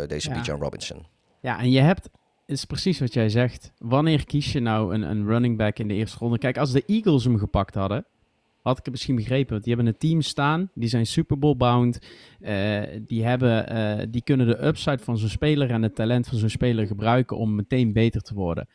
deze 0.07 0.29
ja. 0.29 0.41
Bijan 0.41 0.61
Robinson. 0.61 1.07
Ja, 1.41 1.59
en 1.59 1.71
je 1.71 1.81
hebt, 1.81 2.09
is 2.47 2.65
precies 2.65 3.01
wat 3.01 3.15
jij 3.15 3.29
zegt. 3.29 3.73
Wanneer 3.79 4.27
kies 4.27 4.53
je 4.53 4.61
nou 4.61 4.95
een, 4.95 5.03
een 5.03 5.27
running 5.27 5.57
back 5.57 5.79
in 5.79 5.89
de 5.89 5.95
eerste 5.95 6.19
ronde? 6.19 6.39
Kijk, 6.39 6.59
als 6.59 6.73
de 6.73 6.85
Eagles 6.87 7.25
hem 7.25 7.39
gepakt 7.39 7.75
hadden, 7.75 8.07
had 8.63 8.79
ik 8.79 8.85
het 8.85 8.93
misschien 8.93 9.17
begrepen. 9.17 9.51
Want 9.51 9.65
die 9.65 9.75
hebben 9.75 9.93
een 9.93 9.99
team 9.99 10.23
staan, 10.23 10.71
die 10.75 10.89
zijn 10.89 11.07
Super 11.07 11.39
Bowl 11.39 11.57
bound. 11.57 11.99
Uh, 12.41 12.81
die, 13.07 13.25
hebben, 13.25 13.77
uh, 13.77 14.07
die 14.11 14.23
kunnen 14.23 14.47
de 14.47 14.67
upside 14.67 14.99
van 14.99 15.19
zo'n 15.19 15.29
speler 15.29 15.71
en 15.71 15.83
het 15.83 15.95
talent 15.95 16.27
van 16.27 16.39
zo'n 16.39 16.49
speler 16.49 16.87
gebruiken 16.87 17.37
om 17.37 17.55
meteen 17.55 17.93
beter 17.93 18.21
te 18.21 18.35
worden. 18.35 18.69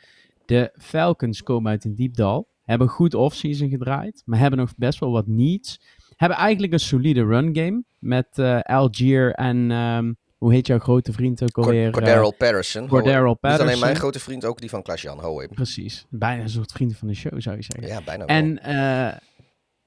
De 0.46 0.72
Falcons 0.78 1.44
komen 1.44 1.72
uit 1.72 1.84
een 1.84 1.96
diep 1.96 2.16
dal, 2.16 2.48
hebben 2.64 2.88
goed 2.88 3.14
offseason 3.14 3.70
gedraaid, 3.70 4.22
maar 4.26 4.40
hebben 4.40 4.60
nog 4.60 4.76
best 4.76 5.00
wel 5.00 5.12
wat 5.12 5.28
needs. 5.28 5.80
Hebben 6.16 6.38
eigenlijk 6.38 6.74
een 6.74 6.80
solide 6.80 7.24
run 7.24 7.56
game 7.56 7.84
met 8.00 8.28
uh, 8.36 8.60
Algier 8.60 9.34
en 9.34 9.72
um, 9.72 10.18
hoe 10.38 10.54
heet 10.54 10.68
jouw 10.68 10.80
grote 10.80 11.14
vriend 11.14 11.44
ook 11.44 11.58
alweer? 11.58 11.92
Cordero 11.92 12.32
Patterson. 12.32 12.88
Cordero 12.88 13.34
Patterson. 13.34 13.66
Niet 13.66 13.76
alleen 13.76 13.80
mijn 13.80 13.96
grote 13.96 14.20
vriend, 14.20 14.46
ook 14.46 14.60
die 14.60 14.70
van 14.70 14.82
Klaas-Jan. 14.82 15.48
Precies. 15.54 16.06
Bijna 16.10 16.42
een 16.42 16.50
soort 16.50 16.72
vriend 16.72 16.98
van 16.98 17.08
de 17.08 17.14
show, 17.14 17.42
zou 17.42 17.56
je 17.56 17.64
zeggen. 17.64 17.88
Ja, 17.88 18.02
bijna 18.06 18.26
wel. 18.26 18.36
En 18.36 18.60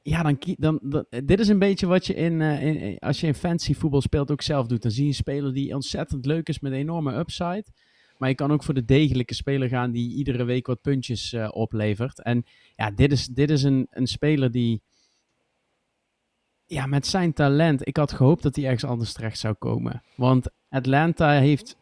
ja, 0.09 0.23
dan, 0.23 0.39
dan, 0.59 0.79
dan, 0.83 1.05
dit 1.25 1.41
is 1.41 1.49
een 1.49 1.59
beetje 1.59 1.87
wat 1.87 2.07
je 2.07 2.15
in, 2.15 2.41
uh, 2.41 2.63
in, 2.63 2.99
als 2.99 3.21
je 3.21 3.27
in 3.27 3.35
fancy 3.35 3.75
voetbal 3.75 4.01
speelt 4.01 4.31
ook 4.31 4.43
zelf 4.43 4.67
doet. 4.67 4.83
Dan 4.83 4.91
zie 4.91 5.03
je 5.03 5.09
een 5.09 5.15
speler 5.15 5.53
die 5.53 5.75
ontzettend 5.75 6.27
leuk 6.27 6.49
is 6.49 6.61
met 6.61 6.73
enorme 6.73 7.17
upside. 7.17 7.65
Maar 8.19 8.29
je 8.29 8.35
kan 8.35 8.53
ook 8.53 8.63
voor 8.63 8.75
de 8.75 8.85
degelijke 8.85 9.35
speler 9.35 9.69
gaan 9.69 9.91
die 9.91 10.15
iedere 10.15 10.45
week 10.45 10.67
wat 10.67 10.81
puntjes 10.81 11.37
oplevert. 11.51 12.23
En 12.23 12.45
ja, 12.77 12.91
dit 12.91 13.13
is, 13.13 13.27
dit 13.27 13.51
is 13.51 13.63
een, 13.63 13.87
een 13.91 14.07
speler 14.07 14.51
die 14.51 14.83
ja, 16.67 16.87
met 16.87 17.07
zijn 17.07 17.33
talent, 17.33 17.87
ik 17.87 17.97
had 17.97 18.13
gehoopt 18.13 18.43
dat 18.43 18.57
hij 18.57 18.65
ergens 18.65 18.85
anders 18.85 19.13
terecht 19.13 19.39
zou 19.39 19.55
komen. 19.55 20.03
Want 20.15 20.51
Atlanta 20.69 21.31
heeft 21.31 21.77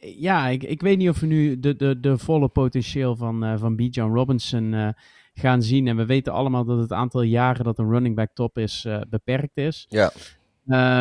ja, 0.00 0.48
ik, 0.48 0.62
ik 0.62 0.80
weet 0.80 0.98
niet 0.98 1.08
of 1.08 1.20
we 1.20 1.26
nu 1.26 1.60
de, 1.60 1.76
de, 1.76 2.00
de 2.00 2.18
volle 2.18 2.48
potentieel 2.48 3.16
van, 3.16 3.58
van 3.58 3.76
Bijan 3.76 4.14
Robinson 4.14 4.94
gaan 5.40 5.62
zien. 5.62 5.88
En 5.88 5.96
we 5.96 6.06
weten 6.06 6.32
allemaal 6.32 6.64
dat 6.64 6.78
het 6.78 6.92
aantal 6.92 7.22
jaren 7.22 7.64
dat 7.64 7.78
een 7.78 7.90
running 7.90 8.14
back 8.14 8.30
top 8.34 8.58
is 8.58 8.84
uh, 8.84 9.00
beperkt 9.08 9.56
is. 9.56 9.86
Ja. 9.88 10.12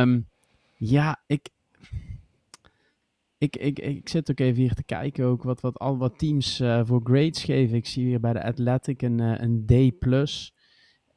Um, 0.01 0.27
ja, 0.75 1.21
ik, 1.25 1.49
ik, 3.37 3.55
ik, 3.55 3.79
ik 3.79 4.09
zit 4.09 4.31
ook 4.31 4.39
even 4.39 4.61
hier 4.61 4.73
te 4.73 4.83
kijken 4.83 5.25
ook 5.25 5.43
wat, 5.43 5.61
wat, 5.61 5.77
al 5.79 5.97
wat 5.97 6.19
teams 6.19 6.61
uh, 6.61 6.81
voor 6.83 7.01
grades 7.03 7.43
geven. 7.43 7.77
Ik 7.77 7.85
zie 7.85 8.05
hier 8.05 8.19
bij 8.19 8.33
de 8.33 8.43
Athletic 8.43 9.01
een, 9.01 9.21
uh, 9.21 9.33
een 9.37 9.65
D+. 9.65 9.71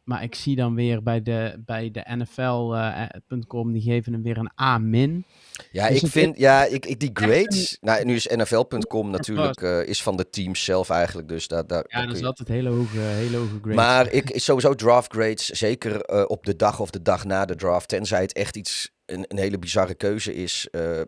Maar 0.04 0.22
ik 0.22 0.34
zie 0.34 0.56
dan 0.56 0.74
weer 0.74 1.02
bij 1.02 1.22
de, 1.22 1.62
bij 1.64 1.90
de 1.90 2.04
NFL.com, 2.06 3.66
uh, 3.68 3.72
die 3.72 3.82
geven 3.82 4.12
hem 4.12 4.22
weer 4.22 4.38
een 4.38 4.50
A 4.60 4.78
min. 4.78 5.24
Ja, 5.72 5.88
dus 5.88 6.02
ik 6.02 6.10
vind, 6.10 6.38
ja, 6.38 6.64
ik, 6.64 6.86
ik 6.86 7.00
die 7.00 7.10
grades, 7.12 7.76
nou, 7.80 8.04
nu 8.04 8.14
is 8.14 8.26
NFL.com 8.26 9.10
natuurlijk, 9.10 9.60
uh, 9.60 9.86
is 9.86 10.02
van 10.02 10.16
de 10.16 10.30
teams 10.30 10.64
zelf 10.64 10.90
eigenlijk, 10.90 11.28
dus 11.28 11.48
daar... 11.48 11.66
daar 11.66 11.84
ja, 11.88 12.06
dat 12.06 12.16
is 12.16 12.24
altijd 12.24 12.48
hele 12.48 12.68
hoge, 12.68 12.98
hele 12.98 13.36
hoge 13.36 13.58
grades. 13.60 13.74
Maar 13.74 14.12
ik, 14.12 14.32
sowieso 14.34 14.74
draft 14.74 15.12
grades, 15.12 15.46
zeker 15.46 16.10
uh, 16.10 16.24
op 16.26 16.46
de 16.46 16.56
dag 16.56 16.80
of 16.80 16.90
de 16.90 17.02
dag 17.02 17.24
na 17.24 17.44
de 17.44 17.56
draft, 17.56 17.88
tenzij 17.88 18.20
het 18.20 18.32
echt 18.32 18.56
iets, 18.56 18.90
een, 19.06 19.24
een 19.28 19.38
hele 19.38 19.58
bizarre 19.58 19.94
keuze 19.94 20.34
is, 20.34 20.68
uh, 20.70 21.00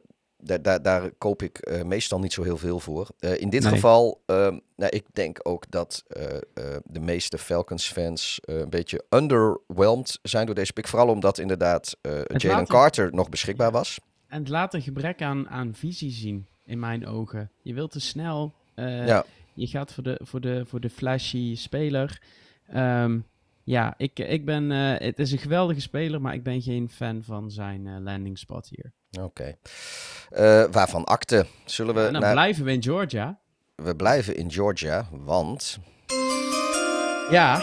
daar, 0.44 0.62
daar, 0.62 0.82
daar, 0.82 1.10
koop 1.10 1.42
ik 1.42 1.68
uh, 1.68 1.82
meestal 1.82 2.18
niet 2.18 2.32
zo 2.32 2.42
heel 2.42 2.56
veel 2.56 2.80
voor. 2.80 3.08
Uh, 3.20 3.40
in 3.40 3.50
dit 3.50 3.62
nee. 3.62 3.72
geval, 3.72 4.22
uh, 4.26 4.36
nou, 4.76 4.90
ik 4.90 5.04
denk 5.12 5.38
ook 5.42 5.70
dat 5.70 6.04
de 6.84 7.00
meeste 7.00 7.38
Falcons-fans 7.38 8.40
een 8.44 8.70
beetje 8.70 9.04
underwhelmed 9.10 10.18
zijn 10.22 10.46
door 10.46 10.54
deze 10.54 10.72
pick. 10.72 10.88
Vooral 10.88 11.08
omdat 11.08 11.38
inderdaad 11.38 11.96
Jalen 12.36 12.66
Carter 12.66 13.14
nog 13.14 13.28
beschikbaar 13.28 13.70
was. 13.70 13.98
En 14.28 14.38
het 14.38 14.48
laat 14.48 14.74
een 14.74 14.82
gebrek 14.82 15.22
aan, 15.22 15.48
aan 15.48 15.74
visie 15.74 16.10
zien, 16.10 16.46
in 16.64 16.78
mijn 16.78 17.06
ogen. 17.06 17.50
Je 17.62 17.74
wilt 17.74 17.90
te 17.90 18.00
snel. 18.00 18.52
ja. 18.74 19.24
Je 19.54 19.66
gaat 19.66 19.92
voor 19.92 20.02
de, 20.02 20.20
voor 20.22 20.40
de, 20.40 20.64
voor 20.66 20.80
de 20.80 20.90
flashy 20.90 21.54
speler. 21.56 22.22
Um, 22.74 23.24
ja, 23.64 23.94
ik, 23.96 24.18
ik 24.18 24.44
ben, 24.44 24.70
het 24.70 25.18
is 25.18 25.32
een 25.32 25.38
geweldige 25.38 25.80
speler, 25.80 26.20
maar 26.20 26.34
ik 26.34 26.42
ben 26.42 26.62
geen 26.62 26.88
fan 26.88 27.22
van 27.22 27.50
zijn 27.50 28.02
landing 28.02 28.38
spot 28.38 28.68
hier. 28.68 28.92
Oké. 29.22 29.24
Okay. 29.24 29.56
Uh, 30.64 30.72
waarvan 30.72 31.04
akte? 31.04 31.46
Zullen 31.64 31.94
we. 31.94 32.00
Ja, 32.00 32.10
dan 32.10 32.20
naar... 32.20 32.32
blijven 32.32 32.64
we 32.64 32.72
in 32.72 32.82
Georgia. 32.82 33.38
We 33.74 33.96
blijven 33.96 34.36
in 34.36 34.52
Georgia, 34.52 35.08
want. 35.10 35.78
Ja, 37.30 37.62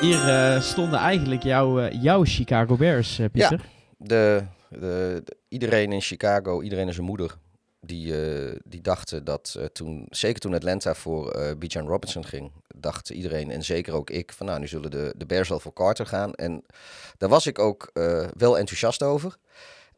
hier 0.00 0.28
uh, 0.28 0.60
stonden 0.60 0.98
eigenlijk 0.98 1.42
jouw, 1.42 1.80
uh, 1.80 2.02
jouw 2.02 2.24
Chicago 2.24 2.76
Bears, 2.76 3.16
Pieter. 3.16 3.60
Ja, 3.60 3.66
de, 3.96 4.44
de, 4.68 4.78
de, 5.24 5.36
iedereen 5.48 5.92
in 5.92 6.00
Chicago, 6.00 6.62
iedereen 6.62 6.86
en 6.86 6.94
zijn 6.94 7.06
moeder, 7.06 7.38
die, 7.80 8.14
die 8.64 8.80
dachten 8.80 9.24
dat 9.24 9.58
toen, 9.72 10.06
zeker 10.10 10.40
toen 10.40 10.54
Atlanta 10.54 10.94
voor 10.94 11.54
Bijan 11.58 11.86
Robinson 11.86 12.24
ging, 12.24 12.52
dacht 12.74 13.10
iedereen 13.10 13.50
en 13.50 13.64
zeker 13.64 13.94
ook 13.94 14.10
ik 14.10 14.32
van 14.32 14.46
nou, 14.46 14.58
nu 14.58 14.66
zullen 14.66 14.90
de, 14.90 15.14
de 15.16 15.26
Bears 15.26 15.48
wel 15.48 15.60
voor 15.60 15.72
Carter 15.72 16.06
gaan. 16.06 16.34
En 16.34 16.64
daar 17.18 17.28
was 17.28 17.46
ik 17.46 17.58
ook 17.58 17.90
wel 18.36 18.58
enthousiast 18.58 19.02
over. 19.02 19.36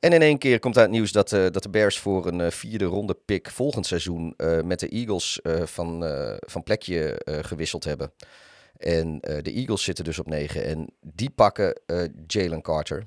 En 0.00 0.12
in 0.12 0.22
één 0.22 0.38
keer 0.38 0.58
komt 0.58 0.76
uit 0.76 0.86
het 0.86 0.94
nieuws 0.94 1.12
dat, 1.12 1.32
uh, 1.32 1.46
dat 1.50 1.62
de 1.62 1.68
Bears 1.68 1.98
voor 1.98 2.26
een 2.26 2.40
uh, 2.40 2.50
vierde 2.50 2.84
ronde 2.84 3.14
pick 3.14 3.50
volgend 3.50 3.86
seizoen 3.86 4.34
met 4.64 4.80
de 4.80 4.88
Eagles 4.88 5.40
van, 5.64 6.04
van 6.46 6.62
plekje 6.62 7.20
gewisseld 7.24 7.84
hebben. 7.84 8.12
En 8.76 9.18
de 9.20 9.52
Eagles 9.52 9.82
zitten 9.82 10.04
dus 10.04 10.18
op 10.18 10.26
negen 10.26 10.64
en 10.64 10.90
die 11.00 11.30
pakken 11.30 11.80
Jalen 12.26 12.62
Carter. 12.62 13.06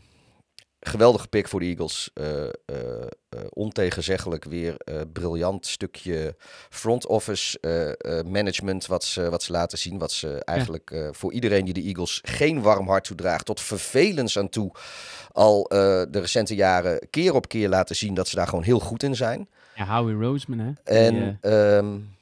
Geweldige 0.88 1.28
pick 1.28 1.48
voor 1.48 1.60
de 1.60 1.66
Eagles. 1.66 2.12
ontegenzeggelijk 3.50 4.44
weer 4.44 4.76
briljant 5.14 5.66
stukje 5.66 6.36
front 6.70 7.08
office 7.08 7.60
management 8.28 8.86
wat 8.86 9.04
ze, 9.04 9.30
wat 9.30 9.44
ze 9.44 9.52
laten 9.52 9.78
zien. 9.78 9.98
Wat 9.98 10.12
ze 10.12 10.44
eigenlijk 10.44 10.90
ja. 10.94 11.14
voor 11.14 11.34
iedereen 11.34 11.66
die 11.66 11.74
de 11.74 11.82
Eagles 11.84 12.22
geen 12.24 12.62
warm 12.62 12.88
hart 12.88 13.04
toedraagt, 13.04 13.46
tot 13.46 13.62
vervelens 13.62 14.38
aan 14.38 14.50
toe 14.50 14.72
al 15.32 15.60
uh, 15.74 15.80
de 16.10 16.20
recente 16.20 16.56
jaren 16.56 17.08
keer 17.10 17.34
op 17.34 17.48
keer 17.48 17.70
laten 17.70 17.96
zien 17.96 18.14
dat 18.14 18.28
ze 18.28 18.36
daar 18.36 18.48
gewoon 18.48 18.64
heel 18.64 18.80
goed 18.80 19.04
in 19.04 19.16
zijn. 19.16 19.48
Ja, 19.76 19.86
Howie 19.86 20.16
Roseman, 20.16 20.60
hè? 20.60 20.72
En 20.84 21.14
Die, 21.14 21.52
uh... 21.52 21.78
um, 21.78 22.16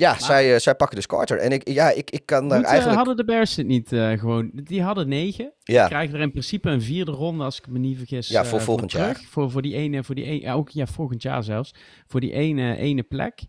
ja, 0.00 0.10
maar... 0.10 0.20
zij, 0.20 0.54
uh, 0.54 0.58
zij 0.58 0.74
pakken 0.74 0.96
dus 0.96 1.06
Carter. 1.06 1.38
En 1.38 1.52
ik, 1.52 1.68
ja, 1.68 1.90
ik, 1.90 2.10
ik 2.10 2.26
kan 2.26 2.48
daar 2.48 2.58
Moet, 2.58 2.66
eigenlijk... 2.66 2.96
hadden 2.96 3.16
de 3.16 3.24
Bears 3.24 3.56
het 3.56 3.66
niet 3.66 3.88
gewoon... 3.88 4.50
Die 4.54 4.82
hadden 4.82 5.08
negen. 5.08 5.52
Ja. 5.58 5.86
Krijgen 5.86 6.14
er 6.14 6.20
in 6.20 6.30
principe 6.30 6.70
een 6.70 6.82
vierde 6.82 7.12
ronde, 7.12 7.44
als 7.44 7.58
ik 7.58 7.66
me 7.68 7.78
niet 7.78 7.96
vergis. 7.96 8.28
Ja, 8.28 8.44
voor 8.44 8.60
volgend 8.60 8.92
voor 8.92 9.00
jaar. 9.00 9.14
Terug. 9.14 9.28
Voor, 9.28 9.50
voor 9.50 9.62
die 9.62 9.74
ene, 9.74 10.04
voor 10.04 10.14
die 10.14 10.24
ene, 10.24 10.40
ja, 10.40 10.52
ook 10.52 10.68
ja, 10.68 10.86
volgend 10.86 11.22
jaar 11.22 11.42
zelfs. 11.42 11.74
Voor 12.06 12.20
die 12.20 12.32
ene, 12.32 12.76
ene 12.76 13.02
plek. 13.02 13.40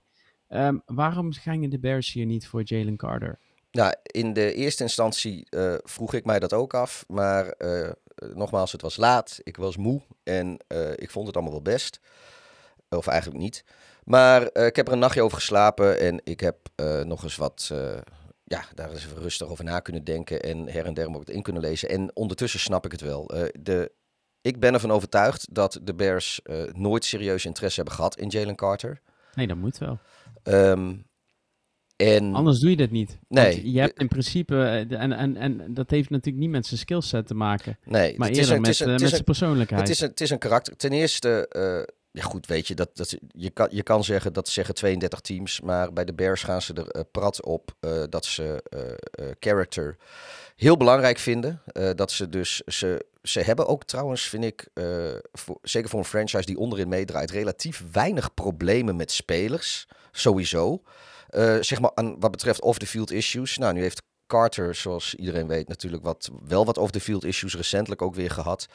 Um, 0.50 0.82
waarom 0.86 1.34
gingen 1.34 1.70
de 1.70 1.80
Bears 1.80 2.14
hier 2.14 2.26
niet 2.26 2.48
voor 2.48 2.62
Jalen 2.64 2.98
Carter? 2.98 3.40
Nou, 3.72 3.94
in 4.02 4.34
de 4.34 4.54
eerste 4.54 4.84
instantie 4.84 5.48
uh, 5.50 5.74
vroeg 5.84 6.14
ik 6.14 6.26
mij 6.26 6.40
dat 6.40 6.54
ook 6.54 6.74
af. 6.74 7.06
Maar 7.08 7.54
uh, 7.58 7.90
nogmaals, 8.34 8.72
het 8.72 8.82
was 8.82 8.98
laat. 8.98 9.40
Ik 9.44 9.58
was 9.58 9.78
moe. 9.78 10.02
En 10.24 10.58
uh, 10.68 10.92
ik 10.96 11.10
vond 11.10 11.28
het 11.28 11.36
allemaal 11.36 11.54
wel 11.54 11.62
best. 11.62 12.00
Of 12.90 13.08
eigenlijk 13.08 13.42
niet. 13.42 13.64
Maar 14.04 14.48
eh, 14.48 14.66
ik 14.66 14.76
heb 14.76 14.88
er 14.88 14.94
een 14.94 15.00
nachtje 15.00 15.22
over 15.22 15.38
geslapen 15.38 16.00
en 16.00 16.22
ik 16.24 16.40
heb 16.40 16.58
eh, 16.76 17.02
nog 17.02 17.24
eens 17.24 17.36
wat, 17.36 17.70
eh, 17.72 17.98
ja, 18.44 18.64
daar 18.76 18.92
eens 18.92 19.08
rustig 19.08 19.48
over 19.48 19.64
na 19.64 19.80
kunnen 19.80 20.04
denken 20.04 20.42
en 20.42 20.68
her 20.68 20.86
en 20.86 20.94
der 20.94 21.16
ook 21.16 21.30
in 21.30 21.42
kunnen 21.42 21.62
lezen. 21.62 21.90
En 21.90 22.16
ondertussen 22.16 22.60
snap 22.60 22.86
ik 22.86 22.92
het 22.92 23.02
wel. 23.02 23.32
De, 23.60 23.92
ik 24.42 24.60
ben 24.60 24.74
ervan 24.74 24.92
overtuigd 24.92 25.48
dat 25.56 25.80
de 25.84 25.96
Bears 25.96 26.42
nooit 26.72 27.06
serieus 27.06 27.46
interesse 27.46 27.76
hebben 27.76 27.96
gehad 27.96 28.18
in 28.18 28.28
Jalen 28.28 28.56
Carter. 28.56 29.02
Nee, 29.34 29.48
dat 29.48 29.58
moet 29.58 29.78
wel. 29.78 30.00
Ehm, 30.44 30.94
en 31.96 32.34
Anders 32.34 32.60
doe 32.60 32.70
je 32.70 32.78
dat 32.78 32.90
niet. 32.90 33.20
Nee. 33.28 33.52
Want 33.52 33.74
je 33.74 33.80
hebt 33.80 34.00
in 34.00 34.08
principe, 34.08 34.64
en, 34.64 35.12
en, 35.12 35.38
en 35.38 35.74
dat 35.74 35.90
heeft 35.90 36.10
natuurlijk 36.10 36.44
niet 36.44 36.54
met 36.54 36.66
zijn 36.66 36.80
skillset 36.80 37.28
te 37.28 37.34
maken, 37.34 37.78
nee, 37.84 38.18
maar 38.18 38.30
eerder 38.30 38.56
een, 38.56 38.62
met, 38.62 38.80
een, 38.80 38.90
met 38.90 39.10
zijn 39.10 39.24
persoonlijkheid. 39.24 39.82
het 39.82 39.90
is 39.90 40.00
een, 40.00 40.10
het 40.10 40.22
is 40.22 40.30
een 40.30 40.38
karakter. 40.38 40.76
Ten 40.76 40.92
eerste, 40.92 41.50
ja 42.12 42.24
goed, 42.24 42.48
weet 42.48 42.68
je, 42.68 42.76
dat, 42.76 42.90
dat, 42.94 43.18
je, 43.28 43.50
kan, 43.50 43.68
je 43.72 43.84
kan 43.84 44.04
zeggen 44.04 44.34
dat 44.34 44.48
zeggen 44.50 44.76
32 44.76 45.20
teams, 45.20 45.62
maar 45.62 45.94
bij 45.94 46.06
de 46.06 46.14
Bears 46.14 46.44
gaan 46.44 46.62
ze 46.62 46.74
er 46.74 46.88
eh, 46.88 47.02
prat 47.12 47.44
op 47.44 47.76
eh, 47.80 48.04
dat 48.10 48.26
ze 48.26 48.64
eh, 48.70 49.26
character 49.40 49.98
heel 50.56 50.78
belangrijk 50.78 51.18
vinden. 51.18 51.62
Dat 51.96 52.12
ze 52.12 52.30
dus, 52.30 52.62
ze, 52.66 53.06
ze 53.24 53.40
hebben 53.40 53.68
ook 53.68 53.84
trouwens, 53.84 54.22
vind 54.30 54.44
ik, 54.44 54.68
zeker 55.62 55.90
voor 55.90 56.00
een 56.00 56.06
franchise 56.06 56.46
die 56.46 56.58
onderin 56.58 56.88
meedraait, 56.88 57.32
relatief 57.32 57.84
weinig 57.92 58.34
problemen 58.34 58.96
met 58.96 59.12
spelers, 59.12 59.88
sowieso. 60.12 60.82
Zeg 61.60 61.80
maar 61.80 61.92
aan 61.94 62.20
wat 62.20 62.32
betreft 62.32 62.62
off-the-field 62.62 63.12
issues. 63.12 63.58
Nou, 63.58 63.74
nu 63.74 63.82
heeft 63.82 64.02
Carter, 64.32 64.76
zoals 64.76 65.16
iedereen 65.16 65.48
weet, 65.48 65.68
natuurlijk 65.68 66.04
wat, 66.04 66.30
wel 66.48 66.66
wat 66.66 66.78
off-the-field 66.78 67.24
issues 67.24 67.56
recentelijk 67.56 68.02
ook 68.02 68.16
weer 68.16 68.32
gehad. 68.32 68.68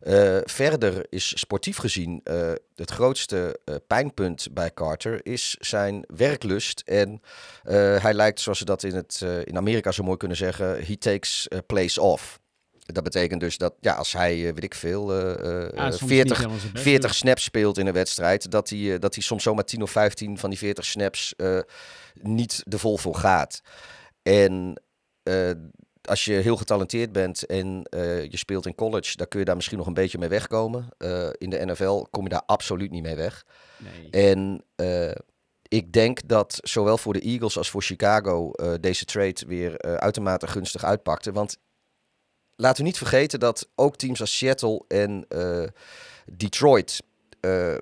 Eh, 0.00 0.38
verder 0.44 1.06
is 1.08 1.38
sportief 1.38 1.76
gezien 1.76 2.20
eh, 2.24 2.52
het 2.74 2.90
grootste 2.90 3.60
eh, 3.64 3.74
pijnpunt 3.86 4.48
bij 4.52 4.74
Carter 4.74 5.26
is 5.26 5.56
zijn 5.60 6.04
werklust. 6.16 6.82
En 6.84 7.20
hij 7.98 8.14
lijkt, 8.14 8.40
zoals 8.40 8.58
ze 8.58 8.64
dat 8.64 8.82
in, 8.82 8.94
het, 8.94 9.20
in 9.44 9.56
Amerika 9.56 9.92
zo 9.92 10.02
mooi 10.02 10.16
kunnen 10.16 10.36
zeggen, 10.36 10.86
he 10.86 10.96
takes 10.96 11.48
place 11.66 12.00
off. 12.00 12.40
Dat 12.86 13.04
betekent 13.04 13.40
dus 13.40 13.58
dat 13.58 13.74
ja, 13.80 13.94
als 13.94 14.12
hij, 14.12 14.54
weet 14.54 14.64
ik 14.64 14.74
veel, 14.74 15.12
eh, 15.12 15.68
Ja, 15.74 15.90
soms 15.90 16.00
niet 16.00 16.10
40, 16.10 16.36
helemaal 16.36 16.58
zijn 16.58 16.72
best 16.72 16.84
40 16.84 17.10
doen. 17.10 17.18
snaps 17.18 17.42
speelt 17.44 17.78
in 17.78 17.86
een 17.86 17.92
wedstrijd, 17.92 18.50
dat 18.50 18.68
hij, 18.68 18.98
dat 18.98 19.14
hij 19.14 19.22
soms 19.22 19.42
zomaar 19.42 19.64
10 19.64 19.82
of 19.82 19.90
15 19.90 20.38
van 20.38 20.50
die 20.50 20.58
40 20.58 20.84
snaps 20.84 21.34
niet 22.14 22.62
de 22.66 22.78
vol 22.78 22.96
voor 22.96 23.14
gaat. 23.14 23.62
En 24.22 24.80
als 26.06 26.24
je 26.24 26.32
heel 26.32 26.56
getalenteerd 26.56 27.12
bent 27.12 27.46
en 27.46 27.82
eh, 27.82 28.24
je 28.24 28.36
speelt 28.36 28.66
in 28.66 28.74
college, 28.74 29.16
dan 29.16 29.28
kun 29.28 29.38
je 29.38 29.44
daar 29.44 29.56
misschien 29.56 29.78
nog 29.78 29.86
een 29.86 29.94
beetje 29.94 30.18
mee 30.18 30.28
wegkomen. 30.28 30.88
Eh, 30.98 31.28
in 31.32 31.50
de 31.50 31.64
NFL 31.64 32.06
kom 32.10 32.22
je 32.22 32.28
daar 32.28 32.42
absoluut 32.46 32.90
niet 32.90 33.02
mee 33.02 33.14
weg. 33.14 33.44
Nee. 33.78 34.10
En 34.10 34.64
eh, 34.74 35.14
ik 35.68 35.92
denk 35.92 36.28
dat 36.28 36.58
zowel 36.62 36.98
voor 36.98 37.12
de 37.12 37.20
Eagles 37.20 37.58
als 37.58 37.70
voor 37.70 37.82
Chicago 37.82 38.50
eh, 38.50 38.72
deze 38.80 39.04
trade 39.04 39.44
weer 39.46 39.76
eh, 39.76 39.94
uitermate 39.94 40.46
gunstig 40.46 40.84
uitpakte. 40.84 41.32
Want 41.32 41.58
laten 42.56 42.82
we 42.82 42.88
niet 42.88 42.98
vergeten 42.98 43.40
dat 43.40 43.68
ook 43.74 43.96
teams 43.96 44.20
als 44.20 44.38
Seattle 44.38 44.84
en 44.88 45.24
eh, 45.28 45.64
Detroit 46.32 47.02
eh, 47.40 47.74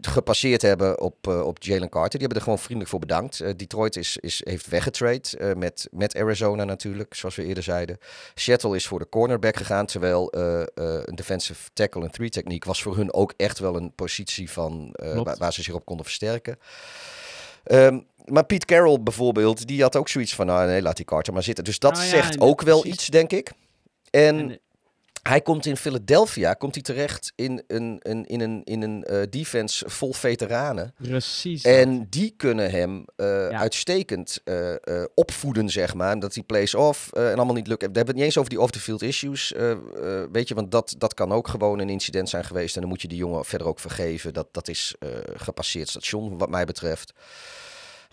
gepasseerd 0.00 0.62
hebben 0.62 1.00
op, 1.00 1.28
eh, 1.28 1.46
op 1.46 1.62
Jalen 1.62 1.88
Carter. 1.88 2.10
Die 2.10 2.20
hebben 2.20 2.36
er 2.36 2.42
gewoon 2.42 2.58
vriendelijk 2.58 2.90
voor 2.90 3.00
bedankt. 3.00 3.40
Eh, 3.40 3.52
Detroit 3.56 3.96
is, 3.96 4.16
is, 4.16 4.40
heeft 4.44 4.66
weggetrade 4.66 5.38
eh, 5.38 5.54
met, 5.54 5.88
met 5.90 6.16
Arizona 6.16 6.64
natuurlijk, 6.64 7.14
zoals 7.14 7.36
we 7.36 7.44
eerder 7.44 7.62
zeiden. 7.62 7.98
Seattle 8.34 8.76
is 8.76 8.86
voor 8.86 8.98
de 8.98 9.08
cornerback 9.08 9.56
gegaan, 9.56 9.86
terwijl 9.86 10.28
een 10.34 11.14
defensive 11.14 11.70
tackle 11.72 12.02
en 12.04 12.10
three 12.10 12.28
techniek 12.28 12.64
was 12.64 12.82
voor 12.82 12.96
hun 12.96 13.12
ook 13.12 13.34
echt 13.36 13.58
wel 13.58 13.76
een 13.76 13.94
positie 13.94 14.50
van, 14.50 14.94
waar, 15.24 15.36
waar 15.36 15.52
ze 15.52 15.62
zich 15.62 15.74
op 15.74 15.84
konden 15.84 16.04
versterken. 16.04 16.58
Ehm, 17.64 18.00
maar 18.24 18.44
Pete 18.44 18.66
Carroll 18.66 19.02
bijvoorbeeld, 19.02 19.66
die 19.66 19.82
had 19.82 19.96
ook 19.96 20.08
zoiets 20.08 20.34
van, 20.34 20.46
nou 20.46 20.66
nee, 20.66 20.82
laat 20.82 20.96
die 20.96 21.04
Carter 21.04 21.32
maar 21.32 21.42
zitten. 21.42 21.64
Dus 21.64 21.78
dat 21.78 21.92
Nou 21.92 22.04
ja, 22.04 22.10
zegt 22.10 22.40
ook 22.40 22.62
wel 22.62 22.80
precies. 22.80 22.98
iets, 22.98 23.06
denk 23.06 23.32
ik. 23.32 23.52
En, 24.10 24.38
En, 24.38 24.60
hij 25.22 25.40
komt 25.40 25.66
in 25.66 25.76
Philadelphia, 25.76 26.54
komt 26.54 26.74
hij 26.74 26.82
terecht 26.82 27.32
in 27.34 27.62
een, 27.66 27.96
een, 28.02 28.24
in 28.26 28.40
een, 28.40 28.60
in 28.64 28.82
een 28.82 29.04
eh, 29.04 29.22
defense 29.30 29.90
vol 29.90 30.12
veteranen. 30.12 30.94
precies. 31.02 31.62
En 31.64 32.06
die 32.10 32.34
kunnen 32.36 32.70
hem 32.70 33.04
eh, 33.16 33.26
Ja. 33.26 33.58
uitstekend 33.58 34.40
eh, 34.44 34.74
opvoeden, 35.14 35.68
zeg 35.68 35.94
maar. 35.94 36.18
Dat 36.18 36.32
die 36.32 36.42
plays 36.42 36.74
off 36.74 37.12
en 37.12 37.34
allemaal 37.36 37.54
niet 37.54 37.66
lukt. 37.66 37.80
We 37.80 37.86
hebben 37.86 38.06
het 38.06 38.14
niet 38.16 38.24
eens 38.24 38.38
over 38.38 38.50
die 38.50 38.60
off-the-field 38.60 39.02
issues, 39.02 39.54
weet 40.32 40.48
je. 40.48 40.54
Want 40.54 40.70
dat, 40.70 40.94
dat 40.98 41.14
kan 41.14 41.32
ook 41.32 41.48
gewoon 41.48 41.78
een 41.78 41.90
incident 41.90 42.28
zijn 42.28 42.44
geweest. 42.44 42.74
En 42.74 42.80
dan 42.80 42.90
moet 42.90 43.02
je 43.02 43.08
die 43.08 43.18
jongen 43.18 43.44
verder 43.44 43.66
ook 43.66 43.78
vergeven. 43.80 44.32
Dat, 44.34 44.48
dat 44.52 44.68
is 44.68 44.94
gepasseerd 45.34 45.88
station, 45.88 46.38
wat 46.38 46.48
mij 46.50 46.64
betreft. 46.64 47.12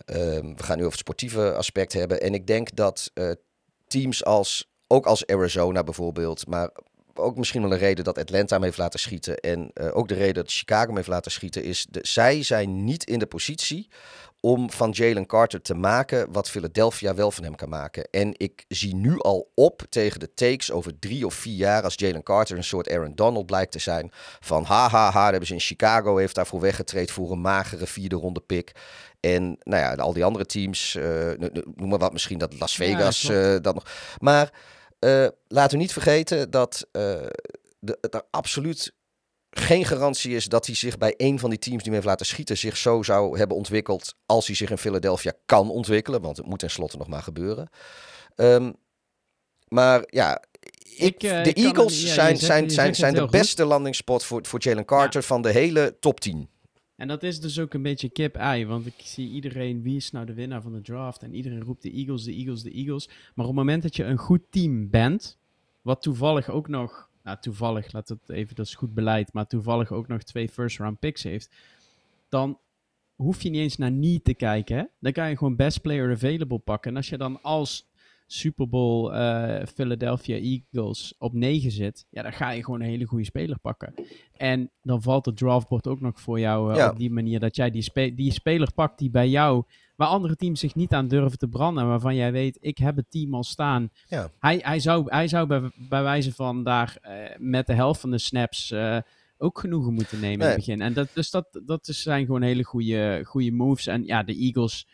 Ehm, 0.06 0.56
we 0.56 0.64
gaan 0.64 0.76
nu 0.78 0.84
over 0.84 0.98
het 0.98 1.00
sportieve 1.08 1.54
aspect 1.54 1.94
hebben. 1.94 2.22
En 2.22 2.34
ik 2.34 2.48
denk 2.48 2.76
dat 2.76 3.12
teams 3.88 4.26
als, 4.26 4.72
ook 4.88 5.06
als 5.06 5.26
Arizona 5.28 5.84
bijvoorbeeld, 5.84 6.48
maar 6.48 6.70
ook 7.20 7.38
misschien 7.38 7.62
wel 7.62 7.72
een 7.72 7.78
reden 7.78 8.04
dat 8.04 8.18
Atlanta 8.18 8.56
hem 8.56 8.64
heeft 8.64 8.78
laten 8.78 9.00
schieten. 9.00 9.38
En 9.38 9.72
eh, 9.74 9.98
ook 9.98 10.08
de 10.08 10.14
reden 10.14 10.34
dat 10.34 10.52
Chicago 10.52 10.86
hem 10.86 10.96
heeft 10.96 11.08
laten 11.08 11.32
schieten, 11.32 11.64
is 11.64 11.86
de, 11.90 12.00
zij 12.02 12.44
zijn 12.44 12.84
niet 12.84 13.04
in 13.04 13.20
de 13.20 13.26
positie 13.26 13.88
om 14.42 14.72
van 14.72 14.92
Jalen 14.92 15.26
Carter 15.26 15.62
te 15.62 15.74
maken 15.74 16.32
wat 16.32 16.50
Philadelphia 16.50 17.16
wel 17.16 17.32
van 17.32 17.44
hem 17.44 17.56
kan 17.56 17.70
maken. 17.70 18.08
En 18.12 18.34
ik 18.38 18.66
zie 18.68 18.96
nu 18.96 19.20
al 19.20 19.52
op 19.56 19.82
tegen 19.90 20.20
de 20.20 20.34
takes 20.34 20.72
over 20.72 21.00
drie 21.00 21.26
of 21.26 21.34
vier 21.34 21.56
jaar 21.56 21.84
als 21.84 21.94
Jalen 21.96 22.24
Carter 22.24 22.58
een 22.58 22.64
soort 22.64 22.90
Aaron 22.90 23.16
Donald 23.16 23.46
blijkt 23.46 23.72
te 23.72 23.80
zijn. 23.80 24.12
Van 24.40 24.64
ha 24.64 24.90
ha 24.90 25.12
ha, 25.12 25.30
hebben 25.30 25.48
ze 25.48 25.54
in 25.54 25.60
Chicago 25.60 26.18
heeft 26.18 26.36
daarvoor 26.36 26.60
weggetraind 26.60 27.12
voor 27.12 27.32
een 27.32 27.42
magere 27.42 27.88
vierde 27.88 28.16
ronde 28.16 28.40
pick. 28.40 28.72
En 29.20 29.58
nou 29.64 29.82
ja, 29.82 29.94
al 29.94 30.14
die 30.14 30.24
andere 30.24 30.46
teams, 30.46 30.98
no- 31.38 31.50
noem 31.76 31.90
maar 31.90 32.00
wat, 32.00 32.14
misschien 32.14 32.38
dat 32.38 32.60
Las 32.60 32.76
Ja, 32.76 32.86
Vegas 32.86 33.24
eh, 33.30 33.56
dat 33.62 33.74
nog. 33.74 33.86
Maar 34.20 34.52
eh, 35.00 35.28
laten 35.48 35.78
we 35.78 35.84
niet 35.84 35.94
vergeten 35.94 36.52
dat 36.52 36.88
eh, 36.92 37.02
de, 37.80 37.98
er 38.10 38.24
absoluut 38.32 38.94
geen 39.50 39.86
garantie 39.86 40.36
is 40.36 40.46
dat 40.46 40.66
hij 40.66 40.76
zich 40.76 40.98
bij 40.98 41.14
een 41.18 41.40
van 41.40 41.50
die 41.50 41.60
teams 41.60 41.78
die 41.78 41.86
hem 41.86 41.94
heeft 41.94 42.06
laten 42.06 42.26
schieten 42.26 42.58
zich 42.58 42.78
zo 42.78 43.04
zou 43.04 43.38
hebben 43.38 43.58
ontwikkeld 43.58 44.16
als 44.26 44.48
hij 44.48 44.56
zich 44.56 44.70
in 44.70 44.78
Philadelphia 44.78 45.34
kan 45.46 45.70
ontwikkelen. 45.72 46.22
Want 46.22 46.38
het 46.38 46.46
moet 46.46 46.60
tenslotte 46.60 46.98
nog 46.98 47.08
maar 47.08 47.24
gebeuren. 47.24 47.70
Ehm, 48.36 48.72
maar 49.68 50.04
ja, 50.06 50.42
ik, 50.96 51.24
Ik, 51.24 51.24
eh, 51.24 51.44
de 51.44 51.54
Eagles 51.54 51.94
niet- 51.94 52.02
ja, 52.02 52.08
je 52.08 52.14
zijn, 52.14 52.38
zegt- 52.38 52.46
zijn, 52.46 52.70
zijn, 52.72 52.96
zijn 52.96 53.14
de 53.14 53.20
goed. 53.22 53.32
beste 53.32 53.66
landingsspot 53.66 54.24
voor, 54.24 54.46
voor 54.46 54.62
Jalen 54.64 54.86
Carter 54.86 55.24
van 55.24 55.42
de 55.42 55.52
hele 55.52 55.98
top 56.00 56.20
10. 56.20 56.50
En 57.00 57.08
dat 57.08 57.24
is 57.24 57.40
dus 57.40 57.60
ook 57.60 57.74
een 57.74 57.82
beetje 57.82 58.10
kip-ei, 58.10 58.66
want 58.66 58.86
ik 58.86 58.94
zie 58.98 59.30
iedereen, 59.30 59.82
wie 59.82 59.96
is 59.96 60.12
nou 60.12 60.26
de 60.26 60.34
winnaar 60.34 60.62
van 60.62 60.74
de 60.74 60.82
draft? 60.82 61.24
En 61.24 61.34
iedereen 61.34 61.62
roept 61.62 61.82
de 61.82 61.92
Eagles, 61.92 62.24
de 62.24 62.34
Eagles, 62.34 62.62
de 62.62 62.72
Eagles. 62.72 63.08
Maar 63.08 63.46
op 63.46 63.56
het 63.56 63.56
moment 63.56 63.82
dat 63.84 63.96
je 63.96 64.04
een 64.04 64.18
goed 64.18 64.42
team 64.50 64.90
bent, 64.90 65.38
wat 65.82 66.02
toevallig 66.02 66.50
ook 66.50 66.68
nog, 66.68 67.10
nou 67.24 67.38
toevallig, 67.42 67.92
laat 67.92 68.10
het 68.10 68.30
even, 68.30 68.56
dat 68.56 68.66
is 68.66 68.76
goed 68.76 68.94
beleid, 68.94 69.34
maar 69.34 69.48
toevallig 69.48 69.92
ook 69.92 70.08
nog 70.08 70.24
twee 70.24 70.50
first 70.50 70.78
round 70.78 71.00
picks 71.00 71.24
heeft, 71.24 71.56
dan 72.30 72.60
hoef 73.16 73.42
je 73.42 73.50
niet 73.50 73.62
eens 73.62 73.78
naar 73.78 73.92
niet 73.92 74.24
te 74.24 74.34
kijken. 74.34 74.78
Hè? 74.78 74.84
Dan 75.00 75.12
kan 75.12 75.30
je 75.30 75.38
gewoon 75.38 75.56
best 75.56 75.82
player 75.82 76.12
available 76.12 76.60
pakken. 76.60 76.92
En 76.92 76.98
als 76.98 77.10
je 77.10 77.18
dan 77.18 77.42
als 77.42 77.89
Super 78.32 78.70
Bowl 78.70 79.12
eh, 79.14 79.66
Philadelphia 79.74 80.36
Eagles 80.38 81.14
op 81.18 81.34
9 81.34 81.72
zit, 81.72 82.06
ja, 82.10 82.22
dan 82.22 82.34
ga 82.34 82.50
je 82.52 82.64
gewoon 82.64 82.82
een 82.82 82.88
hele 82.88 83.06
goede 83.06 83.24
speler 83.24 83.60
pakken. 83.60 83.94
En 84.38 84.72
dan 84.82 85.02
valt 85.02 85.26
het 85.26 85.38
draftboard 85.38 85.88
ook 85.88 86.02
nog 86.02 86.20
voor 86.22 86.40
jou 86.40 86.72
eh, 86.72 86.78
Ja. 86.78 86.90
op 86.90 86.98
die 86.98 87.12
manier 87.12 87.40
dat 87.40 87.56
jij 87.56 87.72
die, 87.72 87.82
spe- 87.82 88.14
die 88.16 88.32
speler 88.32 88.74
pakt 88.74 88.98
die 89.00 89.10
bij 89.10 89.30
jou, 89.30 89.64
waar 89.96 90.08
andere 90.08 90.36
teams 90.36 90.60
zich 90.60 90.76
niet 90.76 90.92
aan 90.94 91.08
durven 91.08 91.38
te 91.38 91.48
branden, 91.48 91.88
waarvan 91.88 92.16
jij 92.16 92.32
weet, 92.32 92.58
ik 92.62 92.78
heb 92.78 92.96
het 92.96 93.12
team 93.12 93.34
al 93.34 93.44
staan. 93.44 93.90
Ja. 94.08 94.32
Hij, 94.40 94.60
hij 94.64 94.80
zou, 94.80 95.04
hij 95.08 95.28
zou 95.28 95.48
bij, 95.48 95.62
bij 95.90 96.04
wijze 96.04 96.34
van 96.34 96.64
daar 96.64 96.98
eh, 97.02 97.14
met 97.38 97.68
de 97.68 97.74
helft 97.74 98.02
van 98.02 98.12
de 98.12 98.18
snaps 98.18 98.74
ook 99.42 99.60
genoegen 99.60 99.94
moeten 99.94 100.20
nemen 100.20 100.40
in 100.40 100.46
het 100.48 100.56
begin. 100.56 100.82
En 100.82 100.94
dat, 100.94 101.08
dus 101.14 101.32
dat, 101.32 101.60
dat 101.66 101.86
zijn 101.92 102.26
gewoon 102.26 102.42
hele 102.42 102.64
goede, 102.64 103.22
goede 103.26 103.52
moves. 103.52 103.88
En 103.88 104.06
ja, 104.06 104.24
de 104.24 104.36
Eagles, 104.36 104.88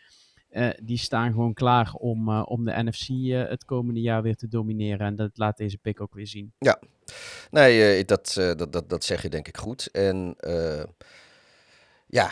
eh, 0.56 0.68
die 0.82 0.98
staan 0.98 1.32
gewoon 1.32 1.54
klaar 1.54 1.92
om, 1.92 2.28
eh, 2.28 2.42
om 2.44 2.64
de 2.64 2.82
NFC 2.82 3.08
eh, 3.08 3.48
het 3.48 3.64
komende 3.64 4.00
jaar 4.00 4.22
weer 4.22 4.36
te 4.36 4.48
domineren. 4.48 5.06
En 5.06 5.16
dat 5.16 5.30
laat 5.34 5.56
deze 5.56 5.78
pick 5.78 6.00
ook 6.00 6.14
weer 6.14 6.26
zien. 6.26 6.52
Nee, 7.50 7.96
eh, 7.96 8.04
dat, 8.06 8.32
dat, 8.34 8.72
dat, 8.72 8.88
dat 8.88 9.04
zeg 9.04 9.22
je 9.22 9.28
denk 9.28 9.48
ik 9.48 9.56
goed. 9.56 9.88
En 9.92 10.36
ja, 12.06 12.30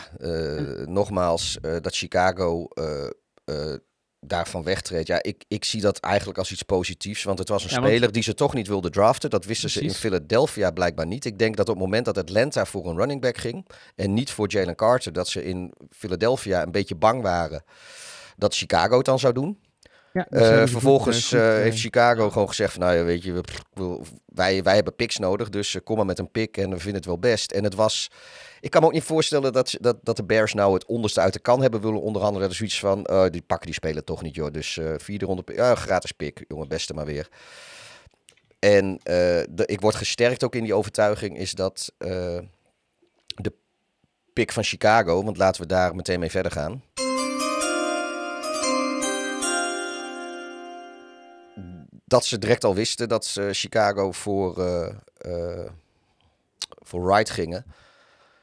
nogmaals, 0.85 1.57
dat 1.61 1.95
Chicago 1.95 2.67
daarvan 4.27 4.63
wegtreedt. 4.63 5.07
Ja, 5.07 5.23
ik, 5.23 5.43
ik 5.47 5.65
zie 5.65 5.81
dat 5.81 5.99
eigenlijk 5.99 6.37
als 6.37 6.51
iets 6.51 6.61
positiefs. 6.63 7.23
Want 7.23 7.39
het 7.39 7.49
was 7.49 7.63
een 7.63 7.69
Ja, 7.69 7.75
want- 7.75 7.87
speler 7.87 8.11
die 8.11 8.23
ze 8.23 8.33
toch 8.33 8.53
niet 8.53 8.67
wilden 8.67 8.91
draften. 8.91 9.29
Dat 9.29 9.45
wisten 9.45 9.69
ze 9.69 9.81
in. 9.81 9.91
Philadelphia 9.91 10.71
blijkbaar 10.71 11.07
niet. 11.07 11.25
Ik 11.25 11.39
denk 11.39 11.55
dat 11.57 11.69
op 11.69 11.75
het 11.75 11.83
moment 11.83 12.05
dat 12.05 12.17
Atlanta 12.17 12.65
voor 12.65 12.85
een 12.89 12.97
running 12.97 13.21
back 13.21 13.37
ging... 13.37 13.67
en 13.95 14.13
niet 14.13 14.31
voor 14.31 14.51
Jalen 14.51 14.75
Carter... 14.75 15.13
dat 15.13 15.27
ze 15.27 15.43
in 15.43 15.73
Philadelphia 15.89 16.61
een 16.61 16.71
beetje 16.71 16.95
bang 16.95 17.21
waren... 17.21 17.63
dat 18.35 18.55
Chicago 18.55 18.97
het 18.97 19.05
dan 19.05 19.19
zou 19.19 19.33
doen. 19.33 19.59
Ja, 20.13 20.27
dus 20.29 20.47
ze 20.47 20.67
vervolgens 20.67 21.27
goed, 21.27 21.39
eh, 21.39 21.55
eh, 21.55 21.61
heeft 21.61 21.75
eh, 21.75 21.81
Chicago 21.81 22.29
gewoon 22.29 22.47
gezegd 22.47 22.71
van, 22.71 22.81
nou 22.81 22.95
ja, 22.95 23.03
weet 23.03 23.23
je, 23.23 23.41
we, 23.73 24.01
wij, 24.25 24.63
wij 24.63 24.75
hebben 24.75 24.95
picks 24.95 25.17
nodig, 25.17 25.49
dus 25.49 25.75
eh, 25.75 25.81
kom 25.83 25.95
maar 25.95 26.05
met 26.05 26.19
een 26.19 26.31
pick 26.31 26.57
en 26.57 26.69
we 26.69 26.77
vinden 26.77 26.95
het 26.95 27.05
wel 27.05 27.19
best. 27.19 27.51
En 27.51 27.63
het 27.63 27.75
was, 27.75 28.11
ik 28.59 28.69
kan 28.69 28.81
me 28.81 28.87
ook 28.87 28.93
niet 28.93 29.03
voorstellen 29.03 29.53
dat, 29.53 29.77
dat, 29.79 29.97
dat 30.01 30.15
de 30.15 30.23
Bears 30.23 30.53
nou 30.53 30.73
het 30.73 30.85
onderste 30.85 31.21
uit 31.21 31.33
de 31.33 31.39
kan 31.39 31.61
hebben 31.61 31.81
willen 31.81 32.01
onderhandelen. 32.01 32.45
Er 32.45 32.51
is 32.51 32.57
zoiets 32.57 32.79
van, 32.79 33.05
eh, 33.05 33.25
die 33.29 33.41
pakken 33.41 33.65
die 33.65 33.75
spelen 33.75 34.03
toch 34.03 34.21
niet, 34.21 34.35
joh. 34.35 34.51
Dus 34.51 34.77
eh 34.77 34.93
vierde 34.97 35.25
ronde, 35.25 35.43
ja, 35.53 35.75
gratis 35.75 36.11
pick, 36.11 36.45
jongen, 36.47 36.67
beste 36.67 36.93
maar 36.93 37.05
weer. 37.05 37.29
En 38.59 38.99
eh, 39.03 39.15
de, 39.49 39.63
ik 39.65 39.81
word 39.81 39.95
gesterkt 39.95 40.43
ook 40.43 40.55
in 40.55 40.63
die 40.63 40.73
overtuiging, 40.73 41.37
is 41.37 41.51
dat 41.51 41.93
eh, 41.97 42.39
de 43.35 43.53
pick 44.33 44.51
van 44.51 44.63
Chicago, 44.63 45.23
want 45.23 45.37
laten 45.37 45.61
we 45.61 45.67
daar 45.67 45.95
meteen 45.95 46.19
mee 46.19 46.31
verder 46.31 46.51
gaan. 46.51 46.83
Dat 52.05 52.25
ze 52.25 52.39
direct 52.39 52.63
al 52.63 52.75
wisten 52.75 53.09
dat 53.09 53.25
ze 53.25 53.49
Chicago 53.51 54.11
voor, 54.11 54.59
eh, 54.59 54.95
eh, 55.17 55.71
voor 56.65 57.05
Wright 57.05 57.29
gingen. 57.29 57.65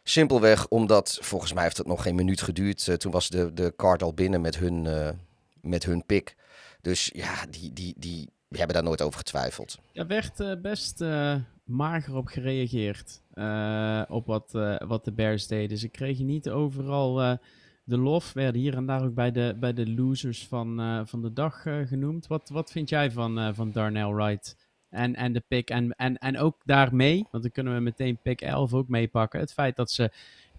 Simpelweg 0.02 0.68
omdat, 0.68 1.18
volgens 1.20 1.52
mij 1.52 1.62
heeft 1.62 1.76
het 1.76 1.86
nog 1.86 2.02
geen 2.02 2.14
minuut 2.14 2.42
geduurd. 2.42 2.88
eh, 2.88 2.94
toen 2.94 3.12
was 3.12 3.28
de, 3.28 3.52
de 3.52 3.72
card 3.76 4.02
al 4.02 4.14
binnen 4.14 4.40
met 4.40 4.56
hun, 4.56 4.86
met 5.60 5.84
hun 5.84 6.06
pick. 6.06 6.36
Dus 6.80 7.10
ja, 7.14 7.46
die, 7.50 7.72
die, 7.72 7.94
die 7.98 8.28
hebben 8.48 8.74
daar 8.74 8.84
nooit 8.84 9.02
over 9.02 9.18
getwijfeld. 9.18 9.78
Er 9.92 10.06
werd 10.06 10.62
best 10.62 11.00
mager 11.64 12.16
op 12.16 12.26
gereageerd. 12.26 13.22
op 14.08 14.26
wat, 14.26 14.52
wat 14.86 15.04
de 15.04 15.12
Bears 15.12 15.46
deden. 15.46 15.78
Ze 15.78 15.88
kregen 15.88 16.26
niet 16.26 16.50
overal 16.50 17.38
de 17.84 17.98
lof. 17.98 18.32
Werden 18.32 18.60
hier 18.60 18.76
en 18.76 18.86
daar 18.86 19.04
ook 19.04 19.14
bij 19.14 19.30
de, 19.32 19.56
bij 19.60 19.72
de 19.72 19.90
losers 19.90 20.46
van, 20.46 20.80
eh, 20.80 21.00
van 21.04 21.22
de 21.22 21.32
dag 21.32 21.66
eh, 21.66 21.78
genoemd. 21.86 22.26
Wat, 22.26 22.48
wat 22.48 22.70
vind 22.70 22.88
jij 22.88 23.10
van, 23.10 23.38
eh, 23.38 23.48
van 23.52 23.72
Darnell 23.72 24.12
Wright? 24.12 24.56
En, 24.90 25.14
en 25.14 25.32
de 25.32 25.42
pick. 25.48 25.70
En, 25.70 25.90
en, 25.90 26.18
en 26.18 26.38
ook 26.38 26.60
daarmee, 26.64 27.26
want 27.30 27.42
dan 27.42 27.52
kunnen 27.52 27.74
we 27.74 27.80
meteen 27.80 28.18
pick 28.22 28.40
11 28.40 28.74
ook 28.74 28.88
meepakken. 28.88 29.40
Het 29.40 29.52
feit 29.52 29.76
dat 29.76 29.90
ze 29.90 30.10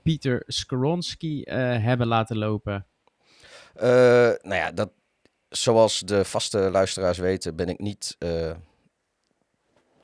Pieter 0.02 0.44
Skoronski 0.48 1.42
hebben 1.44 2.08
laten 2.08 2.38
lopen. 2.38 2.86
Nou 3.74 4.56
ja, 4.56 4.72
dat, 4.72 4.92
zoals 5.50 6.00
de 6.00 6.26
vaste 6.26 6.58
luisteraars 6.58 7.18
weten, 7.18 7.56
ben 7.56 7.70
ik 7.70 7.80
niet, 7.80 8.18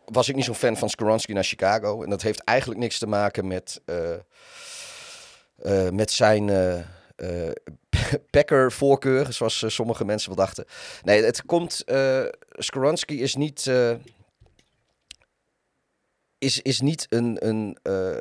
was 0.05 0.29
ik 0.29 0.35
niet 0.35 0.45
zo'n 0.45 0.55
fan 0.55 0.77
van 0.77 0.89
Skoronski 0.89 1.33
naar 1.33 1.43
Chicago. 1.43 2.03
En 2.03 2.09
dat 2.09 2.21
heeft 2.21 2.43
eigenlijk 2.43 2.79
niks 2.79 2.99
te 2.99 3.07
maken 3.07 3.47
met, 3.47 3.81
met 5.91 6.11
zijn 6.11 6.49
eh 7.19 7.47
eh, 7.47 7.51
Packer-voorkeur, 8.29 9.33
zoals 9.33 9.63
eh, 9.63 9.69
sommige 9.69 10.05
mensen 10.05 10.35
wel 10.35 10.45
dachten. 10.45 10.65
Nee, 11.03 11.23
het 11.23 11.45
komt. 11.45 11.83
Skoronski 12.51 13.21
is 13.21 13.35
niet. 13.35 13.71
is, 16.37 16.61
is 16.61 16.81
niet 16.81 17.05
een, 17.09 17.47
een, 17.47 17.77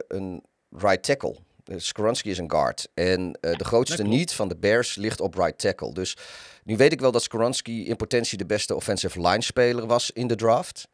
een 0.09 0.43
right 0.71 1.03
tackle. 1.03 1.37
Skoronski 1.77 2.31
is 2.31 2.39
een 2.39 2.51
guard. 2.51 2.89
En 2.95 3.33
de 3.41 3.65
grootste 3.65 4.03
niet 4.03 4.33
van 4.33 4.49
de 4.49 4.57
Bears 4.57 4.95
ligt 4.95 5.21
op 5.21 5.35
right 5.35 5.59
tackle. 5.59 5.93
Dus 5.93 6.17
nu 6.65 6.77
weet 6.77 6.93
ik 6.93 7.01
wel 7.01 7.13
dat 7.13 7.23
Skoronski 7.23 7.87
in 7.89 7.97
potentie 7.97 8.39
de 8.39 8.47
beste 8.47 8.75
offensive 8.75 9.21
line 9.21 9.43
speler 9.43 9.87
was 9.87 10.11
in 10.11 10.27
de 10.27 10.35
draft. 10.37 10.89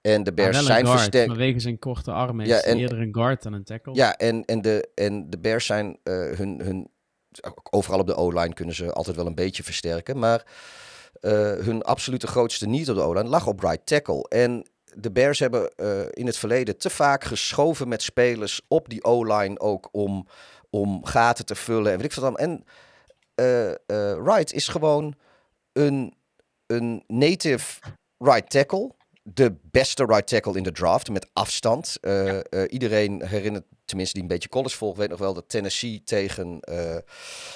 En 0.00 0.22
de 0.22 0.32
Maar 0.32 0.50
Bears 0.50 0.66
zijn 0.66 0.86
versterkt. 0.86 1.28
Vanwege 1.28 1.58
zijn 1.58 1.78
korte 1.78 2.10
armen 2.12 2.46
Ja, 2.46 2.56
is 2.56 2.62
en- 2.62 2.78
eerder 2.78 3.00
een 3.00 3.14
guard 3.14 3.42
dan 3.42 3.52
een 3.52 3.64
tackle. 3.64 3.94
Ja, 3.94 4.16
en, 4.16 4.44
en, 4.44 4.62
de, 4.62 4.88
en 4.94 5.30
de 5.30 5.38
Bears 5.38 5.66
zijn 5.66 5.98
hun, 6.04 6.60
hun. 6.60 6.88
Overal 7.70 7.98
op 7.98 8.06
de 8.06 8.14
O-line 8.14 8.54
kunnen 8.54 8.74
ze 8.74 8.92
altijd 8.92 9.16
wel 9.16 9.26
een 9.26 9.34
beetje 9.34 9.62
versterken. 9.62 10.18
Maar 10.18 10.44
eh, 11.20 11.32
hun 11.52 11.82
absolute 11.82 12.26
grootste 12.26 12.66
niet 12.66 12.90
op 12.90 12.96
de 12.96 13.02
O-line 13.02 13.28
lag 13.28 13.46
op 13.46 13.60
right 13.60 13.86
tackle. 13.86 14.28
En 14.28 14.66
de 14.94 15.10
Bears 15.10 15.38
hebben 15.38 15.74
eh, 15.76 16.00
in 16.10 16.26
het 16.26 16.36
verleden 16.36 16.78
te 16.78 16.90
vaak 16.90 17.24
geschoven 17.24 17.88
met 17.88 18.02
spelers 18.02 18.60
op 18.68 18.88
die 18.88 19.04
O-line 19.04 19.60
ook 19.60 19.88
om, 19.92 20.26
om 20.70 21.04
gaten 21.04 21.46
te 21.46 21.54
vullen. 21.54 21.92
En 21.92 21.96
weet 21.96 22.06
ik 22.06 22.12
veel 22.12 22.22
dan. 22.22 22.36
En 22.36 22.64
Wright 24.22 24.52
is 24.52 24.68
gewoon 24.68 25.14
een, 25.72 26.14
een 26.66 27.04
native 27.06 27.80
right 28.18 28.50
tackle. 28.50 28.90
De 29.22 29.56
beste 29.62 30.04
right 30.04 30.26
tackle 30.26 30.56
in 30.56 30.62
de 30.62 30.72
draft, 30.72 31.10
met 31.10 31.30
afstand. 31.32 31.96
Iedereen 32.68 33.26
herinnert, 33.26 33.64
tenminste 33.90 34.14
die 34.14 34.22
een 34.22 34.34
beetje 34.34 34.48
college 34.48 34.76
volgt, 34.76 34.98
weet 34.98 35.08
nog 35.08 35.18
wel 35.18 35.34
dat 35.34 35.48
Tennessee 35.48 36.02
tegen 36.04 36.60
eh, 36.60 36.96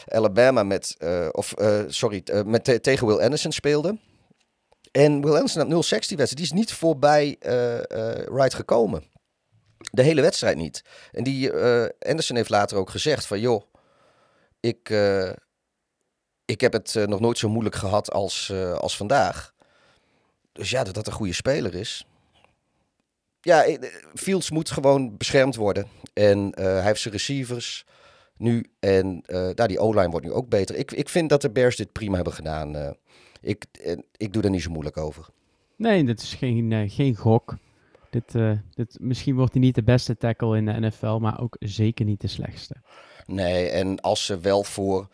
Alabama 0.07 0.63
met, 0.63 0.95
eh, 0.99 1.29
of 1.33 1.53
eh, 1.53 1.83
sorry, 1.87 2.23
met 2.47 2.65
te- 2.65 2.81
tegen 2.81 3.07
Will 3.07 3.21
Anderson 3.21 3.53
speelde. 3.53 3.99
En 4.93 5.21
Will 5.21 5.35
Anderson 5.35 5.73
had 5.73 5.85
0-6 5.85 6.09
die 6.09 6.17
wedstrijd. 6.17 6.37
Die 6.37 6.45
is 6.45 6.53
niet 6.53 6.73
voorbij 6.73 7.37
Wright 8.29 8.55
gekomen. 8.55 9.05
De 9.91 10.03
hele 10.03 10.21
wedstrijd 10.21 10.57
niet. 10.57 10.83
En 11.13 11.25
die 11.25 11.53
Anderson 11.99 12.37
heeft 12.37 12.51
later 12.51 12.77
ook 12.77 12.91
gezegd 12.91 13.27
van 13.27 13.41
joh, 13.41 13.63
ik, 14.61 14.89
ik 16.45 16.61
heb 16.61 16.73
het 16.73 16.95
nog 16.95 17.21
nooit 17.21 17.39
zo 17.39 17.49
moeilijk 17.49 17.77
gehad 17.77 18.13
als, 18.13 18.53
als 18.77 18.97
vandaag. 18.97 19.55
Dus 20.53 20.71
ja, 20.71 20.85
dat 20.85 20.95
dat 20.95 21.07
een 21.07 21.13
goede 21.13 21.33
speler 21.33 21.75
is. 21.75 22.07
Ja, 23.45 23.65
eh, 23.65 23.79
Fields 24.15 24.51
moet 24.51 24.71
gewoon 24.71 25.17
beschermd 25.17 25.57
worden. 25.57 25.87
En 26.13 26.53
eh, 26.53 26.65
hij 26.65 26.85
heeft 26.85 27.01
zijn 27.01 27.15
receivers 27.15 27.87
nu. 28.37 28.71
En 28.81 29.23
eh 29.27 29.51
daar 29.55 29.69
die 29.69 29.79
O-line 29.79 30.11
wordt 30.11 30.27
nu 30.27 30.33
ook 30.33 30.49
beter. 30.49 30.77
Ik, 30.77 30.93
ik 30.93 31.09
vind 31.09 31.29
dat 31.29 31.43
de 31.43 31.51
Bears 31.51 31.77
dit 31.77 31.93
prima 31.93 32.15
hebben 32.15 32.33
gedaan. 32.33 32.97
ik, 33.41 33.65
ik 34.17 34.33
doe 34.33 34.43
daar 34.43 34.51
niet 34.51 34.63
zo 34.63 34.71
moeilijk 34.71 34.97
over. 34.97 35.27
Nee, 35.77 36.05
dit 36.05 36.21
is 36.21 36.35
geen, 36.35 36.91
geen 36.91 37.17
gok. 37.17 37.57
Dit, 38.11 38.33
dit, 38.75 38.97
misschien 39.01 39.35
wordt 39.35 39.53
hij 39.53 39.63
niet 39.63 39.75
de 39.75 39.83
beste 39.83 40.17
tackle 40.17 40.57
in 40.57 40.65
de 40.65 40.81
NFL, 40.81 41.17
maar 41.19 41.41
ook 41.41 41.57
zeker 41.59 42.05
niet 42.05 42.21
de 42.21 42.29
slechtste. 42.29 42.75
Nee, 43.27 43.69
en 43.69 44.01
als 44.01 44.27
ze 44.27 44.39
wel 44.39 44.63
voor 44.63 45.09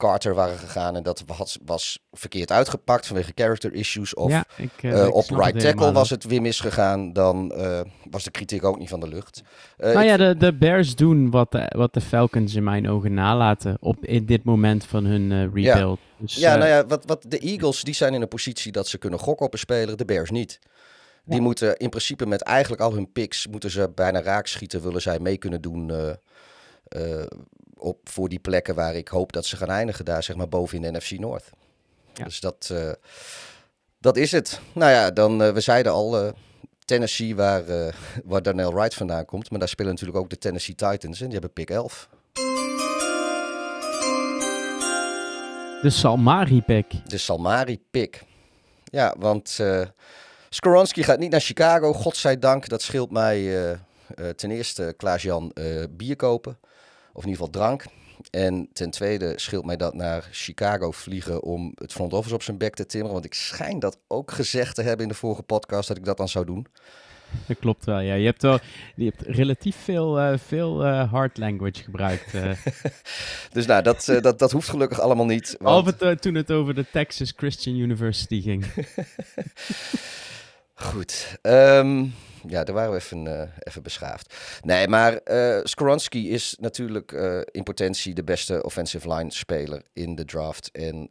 Carter 0.00 0.34
waren 0.34 0.58
gegaan 0.58 0.96
en 0.96 1.02
dat 1.02 1.22
was, 1.26 1.58
was 1.64 1.98
verkeerd 2.12 2.52
uitgepakt 2.52 3.06
vanwege 3.06 3.32
character 3.34 3.72
issues 3.74 4.14
of 4.14 4.30
ja, 4.30 4.44
ik, 4.56 4.70
eh, 4.80 5.00
eh, 5.00 5.06
ik 5.06 5.14
op 5.14 5.24
snap 5.24 5.40
right 5.40 5.60
tackle 5.60 5.92
was 5.92 6.10
het 6.10 6.24
weer 6.24 6.42
misgegaan, 6.42 7.12
dan 7.12 7.52
eh, 7.52 7.80
was 8.10 8.24
de 8.24 8.30
kritiek 8.30 8.64
ook 8.64 8.78
niet 8.78 8.88
van 8.88 9.00
de 9.00 9.08
lucht. 9.08 9.42
Eh, 9.76 9.92
Nou 9.94 10.04
ja, 10.06 10.16
de, 10.16 10.36
de 10.36 10.54
Bears 10.54 10.94
doen 10.96 11.30
wat 11.30 11.52
de, 11.52 11.72
wat 11.76 11.94
de 11.94 12.00
Falcons 12.00 12.54
in 12.54 12.64
mijn 12.64 12.88
ogen 12.88 13.14
nalaten 13.14 13.76
op 13.80 14.04
in 14.04 14.26
dit 14.26 14.44
moment 14.44 14.84
van 14.84 15.04
hun 15.04 15.32
eh, 15.32 15.54
rebuild. 15.54 15.98
Dus, 16.16 16.34
Ja, 16.34 16.52
eh, 16.52 16.58
nou 16.58 16.70
ja, 16.70 16.86
wat, 16.86 17.04
wat 17.06 17.24
de 17.28 17.38
Eagles, 17.38 17.82
die 17.82 17.94
zijn 17.94 18.14
in 18.14 18.22
een 18.22 18.28
positie 18.28 18.72
dat 18.72 18.88
ze 18.88 18.98
kunnen 18.98 19.18
gokken 19.18 19.46
op 19.46 19.52
een 19.52 19.58
speler, 19.58 19.96
de 19.96 20.04
Bears 20.04 20.30
niet. 20.30 20.58
Die 21.24 21.36
Ja. 21.38 21.42
moeten 21.42 21.76
in 21.76 21.88
principe 21.88 22.26
met 22.26 22.42
eigenlijk 22.42 22.82
al 22.82 22.92
hun 22.94 23.12
picks, 23.12 23.46
moeten 23.46 23.70
ze 23.70 23.90
bijna 23.94 24.22
raak 24.22 24.46
schieten, 24.46 24.82
willen 24.82 25.02
zij 25.02 25.18
mee 25.18 25.36
kunnen 25.36 25.60
doen 25.60 25.90
eh, 25.90 26.10
eh, 27.20 27.26
op, 27.80 28.08
voor 28.08 28.28
die 28.28 28.38
plekken 28.38 28.74
waar 28.74 28.94
ik 28.94 29.08
hoop 29.08 29.32
dat 29.32 29.46
ze 29.46 29.56
gaan 29.56 29.68
eindigen, 29.68 30.04
daar 30.04 30.22
zeg 30.22 30.36
maar 30.36 30.48
boven 30.48 30.76
in 30.76 30.92
de 30.92 30.98
NFC 30.98 31.10
North. 31.10 31.50
Ja. 32.14 32.24
Dus 32.24 32.40
dat, 32.40 32.70
eh, 32.72 32.92
dat 33.98 34.16
is 34.16 34.32
het. 34.32 34.60
Nou 34.72 34.90
ja, 34.90 35.10
dan, 35.10 35.42
eh, 35.42 35.52
we 35.52 35.60
zeiden 35.60 35.92
al, 35.92 36.18
eh, 36.18 36.32
Tennessee 36.84 37.36
waar, 37.36 37.64
waar 38.24 38.42
Darnell 38.42 38.70
Wright 38.70 38.94
vandaan 38.94 39.24
komt, 39.24 39.50
maar 39.50 39.58
daar 39.58 39.68
spelen 39.68 39.90
natuurlijk 39.90 40.18
ook 40.18 40.30
de 40.30 40.38
Tennessee 40.38 40.74
Titans 40.74 41.20
en 41.20 41.24
die 41.24 41.32
hebben 41.32 41.52
pick 41.52 41.70
11. 41.70 42.08
de 45.82 45.90
Salmari 45.90 46.62
pick. 46.62 46.86
De 47.06 47.18
Salmari 47.18 47.80
pick. 47.90 48.22
Ja, 48.84 49.14
want 49.18 49.56
eh 49.60 49.82
Skoronski 50.48 51.02
gaat 51.02 51.18
niet 51.18 51.30
naar 51.30 51.40
Chicago. 51.40 51.92
Godzijdank, 51.92 52.68
dat 52.68 52.82
scheelt 52.82 53.10
mij 53.10 53.50
ten 54.36 54.50
eerste, 54.50 54.94
Klaas-Jan, 54.96 55.52
bier 55.90 56.16
kopen. 56.16 56.58
Of 57.20 57.26
in 57.26 57.32
ieder 57.32 57.46
geval 57.46 57.62
drank. 57.62 57.84
En 58.30 58.68
ten 58.72 58.90
tweede 58.90 59.32
scheelt 59.36 59.64
mij 59.64 59.76
dat 59.76 59.94
naar 59.94 60.28
Chicago 60.32 60.90
vliegen 60.90 61.42
om 61.42 61.72
het 61.74 61.92
front 61.92 62.12
office 62.12 62.34
op 62.34 62.42
zijn 62.42 62.58
bek 62.58 62.74
te 62.74 62.86
timmeren. 62.86 63.12
Want 63.12 63.24
ik 63.24 63.34
schijn 63.34 63.78
dat 63.78 63.98
ook 64.08 64.30
gezegd 64.30 64.74
te 64.74 64.82
hebben 64.82 65.02
in 65.02 65.08
de 65.12 65.18
vorige 65.18 65.42
podcast 65.42 65.88
dat 65.88 65.96
ik 65.96 66.04
dat 66.04 66.16
dan 66.16 66.28
zou 66.28 66.44
doen. 66.44 66.66
Dat 67.46 67.58
klopt 67.58 67.84
wel, 67.84 67.98
ja. 68.00 68.14
Je 68.14 68.24
hebt, 68.24 68.42
wel, 68.42 68.58
je 68.96 69.04
hebt 69.04 69.20
relatief 69.36 69.76
veel, 69.76 70.18
eh, 70.18 70.38
veel 70.38 70.84
eh, 70.84 71.10
hard 71.12 71.38
language 71.38 71.82
gebruikt. 71.82 72.34
eh. 72.34 72.50
Dus 73.52 73.66
nou, 73.66 73.82
dat, 73.82 74.18
dat, 74.20 74.38
dat 74.38 74.52
hoeft 74.52 74.68
gelukkig 74.68 75.00
allemaal 75.00 75.26
niet. 75.26 75.56
Want... 75.58 75.84
Behalve 75.84 76.18
toen 76.18 76.34
het 76.34 76.52
over 76.52 76.74
de 76.74 76.86
Texas 76.92 77.32
Christian 77.36 77.76
University 77.76 78.40
ging. 78.42 78.64
Goed. 80.74 81.38
ehm, 81.42 82.06
ja, 82.46 82.64
daar 82.64 82.74
waren 82.74 82.90
we 82.90 82.96
even, 82.96 83.40
eh, 83.40 83.48
even 83.58 83.82
beschaafd. 83.82 84.34
Nee, 84.62 84.88
maar 84.88 85.20
Skoronski 85.62 86.30
is 86.30 86.56
natuurlijk 86.60 87.12
eh, 87.12 87.40
in 87.50 87.62
potentie 87.62 88.14
de 88.14 88.24
beste 88.24 88.62
offensive 88.62 89.12
line 89.12 89.32
speler 89.32 89.82
in 89.92 90.14
de 90.14 90.24
draft. 90.24 90.70
En 90.70 91.10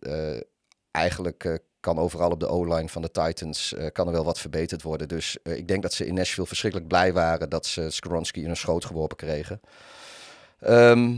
eigenlijk 0.92 1.60
kan 1.80 1.98
overal 2.00 2.32
op 2.32 2.40
de 2.40 2.48
O-line 2.48 2.90
van 2.90 3.02
de 3.02 3.12
Titans 3.12 3.76
kan 3.92 4.08
er 4.08 4.14
wel 4.14 4.24
wat 4.24 4.40
verbeterd 4.40 4.82
worden. 4.82 5.08
Dus 5.08 5.38
ik 5.44 5.68
denk 5.68 5.82
dat 5.82 5.94
ze 5.94 6.06
in 6.06 6.14
Nashville 6.14 6.48
verschrikkelijk 6.48 6.90
blij 6.90 7.14
waren 7.14 7.50
dat 7.50 7.66
ze 7.66 7.90
Skoronski 7.90 8.40
in 8.40 8.48
hun 8.48 8.56
schoot 8.58 8.86
geworpen 8.86 9.18
kregen. 9.18 9.62
Ehm, 10.60 11.16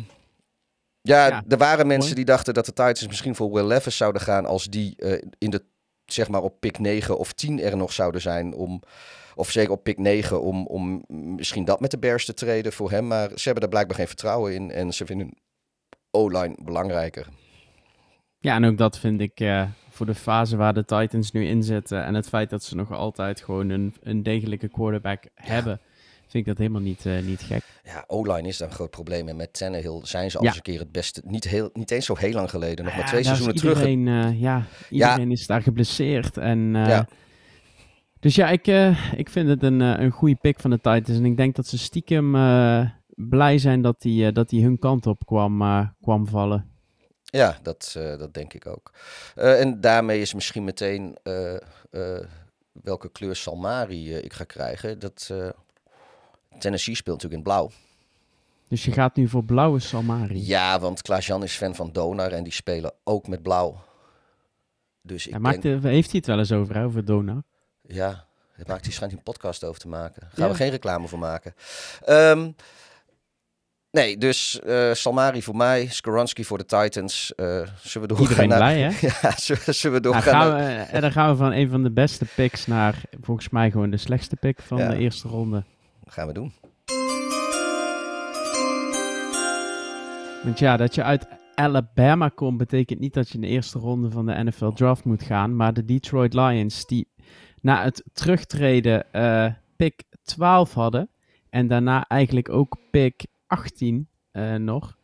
Ja, 1.02 1.28
Ja, 1.28 1.44
er 1.48 1.58
waren 1.58 1.88
mensen 1.88 2.04
mooi. 2.12 2.16
die 2.16 2.26
dachten 2.26 2.54
dat 2.54 2.66
de 2.66 2.74
Titans 2.74 3.08
misschien 3.08 3.36
voor 3.36 3.52
Will 3.52 3.66
Levis 3.66 3.98
zouden 3.98 4.22
gaan 4.22 4.46
als 4.46 4.66
die 4.66 4.96
in 5.38 5.50
de, 5.50 5.64
zeg 6.06 6.28
maar 6.30 6.42
op 6.42 6.60
pick 6.60 6.80
9 6.80 7.18
of 7.18 7.34
10 7.34 7.60
er 7.62 7.78
nog 7.78 7.94
zouden 7.94 8.22
zijn 8.22 8.54
om, 8.54 8.82
of 9.42 9.52
zeker 9.52 9.72
op 9.72 9.84
pick 9.84 9.98
9 9.98 10.42
om, 10.42 10.66
om 10.68 11.04
misschien 11.08 11.66
dat 11.66 11.80
met 11.80 11.92
de 11.92 11.98
Bears 11.98 12.26
te 12.26 12.34
treden 12.34 12.74
voor 12.74 12.92
hem. 12.92 13.08
Maar 13.08 13.28
ze 13.30 13.42
hebben 13.44 13.62
daar 13.62 13.70
blijkbaar 13.70 13.96
geen 13.98 14.08
vertrouwen 14.08 14.54
in 14.54 14.72
en 14.72 14.94
ze 14.94 15.06
vinden 15.06 15.32
O-line 16.12 16.56
belangrijker. 16.64 17.28
Ja, 18.38 18.56
en 18.56 18.66
ook 18.66 18.78
dat 18.78 19.00
vind 19.00 19.22
ik 19.22 19.40
eh, 19.40 19.64
voor 19.90 20.06
de 20.06 20.16
fase 20.16 20.58
waar 20.58 20.74
de 20.74 20.86
Titans 20.86 21.32
nu 21.32 21.46
in 21.48 21.64
zitten 21.64 22.04
en 22.06 22.14
het 22.14 22.28
feit 22.28 22.50
dat 22.50 22.64
ze 22.64 22.76
nog 22.76 22.92
altijd 22.92 23.42
gewoon 23.42 23.70
een, 23.70 23.96
een 24.04 24.24
degelijke 24.24 24.68
quarterback 24.70 25.24
hebben, 25.36 25.80
vind 26.22 26.34
ik 26.34 26.46
dat 26.46 26.58
helemaal 26.58 26.82
niet, 26.82 27.06
eh, 27.06 27.20
niet 27.22 27.42
gek. 27.42 27.64
Ja, 27.84 28.04
O-line 28.08 28.48
is 28.48 28.58
daar 28.58 28.68
een 28.70 28.74
groot 28.74 28.90
probleem 28.90 29.28
en 29.28 29.36
met 29.36 29.54
Tannehill 29.54 30.00
zijn 30.04 30.32
ze 30.32 30.38
al 30.38 30.44
Ja. 30.44 30.50
eens 30.50 30.58
een 30.58 30.64
keer 30.64 30.80
het 30.80 30.92
beste. 30.92 31.22
Niet, 31.26 31.44
heel, 31.44 31.70
niet 31.74 31.92
eens 31.92 32.06
zo 32.06 32.16
heel 32.16 32.32
lang 32.34 32.50
geleden, 32.50 32.86
nog 32.86 32.94
maar 32.94 33.04
Ja, 33.04 33.10
twee 33.10 33.24
seizoenen 33.24 33.56
terug. 33.56 33.82
eh, 33.84 34.42
ja, 34.42 34.66
iedereen 34.90 35.32
is 35.32 35.48
daar 35.48 35.62
geblesseerd. 35.62 36.38
En, 36.38 36.74
Ja. 36.74 37.08
Dus 38.22 38.36
ja, 38.36 38.50
ik, 38.50 38.68
eh, 38.68 39.14
ik 39.14 39.30
vind 39.30 39.50
het 39.50 39.64
een, 39.64 39.82
eh, 39.82 40.00
een 40.00 40.12
goede 40.12 40.36
pick 40.36 40.60
van 40.60 40.70
de 40.70 40.76
Titans. 40.76 41.18
En 41.18 41.26
ik 41.26 41.38
denk 41.38 41.56
dat 41.56 41.68
ze 41.68 41.78
stiekem 41.78 42.36
eh, 42.36 42.90
blij 43.16 43.58
zijn 43.58 43.82
dat 43.82 44.02
die, 44.02 44.26
eh, 44.26 44.34
dat 44.34 44.50
die 44.50 44.64
hun 44.64 44.80
kant 44.80 45.08
op 45.08 45.26
kwam, 45.26 45.58
kwam 46.02 46.28
vallen. 46.28 46.70
Ja, 47.24 47.58
dat, 47.62 47.92
dat 47.94 48.34
denk 48.34 48.54
ik 48.54 48.68
ook. 48.68 48.92
En 49.36 49.82
daarmee 49.82 50.22
is 50.22 50.34
misschien 50.34 50.64
meteen 50.64 51.18
welke 52.72 53.12
kleur 53.12 53.36
Salmari 53.36 54.16
ik 54.16 54.34
ga 54.34 54.44
krijgen. 54.44 55.00
Dat, 55.00 55.34
Tennessee 56.60 56.96
speelt 56.96 57.22
natuurlijk 57.22 57.48
in 57.48 57.54
blauw. 57.54 57.70
Dus 58.68 58.86
je 58.86 58.92
gaat 58.92 59.16
nu 59.16 59.28
voor 59.28 59.44
blauwe 59.44 59.80
Salmari. 59.80 60.48
Ja, 60.48 60.80
want 60.80 61.02
Klaas-Jan 61.02 61.44
is 61.44 61.56
fan 61.56 61.76
van 61.76 61.92
Donar 61.92 62.32
en 62.32 62.44
die 62.44 62.54
spelen 62.54 62.94
ook 63.04 63.28
met 63.28 63.42
blauw. 63.42 63.84
Dus 65.02 65.28
ik 65.28 65.34
Hij 65.34 65.42
denk, 65.42 65.64
maakt, 65.64 65.84
heeft 65.84 66.10
hij 66.12 66.18
het 66.20 66.28
wel 66.28 66.40
eens 66.40 66.52
over, 66.52 66.76
hè, 66.76 66.84
over 66.84 67.06
Dona? 67.06 67.44
Ja, 67.82 68.26
het 68.54 68.68
maakt 68.68 68.84
hij 68.86 68.94
schijnt 68.94 69.14
een 69.14 69.24
podcast 69.24 69.64
over 69.64 69.82
te 69.82 69.88
maken. 69.88 70.22
Gaan 70.22 70.46
Ja. 70.46 70.52
we 70.52 70.56
geen 70.58 70.70
reclame 70.70 71.08
voor 71.08 71.20
maken. 71.20 71.54
Ehm, 72.06 72.52
nee, 73.92 74.18
dus 74.18 74.60
eh, 74.60 74.94
Salmari 74.94 75.44
voor 75.44 75.56
mij, 75.56 75.88
Skoronski 75.88 76.46
voor 76.46 76.58
de 76.58 76.66
Titans. 76.66 77.36
Eh, 77.36 77.46
zullen 77.84 78.08
we 78.08 78.16
doorgaan 78.16 78.20
Iedereen 78.30 78.50
naar... 78.50 78.58
blij, 78.58 78.80
hè? 78.82 79.08
Ja, 79.22 79.38
zullen, 79.38 79.76
zullen 79.76 80.02
we 80.02 80.08
Nou, 80.10 80.14
doorgaan 80.14 80.42
gaan 80.42 80.58
naar- 80.58 80.78
we, 80.78 80.92
en 80.92 81.02
dan 81.02 81.12
gaan 81.12 81.30
we 81.32 81.36
van 81.36 81.52
een 81.54 81.70
van 81.70 81.84
de 81.84 81.92
beste 81.92 82.26
picks 82.36 82.68
naar 82.68 83.02
volgens 83.22 83.50
mij 83.50 83.72
gewoon 83.72 83.90
de 83.90 83.98
slechtste 83.98 84.36
pick 84.36 84.62
van 84.62 84.78
Ja. 84.78 84.88
de 84.90 84.98
eerste 84.98 85.28
ronde. 85.28 85.64
gaan 86.06 86.28
we 86.28 86.34
doen. 86.34 86.54
Want 90.44 90.60
ja, 90.60 90.78
dat 90.78 90.96
je 90.96 91.04
uit 91.04 91.28
Alabama 91.56 92.30
komt, 92.30 92.58
betekent 92.58 93.00
niet 93.00 93.14
dat 93.14 93.28
je 93.30 93.34
in 93.36 93.42
de 93.42 93.48
eerste 93.48 93.80
ronde 93.80 94.12
van 94.12 94.26
de 94.26 94.44
NFL 94.44 94.70
draft 94.72 95.04
moet 95.04 95.24
gaan. 95.24 95.56
Maar 95.56 95.74
de 95.74 95.86
Detroit 95.86 96.34
Lions, 96.34 96.86
die 96.86 97.08
na 97.62 97.84
het 97.84 98.04
terugtreden 98.14 99.14
eh, 99.14 99.54
pick 99.76 100.04
12 100.24 100.74
hadden. 100.74 101.10
En 101.50 101.68
daarna 101.68 102.08
eigenlijk 102.08 102.50
ook 102.50 102.78
pick 102.92 103.26
18 103.48 104.10
eh, 104.32 104.56
nog. 104.56 104.98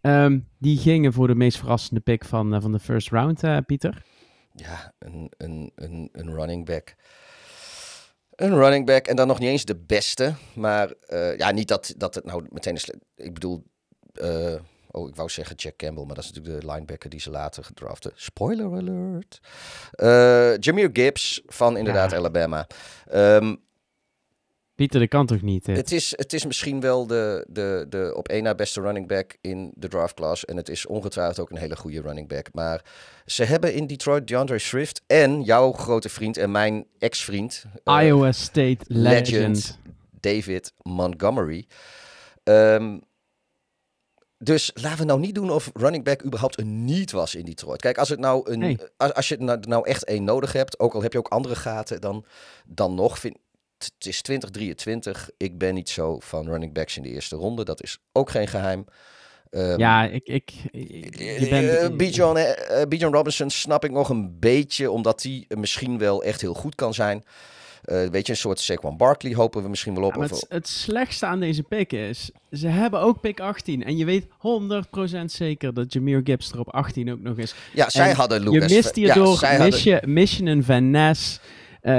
ehm, 0.00 0.40
die 0.58 0.78
gingen 0.78 1.12
voor 1.12 1.26
de 1.26 1.34
meest 1.34 1.58
verrassende 1.58 2.00
pick 2.00 2.24
van, 2.24 2.54
eh, 2.54 2.60
van 2.60 2.72
de 2.72 2.78
first 2.78 3.08
round, 3.08 3.66
Pieter. 3.66 4.02
Ja, 4.52 4.92
een, 4.98 5.32
een, 5.36 5.72
een, 5.74 6.08
een 6.12 6.34
running 6.34 6.66
back. 6.66 6.94
Een 8.34 8.54
running 8.54 8.86
back 8.86 9.06
en 9.06 9.16
dan 9.16 9.26
nog 9.26 9.38
niet 9.38 9.48
eens 9.48 9.64
de 9.64 9.76
beste. 9.76 10.34
Maar 10.54 10.92
ja, 11.36 11.50
niet 11.50 11.68
dat, 11.68 11.94
dat 11.96 12.14
het 12.14 12.24
nou 12.24 12.46
meteen 12.48 12.74
is. 12.74 12.90
Ik 13.14 13.34
bedoel, 13.34 13.64
oh, 14.94 15.08
ik 15.08 15.16
wou 15.16 15.28
zeggen 15.28 15.56
Jack 15.56 15.76
Campbell, 15.76 16.04
maar 16.04 16.14
dat 16.14 16.24
is 16.24 16.32
natuurlijk 16.32 16.60
de 16.60 16.72
linebacker 16.72 17.10
die 17.10 17.20
ze 17.20 17.30
later 17.30 17.64
gedraften. 17.64 18.12
Spoiler 18.14 18.72
alert. 18.76 19.40
Eh 19.92 20.56
Jameer 20.58 20.90
Gibbs 20.92 21.42
van 21.46 21.76
inderdaad 21.76 22.10
Ja. 22.10 22.16
Alabama. 22.16 22.66
Ehm, 23.10 23.54
Pieter, 24.74 25.00
dat 25.00 25.08
kan 25.08 25.26
toch 25.26 25.42
niet? 25.42 25.66
het, 25.66 25.92
is, 25.92 26.10
het 26.16 26.32
is 26.32 26.46
misschien 26.46 26.80
wel 26.80 27.06
de, 27.06 27.46
de, 27.48 27.86
de 27.88 28.12
op 28.16 28.28
één 28.28 28.42
na 28.42 28.54
beste 28.54 28.80
running 28.80 29.08
back 29.08 29.36
in 29.40 29.72
de 29.76 29.88
draft 29.88 30.14
class. 30.14 30.44
En 30.44 30.56
het 30.56 30.68
is 30.68 30.86
ongetwijfeld 30.86 31.38
ook 31.40 31.50
een 31.50 31.56
hele 31.56 31.76
goede 31.76 32.00
running 32.00 32.28
back. 32.28 32.48
Maar 32.52 32.84
ze 33.26 33.44
hebben 33.44 33.74
in 33.74 33.86
Detroit 33.86 34.26
DeAndre 34.26 34.58
Swift 34.58 35.02
en 35.06 35.42
jouw 35.42 35.72
grote 35.72 36.08
vriend 36.08 36.36
en 36.36 36.50
mijn 36.50 36.86
ex-vriend. 36.98 37.64
eh, 37.84 38.00
Iowa 38.04 38.32
State 38.32 38.78
legend. 38.86 39.28
legend. 39.28 39.78
David 40.20 40.72
Montgomery. 40.82 41.66
Ehm, 42.42 42.98
dus 44.44 44.70
laten 44.74 44.98
we 44.98 45.04
nou 45.04 45.20
niet 45.20 45.34
doen 45.34 45.50
of 45.50 45.70
running 45.74 46.04
back 46.04 46.24
überhaupt 46.24 46.58
een 46.58 46.84
niet 46.84 47.10
was 47.10 47.34
in 47.34 47.44
Detroit. 47.44 47.80
Kijk, 47.80 47.98
als, 47.98 48.08
het 48.08 48.18
nou 48.18 48.50
een, 48.50 48.58
Nee. 48.58 48.78
als, 48.96 49.14
als 49.14 49.28
je 49.28 49.36
nou, 49.38 49.58
nou 49.60 49.88
echt 49.88 50.04
één 50.04 50.24
nodig 50.24 50.52
hebt, 50.52 50.78
ook 50.78 50.94
al 50.94 51.02
heb 51.02 51.12
je 51.12 51.18
ook 51.18 51.28
andere 51.28 51.56
gaten, 51.56 52.00
dan, 52.00 52.24
dan 52.66 52.94
nog 52.94 53.18
vind 53.18 53.36
het 53.78 54.06
is 54.06 54.22
2023. 54.22 55.30
Ik 55.36 55.58
ben 55.58 55.74
niet 55.74 55.88
zo 55.88 56.18
van 56.20 56.46
running 56.46 56.72
backs 56.72 56.96
in 56.96 57.02
de 57.02 57.08
eerste 57.08 57.36
ronde. 57.36 57.64
Dat 57.64 57.82
is 57.82 57.98
ook 58.12 58.30
geen 58.30 58.48
geheim. 58.48 58.84
Ehm, 59.50 59.78
Ja, 59.78 60.04
ik... 60.04 60.28
ik 60.28 60.52
je 60.70 61.46
bent, 61.50 61.68
eh, 61.68 61.96
Bijan 61.96 62.38
Bijan 62.88 63.12
Robinson 63.12 63.50
snap 63.50 63.84
ik 63.84 63.90
nog 63.90 64.08
een 64.08 64.38
beetje, 64.40 64.90
omdat 64.90 65.22
hij 65.22 65.44
misschien 65.48 65.98
wel 65.98 66.22
echt 66.22 66.40
heel 66.40 66.54
goed 66.54 66.74
kan 66.74 66.94
zijn. 66.94 67.24
Eh, 67.84 68.06
weet 68.08 68.26
je, 68.26 68.32
een 68.32 68.38
soort 68.38 68.60
Saquon 68.60 68.96
Barkley 68.96 69.34
hopen 69.34 69.62
we 69.62 69.68
misschien 69.68 69.94
wel 69.94 70.04
op. 70.04 70.14
Ja, 70.14 70.20
of- 70.20 70.30
het, 70.30 70.46
het 70.48 70.68
slechtste 70.68 71.26
aan 71.26 71.40
deze 71.40 71.62
pick 71.62 71.92
is, 71.92 72.30
ze 72.52 72.68
hebben 72.68 73.00
ook 73.00 73.20
pick 73.20 73.40
18. 73.40 73.84
En 73.84 73.96
je 73.96 74.04
weet 74.04 74.26
100% 74.26 75.24
zeker 75.24 75.74
dat 75.74 75.92
Jameer 75.92 76.20
Gibbs 76.24 76.52
er 76.52 76.58
op 76.58 76.68
18 76.72 77.12
ook 77.12 77.20
nog 77.20 77.38
is. 77.38 77.54
ja, 77.72 77.90
zij 77.90 78.10
en 78.10 78.16
hadden 78.16 78.40
Lucas. 78.50 78.68
je 78.68 78.74
mist 78.74 78.96
ja, 78.96 79.02
hierdoor, 79.02 79.36
zij 79.38 79.58
mis, 79.58 79.74
hadden- 79.84 80.00
je, 80.02 80.06
mis 80.06 80.36
je 80.36 80.44
een 80.44 80.64
Van 80.64 80.90
Ness. 80.90 81.40
Eh, 81.84 81.94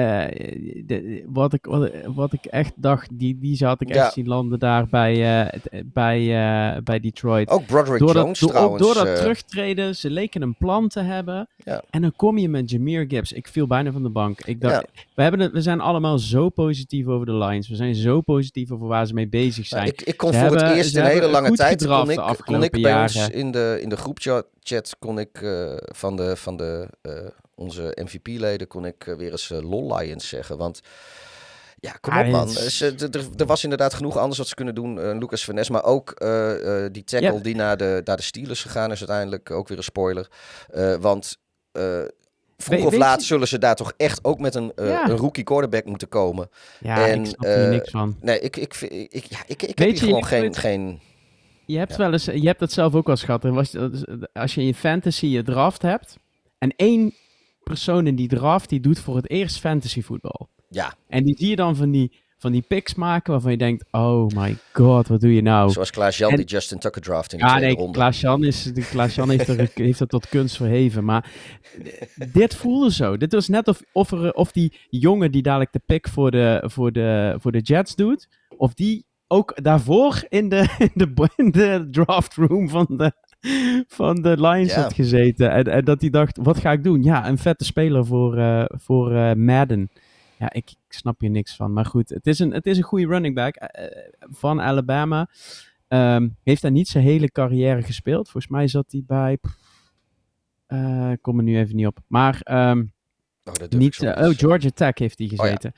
de- 0.86 1.24
wat, 1.28 1.53
ik, 1.53 1.66
wat, 1.66 1.91
wat 2.16 2.34
ik 2.34 2.45
echt 2.45 2.72
dacht, 2.76 3.10
die, 3.14 3.38
die 3.40 3.56
zat 3.56 3.82
ik 3.82 3.90
echt 3.90 3.98
Ja. 3.98 4.10
zien 4.10 4.28
landen 4.28 4.60
daar 4.60 4.88
bij, 4.88 5.14
eh, 5.45 5.52
het- 5.52 5.94
bij, 5.94 6.20
eh, 6.20 6.82
bij 6.84 6.99
Detroit. 6.99 7.49
Ook 7.49 7.66
Broderick 7.66 7.99
door 7.99 8.14
dat, 8.14 8.24
Jones 8.24 8.40
door, 8.40 8.49
trouwens. 8.49 8.84
door 8.84 8.94
dat 8.94 9.07
eh, 9.07 9.14
terugtreden, 9.14 9.95
ze 9.95 10.10
leken 10.10 10.41
een 10.41 10.56
plan 10.57 10.88
te 10.88 10.99
hebben. 10.99 11.48
Ja. 11.57 11.84
En 11.90 12.02
dan 12.02 12.14
kom 12.16 12.38
je 12.38 12.49
met 12.49 12.70
Jameer 12.70 13.06
Gibbs. 13.07 13.34
Ik 13.34 13.48
viel 13.48 13.68
bijna 13.68 13.91
van 13.91 14.03
de 14.03 14.10
bank. 14.10 14.41
Ik 14.45 14.62
dacht, 14.62 14.86
we, 15.16 15.22
hebben 15.22 15.40
het, 15.40 15.52
we 15.52 15.62
zijn 15.62 15.80
allemaal 15.82 16.18
zo 16.20 16.49
positief 16.49 17.07
over 17.07 17.26
de 17.26 17.36
Lions. 17.38 17.70
We 17.70 17.76
zijn 17.76 17.95
zo 17.95 18.22
positief 18.22 18.72
over 18.72 18.88
waar 18.88 19.06
ze 19.07 19.14
mee 19.14 19.28
bezig 19.28 19.66
zijn. 19.66 19.84
nou, 19.84 19.95
ik, 19.98 20.02
ik 20.07 20.18
kon 20.18 20.34
Ze 20.34 20.40
voor 20.40 20.56
het 20.56 20.76
eerst 20.78 20.95
een 20.95 21.06
hele 21.06 21.28
lange 21.28 21.52
tijd 21.52 21.86
kon 21.88 22.10
ik, 22.10 22.20
kon 22.45 22.64
ik 22.64 22.82
bij 22.82 23.02
ons 23.02 23.30
in 23.30 23.52
de, 23.52 23.80
in 23.82 23.90
de 23.90 23.98
groepchat 23.98 24.45
chat 24.68 24.96
kon 25.00 25.20
ik 25.20 25.42
eh, 25.42 25.74
van, 25.78 26.16
de, 26.16 26.36
van 26.36 26.58
de, 26.58 26.88
eh, 27.02 27.14
onze 27.56 27.98
MVP-leden 28.04 28.68
kon 28.68 28.86
ik 28.86 29.08
eh, 29.08 29.16
weer 29.16 29.32
eens 29.32 29.50
lol 29.50 29.96
Lions 29.98 30.28
zeggen. 30.30 30.58
Want 30.58 30.80
ja, 31.80 31.92
kom 31.92 32.14
Ah, 32.14 32.26
op 32.26 32.32
man. 32.32 32.50
Er 33.38 33.46
was 33.46 33.64
inderdaad 33.64 33.94
genoeg 33.94 34.18
anders 34.18 34.38
wat 34.38 34.48
ze 34.48 34.56
kunnen 34.56 34.76
doen. 34.76 35.18
Lucas 35.18 35.46
Van 35.46 35.56
Ness, 35.56 35.70
maar 35.70 35.84
ook 35.84 36.20
die 36.92 37.04
tackle 37.04 37.34
Ja. 37.34 37.40
die 37.40 37.56
naar 37.56 37.78
de, 37.78 38.02
naar 38.06 38.18
de 38.18 38.24
Steelers 38.24 38.62
gegaan 38.62 38.92
is 38.92 39.00
uiteindelijk. 39.00 39.52
Ook 39.52 39.68
weer 39.68 39.78
een 39.78 39.84
spoiler. 39.84 40.28
Want 41.00 41.38
vroeg 42.58 42.80
We- 42.80 42.86
of 42.86 42.96
laat 42.96 43.20
je- 43.20 43.26
zullen 43.26 43.48
ze 43.48 43.58
daar 43.58 43.76
toch 43.76 43.94
echt 43.98 44.20
ook 44.24 44.40
met 44.40 44.56
een, 44.56 44.72
Ja. 44.76 45.10
een 45.10 45.18
rookie 45.18 45.44
quarterback 45.44 45.86
moeten 45.86 46.08
komen. 46.10 46.50
ja, 46.80 47.08
en, 47.08 47.20
ik 47.20 47.26
snap 47.28 47.44
er 47.46 47.70
niks 47.70 47.90
van. 47.92 48.18
Nee, 48.22 48.40
ik, 48.40 48.56
ik, 48.58 48.76
ik, 49.10 49.24
ja, 49.26 49.38
ik, 49.48 49.62
ik 49.62 49.68
heb 49.68 49.78
Weet 49.78 49.88
hier 49.88 49.94
je, 50.00 50.06
gewoon 50.06 50.26
geen, 50.26 50.56
geen... 50.56 51.02
Je 51.66 51.78
hebt, 51.78 51.92
Ja. 51.92 51.98
wel 51.98 52.12
eens, 52.12 52.26
je 52.26 52.46
hebt 52.48 52.60
dat 52.60 52.72
zelf 52.72 52.96
ook 52.96 53.06
wel 53.08 53.16
eens 53.16 53.24
gehad. 53.24 53.44
Er 53.44 53.54
was, 53.54 53.76
als 54.34 54.56
je 54.56 54.62
in 54.62 54.74
fantasy 54.74 55.26
je 55.26 55.44
draft 55.44 55.82
hebt. 55.82 56.18
En 56.58 56.74
één 56.76 57.14
persoon 57.64 58.08
in 58.08 58.16
die 58.16 58.28
draft 58.28 58.70
die 58.70 58.80
doet 58.80 59.00
voor 59.00 59.16
het 59.16 59.30
eerst 59.30 59.60
fantasy 59.60 60.02
voetbal. 60.02 60.50
Ja, 60.70 60.94
En 61.08 61.24
die 61.24 61.38
zie 61.38 61.50
je 61.50 61.56
dan 61.56 61.76
van 61.76 61.92
die, 61.92 62.12
van 62.38 62.52
die 62.52 62.62
picks 62.62 62.96
maken 62.96 63.32
waarvan 63.32 63.52
je 63.52 63.58
denkt: 63.58 63.86
oh 63.92 64.28
my 64.36 64.58
god, 64.74 65.08
wat 65.08 65.22
doe 65.22 65.34
je 65.36 65.42
nou? 65.42 65.72
zoals 65.72 65.92
Klaas 65.92 66.18
Jan 66.18 66.30
En- 66.32 66.36
die 66.38 66.46
Justin 66.46 66.80
Tucker 66.80 67.02
draft 67.02 67.34
in 67.34 67.40
de 67.40 67.46
Ja, 67.46 67.58
nee, 67.58 67.76
ronde. 67.76 67.92
Klaas-Jan 67.92 68.52
Klaas-Jan 68.90 69.30
heeft, 69.30 69.48
er, 69.48 69.70
heeft 69.86 70.00
dat 70.00 70.10
tot 70.10 70.30
kunst 70.30 70.56
verheven. 70.56 71.04
Maar 71.06 71.32
dit 72.32 72.56
voelde 72.56 72.92
zo. 72.92 73.18
Dit 73.18 73.34
was 73.34 73.48
net 73.48 73.68
of, 73.68 73.82
of, 73.92 74.12
er, 74.12 74.34
of 74.34 74.52
die 74.52 74.74
jongen 74.90 75.32
die 75.32 75.42
dadelijk 75.42 75.72
de 75.74 75.82
pick 75.86 76.08
voor 76.08 76.32
de, 76.32 76.64
voor, 76.66 76.92
de, 76.92 77.36
voor 77.40 77.52
de 77.52 77.60
Jets 77.62 77.96
doet, 77.96 78.28
of 78.58 78.74
die 78.74 79.06
ook 79.27 79.64
daarvoor 79.64 80.23
in 80.30 80.49
de, 80.49 80.76
in 80.93 81.14
de, 81.14 81.30
in 81.35 81.52
de 81.52 81.88
draft 81.91 82.35
room 82.35 82.69
van 82.69 82.85
de, 82.89 83.11
van 83.88 84.22
de 84.22 84.41
Lions 84.41 84.73
had 84.73 84.93
gezeten. 84.93 85.52
En, 85.52 85.64
en 85.64 85.85
dat 85.85 86.02
hij 86.02 86.10
dacht, 86.10 86.38
wat 86.38 86.57
ga 86.57 86.72
ik 86.72 86.84
doen? 86.84 87.03
Ja, 87.03 87.27
een 87.27 87.38
vette 87.38 87.65
speler 87.65 88.06
voor, 88.06 88.38
eh, 88.38 88.65
voor 88.68 89.15
eh, 89.15 89.34
Madden. 89.34 89.89
Ja, 90.38 90.53
ik, 90.53 90.69
ik 90.69 90.93
snap 90.93 91.19
hier 91.19 91.30
niks 91.30 91.56
van. 91.56 91.73
Maar 91.73 91.85
goed, 91.85 92.10
het 92.10 92.27
is 92.27 92.39
een, 92.39 92.52
het 92.52 92.65
is 92.65 92.77
een 92.77 92.84
goede 92.84 93.07
running 93.07 93.35
back 93.35 93.56
eh, 93.56 94.11
van 94.19 94.61
Alabama. 94.61 95.30
Ehm, 95.88 96.30
heeft 96.43 96.61
hij 96.61 96.72
niet 96.72 96.88
zijn 96.88 97.03
hele 97.03 97.31
carrière 97.31 97.81
gespeeld. 97.81 98.30
Volgens 98.30 98.52
mij 98.52 98.68
zat 98.68 98.91
hij 98.91 99.03
bij... 99.07 99.34
ik 101.11 101.22
kom 101.22 101.38
er 101.38 101.43
nu 101.43 101.57
even 101.57 101.76
niet 101.76 101.88
op. 101.88 101.99
Maar 102.07 102.39
ehm, 102.41 102.84
Oh, 103.50 103.56
dat 103.56 103.72
niet... 103.72 104.04
eh, 104.04 104.28
oh, 104.28 104.38
Georgia 104.38 104.70
Tech 104.74 104.98
heeft 104.98 105.18
hij 105.18 105.28
ja. 105.32 105.44
gezeten. 105.44 105.74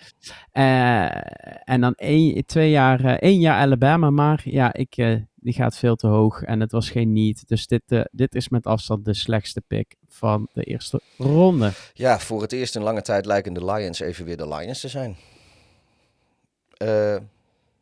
Eh, 0.52 1.70
en 1.70 1.82
dan 1.82 1.94
één, 1.94 2.46
twee 2.46 2.70
jaar, 2.70 3.06
eh, 3.06 3.14
één 3.14 3.40
jaar 3.40 3.60
Alabama. 3.60 4.10
Maar 4.10 4.42
ja, 4.44 4.74
ik, 4.74 4.96
die 5.36 5.54
gaat 5.54 5.78
veel 5.78 5.96
te 5.96 6.08
hoog 6.08 6.44
en 6.44 6.60
het 6.60 6.72
was 6.72 6.90
geen 6.90 7.14
niet. 7.14 7.48
Dus 7.48 7.68
dit, 7.68 7.82
dit 8.12 8.36
is 8.36 8.50
met 8.50 8.66
afstand 8.66 9.06
de 9.06 9.14
slechtste 9.14 9.62
pick 9.68 9.96
van 10.08 10.50
de 10.54 10.64
eerste 10.64 11.02
ronde. 11.18 11.72
Ja, 11.94 12.20
voor 12.20 12.42
het 12.42 12.52
eerst 12.52 12.76
in 12.76 12.82
lange 12.82 13.02
tijd 13.02 13.26
lijken 13.26 13.54
de 13.54 13.66
Lions 13.66 14.00
even 14.00 14.26
weer 14.26 14.38
de 14.38 14.48
Lions 14.48 14.80
te 14.80 14.88
zijn. 14.88 15.16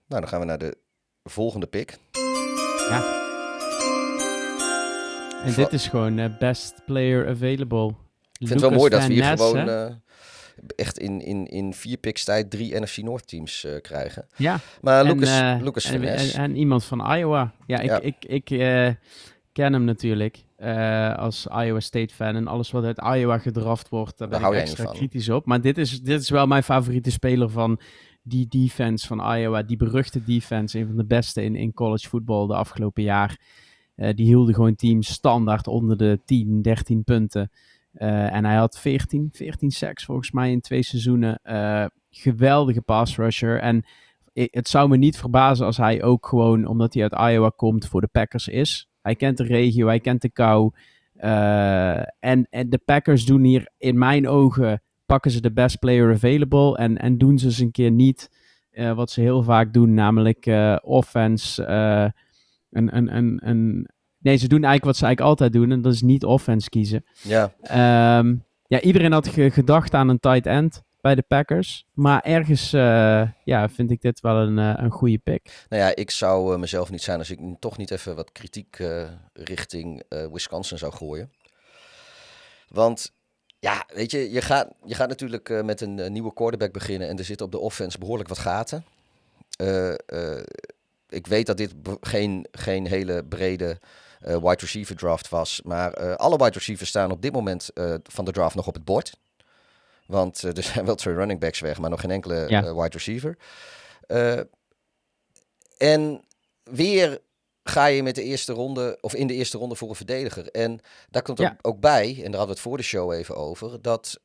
Nou, 0.08 0.22
dan 0.22 0.28
gaan 0.28 0.40
we 0.40 0.46
naar 0.46 0.58
de 0.58 0.78
volgende 1.24 1.68
pick. 1.68 1.98
Ja. 2.90 3.24
En 5.44 5.54
dit 5.54 5.74
is 5.74 5.88
gewoon 5.88 6.36
best 6.40 6.82
player 6.86 7.28
available. 7.28 8.04
Ik 8.38 8.48
vind 8.48 8.62
het 8.62 8.70
wel 8.70 8.80
mooi 8.80 8.90
dat 8.90 9.08
we 9.08 9.14
hier 9.14 9.24
gewoon 9.24 9.70
uh, 9.70 9.86
echt 10.76 11.00
in, 11.00 11.22
in, 11.22 11.46
in 11.46 11.74
vier 11.74 11.98
picks 11.98 12.24
tijd 12.24 12.50
drie 12.50 12.80
NFC 12.80 12.98
North 12.98 13.28
teams 13.28 13.66
uh, 13.66 13.82
krijgen. 13.82 14.28
Ja. 14.36 14.60
Maar 14.82 15.04
Lucas, 15.04 15.40
en, 15.40 15.64
Lucas 15.64 15.86
en, 15.86 16.04
en, 16.04 16.34
en, 16.34 16.56
iemand 16.56 16.84
van 16.84 17.16
Iowa. 17.16 17.54
Ja, 17.68 17.80
ik, 17.80 17.90
Ja. 17.90 18.00
ik, 18.00 18.26
ik 18.26 18.46
ken 19.52 19.74
hem 19.74 19.84
natuurlijk 19.84 20.44
als 21.16 21.48
Iowa 21.48 21.80
State 21.80 22.14
fan. 22.14 22.36
En 22.36 22.48
alles 22.48 22.72
wat 22.72 22.84
uit 22.84 23.18
Iowa 23.18 23.38
gedraft 23.38 23.90
wordt, 23.90 24.18
daar 24.18 24.28
ben 24.28 24.42
Daar 24.42 24.54
ik 24.54 24.60
extra 24.60 24.86
kritisch 24.86 25.30
op. 25.30 25.46
Maar 25.46 25.62
dit 25.62 25.78
is, 25.78 26.02
dit 26.02 26.22
is 26.22 26.30
wel 26.30 26.48
mijn 26.48 26.64
favoriete 26.64 27.12
speler 27.12 27.50
van 27.50 27.80
die 28.28 28.48
defense 28.48 29.08
van 29.08 29.36
Iowa. 29.36 29.64
Die 29.64 29.78
beruchte 29.78 30.24
defense, 30.24 30.80
een 30.80 30.88
van 30.88 30.98
de 30.98 31.06
beste 31.06 31.44
in, 31.44 31.56
in 31.56 31.74
college 31.74 32.08
football 32.08 32.48
de 32.48 32.56
afgelopen 32.56 33.04
jaar. 33.04 33.40
Uh, 33.96 34.10
die 34.14 34.26
hielden 34.26 34.54
gewoon 34.54 34.76
teams 34.76 35.08
standaard 35.08 35.68
onder 35.68 35.98
de 35.98 36.20
10, 36.26 36.62
13 36.62 37.04
punten. 37.04 37.52
Uh, 37.98 38.34
en 38.34 38.46
hij 38.46 38.56
had 38.56 38.80
14, 38.80 39.30
14 39.32 39.72
sacks 39.72 40.06
volgens 40.06 40.32
mij 40.32 40.52
in 40.52 40.62
twee 40.62 40.84
seizoenen. 40.84 41.40
Uh, 41.44 41.86
geweldige 42.10 42.82
pass 42.82 43.18
rusher. 43.18 43.60
En 43.60 43.86
het 44.34 44.68
zou 44.68 44.90
me 44.90 44.98
niet 44.98 45.18
verbazen 45.18 45.66
als 45.66 45.78
hij 45.78 46.04
ook 46.04 46.28
gewoon, 46.28 46.66
omdat 46.66 46.94
hij 46.94 47.04
uit 47.04 47.34
Iowa 47.34 47.52
komt, 47.56 47.88
voor 47.88 48.02
de 48.02 48.08
Packers 48.08 48.48
is. 48.48 48.90
Hij 49.02 49.16
kent 49.16 49.38
de 49.38 49.44
regio, 49.44 49.88
hij 49.88 50.00
kent 50.00 50.22
de 50.22 50.30
kou. 50.30 50.72
en, 52.20 52.48
en 52.50 52.70
de 52.70 52.82
Packers 52.86 53.26
doen 53.26 53.44
hier 53.44 53.70
in 53.78 53.98
mijn 53.98 54.28
ogen, 54.28 54.82
pakken 55.06 55.32
ze 55.32 55.42
de 55.42 55.52
best 55.52 55.80
player 55.80 56.14
available. 56.14 56.78
En, 56.78 56.98
en 56.98 57.18
doen 57.18 57.40
ze 57.40 57.46
eens 57.46 57.60
een 57.60 57.72
keer 57.72 57.92
niet 57.92 58.30
wat 58.96 59.12
ze 59.12 59.22
heel 59.22 59.44
vaak 59.44 59.74
doen, 59.74 59.94
namelijk 59.94 60.46
offense 60.84 61.64
een, 62.76 62.98
een, 63.16 63.48
een... 63.50 63.90
Nee, 64.26 64.38
ze 64.38 64.48
doen 64.48 64.64
eigenlijk 64.64 64.86
wat 64.86 64.96
ze 64.98 65.06
eigenlijk 65.06 65.40
altijd 65.40 65.54
doen. 65.54 65.72
En 65.72 65.82
dat 65.82 65.94
is 65.94 66.02
niet 66.02 66.24
offense 66.24 66.70
kiezen. 66.70 67.06
Ja. 67.22 67.54
Um, 68.18 68.46
ja, 68.68 68.82
iedereen 68.82 69.12
had 69.12 69.28
ge 69.28 69.52
gedacht 69.52 69.94
aan 69.94 70.10
een 70.10 70.20
tight 70.20 70.46
end 70.46 70.82
bij 71.02 71.16
de 71.16 71.22
Packers. 71.22 71.86
Maar 71.94 72.22
ergens 72.22 72.74
uh, 72.74 73.30
ja, 73.44 73.70
vind 73.70 73.92
ik 73.92 74.02
dit 74.02 74.20
wel 74.20 74.36
een, 74.36 74.58
uh, 74.58 74.74
een 74.76 74.92
goede 74.92 75.18
pick. 75.18 75.66
Nou 75.70 75.82
ja, 75.82 75.96
ik 75.96 76.12
zou 76.12 76.54
uh, 76.54 76.60
mezelf 76.60 76.92
niet 76.92 77.02
zijn 77.02 77.20
als 77.20 77.30
ik 77.30 77.40
toch 77.60 77.78
niet 77.78 77.92
even 77.92 78.16
wat 78.16 78.32
kritiek 78.32 78.78
richting 79.34 80.04
Wisconsin 80.32 80.78
zou 80.78 80.94
gooien. 80.94 81.32
Want 82.68 83.12
ja, 83.60 83.86
weet 83.94 84.12
je, 84.12 84.32
je 84.32 84.42
gaat, 84.42 84.74
je 84.86 84.96
gaat 84.96 85.10
natuurlijk 85.10 85.64
met 85.64 85.82
een 85.82 86.12
nieuwe 86.12 86.34
quarterback 86.34 86.72
beginnen. 86.72 87.08
En 87.08 87.18
er 87.18 87.24
zitten 87.24 87.46
op 87.46 87.52
de 87.52 87.60
offense 87.60 87.98
behoorlijk 87.98 88.30
wat 88.30 88.40
gaten 88.40 88.86
ik 91.10 91.28
weet 91.28 91.46
dat 91.46 91.58
dit 91.58 91.74
geen, 92.02 92.48
geen 92.52 92.88
hele 92.88 93.24
brede 93.24 93.80
wide 94.26 94.58
receiver 94.60 94.96
draft 94.96 95.30
was. 95.30 95.62
Maar 95.64 96.02
uh, 96.02 96.16
alle 96.16 96.38
wide 96.38 96.52
receivers 96.52 96.90
staan 96.90 97.12
op 97.12 97.22
dit 97.22 97.34
moment 97.34 97.70
uh, 97.74 97.96
van 98.04 98.26
de 98.26 98.32
draft 98.32 98.56
nog 98.56 98.68
op 98.68 98.74
het 98.74 98.86
bord. 98.86 99.18
Want 100.08 100.44
er 100.58 100.64
zijn 100.64 100.86
wel 100.86 100.96
twee 100.96 101.14
running 101.14 101.40
backs 101.40 101.60
weg, 101.60 101.80
maar 101.80 101.90
nog 101.90 102.00
geen 102.02 102.12
enkele 102.12 102.46
ja. 102.50 102.76
wide 102.76 102.98
receiver. 102.98 103.38
en 105.78 106.24
weer 106.64 107.22
ga 107.64 107.86
je 107.86 108.04
met 108.04 108.16
de 108.16 108.24
eerste 108.24 108.54
ronde, 108.54 108.98
of 109.02 109.14
in 109.14 109.28
de 109.28 109.34
eerste 109.34 109.58
ronde 109.58 109.76
voor 109.76 109.90
een 109.90 109.96
verdediger. 109.96 110.48
En 110.52 110.80
daar 111.10 111.22
komt 111.22 111.38
Ja. 111.38 111.58
ook, 111.62 111.80
bij, 111.80 112.08
en 112.10 112.14
daar 112.16 112.24
hadden 112.24 112.46
we 112.46 112.52
het 112.52 112.60
voor 112.60 112.78
de 112.78 112.84
show 112.84 113.12
even 113.12 113.36
over, 113.36 113.82
dat 113.82 114.20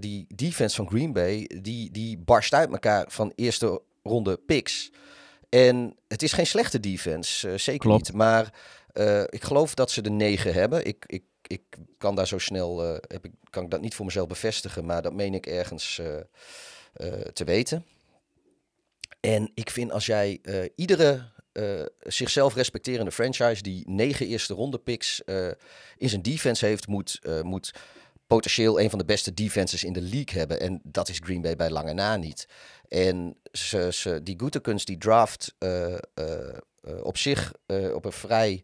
die 0.00 0.26
defense 0.34 0.76
van 0.76 0.88
Green 0.88 1.12
Bay, 1.12 1.50
die, 1.62 1.90
die 1.90 2.18
barst 2.18 2.54
uit 2.54 2.70
elkaar 2.70 3.04
van 3.08 3.32
eerste 3.34 3.80
ronde 4.02 4.36
picks. 4.36 4.90
En 5.48 5.96
het 6.08 6.22
is 6.22 6.32
geen 6.32 6.46
slechte 6.46 6.80
defense, 6.80 7.48
uh, 7.48 7.58
zeker 7.58 7.80
Klopt. 7.80 8.06
niet. 8.06 8.16
Maar 8.16 8.52
uh, 8.94 9.20
ik 9.20 9.44
geloof 9.44 9.74
dat 9.74 9.90
ze 9.90 10.02
de 10.02 10.10
negen 10.10 10.52
hebben. 10.52 10.86
Ik, 10.86 11.04
ik, 11.06 11.24
ik 11.42 11.62
kan 11.98 12.14
daar 12.14 12.26
zo 12.26 12.38
snel, 12.38 12.84
uh, 12.84 12.96
heb 13.08 13.24
ik, 13.24 13.32
kan 13.50 13.64
ik 13.64 13.70
dat 13.70 13.80
niet 13.80 13.94
voor 13.94 14.04
mezelf 14.04 14.28
bevestigen, 14.28 14.84
maar 14.84 15.02
dat 15.02 15.12
meen 15.12 15.34
ik 15.34 15.46
ergens 15.46 16.00
te 17.32 17.44
weten. 17.44 17.86
En 19.20 19.50
ik 19.54 19.70
vind 19.70 19.92
als 19.92 20.06
jij 20.06 20.40
iedere 20.76 21.30
zichzelf 21.98 22.54
respecterende 22.54 23.12
franchise 23.12 23.62
die 23.62 23.90
negen 23.90 24.26
eerste 24.26 24.54
ronde 24.54 24.78
picks 24.78 25.22
in 25.96 26.08
zijn 26.08 26.22
defense 26.22 26.66
heeft, 26.66 26.86
moet, 26.86 27.20
moet 27.42 27.72
potentieel 28.26 28.80
een 28.80 28.90
van 28.90 28.98
de 28.98 29.04
beste 29.04 29.34
defenses 29.34 29.84
in 29.84 29.92
de 29.92 30.00
league 30.00 30.38
hebben. 30.38 30.60
En 30.60 30.80
dat 30.82 31.08
is 31.08 31.20
Green 31.24 31.40
Bay 31.40 31.56
bij 31.56 31.70
lange 31.70 31.92
na 31.92 32.16
niet. 32.16 32.48
En 32.88 33.36
ze, 33.52 33.88
ze, 33.92 34.22
die 34.22 34.34
Gutekunst 34.38 34.86
die 34.86 34.98
draft 34.98 35.54
op 37.02 37.16
zich 37.16 37.52
op 37.94 38.04
een 38.04 38.12
vrij 38.12 38.62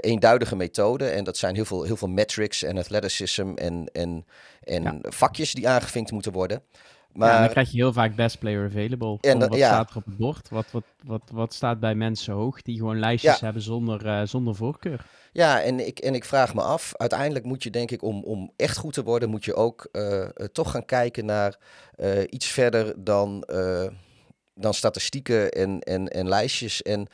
eenduidige 0.00 0.56
methode. 0.56 1.06
En 1.08 1.24
dat 1.24 1.36
zijn 1.36 1.54
heel 1.54 1.64
veel, 1.64 1.82
heel 1.82 1.96
veel 1.96 2.08
metrics 2.08 2.62
en 2.62 2.78
athleticism 2.78 3.52
en, 3.54 3.88
en, 3.92 4.26
en 4.62 4.82
Ja. 4.82 4.98
vakjes 5.00 5.52
die 5.54 5.68
aangevinkt 5.68 6.10
moeten 6.12 6.32
worden. 6.32 6.62
Maar 7.12 7.40
dan 7.40 7.48
krijg 7.48 7.70
je 7.70 7.76
heel 7.76 7.92
vaak 7.92 8.14
best 8.16 8.38
player 8.38 8.64
available. 8.66 9.18
En 9.20 9.38
dan- 9.38 9.48
wat 9.48 9.58
ja. 9.58 9.66
staat 9.66 9.90
er 9.90 9.96
op 9.96 10.04
het 10.04 10.16
bord? 10.16 10.48
Wat, 10.48 10.66
wat, 10.70 10.84
wat, 11.04 11.22
wat 11.32 11.54
staat 11.54 11.80
bij 11.80 11.94
mensen 11.94 12.34
hoog 12.34 12.62
die 12.62 12.76
gewoon 12.78 12.98
lijstjes 12.98 13.38
Ja. 13.38 13.44
hebben 13.44 13.62
zonder, 13.62 14.06
eh, 14.06 14.20
zonder 14.26 14.54
voorkeur? 14.54 15.06
Ja, 15.32 15.62
en 15.62 15.86
ik, 15.86 15.98
en 15.98 16.14
ik 16.14 16.24
vraag 16.24 16.54
me 16.54 16.62
af, 16.62 16.92
uiteindelijk 16.96 17.44
moet 17.44 17.62
je 17.62 17.70
denk 17.70 17.90
ik 17.90 18.02
om, 18.02 18.22
om 18.24 18.52
echt 18.56 18.76
goed 18.76 18.92
te 18.92 19.02
worden, 19.02 19.28
moet 19.28 19.44
je 19.44 19.54
ook 19.54 19.88
eh, 19.92 20.22
eh, 20.22 20.28
toch 20.52 20.70
gaan 20.70 20.84
kijken 20.84 21.24
naar 21.24 21.58
eh, 21.96 22.20
iets 22.30 22.46
verder 22.46 23.04
dan, 23.04 23.42
eh, 23.42 23.86
dan 24.54 24.74
statistieken 24.74 25.50
en, 25.50 25.80
en, 25.80 26.08
en 26.08 26.28
lijstjes. 26.28 26.82
En, 26.82 27.06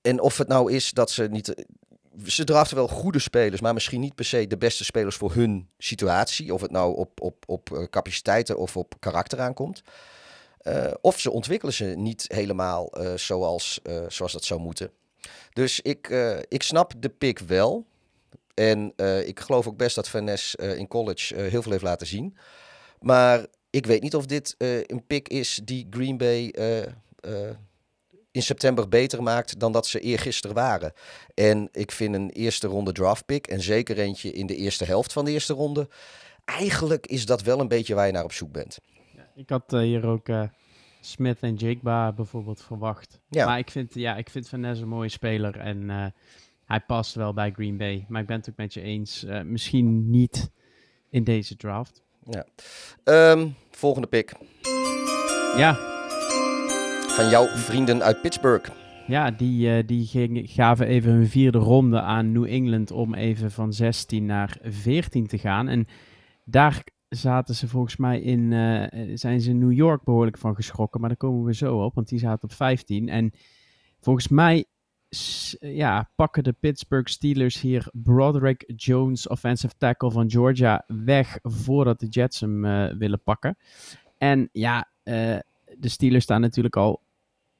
en 0.00 0.20
of 0.20 0.38
het 0.38 0.48
nou 0.48 0.72
is 0.72 0.90
dat 0.90 1.10
ze 1.10 1.22
niet. 1.22 1.54
Ze 2.26 2.44
draften 2.44 2.76
wel 2.76 2.88
goede 2.88 3.18
spelers, 3.18 3.60
maar 3.60 3.74
misschien 3.74 4.00
niet 4.00 4.14
per 4.14 4.24
se 4.24 4.46
de 4.46 4.58
beste 4.58 4.84
spelers 4.84 5.16
voor 5.16 5.34
hun 5.34 5.68
situatie. 5.78 6.54
Of 6.54 6.60
het 6.60 6.70
nou 6.70 6.96
op, 6.96 7.20
op, 7.20 7.44
op 7.46 7.72
eh, 7.72 7.84
capaciteiten 7.84 8.58
of 8.58 8.76
op 8.76 8.94
karakter 8.98 9.40
aankomt. 9.40 9.82
Eh, 10.58 10.92
of 11.00 11.20
ze 11.20 11.30
ontwikkelen 11.30 11.74
ze 11.74 11.84
niet 11.84 12.24
helemaal 12.28 12.92
eh, 12.92 13.14
zoals, 13.14 13.80
zoals 14.08 14.32
dat 14.32 14.44
zou 14.44 14.60
moeten. 14.60 14.90
Dus 15.52 15.80
ik, 15.80 16.08
ik 16.48 16.62
snap 16.62 16.92
de 16.98 17.08
pick 17.08 17.38
wel. 17.38 17.86
En 18.54 18.92
ik 19.26 19.40
geloof 19.40 19.66
ook 19.66 19.76
best 19.76 19.94
dat 19.94 20.08
Van 20.08 20.24
Ness 20.24 20.56
eh, 20.56 20.76
in 20.76 20.88
college 20.88 21.34
heel 21.36 21.62
veel 21.62 21.72
heeft 21.72 21.84
laten 21.84 22.06
zien. 22.06 22.36
Maar 23.00 23.46
ik 23.70 23.86
weet 23.86 24.02
niet 24.02 24.14
of 24.14 24.26
dit 24.26 24.54
eh, 24.58 24.78
een 24.78 25.06
pick 25.06 25.28
is 25.28 25.60
die 25.64 25.86
Green 25.90 26.16
Bay 26.16 26.48
eh, 26.48 26.82
eh, 26.82 27.56
in 28.30 28.42
september 28.42 28.88
beter 28.88 29.22
maakt 29.22 29.60
dan 29.60 29.72
dat 29.72 29.86
ze 29.86 30.00
eergisteren 30.00 30.56
waren. 30.56 30.92
En 31.34 31.68
ik 31.72 31.92
vind 31.92 32.14
een 32.14 32.30
eerste 32.30 32.66
ronde 32.66 32.92
draft 32.92 33.26
pick, 33.26 33.46
en 33.46 33.60
zeker 33.60 33.98
eentje 33.98 34.32
in 34.32 34.46
de 34.46 34.56
eerste 34.56 34.84
helft 34.84 35.12
van 35.12 35.24
de 35.24 35.30
eerste 35.30 35.52
ronde, 35.52 35.88
eigenlijk 36.44 37.06
is 37.06 37.26
dat 37.26 37.42
wel 37.42 37.60
een 37.60 37.68
beetje 37.68 37.94
waar 37.94 38.06
je 38.06 38.12
naar 38.12 38.24
op 38.24 38.32
zoek 38.32 38.52
bent. 38.52 38.78
Ik 39.34 39.50
had 39.50 39.70
hier 39.70 40.06
ook 40.06 40.28
Smith 41.00 41.40
en 41.40 41.54
Jigba 41.54 42.12
bijvoorbeeld 42.12 42.62
verwacht. 42.62 43.20
Ja. 43.28 43.46
Maar 43.46 43.58
ik 43.58 43.70
vind, 43.70 43.94
ja, 43.94 44.16
ik 44.16 44.30
vind 44.30 44.48
Van 44.48 44.60
Ness 44.60 44.80
een 44.80 44.88
mooie 44.88 45.08
speler 45.08 45.58
en 45.58 46.12
hij 46.64 46.80
past 46.80 47.14
wel 47.14 47.32
bij 47.32 47.50
Green 47.50 47.76
Bay. 47.76 48.04
Maar 48.08 48.20
ik 48.20 48.26
ben 48.26 48.36
het 48.36 48.50
ook 48.50 48.56
met 48.56 48.74
je 48.74 48.80
eens. 48.80 49.24
misschien 49.44 50.10
niet 50.10 50.50
in 51.10 51.24
deze 51.24 51.56
draft. 51.56 52.02
Ehm, 53.04 53.48
volgende 53.70 54.08
pick 54.08 54.32
Ja, 55.56 55.74
van 57.08 57.28
jouw 57.28 57.46
vrienden 57.46 58.02
uit 58.02 58.20
Pittsburgh. 58.22 58.70
Ja, 59.06 59.30
die, 59.30 59.76
eh, 59.76 59.86
die 59.86 60.46
gaven 60.48 60.86
even 60.86 61.12
hun 61.12 61.28
vierde 61.28 61.58
ronde 61.58 62.00
aan 62.00 62.32
New 62.32 62.44
England 62.44 62.90
om 62.90 63.14
even 63.14 63.50
van 63.50 63.72
16 63.72 64.26
naar 64.26 64.58
14 64.62 65.26
te 65.26 65.38
gaan. 65.38 65.68
En 65.68 65.86
daar 66.44 66.84
zaten 67.08 67.54
ze 67.54 67.68
volgens 67.68 67.96
mij 67.96 68.20
in, 68.20 68.52
eh, 68.52 69.10
zijn 69.14 69.40
ze 69.40 69.50
in 69.50 69.58
New 69.58 69.72
York 69.72 70.04
behoorlijk 70.04 70.38
van 70.38 70.54
geschrokken, 70.54 71.00
maar 71.00 71.08
daar 71.08 71.18
komen 71.18 71.44
we 71.44 71.54
zo 71.54 71.84
op, 71.84 71.94
want 71.94 72.08
die 72.08 72.18
zaten 72.18 72.48
op 72.48 72.52
15. 72.52 73.08
En 73.08 73.32
volgens 74.00 74.28
mij 74.28 74.64
ja, 75.60 76.10
pakken 76.16 76.44
de 76.44 76.52
Pittsburgh 76.52 77.08
Steelers 77.08 77.60
hier 77.60 77.88
Broderick 77.92 78.72
Jones, 78.76 79.28
offensive 79.28 79.74
tackle 79.78 80.10
van 80.10 80.30
Georgia, 80.30 80.84
weg 80.86 81.38
voordat 81.42 82.00
de 82.00 82.06
Jets 82.06 82.40
hem 82.40 82.64
eh, 82.64 82.96
willen 82.98 83.22
pakken. 83.22 83.56
En 84.18 84.48
ja, 84.52 84.88
eh, 85.02 85.38
de 85.78 85.88
Steelers 85.88 86.24
staan 86.24 86.40
natuurlijk 86.40 86.76
al 86.76 87.02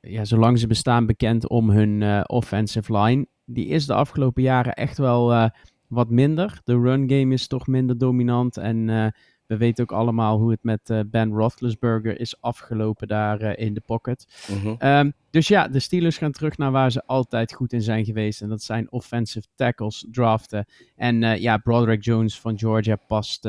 ja, 0.01 0.25
zolang 0.25 0.59
ze 0.59 0.67
bestaan 0.67 1.07
bekend 1.07 1.49
om 1.49 1.71
hun 1.71 2.03
eh, 2.03 2.21
offensive 2.27 2.99
line. 2.99 3.27
Die 3.45 3.67
is 3.67 3.87
de 3.87 3.95
afgelopen 3.95 4.43
jaren 4.43 4.75
echt 4.75 4.99
wel 4.99 5.51
wat 5.87 6.11
minder. 6.11 6.61
De 6.65 6.81
run 6.81 7.11
game 7.11 7.35
is 7.35 7.47
toch 7.47 7.67
minder 7.67 7.99
dominant. 7.99 8.57
En 8.57 9.13
we 9.51 9.57
weten 9.57 9.85
ook 9.85 9.93
allemaal 9.93 10.39
hoe 10.39 10.51
het 10.51 10.63
met 10.63 10.91
eh, 10.91 11.01
Ben 11.07 11.31
Roethlisberger 11.31 12.21
is 12.21 12.41
afgelopen 12.41 13.09
daar 13.09 13.41
eh, 13.41 13.67
in 13.67 13.75
de 13.75 13.81
pocket. 13.81 14.27
Mhm. 14.49 14.75
Ehm, 14.79 15.11
dus 15.31 15.49
ja, 15.49 15.69
de 15.69 15.79
Steelers 15.81 16.19
gaan 16.19 16.33
terug 16.33 16.57
naar 16.59 16.71
waar 16.71 16.93
ze 16.93 17.07
altijd 17.07 17.53
goed 17.53 17.73
in 17.73 17.83
zijn 17.83 18.05
geweest. 18.05 18.41
En 18.43 18.49
dat 18.49 18.63
zijn 18.63 18.93
offensive 18.93 19.47
tackles 19.55 20.07
draften. 20.11 20.67
En 20.97 21.23
eh, 21.23 21.41
ja, 21.41 21.57
Broderick 21.57 22.05
Jones 22.05 22.41
van 22.41 22.59
Georgia 22.59 22.97
past, 22.97 23.49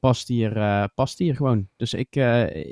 past, 0.00 0.28
hier, 0.28 0.88
past 0.94 1.18
hier 1.18 1.36
gewoon. 1.36 1.68
Dus 1.76 1.94
ik, 1.94 2.14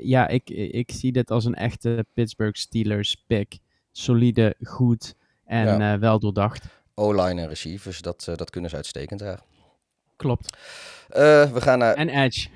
ja, 0.03 0.27
ik, 0.27 0.49
ik 0.49 0.91
zie 0.91 1.11
dit 1.11 1.31
als 1.31 1.45
een 1.45 1.55
echte 1.55 2.05
Pittsburgh 2.13 2.59
Steelers 2.59 3.23
pick. 3.27 3.57
Solide, 3.91 4.55
goed 4.63 5.15
en 5.45 5.79
Ja. 5.79 5.99
wel 5.99 6.19
doordacht. 6.19 6.65
O-line 6.93 7.41
en 7.41 7.47
receivers, 7.47 8.01
dat, 8.01 8.31
dat 8.35 8.49
kunnen 8.49 8.69
ze 8.69 8.75
uitstekend 8.75 9.19
dragen. 9.19 9.43
Klopt. 10.17 10.57
Eh, 11.07 11.51
we 11.51 11.61
gaan 11.61 11.79
naar, 11.79 11.93
En 11.93 12.09
Edge. 12.09 12.47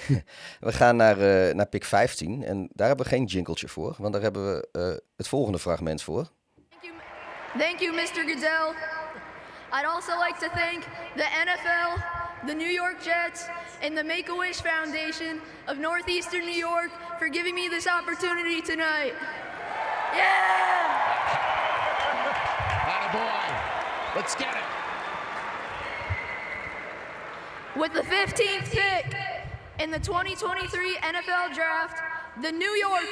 we 0.68 0.72
gaan 0.72 0.96
naar, 0.96 1.18
eh, 1.18 1.54
naar 1.54 1.66
pick 1.66 1.84
15 1.84 2.44
en 2.44 2.68
daar 2.72 2.86
hebben 2.86 3.06
we 3.06 3.12
geen 3.12 3.24
jingletje 3.24 3.68
voor, 3.68 3.94
want 3.98 4.12
daar 4.12 4.22
hebben 4.22 4.54
we 4.54 4.68
eh, 4.72 5.06
het 5.16 5.28
volgende 5.28 5.58
fragment 5.58 6.02
voor. 6.02 6.28
Thank 6.70 6.82
you, 6.82 6.94
thank 7.58 7.78
you, 7.78 7.94
Mr. 7.94 8.32
Goodell. 8.32 8.74
I'd 9.72 9.86
also 9.86 10.12
like 10.26 10.38
to 10.38 10.48
thank 10.54 10.82
the 11.16 11.28
NFL, 11.44 12.00
the 12.46 12.54
New 12.54 12.70
York 12.70 13.02
Jets, 13.02 13.46
and 13.82 13.96
the 13.96 14.04
Make 14.04 14.30
a 14.30 14.36
Wish 14.36 14.60
Foundation 14.60 15.40
of 15.66 15.76
Northeastern 15.78 16.44
New 16.44 16.58
York 16.58 16.90
for 17.18 17.28
giving 17.28 17.54
me 17.54 17.68
this 17.68 17.86
opportunity 17.86 18.62
tonight. 18.62 19.14
Yeah! 20.14 20.80
boy. 23.12 23.20
Let's 24.14 24.34
get 24.34 24.54
it. 24.54 24.79
With 27.76 27.92
the 27.92 28.02
15th 28.02 28.70
pick 28.72 29.14
in 29.78 29.90
the 29.90 29.98
2023 30.00 30.96
NFL 30.96 31.54
Draft, 31.54 32.02
the 32.42 32.50
New 32.50 32.74
York 32.76 33.06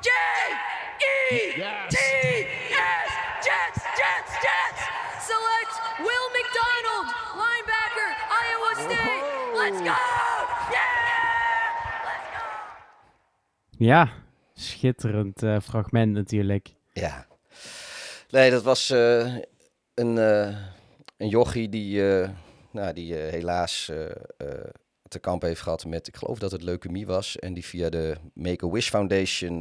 J 0.00 0.10
E 1.02 1.52
T 1.90 1.96
S 1.96 3.10
Jets 3.44 3.80
Jets 3.98 4.32
Jets 4.44 4.82
select 5.26 5.74
Will 5.98 6.28
McDonald, 6.36 7.06
linebacker, 7.42 8.10
Iowa 8.30 8.72
State. 8.84 9.24
Let's 9.58 9.80
go! 9.80 9.96
Yeah! 10.70 10.84
Let's 12.04 12.28
go! 12.30 13.84
Ja, 13.84 14.08
schitterend 14.54 15.42
eh, 15.42 15.60
fragment 15.60 16.12
natuurlijk. 16.12 16.74
Ja. 16.92 17.26
Nee, 18.30 18.50
dat 18.50 18.62
was 18.62 18.90
eh, 18.90 19.34
een, 19.94 20.18
eh, 20.18 20.56
een 21.16 21.28
jochie 21.28 21.68
die, 21.68 22.20
eh, 22.22 22.28
nou, 22.74 22.92
die 22.92 23.18
eh, 23.18 23.32
helaas 23.32 23.88
eh, 23.88 24.04
eh, 24.36 24.70
te 25.08 25.18
kamp 25.18 25.42
heeft 25.42 25.60
gehad 25.60 25.86
met, 25.86 26.08
ik 26.08 26.16
geloof 26.16 26.38
dat 26.38 26.52
het 26.52 26.62
leukemie 26.62 27.06
was. 27.06 27.38
En 27.38 27.54
die 27.54 27.64
via 27.64 27.88
de 27.88 28.16
Make-A-Wish 28.32 28.88
Foundation 28.88 29.60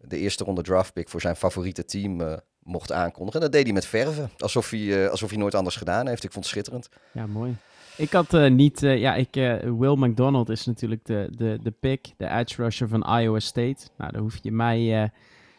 de 0.00 0.16
eerste 0.16 0.44
ronde 0.44 0.62
draftpick 0.62 1.08
voor 1.08 1.20
zijn 1.20 1.36
favoriete 1.36 1.84
team 1.84 2.40
mocht 2.62 2.92
aankondigen. 2.92 3.40
En 3.40 3.46
dat 3.46 3.52
deed 3.52 3.64
hij 3.64 3.72
met 3.72 3.86
verven, 3.86 4.30
alsof 4.38 4.70
hij, 4.70 5.10
alsof 5.10 5.30
hij 5.30 5.38
nooit 5.38 5.54
anders 5.54 5.76
gedaan 5.76 6.08
heeft. 6.08 6.24
Ik 6.24 6.32
vond 6.32 6.44
het 6.44 6.54
schitterend. 6.54 6.88
Ja, 7.12 7.26
mooi. 7.26 7.56
Ik 7.96 8.12
had 8.12 8.50
niet, 8.50 8.80
ja, 8.80 9.14
ik, 9.14 9.36
eh, 9.36 9.58
Will 9.60 9.96
McDonald 9.96 10.48
is 10.48 10.66
natuurlijk 10.66 11.06
de, 11.06 11.28
de, 11.36 11.58
de 11.62 11.70
pick, 11.70 12.12
de 12.16 12.28
edge 12.28 12.62
rusher 12.62 12.88
van 12.88 13.18
Iowa 13.20 13.38
State. 13.38 13.88
Nou, 13.96 14.12
dan 14.12 14.20
hoef 14.20 14.38
je 14.42 14.52
mij, 14.52 15.10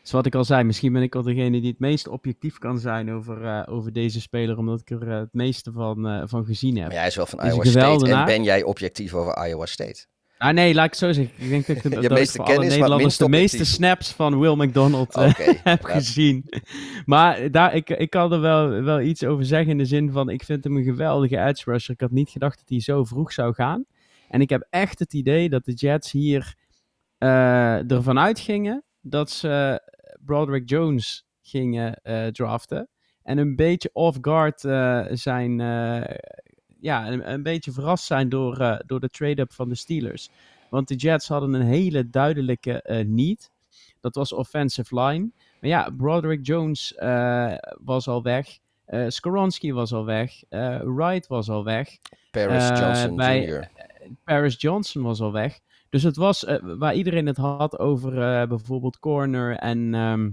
eh 0.09 0.15
zoals 0.15 0.25
ik 0.25 0.35
al 0.35 0.45
zei, 0.45 0.63
misschien 0.63 0.93
ben 0.93 1.01
ik 1.01 1.15
al 1.15 1.21
degene 1.21 1.61
die 1.61 1.69
het 1.69 1.79
meest 1.79 2.07
objectief 2.07 2.57
kan 2.57 2.79
zijn 2.79 3.11
over, 3.11 3.45
eh, 3.45 3.73
over 3.73 3.93
deze 3.93 4.21
speler, 4.21 4.57
omdat 4.57 4.79
ik 4.79 4.89
er 4.89 5.11
eh, 5.11 5.19
het 5.19 5.33
meeste 5.33 5.71
van, 5.71 6.07
eh, 6.07 6.21
van 6.25 6.45
gezien 6.45 6.75
heb. 6.77 6.85
Maar 6.87 6.95
jij 6.95 7.07
is 7.07 7.15
wel 7.15 7.25
van 7.25 7.39
Is 7.39 7.51
Iowa 7.51 7.63
State. 7.63 7.79
En 7.79 7.83
geweldenaar. 7.83 8.25
ben 8.25 8.43
jij 8.43 8.63
objectief 8.63 9.13
over 9.13 9.47
Iowa 9.47 9.65
State? 9.65 10.05
Ah 10.37 10.53
nee, 10.53 10.73
laat 10.73 10.85
ik 10.85 10.89
het 10.91 10.99
zo 10.99 11.11
zeggen. 11.11 11.33
Ik 11.43 11.49
denk 11.49 11.67
dat 11.67 11.75
ik, 11.75 11.83
de, 11.83 11.89
dat 11.89 12.11
meeste 12.11 12.43
kennis, 12.43 12.69
Nederlanders 12.69 13.17
de 13.17 13.29
meeste 13.29 13.65
snaps 13.65 14.11
van 14.11 14.39
Will 14.39 14.55
McDonald 14.55 15.15
Oké. 15.15 15.43
heb 15.63 15.87
Ja. 15.87 15.93
gezien. 15.93 16.45
Maar 17.05 17.51
daar, 17.51 17.75
ik, 17.75 17.89
ik 17.89 18.09
kan 18.09 18.33
er 18.33 18.41
wel, 18.41 18.69
wel 18.69 19.01
iets 19.01 19.23
over 19.23 19.45
zeggen 19.45 19.71
in 19.71 19.77
de 19.77 19.85
zin 19.85 20.11
van, 20.11 20.29
ik 20.29 20.43
vind 20.43 20.63
hem 20.63 20.77
een 20.77 20.83
geweldige 20.83 21.37
edge 21.37 21.71
rusher. 21.71 21.93
Ik 21.93 22.01
had 22.01 22.11
niet 22.11 22.29
gedacht 22.29 22.57
dat 22.57 22.69
hij 22.69 22.79
zo 22.81 23.03
vroeg 23.03 23.33
zou 23.33 23.53
gaan. 23.53 23.85
En 24.29 24.41
ik 24.41 24.49
heb 24.49 24.67
echt 24.69 24.99
het 24.99 25.13
idee 25.13 25.49
dat 25.49 25.65
de 25.65 25.73
Jets 25.73 26.11
hier 26.11 26.55
ervan 27.17 28.19
uitgingen 28.19 28.83
dat 29.01 29.29
ze 29.29 29.81
Broderick 30.25 30.69
Jones 30.69 31.25
gingen 31.41 31.93
eh, 32.03 32.27
draften. 32.27 32.89
En 33.23 33.37
een 33.37 33.55
beetje 33.55 33.89
off-guard 33.93 34.63
eh, 34.63 35.05
zijn, 35.09 35.59
eh, 35.59 36.15
ja, 36.79 37.07
een, 37.11 37.31
een 37.31 37.43
beetje 37.43 37.71
verrast 37.71 38.05
zijn 38.05 38.29
door, 38.29 38.83
door 38.85 38.99
de 38.99 39.09
trade-up 39.09 39.53
van 39.53 39.69
de 39.69 39.75
Steelers. 39.75 40.29
Want 40.69 40.87
de 40.87 40.95
Jets 40.95 41.27
hadden 41.27 41.53
een 41.53 41.65
hele 41.65 42.09
duidelijke 42.09 43.03
need. 43.07 43.51
Dat 43.99 44.15
was 44.15 44.33
offensive 44.33 44.99
line. 44.99 45.29
Maar 45.61 45.69
ja, 45.69 45.89
Broderick 45.97 46.45
Jones 46.45 46.93
was 47.83 48.07
al 48.07 48.23
weg. 48.23 48.57
Eh 48.85 49.05
Skoronski 49.07 49.73
was 49.73 49.93
al 49.93 50.05
weg. 50.05 50.43
Wright 50.83 51.27
was 51.27 51.49
al 51.49 51.63
weg. 51.63 51.97
Paris 52.31 52.79
Johnson 52.79 53.15
bij-. 53.15 53.69
Paris 54.23 54.61
Johnson 54.61 55.01
was 55.01 55.21
al 55.21 55.31
weg. 55.31 55.59
Dus 55.89 56.03
het 56.03 56.15
was 56.15 56.45
eh, 56.45 56.57
waar 56.61 56.93
iedereen 56.93 57.25
het 57.25 57.37
had 57.37 57.79
over 57.79 58.21
eh, 58.21 58.47
bijvoorbeeld 58.47 58.99
corner 58.99 59.55
en, 59.55 59.93
ehm, 59.93 60.29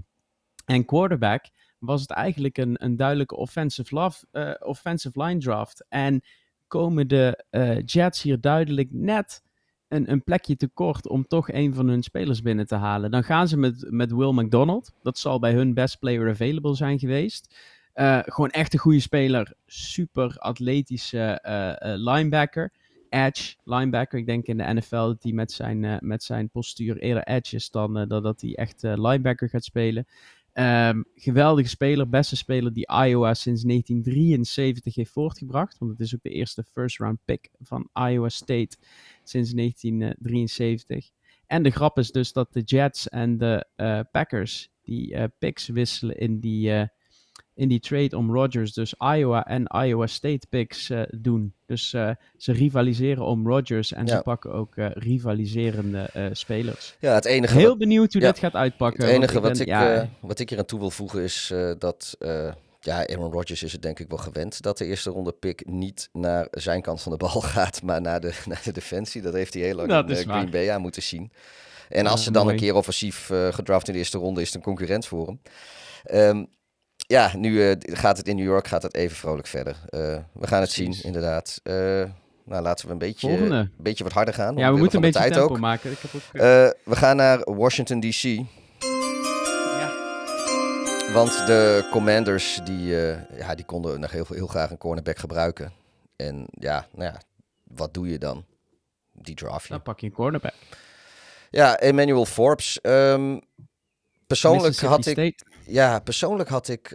en 0.65 0.85
quarterback. 0.85 1.45
Was 1.79 2.01
het 2.01 2.11
eigenlijk 2.11 2.57
een, 2.57 2.75
een 2.83 2.95
duidelijke 2.95 3.35
offensive, 3.35 3.95
love, 3.95 4.25
eh, 4.31 4.51
offensive 4.59 5.23
line 5.23 5.39
draft. 5.39 5.85
En 5.89 6.21
komen 6.67 7.07
de 7.07 7.45
Jets 7.85 8.21
hier 8.21 8.41
duidelijk 8.41 8.87
net 8.91 9.43
een, 9.87 10.11
een 10.11 10.23
plekje 10.23 10.55
tekort 10.55 11.07
om 11.07 11.27
toch 11.27 11.51
een 11.51 11.73
van 11.73 11.87
hun 11.87 12.03
spelers 12.03 12.41
binnen 12.41 12.67
te 12.67 12.75
halen. 12.75 13.11
Dan 13.11 13.23
gaan 13.23 13.47
ze 13.47 13.57
met, 13.57 13.85
met 13.89 14.11
Will 14.11 14.31
McDonald. 14.31 14.93
Dat 15.01 15.17
zal 15.17 15.39
bij 15.39 15.53
hun 15.53 15.73
best 15.73 15.99
player 15.99 16.29
available 16.29 16.75
zijn 16.75 16.99
geweest. 16.99 17.55
Gewoon 18.23 18.49
echt 18.49 18.73
een 18.73 18.79
goede 18.79 18.99
speler. 18.99 19.53
Super 19.65 20.37
atletische 20.37 21.39
linebacker. 21.81 22.71
Edge 23.09 23.55
linebacker. 23.63 24.19
Ik 24.19 24.25
denk 24.25 24.45
in 24.45 24.57
de 24.57 24.73
NFL 24.73 24.95
dat 24.95 25.23
hij 25.23 25.31
met 25.31 25.51
zijn, 25.51 25.85
eh, 25.85 25.99
met 25.99 26.23
zijn 26.23 26.49
postuur 26.49 26.97
eerder 26.97 27.23
edge 27.23 27.55
is 27.55 27.69
dan 27.69 27.97
eh, 27.97 28.07
dat, 28.07 28.41
hij 28.41 28.55
echt 28.55 28.83
eh, 28.83 28.93
linebacker 28.95 29.49
gaat 29.49 29.63
spelen. 29.63 30.07
Ehm, 30.53 31.01
geweldige 31.15 31.69
speler, 31.69 32.09
beste 32.09 32.35
speler 32.35 32.73
die 32.73 32.87
Iowa 33.05 33.33
sinds 33.33 33.63
1973 33.63 34.95
heeft 34.95 35.11
voortgebracht. 35.11 35.77
Want 35.77 35.91
het 35.91 35.99
is 35.99 36.15
ook 36.15 36.21
de 36.21 36.29
eerste 36.29 36.63
first 36.63 36.97
round 36.99 37.19
pick 37.25 37.49
van 37.59 37.89
Iowa 37.93 38.29
State 38.29 38.77
sinds 39.23 39.53
1973. 39.53 41.09
En 41.45 41.63
de 41.63 41.69
grap 41.69 41.97
is 41.97 42.11
dus 42.11 42.33
dat 42.33 42.53
de 42.53 42.61
Jets 42.61 43.09
en 43.09 43.37
de 43.37 43.65
Packers 44.11 44.69
die 44.81 45.27
picks 45.27 45.67
wisselen 45.67 46.17
in 46.17 46.39
die, 46.39 46.89
in 47.57 47.67
die 47.67 47.79
trade 47.79 48.17
om 48.17 48.33
Rodgers. 48.33 48.73
Dus 48.73 48.93
Iowa 49.15 49.45
en 49.45 49.67
Iowa 49.85 50.07
State 50.07 50.47
picks 50.49 50.89
eh, 50.89 51.01
doen. 51.11 51.53
Dus 51.65 51.93
eh, 51.93 52.09
ze 52.37 52.51
rivaliseren 52.51 53.23
om 53.25 53.47
Rodgers 53.47 53.93
en 53.93 54.05
Ja. 54.05 54.15
ze 54.15 54.21
pakken 54.21 54.53
ook 54.53 54.75
eh, 54.75 54.89
rivaliserende 54.93 56.29
spelers. 56.31 56.95
Ja, 56.99 57.13
het 57.13 57.25
enige 57.25 57.57
Heel 57.57 57.67
wat- 57.69 57.77
benieuwd 57.77 58.13
hoe 58.13 58.21
Ja. 58.21 58.27
dit 58.31 58.39
gaat 58.39 58.53
uitpakken. 58.53 59.03
Het 59.05 59.13
enige 59.13 59.39
wat, 59.39 59.51
ben- 59.51 59.61
ik, 59.61 59.67
ja, 59.67 60.09
wat 60.19 60.39
ik 60.39 60.49
hier 60.49 60.59
aan 60.59 60.65
toe 60.65 60.79
wil 60.79 60.89
voegen 60.91 61.21
is 61.23 61.53
dat 61.79 62.15
ja, 62.79 63.07
Aaron 63.07 63.31
Rodgers 63.31 63.63
is 63.63 63.71
het 63.71 63.81
denk 63.81 63.99
ik 63.99 64.07
wel 64.09 64.17
gewend 64.17 64.61
dat 64.61 64.77
de 64.77 64.85
eerste 64.85 65.09
ronde 65.09 65.31
pick 65.31 65.65
niet 65.69 66.09
naar 66.13 66.47
zijn 66.51 66.81
kant 66.81 67.01
van 67.01 67.11
de 67.11 67.17
bal 67.17 67.41
gaat, 67.55 67.81
maar 67.81 68.01
naar 68.01 68.19
de, 68.21 68.33
naar 68.45 68.61
de 68.63 68.71
defensie. 68.71 69.21
Dat 69.21 69.33
heeft 69.33 69.53
hij 69.53 69.63
heel 69.63 69.75
lang 69.75 69.89
Dat 69.89 70.09
in. 70.09 70.15
Green 70.15 70.49
Bay 70.49 70.69
aan 70.69 70.81
moeten 70.81 71.01
zien. 71.03 71.31
En 71.89 72.07
als 72.07 72.23
ze 72.23 72.31
dan 72.31 72.43
mooi. 72.43 72.55
een 72.55 72.61
keer 72.61 72.75
offensief 72.75 73.29
gedraft 73.51 73.87
in 73.87 73.93
de 73.93 73.99
eerste 73.99 74.17
ronde 74.17 74.41
is, 74.41 74.47
het 74.47 74.55
een 74.55 74.61
concurrent 74.61 75.05
voor 75.05 75.25
hem. 75.27 75.39
Ehm, 76.03 76.45
ja, 77.07 77.31
nu 77.35 77.69
eh, 77.69 77.75
gaat 77.79 78.17
het 78.17 78.27
in 78.27 78.35
New 78.35 78.45
York 78.45 78.67
gaat 78.67 78.83
het 78.83 78.95
even 78.95 79.17
vrolijk 79.17 79.47
verder. 79.47 79.75
Eh, 79.89 80.17
we 80.33 80.47
gaan 80.47 80.61
het 80.61 80.71
zien, 80.71 81.03
inderdaad. 81.03 81.59
Eh, 81.63 81.73
nou, 82.45 82.61
laten 82.63 82.85
we 82.85 82.91
een 82.91 82.97
beetje, 82.97 83.27
Volgende. 83.27 83.55
een 83.55 83.71
beetje 83.77 84.03
wat 84.03 84.13
harder 84.13 84.33
gaan. 84.33 84.55
ja, 84.55 84.71
we 84.71 84.77
moeten 84.77 84.95
een 84.95 85.01
beetje 85.01 85.19
tijd 85.19 85.33
tempo 85.33 85.53
ook. 85.53 85.59
maken. 85.59 85.91
Ik 85.91 85.97
heb 85.99 86.11
ook, 86.15 86.31
we 86.83 86.95
gaan 86.95 87.15
naar 87.15 87.53
Washington 87.53 87.99
DC. 87.99 88.21
ja. 88.21 89.91
Want 91.13 91.31
de 91.47 91.87
Commanders 91.91 92.59
die, 92.63 92.87
ja, 93.37 93.55
die 93.55 93.65
konden 93.65 93.99
nog 93.99 94.11
heel, 94.11 94.25
heel 94.29 94.47
graag 94.47 94.69
een 94.71 94.77
cornerback 94.77 95.17
gebruiken. 95.17 95.71
En 96.15 96.45
ja, 96.51 96.87
nou 96.93 97.11
ja, 97.11 97.21
wat 97.63 97.93
doe 97.93 98.09
je 98.09 98.17
dan? 98.17 98.45
Die 99.13 99.35
draft 99.35 99.63
je. 99.63 99.69
Dan 99.73 99.81
pak 99.81 99.99
je 99.99 100.05
een 100.05 100.11
cornerback. 100.13 100.53
Ja, 101.49 101.77
Emmanuel 101.77 102.25
Forbes. 102.25 102.81
ehm, 102.81 103.37
persoonlijk, 104.27 104.79
had 104.79 105.05
ik, 105.05 105.11
State. 105.13 105.43
ja, 105.65 105.99
persoonlijk 105.99 106.49
had 106.49 106.67
ik 106.67 106.93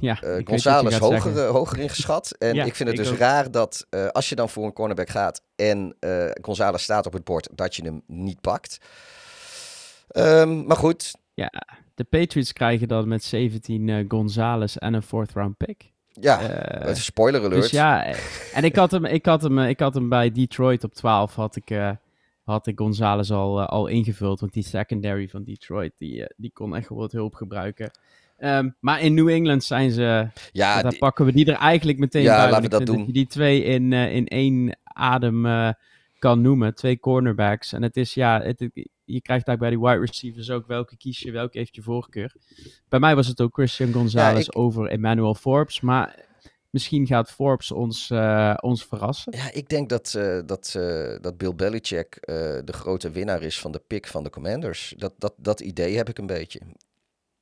Ja, 0.00 0.14
gaat 0.14 0.98
hoger, 0.98 1.44
hoger 1.46 1.78
ingeschat. 1.78 2.34
En 2.38 2.54
Ja, 2.54 2.64
ik 2.64 2.74
vind 2.74 2.88
het 2.88 2.98
ik 2.98 3.04
dus 3.04 3.12
ook. 3.12 3.18
raar 3.18 3.50
dat 3.50 3.86
als 4.12 4.28
je 4.28 4.34
dan 4.34 4.48
voor 4.48 4.64
een 4.64 4.72
cornerback 4.72 5.08
gaat 5.08 5.42
en 5.56 5.96
Gonzalez 6.42 6.82
staat 6.82 7.06
op 7.06 7.12
het 7.12 7.24
bord, 7.24 7.48
dat 7.54 7.76
je 7.76 7.82
hem 7.82 8.02
niet 8.06 8.40
pakt. 8.40 8.78
Ehm, 10.08 10.66
maar 10.66 10.76
goed, 10.76 11.14
De 11.94 12.04
Patriots 12.04 12.52
krijgen 12.52 12.88
dan 12.88 13.08
met 13.08 13.24
17 13.24 13.88
eh 13.88 14.04
Gonzalez 14.08 14.76
en 14.76 14.94
een 14.94 15.02
fourth 15.02 15.32
round 15.32 15.56
pick. 15.56 15.92
Ja, 16.20 16.40
spoiler 16.94 17.40
alert. 17.44 17.60
Dus 17.62 17.70
ja, 17.70 18.14
en 18.52 18.64
ik 18.64 18.76
had 18.76 18.90
hem, 18.90 19.04
ik 19.04 19.26
had 19.26 19.42
hem, 19.42 19.58
ik 19.58 19.80
had 19.80 19.94
hem 19.94 20.08
bij 20.08 20.32
Detroit 20.32 20.84
op 20.84 20.94
12, 20.94 21.34
had 21.34 21.56
ik, 21.56 21.70
had 22.46 22.66
ik 22.66 22.78
Gonzalez 22.78 23.30
al, 23.30 23.60
eh, 23.60 23.66
al 23.66 23.86
ingevuld. 23.86 24.40
Want 24.40 24.52
die 24.52 24.62
secondary 24.62 25.28
van 25.28 25.44
Detroit, 25.44 25.92
die, 25.96 26.20
eh, 26.22 26.26
die 26.36 26.50
kon 26.52 26.76
echt 26.76 26.88
wel 26.88 26.98
wat 26.98 27.12
hulp 27.12 27.34
gebruiken. 27.34 27.90
Ehm, 28.38 28.70
maar 28.80 29.00
in 29.00 29.14
New 29.14 29.28
England 29.28 29.64
zijn 29.64 29.90
ze, 29.90 30.28
ja, 30.52 30.82
daar 30.82 30.90
die- 30.90 30.98
pakken 30.98 31.24
we 31.24 31.32
die 31.32 31.46
er 31.46 31.56
eigenlijk 31.58 31.98
meteen 31.98 32.22
Ja, 32.22 32.36
bij. 32.42 32.50
laten 32.50 32.62
we 32.70 32.76
dat 32.76 32.86
doen. 32.86 33.06
je 33.06 33.12
die 33.12 33.26
twee 33.26 33.62
in, 33.62 33.92
eh, 33.92 34.14
in 34.14 34.26
één 34.26 34.78
adem 34.82 35.46
kan 36.18 36.40
noemen. 36.40 36.74
Twee 36.74 36.98
cornerbacks. 36.98 37.72
En 37.72 37.82
het 37.82 37.96
is, 37.96 38.14
ja, 38.14 38.40
het, 38.42 38.68
je 39.04 39.20
krijgt 39.20 39.46
daar 39.46 39.56
bij 39.56 39.70
die 39.70 39.80
wide 39.80 39.98
receivers 39.98 40.50
ook 40.50 40.66
welke 40.66 40.96
kies 40.96 41.20
je, 41.20 41.30
welke 41.30 41.58
heeft 41.58 41.74
je 41.74 41.82
voorkeur. 41.82 42.34
Bij 42.88 42.98
mij 43.00 43.14
was 43.14 43.26
het 43.26 43.40
ook 43.40 43.54
Christian 43.54 43.92
Gonzalez 43.92 44.46
ik- 44.46 44.58
over 44.58 44.86
Emmanuel 44.86 45.34
Forbes. 45.34 45.80
Maar 45.80 46.24
misschien 46.76 47.06
gaat 47.06 47.30
Forbes 47.30 47.72
ons, 47.72 48.10
eh, 48.10 48.54
ons 48.60 48.84
verrassen. 48.84 49.32
ja, 49.36 49.52
ik 49.52 49.68
denk 49.68 49.88
dat, 49.88 50.14
eh, 50.14 50.38
dat, 50.46 50.74
eh, 50.76 51.16
dat 51.20 51.36
Bill 51.36 51.54
Belichick 51.54 52.18
de 52.64 52.72
grote 52.72 53.10
winnaar 53.10 53.42
is 53.42 53.60
van 53.60 53.72
de 53.72 53.82
pick 53.86 54.06
van 54.06 54.24
de 54.24 54.30
Commanders. 54.30 54.94
Dat, 54.96 55.12
dat, 55.18 55.34
dat 55.36 55.60
idee 55.60 55.96
heb 55.96 56.08
ik 56.08 56.18
een 56.18 56.26
beetje. 56.26 56.60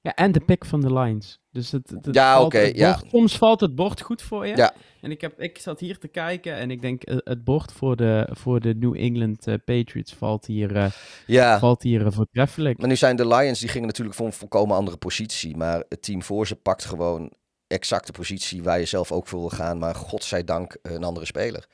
Ja, 0.01 0.15
en 0.15 0.33
de 0.33 0.41
pick 0.41 0.65
van 0.65 0.81
de 0.81 0.93
Lions. 0.93 1.41
Dus 1.51 1.71
het, 1.71 1.91
het, 1.91 2.07
het 2.07 2.15
Ja, 2.15 2.49
het 2.49 2.77
ja. 2.77 3.01
Soms 3.11 3.39
valt 3.39 3.61
het 3.61 3.75
bord 3.75 4.01
goed 4.01 4.23
voor 4.23 4.47
je. 4.47 4.57
Ja. 4.57 4.75
En 5.01 5.11
ik, 5.11 5.21
heb, 5.21 5.41
ik 5.41 5.59
zat 5.59 5.81
hier 5.81 5.99
te 5.99 6.09
kijken 6.09 6.55
en 6.55 6.71
ik 6.71 6.83
denk 6.83 7.03
het 7.05 7.45
bord 7.45 7.73
voor 7.73 7.97
de, 7.97 8.29
voor 8.31 8.61
de 8.61 8.75
New 8.75 8.97
England 8.97 9.45
Patriots 9.65 10.15
valt 10.15 10.47
hier, 10.47 10.95
Ja, 11.27 11.59
valt 11.59 11.83
hier 11.83 12.13
voortreffelijk. 12.13 12.79
maar 12.79 12.89
nu 12.89 12.97
zijn 12.97 13.17
de 13.17 13.27
Lions, 13.27 13.61
die 13.61 13.69
gingen 13.69 13.87
natuurlijk 13.87 14.17
voor 14.17 14.27
een 14.27 14.33
volkomen 14.33 14.77
andere 14.77 14.97
positie. 14.97 15.57
Maar 15.57 15.85
het 15.89 16.03
team 16.03 16.23
voor 16.23 16.47
ze 16.47 16.57
pakt 16.57 16.85
gewoon 16.85 17.33
exact 17.75 18.07
de 18.07 18.13
positie 18.13 18.63
waar 18.63 18.79
je 18.79 18.85
zelf 18.85 19.13
ook 19.13 19.27
voor 19.27 19.41
wil 19.41 19.49
gaan. 19.49 19.79
Maar 19.79 19.95
godzijdank 19.95 20.77
een 20.83 21.05
andere 21.05 21.27
speler. 21.27 21.67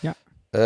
Ja. 0.00 0.14
Eh, 0.50 0.60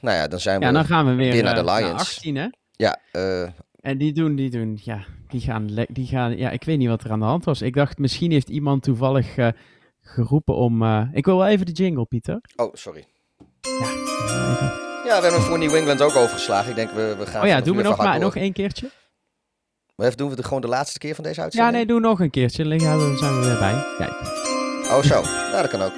nou 0.00 0.16
ja, 0.16 0.28
dan 0.28 0.40
zijn 0.40 0.58
we 0.58 0.64
Ja, 0.64 0.72
dan 0.72 0.84
gaan 0.84 1.06
we 1.06 1.14
weer, 1.14 1.32
weer 1.32 1.42
naar 1.42 1.56
eh, 1.56 1.64
de 1.64 1.72
Lions. 1.72 2.00
18, 2.00 2.36
hè? 2.36 2.46
Ja, 2.72 2.96
eh, 3.12 3.42
En 3.80 3.98
die 3.98 4.12
doen, 4.12 4.34
die 4.36 4.50
doen, 4.50 4.78
ja, 4.82 5.04
die 5.28 5.40
gaan, 5.40 5.86
die 5.88 6.06
gaan, 6.06 6.36
ja, 6.36 6.50
ik 6.50 6.64
weet 6.64 6.78
niet 6.78 6.88
wat 6.88 7.04
er 7.04 7.10
aan 7.10 7.18
de 7.18 7.24
hand 7.24 7.44
was. 7.44 7.62
Ik 7.62 7.74
dacht, 7.74 7.98
misschien 7.98 8.30
heeft 8.32 8.48
iemand 8.48 8.82
toevallig 8.82 9.36
eh, 9.36 9.48
geroepen 10.02 10.54
om, 10.54 10.82
eh, 10.82 11.02
ik 11.12 11.24
wil 11.24 11.36
wel 11.36 11.46
even 11.46 11.66
de 11.66 11.72
jingle, 11.72 12.04
Pieter. 12.04 12.40
oh, 12.56 12.74
sorry. 12.74 13.04
Ja, 13.60 13.90
even. 14.50 14.88
Ja, 15.04 15.16
we 15.16 15.22
hebben 15.22 15.40
voor 15.42 15.58
New 15.58 15.74
England 15.74 16.02
ook 16.02 16.16
overgeslagen. 16.16 16.70
Ik 16.70 16.76
denk, 16.76 16.90
we, 16.90 17.14
we 17.18 17.26
gaan... 17.26 17.42
Oh 17.42 17.48
ja, 17.48 17.60
doen 17.60 17.76
we 17.76 17.82
nog 17.82 17.96
maar 17.96 18.12
door. 18.12 18.20
nog 18.22 18.36
één 18.36 18.52
keertje? 18.52 18.90
Maar 20.00 20.08
even 20.08 20.18
doen 20.20 20.30
we 20.30 20.36
het 20.36 20.44
gewoon 20.46 20.60
de 20.62 20.68
laatste 20.68 20.98
keer 20.98 21.14
van 21.14 21.24
deze 21.24 21.36
Ja, 21.36 21.42
uitzending? 21.42 21.76
nee, 21.76 21.86
doe 21.86 22.00
nog 22.00 22.20
een 22.20 22.30
keertje. 22.30 22.64
We- 22.68 22.76
dan 22.78 23.16
zijn 23.18 23.38
we 23.40 23.44
weer 23.46 23.58
bij. 23.58 23.84
Kijk. 23.98 24.10
Oh, 24.90 25.02
zo. 25.02 25.22
Nou, 25.22 25.62
dat 25.62 25.68
kan 25.68 25.82
ook. 25.82 25.92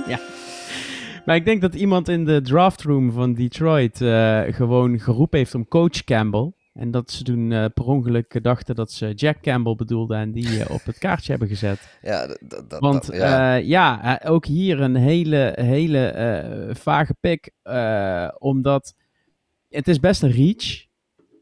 Maar 1.24 1.36
ik 1.36 1.44
denk 1.44 1.60
dat 1.60 1.74
iemand 1.74 2.08
in 2.08 2.24
de 2.24 2.40
draftroom 2.40 3.12
van 3.12 3.34
Detroit 3.34 4.00
eh, 4.00 4.40
gewoon 4.48 4.98
geroepen 4.98 5.38
heeft 5.38 5.54
om 5.54 5.68
coach 5.68 6.04
Campbell. 6.04 6.52
En 6.72 6.90
dat 6.90 7.10
ze 7.10 7.22
toen 7.24 7.52
eh, 7.52 7.64
per 7.74 7.84
ongeluk 7.84 8.42
dachten 8.44 8.74
dat 8.74 8.92
ze 8.92 9.12
Jack 9.14 9.40
Campbell 9.42 9.74
bedoelden 9.74 10.18
en 10.18 10.32
die 10.32 10.62
eh, 10.64 10.70
op 10.74 10.84
het 10.84 10.98
kaartje 10.98 11.30
hebben 11.30 11.48
gezet. 11.48 11.78
Ja, 12.02 12.26
dat, 12.40 12.64
Want 12.80 13.06
dat- 13.06 13.16
ja. 13.16 13.54
ja, 13.54 14.00
ja 14.02 14.20
ook 14.24 14.46
hier 14.46 14.80
een 14.80 14.96
hele, 14.96 15.52
hele 15.60 16.70
vage 16.72 17.14
pick. 17.20 17.50
omdat 18.38 18.94
het 19.68 19.88
is 19.88 20.00
best 20.00 20.22
een 20.22 20.30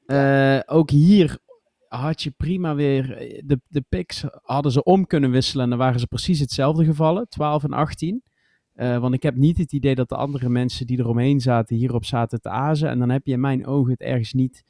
reach. 0.06 0.64
Ook 0.66 0.90
hier 0.90 1.38
had 1.98 2.22
je 2.22 2.30
prima 2.30 2.74
weer... 2.74 3.16
eh, 3.16 3.42
De, 3.44 3.60
de 3.68 3.84
picks 3.88 4.24
hadden 4.42 4.72
ze 4.72 4.82
om 4.82 5.06
kunnen 5.06 5.30
wisselen 5.30 5.64
en 5.64 5.70
dan 5.70 5.78
waren 5.78 6.00
ze 6.00 6.06
precies 6.06 6.40
hetzelfde 6.40 6.84
gevallen. 6.84 7.28
12 7.28 7.64
en 7.64 7.72
18. 7.72 8.22
Eh, 8.72 8.98
want 8.98 9.14
ik 9.14 9.22
heb 9.22 9.36
niet 9.36 9.58
het 9.58 9.72
idee 9.72 9.94
dat 9.94 10.08
de 10.08 10.16
andere 10.16 10.48
mensen 10.48 10.86
die 10.86 10.98
eromheen 10.98 11.40
zaten 11.40 11.76
hierop 11.76 12.04
zaten 12.04 12.40
te 12.40 12.48
azen. 12.48 12.88
En 12.88 12.98
dan 12.98 13.10
heb 13.10 13.26
je 13.26 13.32
in 13.32 13.40
mijn 13.40 13.66
ogen 13.66 13.90
het 13.92 14.00
ergens 14.00 14.32
niet, 14.32 14.64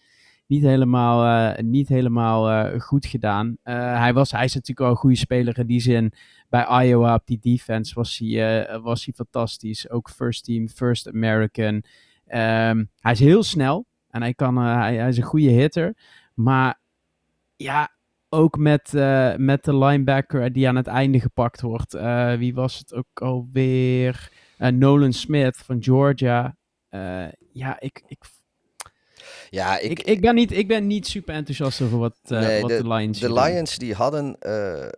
niet 0.47 0.63
helemaal, 0.63 1.53
eh, 1.55 1.63
niet 1.65 1.89
helemaal 1.89 2.71
goed 2.79 3.07
gedaan. 3.07 3.57
Hij, 3.63 4.13
was, 4.13 4.31
hij 4.31 4.45
is 4.45 4.55
natuurlijk 4.55 4.79
wel 4.81 4.91
een 4.91 4.97
goede 4.97 5.17
speler 5.17 5.59
in 5.59 5.67
die 5.67 5.81
zin. 5.81 6.13
Bij 6.49 6.87
Iowa 6.87 7.15
op 7.15 7.27
die 7.27 7.39
defense 7.41 7.95
was 7.95 8.19
hij, 8.19 8.79
was 8.83 9.05
hij 9.05 9.15
fantastisch. 9.15 9.91
Ook 9.91 10.11
first 10.11 10.45
team, 10.45 10.69
first 10.69 11.09
American. 11.09 11.83
Ehm, 12.27 12.85
hij 13.01 13.13
is 13.13 13.21
heel 13.21 13.43
snel 13.43 13.87
en 14.09 14.21
hij, 14.21 14.35
kan, 14.35 14.57
hij 14.57 15.09
is 15.09 15.17
een 15.17 15.23
goede 15.23 15.51
hitter. 15.51 15.97
Maar 16.35 16.80
ja, 17.63 17.91
ook 18.29 18.59
met, 18.59 18.95
eh, 18.95 19.37
met 19.37 19.65
de 19.65 19.77
linebacker 19.77 20.53
die 20.53 20.69
aan 20.69 20.77
het 20.77 20.87
einde 20.87 21.21
gepakt 21.21 21.61
wordt. 21.61 21.95
Eh, 21.95 22.35
wie 22.35 22.55
was 22.55 22.79
het 22.79 22.95
ook 22.95 23.21
alweer? 23.23 24.33
Eh, 24.59 24.71
Nolan 24.71 25.13
Smith 25.13 25.57
van 25.57 25.83
Georgia. 25.83 26.57
Ja, 27.53 27.81
ik, 27.81 28.03
ik, 28.07 28.25
ja, 29.51 29.79
ik, 29.79 29.91
ik, 29.91 30.01
ik, 30.01 30.21
ben 30.21 30.35
niet, 30.35 30.53
ik 30.53 30.69
ben 30.69 30.87
niet 30.87 31.07
super 31.07 31.35
enthousiast 31.35 31.81
over 31.81 31.99
wat, 31.99 32.17
Nee, 32.25 32.61
wat 32.61 32.71
de, 32.71 32.89
Lions 32.89 33.19
de 33.19 33.27
hier 33.27 33.35
doen. 33.35 33.45
Lions 33.45 33.79
die 33.79 33.95
hadden 33.95 34.37
eh, 34.39 34.85
eh, 34.85 34.91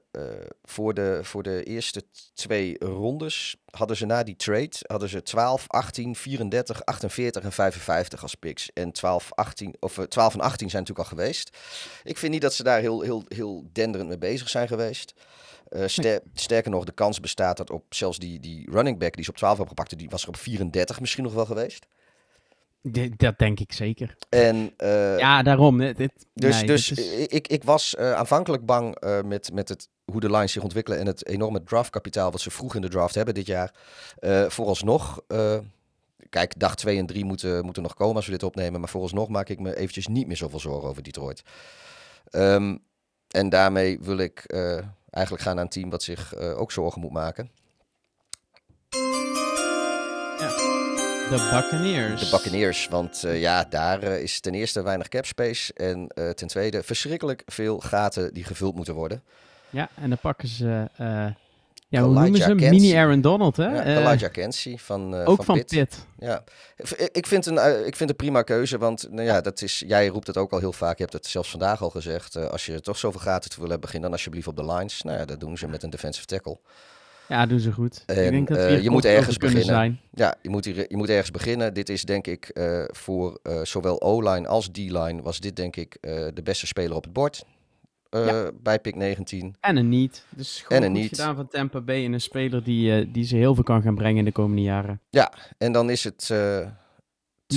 voor, 0.62 0.94
de, 0.94 1.18
voor 1.22 1.42
de 1.42 1.62
eerste 1.62 2.02
twee 2.34 2.78
rondes, 2.78 3.56
hadden 3.70 3.96
ze 3.96 4.06
na 4.06 4.22
die 4.22 4.36
trade, 4.36 4.76
hadden 4.86 5.08
ze 5.08 5.22
12, 5.22 5.64
18, 5.68 6.16
34, 6.16 6.84
48 6.84 7.42
en 7.42 7.52
55 7.52 8.22
als 8.22 8.34
picks. 8.34 8.70
En 8.72 8.92
12, 8.92 9.32
18, 9.34 9.74
of, 9.80 9.98
eh, 9.98 10.04
12 10.04 10.34
en 10.34 10.40
18 10.40 10.70
zijn 10.70 10.82
natuurlijk 10.82 11.10
al 11.10 11.16
geweest. 11.18 11.56
Ik 12.02 12.18
vind 12.18 12.32
niet 12.32 12.42
dat 12.42 12.54
ze 12.54 12.62
daar 12.62 12.80
heel, 12.80 13.00
heel, 13.00 13.24
heel 13.28 13.64
denderend 13.72 14.08
mee 14.08 14.18
bezig 14.18 14.48
zijn 14.48 14.68
geweest. 14.68 15.14
Ster- 15.86 16.20
Sterker 16.34 16.70
nog, 16.70 16.84
de 16.84 16.92
kans 16.92 17.20
bestaat 17.20 17.56
dat 17.56 17.70
op 17.70 17.94
zelfs 17.94 18.18
die, 18.18 18.40
die 18.40 18.70
running 18.70 18.98
back 18.98 19.14
die 19.14 19.24
ze 19.24 19.30
op 19.30 19.36
12 19.36 19.56
hebben 19.56 19.76
gepakt, 19.76 19.98
die 19.98 20.10
was 20.10 20.22
er 20.22 20.28
op 20.28 20.36
34 20.36 21.00
misschien 21.00 21.22
nog 21.24 21.32
wel 21.32 21.46
geweest. 21.46 21.86
Dat 23.16 23.38
denk 23.38 23.60
ik 23.60 23.72
zeker. 23.72 24.16
En 24.28 24.72
eh, 24.76 25.18
ja, 25.18 25.42
daarom. 25.42 25.78
Dit, 25.78 25.96
dit- 25.96 26.26
Dus, 26.34 26.56
nee, 26.56 26.66
dus 26.66 26.90
is- 26.90 27.26
ik, 27.26 27.48
ik, 27.48 27.64
was 27.64 27.94
eh, 27.94 28.12
aanvankelijk 28.12 28.66
bang 28.66 28.94
eh, 28.96 29.20
met, 29.22 29.52
met 29.52 29.68
het, 29.68 29.88
hoe 30.04 30.20
de 30.20 30.30
Lions 30.30 30.52
zich 30.52 30.62
ontwikkelen 30.62 30.98
en 30.98 31.06
het 31.06 31.26
enorme 31.26 31.62
draftkapitaal 31.62 32.30
wat 32.30 32.40
ze 32.40 32.50
vroeg 32.50 32.74
in 32.74 32.80
de 32.80 32.88
draft 32.88 33.14
hebben 33.14 33.34
dit 33.34 33.46
jaar. 33.46 33.74
Vooralsnog, 34.48 35.20
kijk, 36.28 36.58
dag 36.58 36.74
2 36.76 36.98
en 36.98 37.06
3 37.06 37.24
moeten, 37.24 37.64
moeten 37.64 37.82
nog 37.82 37.94
komen 37.94 38.16
als 38.16 38.24
we 38.26 38.32
dit 38.32 38.42
opnemen, 38.42 38.80
maar 38.80 38.88
vooralsnog 38.88 39.28
maak 39.28 39.48
ik 39.48 39.60
me 39.60 39.76
eventjes 39.76 40.06
niet 40.06 40.26
meer 40.26 40.36
zoveel 40.36 40.60
zorgen 40.60 40.88
over 40.88 41.02
Detroit. 41.02 41.42
Ehm, 42.30 42.76
en 43.28 43.48
daarmee 43.48 43.98
wil 44.00 44.18
ik 44.18 44.44
eigenlijk 45.10 45.42
gaan 45.44 45.54
naar 45.54 45.64
een 45.64 45.70
team 45.70 45.90
wat 45.90 46.02
zich 46.02 46.34
ook 46.36 46.72
zorgen 46.72 47.00
moet 47.00 47.12
maken. 47.12 47.50
De 51.30 51.48
Buccaneers. 51.50 52.30
De 52.30 52.36
Buccaneers, 52.36 52.88
want 52.90 53.24
eh, 53.24 53.40
ja, 53.40 53.64
daar 53.70 54.02
eh, 54.02 54.22
is 54.22 54.40
ten 54.40 54.54
eerste 54.54 54.82
weinig 54.82 55.08
cap 55.08 55.26
space 55.26 55.72
en 55.72 56.08
eh, 56.08 56.30
ten 56.30 56.48
tweede 56.48 56.82
verschrikkelijk 56.82 57.42
veel 57.46 57.78
gaten 57.78 58.34
die 58.34 58.44
gevuld 58.44 58.74
moeten 58.74 58.94
worden. 58.94 59.22
Ja, 59.70 59.88
en 59.94 60.08
dan 60.08 60.18
pakken 60.18 60.48
ze... 60.48 60.88
ja, 61.88 62.02
hoe 62.02 62.14
noemen 62.14 62.40
ze 62.40 62.42
hem? 62.42 62.56
Mini 62.56 62.94
Aaron 62.94 63.20
Donald, 63.20 63.56
hè? 63.56 63.64
Ja, 63.64 63.84
Elijah 63.84 64.32
Kensey 64.32 64.76
van, 64.78 65.14
ook 65.14 65.36
van, 65.36 65.44
van 65.44 65.54
Pitt. 65.54 65.70
Pitt. 65.70 66.06
Ja. 66.18 66.44
Ik- 67.12 67.26
vind, 67.26 67.46
een, 67.46 67.86
ik 67.86 67.96
vind 67.96 68.10
een 68.10 68.16
prima 68.16 68.42
keuze, 68.42 68.78
want 68.78 69.06
nou 69.10 69.26
ja, 69.26 69.40
dat 69.40 69.62
is, 69.62 69.82
jij 69.86 70.06
roept 70.06 70.26
het 70.26 70.36
ook 70.36 70.52
al 70.52 70.58
heel 70.58 70.72
vaak. 70.72 70.96
Je 70.96 71.02
hebt 71.02 71.14
het 71.14 71.26
zelfs 71.26 71.50
vandaag 71.50 71.82
al 71.82 71.90
gezegd. 71.90 72.36
als 72.36 72.66
je 72.66 72.80
toch 72.80 72.98
zoveel 72.98 73.20
gaten 73.20 73.50
te 73.50 73.56
willen 73.56 73.70
hebben, 73.70 73.86
begin 73.86 74.02
dan 74.02 74.12
alsjeblieft 74.12 74.46
op 74.46 74.56
de 74.56 74.64
lines. 74.64 75.02
Nou 75.02 75.18
ja, 75.18 75.24
dat 75.24 75.40
doen 75.40 75.58
ze 75.58 75.68
met 75.68 75.82
een 75.82 75.90
defensive 75.90 76.26
tackle. 76.26 76.58
Ja, 77.32 77.46
doen 77.46 77.58
ze 77.60 77.72
goed. 77.72 78.02
ik 78.06 78.16
En, 78.16 78.30
denk 78.32 78.48
dat 78.48 78.58
eh, 78.58 78.82
je 78.82 78.90
moet 78.90 79.04
ergens 79.04 79.36
beginnen. 79.36 79.64
zijn. 79.64 80.00
Ja, 80.10 80.34
je 80.42 80.48
moet, 80.50 80.64
hier, 80.64 80.76
je 80.88 80.96
moet 80.96 81.08
ergens 81.08 81.30
beginnen. 81.30 81.74
Dit 81.74 81.88
is 81.88 82.04
denk 82.04 82.26
ik 82.26 82.48
eh, 82.48 82.84
voor 82.86 83.38
eh, 83.42 83.60
zowel 83.62 84.02
O-line 84.02 84.48
als 84.48 84.68
D-line 84.68 85.22
was 85.22 85.40
dit 85.40 85.56
denk 85.56 85.76
ik 85.76 85.96
de 86.34 86.40
beste 86.44 86.66
speler 86.66 86.96
op 86.96 87.04
het 87.04 87.12
bord. 87.12 87.44
Ja. 88.10 88.50
Bij 88.62 88.78
pick 88.80 88.94
19. 88.96 89.54
En 89.60 89.76
een 89.76 89.88
niet. 89.88 90.24
Dus 90.36 90.62
gewoon 90.66 90.82
En 90.82 90.88
een 90.88 90.92
goed 90.94 91.00
niet. 91.02 91.10
gedaan 91.18 91.34
van 91.36 91.48
Tampa 91.48 91.80
Bay. 91.80 92.04
En 92.04 92.12
een 92.12 92.20
speler 92.20 92.64
die, 92.64 93.10
die 93.10 93.24
ze 93.24 93.36
heel 93.36 93.54
veel 93.54 93.64
kan 93.64 93.82
gaan 93.82 93.94
brengen 93.94 94.18
in 94.18 94.24
de 94.24 94.32
komende 94.32 94.62
jaren. 94.62 95.00
En 95.58 95.72
dan 95.72 95.90
is 95.90 96.04
het 96.04 96.28
eh, 96.30 96.36
Misschien 96.36 96.56
moeten 96.56 96.66
we- 96.66 96.70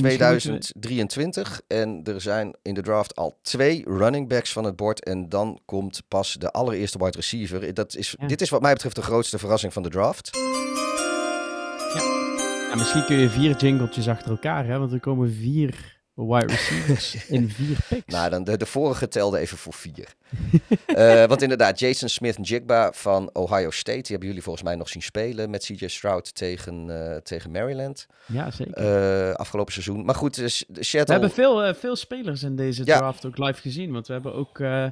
2023 0.01 1.61
en 1.67 2.01
er 2.03 2.21
zijn 2.21 2.55
in 2.61 2.73
de 2.73 2.81
draft 2.81 3.15
al 3.15 3.37
twee 3.41 3.83
running 3.87 4.27
backs 4.29 4.51
van 4.51 4.63
het 4.63 4.75
bord 4.75 5.03
en 5.03 5.29
dan 5.29 5.59
komt 5.65 6.01
pas 6.07 6.33
de 6.33 6.51
allereerste 6.51 6.97
wide 6.97 7.17
receiver. 7.17 7.73
Dat 7.73 7.95
is, 7.95 8.15
Ja. 8.19 8.27
Dit 8.27 8.41
is 8.41 8.49
wat 8.49 8.61
mij 8.61 8.73
betreft 8.73 8.95
de 8.95 9.01
grootste 9.01 9.37
verrassing 9.39 9.73
van 9.73 9.83
de 9.83 9.89
draft. 9.89 10.29
Ja, 12.69 12.75
misschien 12.75 13.05
kun 13.05 13.17
je 13.17 13.29
vier 13.29 13.57
jingletjes 13.57 14.07
achter 14.07 14.29
elkaar, 14.31 14.65
hè? 14.65 14.79
Want 14.79 14.91
er 14.91 14.99
komen 14.99 15.31
vier 15.33 15.99
wide 16.15 16.45
receivers 16.45 17.15
in 17.27 17.49
vier 17.49 17.77
picks. 17.89 18.13
Nou, 18.13 18.29
dan 18.29 18.43
de, 18.43 18.57
de 18.57 18.65
vorige 18.65 19.07
telde 19.07 19.37
even 19.39 19.57
voor 19.57 19.73
vier. 19.73 20.07
Eh, 20.85 21.25
want 21.25 21.41
inderdaad, 21.41 21.79
Jason 21.79 22.09
Smith-Jigba 22.09 22.91
van 22.93 23.29
Ohio 23.33 23.69
State, 23.69 23.97
die 24.01 24.07
hebben 24.07 24.27
jullie 24.27 24.43
volgens 24.43 24.63
mij 24.65 24.75
nog 24.75 24.89
zien 24.89 25.01
spelen 25.01 25.49
met 25.49 25.63
CJ 25.65 25.87
Stroud 25.87 26.35
tegen, 26.35 26.89
eh, 27.11 27.17
tegen 27.17 27.51
Maryland 27.51 28.07
ja, 28.25 28.51
zeker. 28.51 28.73
eh, 29.29 29.33
afgelopen 29.33 29.73
seizoen. 29.73 30.05
Maar 30.05 30.15
goed, 30.15 30.35
dus 30.35 30.65
we 30.91 31.03
hebben 31.05 31.31
veel, 31.31 31.73
veel 31.73 31.95
spelers 31.95 32.43
in 32.43 32.55
deze 32.55 32.81
Ja. 32.85 32.97
draft 32.97 33.25
ook 33.25 33.37
live 33.37 33.61
gezien. 33.61 33.91
Want 33.91 34.07
we 34.07 34.13
hebben 34.13 34.33
ook 34.33 34.59
eh, 34.59 34.85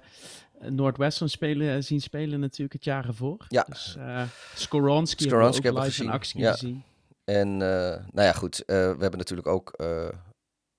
Northwestern 0.60 1.30
spelen, 1.30 1.84
zien 1.84 2.02
spelen 2.02 2.40
natuurlijk 2.40 2.74
het 2.74 2.84
jaar 2.84 3.08
ervoor. 3.08 3.46
Ja. 3.48 3.66
Dus 3.70 3.96
uh, 4.00 4.22
Skoronski, 4.56 5.24
Skoronski 5.24 5.28
hebben 5.28 5.42
we 5.42 5.58
ook 5.58 5.64
hebben 5.64 5.74
we 5.74 5.80
live 5.80 5.92
gezien. 5.92 6.06
in 6.08 6.12
actie 6.14 6.40
Ja. 6.40 6.52
gezien. 6.52 6.84
En 7.26 7.48
eh, 7.62 8.00
nou 8.12 8.28
ja, 8.28 8.32
goed. 8.34 8.60
eh, 8.66 8.76
we 8.76 8.98
hebben 9.00 9.18
natuurlijk 9.18 9.48
ook. 9.48 9.74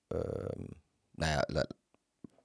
Eh, 0.07 0.19
ehm, 0.19 0.63
nou 1.11 1.31
ja, 1.31 1.43
la- 1.47 1.67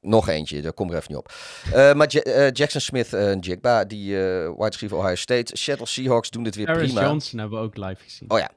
nog 0.00 0.28
eentje, 0.28 0.62
daar 0.62 0.72
kom 0.72 0.86
ik 0.86 0.92
er 0.92 0.98
even 0.98 1.12
niet 1.12 1.20
op. 1.20 1.32
Eh, 1.72 1.92
maar 1.94 2.06
Ja- 2.10 2.20
eh, 2.20 2.50
Jackson 2.52 2.80
Smith 2.80 3.12
en 3.12 3.38
Jigba, 3.38 3.84
die 3.84 4.16
eh 4.16 4.46
wide 4.48 4.64
receiver 4.70 4.96
Ohio 4.98 5.14
State. 5.14 5.56
Seattle 5.56 5.86
Seahawks 5.86 6.30
doen 6.30 6.42
dit 6.42 6.54
weer 6.54 6.66
Paris 6.66 6.92
prima. 6.92 7.06
Johnson 7.06 7.38
hebben 7.38 7.58
we 7.58 7.64
ook 7.64 7.76
live 7.76 8.02
gezien. 8.02 8.30
Oh 8.30 8.38
ja. 8.38 8.50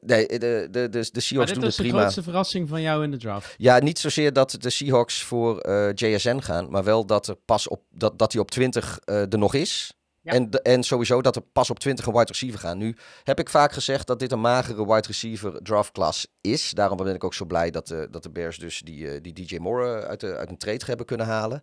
Nee, 0.00 0.26
de, 0.26 0.38
de, 0.38 0.68
de, 0.70 0.88
de 0.88 0.98
maar 1.12 1.22
Seahawks 1.22 1.50
dit 1.50 1.54
doen 1.54 1.64
was 1.64 1.76
het 1.76 1.76
de 1.76 1.82
prima. 1.82 1.98
grootste 1.98 2.22
verrassing 2.22 2.68
van 2.68 2.80
jou 2.82 3.04
in 3.04 3.10
de 3.10 3.16
draft. 3.16 3.54
Ja, 3.56 3.78
niet 3.78 3.98
zozeer 3.98 4.32
dat 4.32 4.56
de 4.60 4.70
Seahawks 4.70 5.22
voor 5.22 5.70
JSN 5.94 6.38
gaan, 6.38 6.70
maar 6.70 6.84
wel 6.84 7.06
dat 7.06 7.26
er 7.28 7.36
pas 7.44 7.68
op 7.68 7.82
dat, 7.90 8.18
dat 8.18 8.32
hij 8.32 8.40
op 8.40 8.50
20 8.50 8.98
eh, 9.04 9.20
er 9.32 9.38
nog 9.38 9.54
is. 9.54 9.95
Ja. 10.26 10.32
En, 10.32 10.50
en 10.50 10.82
sowieso 10.82 11.22
dat 11.22 11.36
er 11.36 11.42
pas 11.42 11.70
op 11.70 11.78
20 11.78 12.06
een 12.06 12.12
wide 12.12 12.24
receiver 12.24 12.58
gaan. 12.58 12.78
Nu 12.78 12.96
heb 13.24 13.38
ik 13.38 13.48
vaak 13.48 13.72
gezegd 13.72 14.06
dat 14.06 14.18
dit 14.18 14.32
een 14.32 14.40
magere 14.40 14.86
wide 14.86 15.06
receiver 15.06 15.62
draftklas 15.62 16.26
is. 16.40 16.70
Daarom 16.70 16.96
ben 16.96 17.14
ik 17.14 17.24
ook 17.24 17.34
zo 17.34 17.44
blij 17.44 17.70
dat 17.70 17.86
de, 17.86 18.08
dat 18.10 18.22
de 18.22 18.30
Bears 18.30 18.58
dus 18.58 18.80
die, 18.80 19.10
eh, 19.10 19.22
die 19.22 19.32
DJ 19.32 19.56
Moore 19.56 20.00
eh, 20.00 20.08
uit, 20.08 20.20
de, 20.20 20.36
uit 20.36 20.50
een 20.50 20.58
trade 20.58 20.84
hebben 20.84 21.06
kunnen 21.06 21.26
halen. 21.26 21.62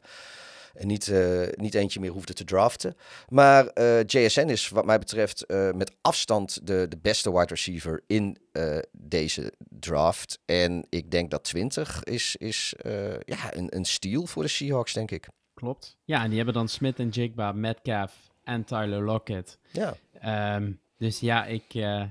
En 0.73 0.87
niet, 0.87 1.07
eh, 1.07 1.47
niet 1.55 1.73
eentje 1.73 1.99
meer 1.99 2.11
hoefde 2.11 2.33
te 2.33 2.43
draften. 2.43 2.95
Maar 3.27 3.67
eh, 3.67 4.03
JSN 4.05 4.47
is 4.47 4.69
wat 4.69 4.85
mij 4.85 4.99
betreft 4.99 5.45
eh, 5.45 5.71
met 5.71 5.95
afstand 6.01 6.67
de, 6.67 6.85
de 6.89 6.97
beste 7.01 7.31
wide 7.31 7.45
receiver 7.45 8.03
in 8.07 8.37
eh, 8.51 8.77
deze 8.91 9.53
draft. 9.69 10.39
En 10.45 10.85
ik 10.89 11.11
denk 11.11 11.31
dat 11.31 11.43
20 11.43 12.03
is, 12.03 12.35
is 12.35 12.73
eh, 12.77 13.19
ja, 13.19 13.55
een, 13.55 13.75
een 13.75 13.85
steal 13.85 14.25
voor 14.25 14.43
de 14.43 14.49
Seahawks, 14.49 14.93
denk 14.93 15.11
ik. 15.11 15.27
Klopt. 15.53 15.97
Ja, 16.03 16.21
en 16.21 16.27
die 16.27 16.35
hebben 16.35 16.55
dan 16.55 16.67
Smith 16.67 16.99
en 16.99 17.09
Jigba, 17.09 17.51
Metcalf 17.51 18.31
en 18.43 18.63
Tyler 18.63 19.03
Lockett. 19.03 19.59
Ja, 19.71 19.93
Ehm, 20.19 20.71
dus 20.97 21.19
ja, 21.19 21.45
ik, 21.45 21.73
eh, 21.73 22.03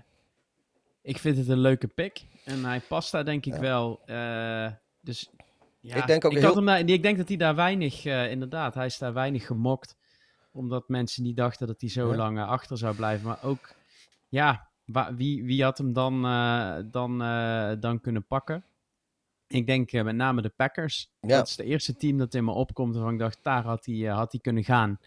ik 1.02 1.18
vind 1.18 1.36
het 1.36 1.48
een 1.48 1.58
leuke 1.58 1.86
pick. 1.88 2.22
En 2.44 2.64
hij 2.64 2.80
past 2.80 3.12
daar 3.12 3.24
denk 3.24 3.46
ik 3.46 3.52
Ja. 3.54 3.60
wel. 3.60 4.00
eh, 4.06 4.70
dus 5.00 5.30
ja, 5.80 5.96
Ik 5.96 6.06
denk 6.06 6.24
ook 6.24 6.32
ik, 6.32 6.38
heel- 6.38 6.54
hem 6.54 6.64
daar, 6.66 6.80
ik 6.88 7.02
denk 7.02 7.16
dat 7.16 7.28
hij 7.28 7.36
daar 7.36 7.54
weinig, 7.54 8.04
eh, 8.04 8.30
inderdaad, 8.30 8.74
hij 8.74 8.86
is 8.86 8.98
daar 8.98 9.12
weinig 9.12 9.46
gemokt. 9.46 9.96
Omdat 10.52 10.88
mensen 10.88 11.22
niet 11.22 11.36
dachten 11.36 11.66
dat 11.66 11.80
hij 11.80 11.90
zo 11.90 12.10
Ja. 12.10 12.16
lang 12.16 12.40
achter 12.40 12.78
zou 12.78 12.96
blijven. 12.96 13.26
Maar 13.26 13.42
ook, 13.42 13.74
ja, 14.28 14.68
wie, 15.16 15.44
wie 15.44 15.62
had 15.62 15.78
hem 15.78 15.92
dan, 15.92 16.22
dan, 16.90 17.18
dan 17.80 18.00
kunnen 18.00 18.24
pakken? 18.24 18.64
Ik 19.46 19.66
denk 19.66 19.92
met 19.92 20.14
name 20.16 20.42
de 20.42 20.48
Packers. 20.48 21.10
Ja. 21.20 21.28
Dat 21.36 21.46
is 21.48 21.56
de 21.56 21.64
eerste 21.64 21.96
team 21.96 22.18
dat 22.18 22.34
in 22.34 22.44
me 22.44 22.50
opkomt 22.52 22.94
waarvan 22.94 23.12
ik 23.12 23.18
dacht, 23.18 23.38
daar 23.42 23.62
had 23.64 23.86
hij, 23.86 23.96
had 23.96 24.32
hij 24.32 24.40
kunnen 24.40 24.64
gaan. 24.64 24.98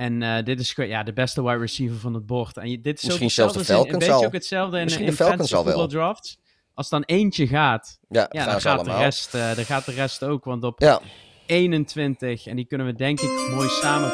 En 0.00 0.22
eh, 0.22 0.44
dit 0.44 0.60
is 0.60 0.72
ja, 0.76 1.02
de 1.02 1.12
beste 1.12 1.42
wide 1.42 1.58
receiver 1.58 1.96
van 1.98 2.14
het 2.14 2.26
bord. 2.26 2.56
En 2.56 2.70
je, 2.70 2.80
dit 2.80 2.96
is 2.98 3.04
Misschien 3.04 3.24
ook 3.26 3.32
zelfs 3.32 3.54
de 3.54 3.64
Falcons 3.64 4.08
al. 4.08 4.24
ook 4.24 4.32
hetzelfde 4.32 4.78
in, 4.78 4.84
Misschien 4.84 5.04
in 5.04 5.10
de 5.10 5.16
Falcons 5.16 5.54
al 5.54 5.64
wel. 5.64 5.72
voetbaldrafts? 5.72 6.38
Als 6.74 6.88
dan 6.88 7.02
eentje 7.02 7.46
gaat, 7.46 7.98
ja, 8.08 8.28
dan 8.30 8.60
gaat, 8.60 8.84
de 8.84 8.96
rest, 8.96 9.32
dan 9.32 9.64
gaat 9.64 9.84
de 9.84 9.92
rest 9.92 10.24
ook. 10.24 10.44
Want 10.44 10.64
op 10.64 10.80
Ja, 10.80 11.00
21, 11.46 12.46
en 12.46 12.56
die 12.56 12.64
kunnen 12.64 12.86
we 12.86 12.94
denk 12.94 13.20
ik 13.20 13.48
mooi 13.54 13.68
samen 13.68 14.12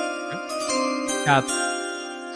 gaat 1.25 1.55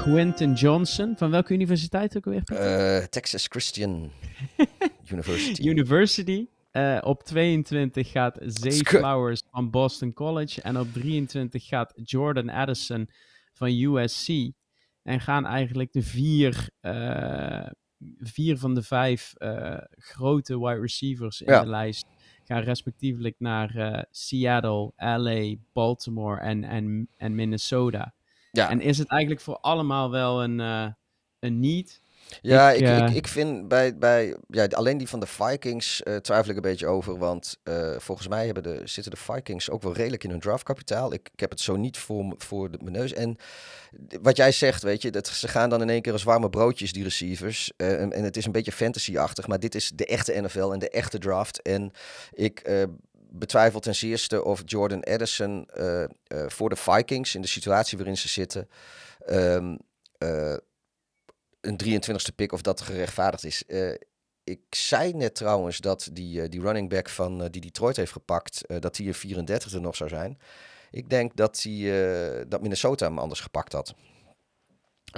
Quentin 0.03 0.53
Johnson. 0.53 1.15
Van 1.17 1.31
welke 1.31 1.55
universiteit 1.55 2.17
ook 2.17 2.25
weer? 2.25 2.43
Eh, 2.45 3.05
Texas 3.05 3.47
Christian 3.47 4.11
University. 5.13 5.69
University. 5.69 6.47
Op 7.01 7.23
22 7.23 8.11
gaat 8.11 8.39
Zay 8.41 8.73
Flowers 8.73 9.43
van 9.51 9.71
Boston 9.71 10.13
College. 10.13 10.63
En 10.63 10.79
op 10.79 10.93
23 10.93 11.67
gaat 11.67 11.93
Jordan 12.05 12.49
Addison 12.49 13.09
van 13.61 13.71
USC. 13.97 14.29
En 15.03 15.21
gaan 15.21 15.47
eigenlijk 15.47 15.93
de 15.93 16.03
vier, 16.03 16.69
eh, 16.81 17.67
vier 18.19 18.59
van 18.59 18.75
de 18.75 18.83
vijf 18.83 19.35
eh, 19.37 19.79
grote 19.91 20.59
wide 20.61 20.81
receivers 20.81 21.41
in 21.41 21.53
Ja. 21.53 21.61
de 21.63 21.69
lijst. 21.69 22.07
Gaan 22.45 22.63
respectievelijk 22.63 23.35
naar 23.39 23.77
eh, 23.77 24.03
Seattle, 24.11 24.93
LA, 24.97 25.55
Baltimore 25.73 26.41
en, 26.41 26.65
en, 26.65 27.09
en 27.17 27.35
Minnesota. 27.35 28.15
ja, 28.53 28.71
En 28.71 28.81
is 28.81 28.99
het 28.99 29.09
eigenlijk 29.09 29.41
voor 29.41 29.57
allemaal 29.59 30.11
wel 30.11 30.43
een, 30.43 30.59
een 31.39 31.61
need? 31.61 32.01
Ja, 32.43 32.71
Ik, 32.71 32.81
ik, 32.81 33.09
ik, 33.09 33.15
ik 33.17 33.29
vind 33.29 33.69
bij, 33.69 33.97
bij 33.97 34.37
ja, 34.49 34.67
alleen 34.67 34.99
die 34.99 35.09
van 35.09 35.21
de 35.21 35.27
Vikings 35.27 36.03
eh, 36.03 36.17
twijfel 36.17 36.51
ik 36.51 36.57
een 36.57 36.63
beetje 36.63 36.87
over. 36.87 37.19
Want 37.19 37.57
eh, 37.63 37.95
volgens 37.99 38.29
mij 38.29 38.45
hebben 38.45 38.63
de, 38.63 38.81
zitten 38.85 39.13
de 39.13 39.19
Vikings 39.19 39.71
ook 39.71 39.83
wel 39.83 39.93
redelijk 39.93 40.25
in 40.25 40.31
hun 40.31 40.41
draftkapitaal. 40.41 41.13
Ik, 41.13 41.29
ik 41.33 41.41
heb 41.41 41.51
het 41.51 41.61
zo 41.61 41.77
niet 41.77 41.99
voor, 41.99 42.35
voor 42.39 42.71
de, 42.71 42.79
mijn 42.83 42.97
neus. 42.97 43.13
En 43.13 43.37
wat 44.23 44.37
jij 44.37 44.53
zegt, 44.53 44.83
weet 44.83 45.03
je, 45.03 45.11
dat, 45.11 45.27
ze 45.27 45.49
gaan 45.49 45.71
dan 45.71 45.83
in 45.83 45.91
één 45.91 46.03
keer 46.03 46.13
als 46.13 46.23
warme 46.23 46.51
broodjes, 46.51 46.93
die 46.93 47.05
receivers. 47.05 47.73
Eh, 47.77 48.01
en, 48.01 48.13
en 48.13 48.25
het 48.25 48.37
is 48.37 48.45
een 48.45 48.53
beetje 48.53 48.73
fantasy-achtig. 48.73 49.47
Maar 49.47 49.61
dit 49.61 49.75
is 49.75 49.91
de 49.95 50.07
echte 50.07 50.41
NFL 50.41 50.71
en 50.73 50.79
de 50.79 50.91
echte 50.91 51.19
draft. 51.19 51.63
En 51.63 51.93
ik 52.33 52.71
betwijfel 53.33 53.81
ten 53.81 53.95
zeerste 53.95 54.45
of 54.45 54.63
Jordan 54.65 55.03
Addison 55.03 55.69
voor 56.47 56.69
de 56.69 56.77
Vikings, 56.77 57.35
in 57.35 57.41
de 57.43 57.49
situatie 57.49 57.99
waarin 57.99 58.17
ze 58.17 58.29
zitten... 58.29 58.69
eh, 60.19 60.55
een 61.61 61.79
23ste 61.85 62.35
pick 62.35 62.53
of 62.53 62.63
dat 62.63 62.81
gerechtvaardigd 62.81 63.45
is. 63.45 63.67
Eh, 63.67 63.95
ik 64.45 64.61
zei 64.71 65.13
net 65.13 65.35
trouwens 65.35 65.79
dat 65.79 66.11
die, 66.13 66.43
eh, 66.43 66.49
die 66.49 66.61
running 66.61 66.89
back 66.89 67.09
van 67.09 67.43
eh, 67.43 67.51
die 67.51 67.61
Detroit 67.61 67.97
heeft 67.97 68.13
gepakt, 68.13 68.65
dat 68.79 68.97
hij 68.97 69.07
een 69.07 69.15
34 69.15 69.73
e 69.73 69.79
nog 69.79 69.97
zou 69.97 70.11
zijn. 70.11 70.39
Ik 70.91 71.11
denk 71.11 71.37
dat, 71.37 71.61
die, 71.63 71.93
dat 72.49 72.61
Minnesota 72.61 73.07
hem 73.07 73.19
anders 73.19 73.41
gepakt 73.41 73.73
had. 73.73 73.95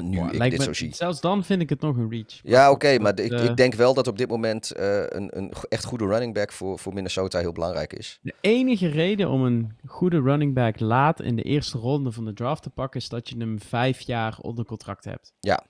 Nu 0.03 0.25
ik 0.25 0.35
lijkt 0.35 0.51
dit 0.51 0.59
me- 0.59 0.65
zo 0.65 0.73
zie. 0.73 0.95
Zelfs 0.95 1.21
dan 1.21 1.45
vind 1.45 1.63
ik 1.63 1.69
het 1.69 1.81
nog 1.81 1.97
een 1.97 2.11
reach. 2.11 2.41
Ja, 2.43 2.71
oké, 2.71 2.99
maar 2.99 3.19
ik, 3.19 3.33
ik 3.33 3.57
denk 3.57 3.75
wel 3.75 3.95
dat 3.95 4.07
op 4.07 4.19
dit 4.19 4.29
moment 4.29 4.73
een, 4.77 5.39
een 5.39 5.53
echt 5.69 5.85
goede 5.85 6.07
running 6.07 6.35
back 6.35 6.53
voor, 6.53 6.79
voor 6.79 6.93
Minnesota 6.95 7.39
heel 7.39 7.53
belangrijk 7.53 7.93
is. 7.93 8.19
De 8.23 8.35
enige 8.41 8.89
reden 8.89 9.29
om 9.29 9.45
een 9.45 9.77
goede 9.87 10.21
running 10.21 10.55
back 10.55 10.81
laat 10.81 11.21
in 11.21 11.37
de 11.37 11.43
eerste 11.43 11.79
ronde 11.79 12.13
van 12.13 12.25
de 12.25 12.33
draft 12.33 12.63
te 12.63 12.71
pakken, 12.71 13.01
is 13.01 13.09
dat 13.09 13.29
je 13.29 13.37
hem 13.39 13.61
vijf 13.61 14.01
jaar 14.01 14.39
onder 14.41 14.65
contract 14.65 15.05
hebt. 15.05 15.33
Ja, 15.41 15.65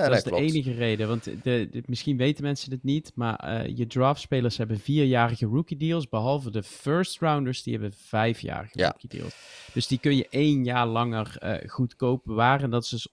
dat 0.00 0.08
nee, 0.08 0.18
is 0.18 0.24
de 0.24 0.30
klopt. 0.30 0.44
enige 0.44 0.72
reden. 0.72 1.08
Want 1.08 1.24
de, 1.24 1.68
de- 1.70 1.82
misschien 1.86 2.16
weten 2.16 2.44
mensen 2.44 2.70
dit 2.70 2.82
niet, 2.82 3.12
maar 3.14 3.36
eh, 3.36 3.76
je 3.76 3.86
draftspelers 3.86 4.56
hebben 4.56 4.78
vierjarige 4.78 5.46
rookie 5.46 5.76
deals, 5.76 6.08
behalve 6.08 6.50
de 6.50 6.62
first 6.62 7.20
rounders, 7.20 7.62
die 7.62 7.72
hebben 7.72 7.92
vijfjarige 7.92 8.78
Ja. 8.78 8.86
rookie 8.86 9.08
deals. 9.08 9.36
Dus 9.72 9.86
die 9.86 9.98
kun 9.98 10.16
je 10.16 10.26
één 10.28 10.64
jaar 10.64 10.86
langer 10.86 11.36
eh, 11.38 11.68
goedkoop 11.68 12.24
bewaren. 12.24 12.64
En 12.64 12.70
dat 12.70 12.82
is 12.82 12.88
dus... 12.88 13.08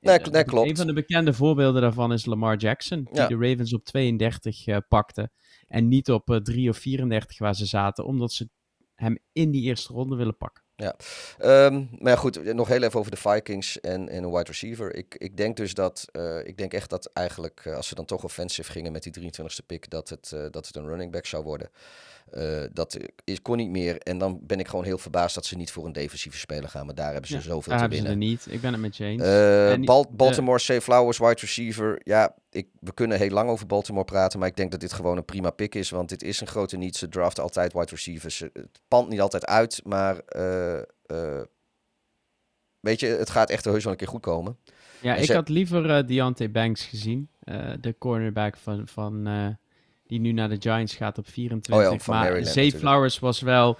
Nee, 0.00 0.18
eh, 0.18 0.32
nee, 0.32 0.44
klopt. 0.44 0.68
Een 0.70 0.76
van 0.76 0.86
de 0.86 0.92
bekende 0.92 1.32
voorbeelden 1.32 1.80
daarvan 1.82 2.12
is 2.12 2.24
Lamar 2.26 2.56
Jackson, 2.56 3.02
die 3.04 3.14
Ja. 3.14 3.26
de 3.26 3.34
Ravens 3.48 3.74
op 3.74 3.84
32 3.84 4.66
eh, 4.66 4.76
pakte. 4.88 5.30
En 5.66 5.88
niet 5.88 6.10
op 6.10 6.30
eh, 6.30 6.36
3 6.36 6.68
of 6.68 6.76
34 6.76 7.38
waar 7.38 7.54
ze 7.54 7.66
zaten, 7.66 8.04
omdat 8.04 8.32
ze 8.32 8.48
hem 8.94 9.18
in 9.32 9.50
die 9.50 9.62
eerste 9.62 9.92
ronde 9.92 10.16
willen 10.16 10.36
pakken. 10.36 10.64
Ehm, 11.38 11.74
maar 11.98 12.12
ja, 12.12 12.16
goed, 12.16 12.54
nog 12.54 12.68
heel 12.68 12.82
even 12.82 12.98
over 12.98 13.10
de 13.10 13.16
Vikings 13.16 13.80
en, 13.80 14.08
en 14.08 14.22
een 14.22 14.30
wide 14.30 14.44
receiver. 14.44 14.94
Ik, 14.94 15.14
ik 15.18 15.36
denk 15.36 15.56
dus 15.56 15.74
dat, 15.74 16.08
eh, 16.12 16.38
ik 16.46 16.58
denk 16.58 16.72
echt 16.72 16.90
dat 16.90 17.10
eigenlijk, 17.12 17.60
eh, 17.64 17.74
als 17.74 17.88
ze 17.88 17.94
dan 17.94 18.04
toch 18.04 18.24
offensive 18.24 18.70
gingen 18.72 18.92
met 18.92 19.02
die 19.02 19.12
23ste 19.12 19.66
pick, 19.66 19.90
dat 19.90 20.08
het, 20.08 20.32
eh, 20.34 20.40
dat 20.50 20.66
het 20.66 20.76
een 20.76 20.86
running 20.86 21.12
back 21.12 21.26
zou 21.26 21.44
worden. 21.44 21.70
Dat 22.72 22.96
is, 23.24 23.42
kon 23.42 23.56
niet 23.56 23.70
meer. 23.70 23.98
En 23.98 24.18
dan 24.18 24.38
ben 24.42 24.58
ik 24.58 24.68
gewoon 24.68 24.84
heel 24.84 24.98
verbaasd 24.98 25.34
dat 25.34 25.46
ze 25.46 25.56
niet 25.56 25.70
voor 25.72 25.86
een 25.86 25.92
defensieve 25.92 26.38
speler 26.38 26.68
gaan. 26.68 26.86
Maar 26.86 26.94
daar 26.94 27.12
hebben 27.12 27.28
ze 27.30 27.34
Ja, 27.36 27.40
zoveel 27.40 27.60
Daar 27.62 27.74
te 27.74 27.80
hebben 27.80 27.98
ze 27.98 28.04
er 28.04 28.10
winnen. 28.10 28.28
niet. 28.28 28.46
Ik 28.50 28.60
ben 28.60 28.72
het 28.72 28.80
met 28.80 28.96
je 28.96 29.04
eens. 29.04 29.22
De- 29.22 30.06
Baltimore, 30.10 30.58
Safe 30.58 30.80
Flowers, 30.80 31.18
wide 31.18 31.40
receiver. 31.40 32.00
Ja, 32.04 32.34
ik, 32.50 32.68
we 32.80 32.92
kunnen 32.94 33.18
heel 33.18 33.30
lang 33.30 33.50
over 33.50 33.66
Baltimore 33.66 34.04
praten. 34.04 34.38
Maar 34.38 34.48
ik 34.48 34.56
denk 34.56 34.70
dat 34.70 34.80
dit 34.80 34.92
gewoon 34.92 35.16
een 35.16 35.24
prima 35.24 35.50
pick 35.50 35.74
is. 35.74 35.90
Want 35.90 36.08
dit 36.08 36.22
is 36.22 36.40
een 36.40 36.46
grote 36.46 36.76
niet. 36.76 36.96
Ze 36.96 37.08
draften 37.08 37.42
altijd 37.42 37.72
wide 37.72 37.90
receivers. 37.90 38.38
Het 38.38 38.80
pand 38.88 39.08
niet 39.08 39.20
altijd 39.20 39.46
uit. 39.46 39.80
Maar 39.84 40.18
eh, 40.18 40.78
eh, 41.06 41.42
weet 42.80 43.00
je, 43.00 43.06
het 43.06 43.30
gaat 43.30 43.50
echt 43.50 43.64
heus 43.64 43.82
wel 43.82 43.92
een 43.92 43.98
keer 43.98 44.08
goed 44.08 44.20
komen. 44.22 44.58
Ja, 45.00 45.14
En 45.14 45.20
ik 45.20 45.26
ze- 45.26 45.34
had 45.34 45.48
liever 45.48 45.90
eh 45.90 46.06
Deontay 46.06 46.50
Banks 46.50 46.84
gezien. 46.84 47.28
de 47.80 47.94
cornerback 47.98 48.56
van, 48.56 48.88
van 48.88 49.28
die 50.06 50.20
nu 50.20 50.32
naar 50.32 50.48
de 50.48 50.56
Giants 50.60 50.94
gaat 50.94 51.18
op 51.18 51.28
24. 51.28 51.86
Oh 51.86 51.92
ja, 51.92 51.98
van 51.98 52.14
maar 52.14 52.22
Maryland 52.24 52.52
Zay 52.52 52.64
natuurlijk. 52.64 52.90
Flowers 52.92 53.18
was 53.18 53.40
wel... 53.40 53.78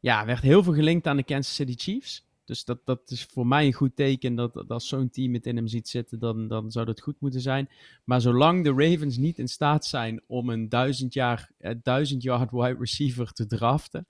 ja, 0.00 0.24
werd 0.24 0.40
heel 0.42 0.62
veel 0.62 0.72
gelinkt 0.74 1.06
aan 1.06 1.16
de 1.16 1.22
Kansas 1.24 1.54
City 1.54 1.74
Chiefs. 1.76 2.28
Dus 2.50 2.64
dat, 2.64 2.78
dat 2.84 3.10
is 3.10 3.24
voor 3.24 3.46
mij 3.46 3.66
een 3.66 3.72
goed 3.72 3.96
teken 3.96 4.34
dat, 4.34 4.54
dat 4.54 4.70
als 4.70 4.88
zo'n 4.88 5.10
team 5.10 5.34
het 5.34 5.46
in 5.46 5.56
hem 5.56 5.66
ziet 5.66 5.88
zitten, 5.88 6.18
dan, 6.18 6.48
dan 6.48 6.70
zou 6.70 6.86
dat 6.86 7.00
goed 7.00 7.20
moeten 7.20 7.40
zijn. 7.40 7.68
Maar 8.04 8.20
zolang 8.20 8.64
de 8.64 8.70
Ravens 8.70 9.16
niet 9.16 9.38
in 9.38 9.48
staat 9.48 9.84
zijn 9.84 10.22
om 10.26 10.48
een 10.48 10.68
duizend, 10.68 11.14
jaar, 11.14 11.50
eh, 11.58 11.74
duizend 11.82 12.22
yard 12.22 12.50
wide 12.50 12.76
receiver 12.78 13.32
te 13.32 13.46
draften, 13.46 14.06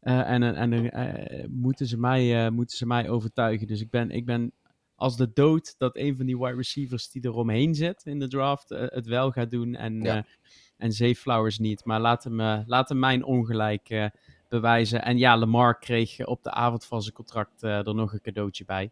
eh, 0.00 0.30
en 0.30 0.42
en, 0.42 0.90
eh, 0.92 1.48
moeten, 1.48 1.86
ze 1.86 1.98
mij, 1.98 2.50
moeten 2.50 2.76
ze 2.76 2.86
mij 2.86 3.08
overtuigen. 3.08 3.66
Dus 3.66 3.80
ik 3.80 3.90
ben, 3.90 4.10
ik 4.10 4.24
ben 4.24 4.52
als 4.94 5.16
de 5.16 5.30
dood 5.34 5.74
dat 5.78 5.96
een 5.96 6.16
van 6.16 6.26
die 6.26 6.38
wide 6.38 6.56
receivers 6.56 7.10
die 7.10 7.24
eromheen 7.24 7.74
zit 7.74 8.02
in 8.04 8.18
de 8.18 8.28
draft 8.28 8.68
het 8.68 9.06
wel 9.06 9.30
gaat 9.30 9.50
doen 9.50 9.74
en, 9.74 10.02
Ja. 10.02 10.26
en 10.76 10.92
Zay 10.92 11.14
Flowers 11.14 11.58
niet. 11.58 11.84
Maar 11.84 12.00
laat 12.00 12.24
hem, 12.24 12.36
laat 12.66 12.88
hem 12.88 12.98
mijn 12.98 13.24
ongelijk 13.24 14.10
bewijzen. 14.50 15.02
En 15.02 15.18
ja, 15.18 15.36
Lamar 15.36 15.78
kreeg 15.78 16.26
op 16.26 16.42
de 16.42 16.50
avond 16.50 16.84
van 16.84 17.02
zijn 17.02 17.14
contract 17.14 17.62
eh, 17.62 17.86
er 17.86 17.94
nog 17.94 18.12
een 18.12 18.20
cadeautje 18.20 18.64
bij. 18.64 18.90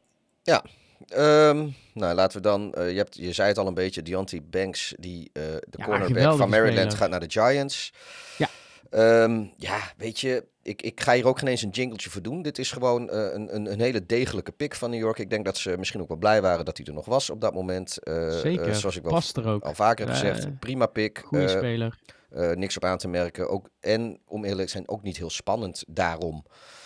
Ehm, 1.08 1.68
nou, 1.94 2.14
laten 2.14 2.36
we 2.36 2.42
dan. 2.48 2.74
eh, 2.74 2.90
je, 2.90 2.96
hebt, 2.96 3.16
je 3.16 3.32
zei 3.32 3.48
het 3.48 3.58
al 3.58 3.66
een 3.66 3.74
beetje. 3.74 4.02
Deontay 4.02 4.42
Banks, 4.50 4.94
die, 4.98 5.30
eh, 5.32 5.42
de 5.42 5.66
Ja, 5.78 5.84
cornerback 5.84 6.36
van 6.36 6.48
Maryland, 6.48 6.78
speler. 6.78 6.96
gaat 6.96 7.10
naar 7.10 7.20
de 7.28 7.30
Giants. 7.30 7.92
Ja. 8.38 8.48
Ehm, 8.90 9.44
ja, 9.56 9.78
weet 9.96 10.20
je, 10.20 10.44
ik, 10.62 10.82
ik 10.82 11.00
ga 11.00 11.12
hier 11.14 11.26
ook 11.26 11.38
geen 11.38 11.48
eens 11.48 11.62
een 11.62 11.70
jingletje 11.70 12.10
voor 12.10 12.22
doen. 12.22 12.42
Dit 12.42 12.58
is 12.58 12.70
gewoon 12.72 13.10
een, 13.12 13.54
een, 13.54 13.72
een 13.72 13.80
hele 13.80 14.06
degelijke 14.06 14.52
pick 14.52 14.74
van 14.74 14.90
New 14.90 15.00
York. 15.00 15.18
Ik 15.18 15.30
denk 15.30 15.44
dat 15.44 15.56
ze 15.56 15.74
misschien 15.78 16.00
ook 16.00 16.08
wel 16.08 16.16
blij 16.16 16.42
waren 16.42 16.64
dat 16.64 16.76
hij 16.76 16.86
er 16.86 16.92
nog 16.92 17.06
was 17.06 17.30
op 17.30 17.40
dat 17.40 17.54
moment. 17.54 17.98
Zeker, 18.42 18.74
zoals 18.74 18.96
ik 18.96 19.02
wel 19.02 19.12
past 19.12 19.36
er 19.36 19.46
ook. 19.48 19.62
al 19.64 19.74
vaker 19.74 20.06
heb 20.06 20.14
gezegd. 20.14 20.58
Prima 20.58 20.86
pick. 20.86 21.22
Goede 21.26 21.48
speler. 21.48 21.98
Eh, 22.30 22.50
niks 22.50 22.76
op 22.76 22.84
aan 22.84 22.98
te 22.98 23.08
merken. 23.08 23.48
Ook, 23.48 23.70
en 23.80 24.20
om 24.26 24.44
eerlijk 24.44 24.66
te 24.66 24.72
zijn, 24.72 24.88
ook 24.88 25.02
niet 25.02 25.16
heel 25.16 25.30
spannend 25.30 25.84
daarom. 25.88 26.44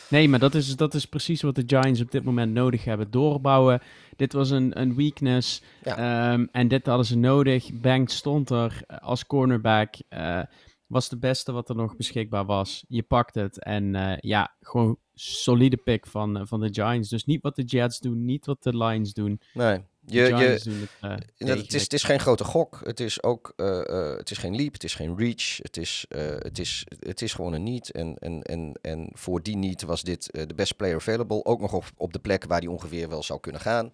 Nee, 0.08 0.28
maar 0.28 0.38
dat 0.38 0.54
is, 0.54 0.76
dat 0.76 0.94
is 0.94 1.06
precies 1.06 1.42
wat 1.42 1.54
de 1.54 1.62
Giants 1.66 2.00
op 2.00 2.10
dit 2.10 2.24
moment 2.24 2.52
nodig 2.52 2.84
hebben. 2.84 3.10
Doorbouwen. 3.10 3.80
Dit 4.16 4.32
was 4.32 4.50
een, 4.50 4.80
een 4.80 4.94
weakness. 4.94 5.62
Ja. 5.82 5.96
Ehm, 6.32 6.46
en 6.52 6.68
dit 6.68 6.86
hadden 6.86 7.06
ze 7.06 7.16
nodig. 7.16 7.72
Banks 7.72 8.16
stond 8.16 8.50
er 8.50 8.82
eh, 8.86 8.98
als 8.98 9.26
cornerback. 9.26 9.94
eh, 10.08 10.42
was 10.86 11.08
de 11.08 11.18
beste 11.18 11.52
wat 11.52 11.68
er 11.68 11.76
nog 11.76 11.96
beschikbaar 11.96 12.44
was. 12.44 12.84
Je 12.88 13.02
pakt 13.02 13.34
het. 13.34 13.62
En 13.62 14.16
ja, 14.20 14.54
gewoon 14.60 14.96
solide 15.14 15.76
pick 15.76 16.06
van, 16.06 16.46
van 16.46 16.60
de 16.60 16.68
Giants. 16.72 17.08
Dus 17.08 17.24
niet 17.24 17.42
wat 17.42 17.56
de 17.56 17.62
Jets 17.62 17.98
doen, 17.98 18.24
niet 18.24 18.46
wat 18.46 18.62
de 18.62 18.76
Lions 18.76 19.12
doen. 19.12 19.40
Nee. 19.54 19.80
Je, 20.06 20.26
Giants 20.26 20.64
het 20.64 20.74
eh, 21.00 21.48
het, 21.48 21.74
is, 21.74 21.82
het 21.82 21.92
is 21.92 22.02
geen 22.02 22.20
grote 22.20 22.44
gok. 22.44 22.80
Het 22.84 23.00
is 23.00 23.22
ook 23.22 23.52
eh, 23.56 23.88
eh, 23.88 24.16
het 24.16 24.30
is 24.30 24.38
geen 24.38 24.56
leap, 24.56 24.72
het 24.72 24.84
is 24.84 24.94
geen 24.94 25.16
reach. 25.18 25.56
Het 25.56 25.76
is, 25.76 26.04
het 26.38 26.58
is, 26.58 26.86
het 27.00 27.22
is 27.22 27.32
gewoon 27.32 27.52
een 27.52 27.62
niet. 27.62 27.90
En, 27.90 28.16
en, 28.18 28.42
en, 28.42 28.78
en 28.82 29.08
voor 29.12 29.42
die 29.42 29.56
niet 29.56 29.82
was 29.82 30.02
dit 30.02 30.28
de 30.32 30.54
best 30.54 30.76
player 30.76 30.96
available. 30.96 31.44
Ook 31.44 31.60
nog 31.60 31.72
op, 31.72 31.84
op 31.96 32.12
de 32.12 32.18
plek 32.18 32.44
waar 32.44 32.60
die 32.60 32.70
ongeveer 32.70 33.08
wel 33.08 33.22
zou 33.22 33.40
kunnen 33.40 33.60
gaan. 33.60 33.92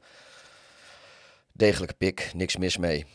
Degelijke 1.59 1.95
pick, 1.95 2.31
niks 2.35 2.57
mis 2.57 2.77
mee. 2.77 3.07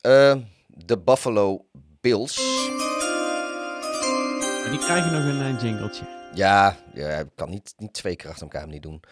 Eh, 0.00 0.36
de 0.66 0.98
Buffalo 0.98 1.66
Bills. 2.00 2.36
Maar 4.62 4.70
die 4.70 4.78
krijgen 4.78 5.12
nog 5.12 5.22
een 5.22 5.56
jingletje. 5.56 6.04
Ja, 6.34 6.76
ja, 6.94 7.18
ik 7.18 7.26
kan 7.34 7.50
niet, 7.50 7.74
niet 7.76 7.92
twee 7.92 8.16
keer 8.16 8.30
achter 8.30 8.42
elkaar 8.42 8.66
niet 8.66 8.82
doen. 8.82 9.02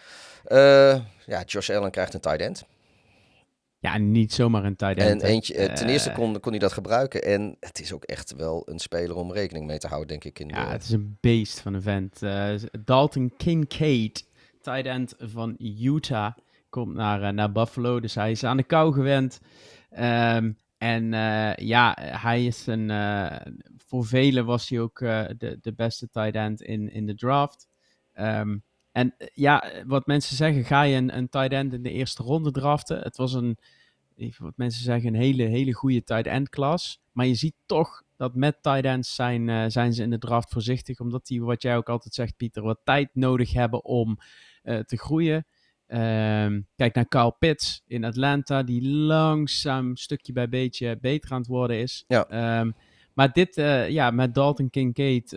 Eh, 0.43 0.99
ja, 1.25 1.43
Josh 1.45 1.69
Allen 1.69 1.91
krijgt 1.91 2.13
een 2.13 2.19
tight 2.19 2.41
end. 2.41 2.65
Ja, 3.81 3.97
niet 3.97 4.33
zomaar 4.33 4.63
een 4.65 4.75
tight 4.75 4.97
end. 4.97 5.21
En 5.21 5.27
eentje, 5.29 5.53
eh, 5.55 5.73
ten 5.73 5.85
Eh, 5.87 5.91
eerste 5.93 6.11
kon, 6.11 6.39
kon 6.39 6.51
hij 6.51 6.59
dat 6.59 6.73
gebruiken. 6.73 7.23
En 7.23 7.55
het 7.59 7.79
is 7.79 7.93
ook 7.93 8.03
echt 8.03 8.35
wel 8.35 8.61
een 8.65 8.79
speler 8.79 9.15
om 9.15 9.31
rekening 9.33 9.65
mee 9.65 9.77
te 9.77 9.87
houden, 9.87 10.07
denk 10.07 10.23
ik. 10.23 10.39
In 10.39 10.49
Ja, 10.49 10.65
de, 10.65 10.71
het 10.71 10.83
is 10.83 10.89
een 10.91 11.17
beest 11.21 11.59
van 11.59 11.73
een 11.73 11.81
vent. 11.81 12.21
Eh, 12.23 12.53
Dalton 12.85 13.33
Kincaid, 13.37 14.27
tight 14.61 14.85
end 14.85 15.13
van 15.17 15.55
Utah, 15.59 16.33
komt 16.69 16.93
naar, 16.95 17.21
eh, 17.23 17.29
naar 17.29 17.51
Buffalo. 17.51 17.99
Dus 17.99 18.15
hij 18.15 18.31
is 18.31 18.43
aan 18.43 18.57
de 18.57 18.63
kou 18.63 18.93
gewend. 18.93 19.39
Ehm, 19.89 20.51
en 20.77 21.13
eh, 21.13 21.55
ja, 21.55 21.97
hij 21.99 22.45
is 22.45 22.67
een... 22.67 22.89
eh, 22.89 23.35
voor 23.87 24.05
velen 24.05 24.45
was 24.45 24.69
hij 24.69 24.79
ook 24.79 25.01
eh, 25.01 25.25
de, 25.37 25.57
de 25.61 25.73
beste 25.73 26.09
tight 26.09 26.35
end 26.35 26.61
in, 26.61 26.91
in 26.91 27.05
de 27.05 27.15
draft. 27.15 27.67
Ehm, 28.13 28.57
en 28.99 29.15
eh, 29.17 29.27
ja, 29.33 29.63
wat 29.85 30.05
mensen 30.05 30.35
zeggen, 30.35 30.65
ga 30.65 30.81
je 30.81 30.95
een, 30.95 31.17
een 31.17 31.29
tight 31.29 31.51
end 31.51 31.73
in 31.73 31.83
de 31.83 31.91
eerste 31.91 32.23
ronde 32.23 32.51
draften? 32.51 32.99
Het 32.99 33.17
was 33.17 33.33
een, 33.33 33.57
wat 34.37 34.53
mensen 34.57 34.83
zeggen, 34.83 35.13
een 35.13 35.19
hele, 35.19 35.43
hele 35.43 35.73
goede 35.73 36.03
tight 36.03 36.25
end 36.25 36.49
klas. 36.49 37.01
Maar 37.11 37.25
je 37.25 37.35
ziet 37.35 37.55
toch 37.65 38.03
dat 38.15 38.35
met 38.35 38.57
tight 38.61 38.85
ends 38.85 39.15
zijn, 39.15 39.49
eh, 39.49 39.63
zijn 39.67 39.93
ze 39.93 40.03
in 40.03 40.09
de 40.09 40.17
draft 40.17 40.51
voorzichtig. 40.51 40.99
Omdat 40.99 41.27
die, 41.27 41.43
wat 41.43 41.61
jij 41.61 41.77
ook 41.77 41.89
altijd 41.89 42.13
zegt, 42.13 42.37
Pieter, 42.37 42.63
wat 42.63 42.79
tijd 42.83 43.09
nodig 43.13 43.53
hebben 43.53 43.85
om 43.85 44.17
eh, 44.63 44.79
te 44.79 44.97
groeien. 44.97 45.45
Ehm, 45.87 46.61
kijk 46.75 46.95
naar 46.95 47.07
Kyle 47.07 47.35
Pitts 47.39 47.83
in 47.87 48.03
Atlanta, 48.03 48.63
die 48.63 48.89
langzaam 48.89 49.95
stukje 49.95 50.33
bij 50.33 50.49
beetje 50.49 50.97
beter 51.01 51.31
aan 51.31 51.39
het 51.39 51.47
worden 51.47 51.79
is. 51.79 52.03
Ja. 52.07 52.27
Ehm, 52.27 52.71
maar 53.13 53.31
dit, 53.31 53.55
ja, 53.89 54.11
met 54.11 54.33
Dalton 54.33 54.69
Kincaid 54.69 55.29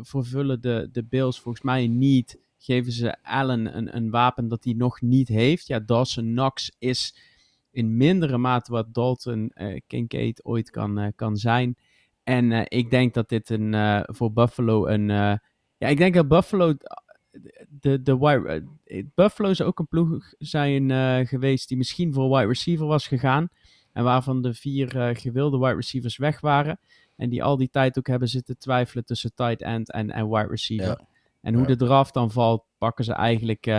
vervullen 0.00 0.60
de, 0.60 0.88
de 0.92 1.04
Bills 1.04 1.40
volgens 1.40 1.64
mij 1.64 1.86
niet. 1.86 2.40
Geven 2.62 2.92
ze 2.92 3.16
Allen 3.22 3.76
een, 3.76 3.96
een 3.96 4.10
wapen 4.10 4.48
dat 4.48 4.64
hij 4.64 4.72
nog 4.72 5.00
niet 5.00 5.28
heeft. 5.28 5.66
Ja, 5.66 5.80
Dawson 5.80 6.24
Knox 6.24 6.72
is 6.78 7.14
in 7.70 7.96
mindere 7.96 8.38
mate 8.38 8.72
wat 8.72 8.94
Dalton 8.94 9.50
eh, 9.54 9.80
Kincaid 9.86 10.44
ooit 10.44 10.70
kan, 10.70 10.98
eh, 10.98 11.08
kan 11.16 11.36
zijn. 11.36 11.76
En 12.22 12.52
eh, 12.52 12.64
ik 12.68 12.90
denk 12.90 13.14
dat 13.14 13.28
dit 13.28 13.50
een, 13.50 14.04
voor 14.06 14.32
Buffalo 14.32 14.86
een... 14.86 15.08
ja, 15.08 15.88
ik 15.88 15.96
denk 15.96 16.14
dat 16.14 16.28
Buffalo... 16.28 16.74
De, 17.68 18.02
de 18.02 18.18
wide, 18.18 18.64
Buffalo 19.14 19.48
is 19.48 19.62
ook 19.62 19.78
een 19.78 19.88
ploeg 19.88 20.34
zijn 20.38 20.90
geweest 21.26 21.68
die 21.68 21.76
misschien 21.76 22.12
voor 22.12 22.36
wide 22.36 22.46
receiver 22.46 22.86
was 22.86 23.06
gegaan. 23.06 23.48
En 23.92 24.04
waarvan 24.04 24.42
de 24.42 24.54
vier 24.54 25.16
gewilde 25.16 25.58
wide 25.58 25.74
receivers 25.74 26.16
weg 26.16 26.40
waren. 26.40 26.78
En 27.16 27.28
die 27.28 27.42
al 27.42 27.56
die 27.56 27.70
tijd 27.70 27.98
ook 27.98 28.06
hebben 28.06 28.28
zitten 28.28 28.58
twijfelen 28.58 29.04
tussen 29.04 29.34
tight 29.34 29.62
end 29.62 29.90
en, 29.90 30.10
en 30.10 30.28
wide 30.28 30.48
receiver. 30.48 30.86
Ja. 30.86 31.06
En 31.42 31.52
hoe 31.54 31.62
Ja. 31.62 31.68
de 31.68 31.76
draft 31.76 32.14
dan 32.14 32.30
valt, 32.30 32.64
pakken 32.78 33.04
ze 33.04 33.12
eigenlijk 33.12 33.66
eh, 33.66 33.78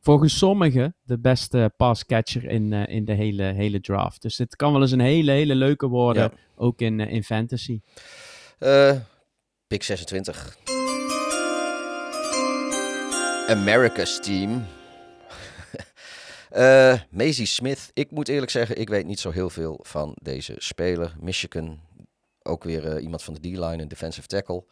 volgens 0.00 0.38
sommigen 0.38 0.96
de 1.02 1.18
beste 1.18 1.72
passcatcher 1.76 2.44
in, 2.44 2.72
eh, 2.72 2.94
in 2.94 3.04
de 3.04 3.12
hele, 3.12 3.42
hele 3.42 3.80
draft. 3.80 4.22
Dus 4.22 4.36
dit 4.36 4.56
kan 4.56 4.72
wel 4.72 4.80
eens 4.80 4.90
een 4.90 5.00
hele, 5.00 5.30
hele 5.30 5.54
leuke 5.54 5.86
worden, 5.88 6.22
Ja. 6.22 6.30
ook 6.56 6.80
in, 6.80 7.00
eh, 7.00 7.12
in 7.12 7.24
fantasy. 7.24 7.80
Pick 9.66 9.82
26. 9.82 10.56
America's 13.48 14.20
team. 14.20 14.64
Eh 16.50 17.00
Maisie 17.10 17.46
Smith. 17.46 17.90
Ik 17.94 18.10
moet 18.10 18.28
eerlijk 18.28 18.50
zeggen, 18.50 18.80
ik 18.80 18.88
weet 18.88 19.06
niet 19.06 19.20
zo 19.20 19.30
heel 19.30 19.50
veel 19.50 19.78
van 19.82 20.16
deze 20.22 20.54
speler. 20.58 21.14
Michigan. 21.20 21.80
Ook 22.42 22.64
weer 22.64 23.00
iemand 23.00 23.22
van 23.22 23.34
de 23.34 23.40
D-line, 23.40 23.82
een 23.82 23.88
defensive 23.88 24.26
tackle. 24.26 24.64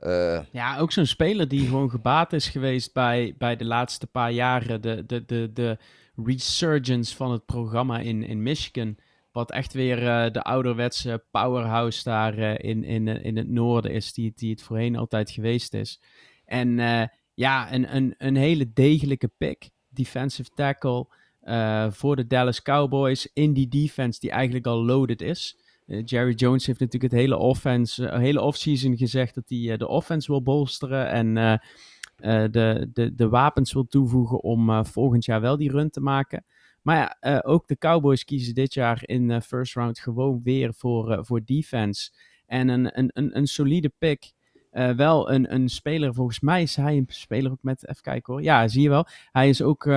Eh, 0.00 0.40
Ja, 0.52 0.78
ook 0.78 0.92
zo'n 0.92 1.06
speler 1.06 1.48
die 1.48 1.66
gewoon 1.66 1.90
gebaat 1.90 2.32
is 2.32 2.48
geweest 2.48 2.92
bij, 2.92 3.34
bij 3.38 3.56
de 3.56 3.64
laatste 3.64 4.06
paar 4.06 4.30
jaren. 4.30 4.80
De, 4.80 5.06
de, 5.06 5.24
de, 5.24 5.50
de 5.52 5.78
resurgence 6.24 7.16
van 7.16 7.32
het 7.32 7.46
programma 7.46 7.98
in, 7.98 8.22
in 8.22 8.42
Michigan. 8.42 8.96
Wat 9.32 9.50
echt 9.50 9.72
weer 9.72 10.06
eh, 10.06 10.32
de 10.32 10.42
ouderwetse 10.42 11.24
powerhouse 11.30 12.04
daar 12.04 12.38
eh, 12.38 12.70
in, 12.70 12.84
in, 12.84 13.08
in 13.08 13.36
het 13.36 13.48
noorden 13.48 13.92
is. 13.92 14.12
Die, 14.12 14.32
die 14.34 14.50
het 14.50 14.62
voorheen 14.62 14.96
altijd 14.96 15.30
geweest 15.30 15.74
is. 15.74 16.02
En 16.44 16.78
ja, 17.34 17.72
een, 17.72 17.96
een, 17.96 18.14
een 18.18 18.36
hele 18.36 18.72
degelijke 18.72 19.28
pick. 19.38 19.70
Defensive 19.88 20.50
tackle 20.54 21.06
voor 21.90 22.16
de 22.16 22.26
Dallas 22.26 22.62
Cowboys. 22.62 23.30
In 23.32 23.52
die 23.52 23.68
defense 23.68 24.20
die 24.20 24.30
eigenlijk 24.30 24.66
al 24.66 24.84
loaded 24.84 25.22
is. 25.22 25.59
Eh, 25.90 26.02
Jerry 26.04 26.32
Jones 26.34 26.66
heeft 26.66 26.80
natuurlijk 26.80 27.12
het 27.12 27.20
hele 27.22 27.36
offense, 27.36 28.08
eh, 28.08 28.18
hele 28.18 28.40
offseason 28.40 28.96
gezegd 28.96 29.34
dat 29.34 29.44
hij 29.48 29.70
eh, 29.72 29.78
de 29.78 29.88
offense 29.88 30.30
wil 30.30 30.42
bolsteren 30.42 31.08
en 31.08 31.60
de, 32.50 32.88
de, 32.92 33.14
de 33.14 33.28
wapens 33.28 33.72
wil 33.72 33.86
toevoegen 33.86 34.42
om 34.42 34.86
volgend 34.86 35.24
jaar 35.24 35.40
wel 35.40 35.56
die 35.56 35.70
run 35.70 35.90
te 35.90 36.00
maken. 36.00 36.44
Maar 36.82 37.16
ja, 37.20 37.40
ook 37.44 37.68
de 37.68 37.78
Cowboys 37.78 38.24
kiezen 38.24 38.54
dit 38.54 38.74
jaar 38.74 39.00
in 39.04 39.28
de 39.28 39.40
first 39.40 39.74
round 39.74 39.98
gewoon 39.98 40.40
weer 40.42 40.74
voor, 40.74 41.18
voor 41.24 41.40
defense. 41.44 42.10
En 42.46 42.68
een, 42.68 42.98
een, 42.98 43.10
een, 43.12 43.36
een 43.36 43.46
solide 43.46 43.92
pick. 43.98 44.32
Wel 44.96 45.30
een, 45.30 45.54
een 45.54 45.68
speler, 45.68 46.14
volgens 46.14 46.40
mij 46.40 46.62
is 46.62 46.76
hij 46.76 46.96
een 46.96 47.04
speler 47.08 47.50
ook 47.50 47.62
met, 47.62 47.88
even 47.88 48.02
kijken 48.02 48.32
hoor. 48.32 48.42
Ja, 48.42 48.68
zie 48.68 48.82
je 48.82 48.88
wel. 48.88 49.06
Hij 49.32 49.48
is 49.48 49.62
ook 49.62 49.88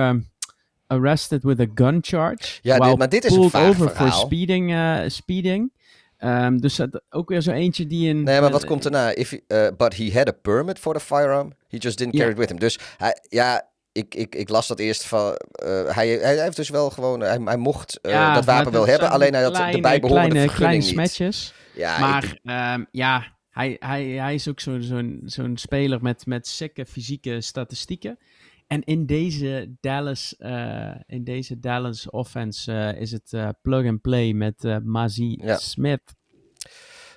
arrested 0.86 1.42
with 1.42 1.60
a 1.60 1.66
gun 1.74 1.98
charge. 2.00 2.58
Ja, 2.62 2.78
dit- 2.78 2.98
maar 2.98 3.08
dit 3.08 3.24
is 3.24 3.36
een 3.36 3.50
vaag 3.50 3.68
over 3.68 3.90
verhaal. 3.90 4.10
speeding. 4.20 4.74
speeding. 5.10 5.72
Ehm, 6.18 6.56
dus 6.56 6.76
dat, 6.76 7.02
ook 7.10 7.28
weer 7.28 7.40
zo 7.40 7.50
eentje 7.50 7.86
die 7.86 8.08
een... 8.10 8.22
nee, 8.22 8.40
maar 8.40 8.50
wat 8.50 8.62
eh, 8.62 8.68
komt 8.68 8.84
erna? 8.84 9.10
If 9.14 9.32
eh, 9.32 9.66
but 9.76 9.96
he 9.96 10.10
had 10.12 10.28
a 10.28 10.32
permit 10.42 10.78
for 10.78 10.94
the 10.94 11.00
firearm. 11.00 11.52
He 11.68 11.76
just 11.76 11.98
didn't 11.98 12.16
carry 12.16 12.30
it 12.32 12.38
with 12.38 12.48
him. 12.48 12.58
Dus 12.58 12.78
hij, 12.96 13.18
ja, 13.28 13.68
ik, 13.92 14.14
ik, 14.14 14.34
ik 14.34 14.48
las 14.48 14.66
dat 14.66 14.78
eerst 14.78 15.04
van... 15.06 15.34
eh, 15.52 15.94
hij, 15.94 16.08
hij 16.08 16.42
heeft 16.42 16.56
dus 16.56 16.68
wel 16.68 16.90
gewoon... 16.90 17.20
Hij, 17.20 17.38
hij 17.44 17.56
mocht 17.56 18.00
eh, 18.00 18.12
ja, 18.12 18.34
dat 18.34 18.44
wapen 18.44 18.72
wel 18.72 18.86
hebben. 18.86 19.10
Alleen 19.10 19.32
hij 19.34 19.42
had 19.42 19.54
de 19.72 19.80
bijbehorende 19.80 20.28
kleine, 20.30 20.50
vergunning 20.50 20.82
kleine 20.84 21.02
niet. 21.02 21.12
smetjes. 21.14 21.54
Ja, 21.74 21.94
ik- 21.94 22.00
Maar 22.00 22.38
ehm, 22.72 22.84
ja, 22.90 23.32
hij, 23.50 23.76
hij, 23.78 24.04
hij 24.04 24.34
is 24.34 24.48
ook 24.48 24.60
zo'n 24.60 24.82
zo'n 24.82 25.20
zo'n 25.24 25.56
speler 25.56 26.02
met, 26.02 26.26
met 26.26 26.46
sikke 26.46 26.86
fysieke 26.86 27.40
statistieken. 27.40 28.18
En 28.66 28.82
in 28.84 29.06
deze 29.06 29.74
Dallas, 29.80 30.36
eh, 30.36 30.94
in 31.06 31.24
deze 31.24 31.60
Dallas 31.60 32.10
offense 32.10 32.72
eh, 32.72 33.00
is 33.00 33.12
het 33.12 33.32
eh, 33.32 33.48
plug 33.62 33.86
and 33.86 34.00
play 34.00 34.32
met 34.32 34.64
eh 34.64 34.76
Mazie 34.82 35.42
Ja. 35.44 35.56
Smith. 35.56 36.14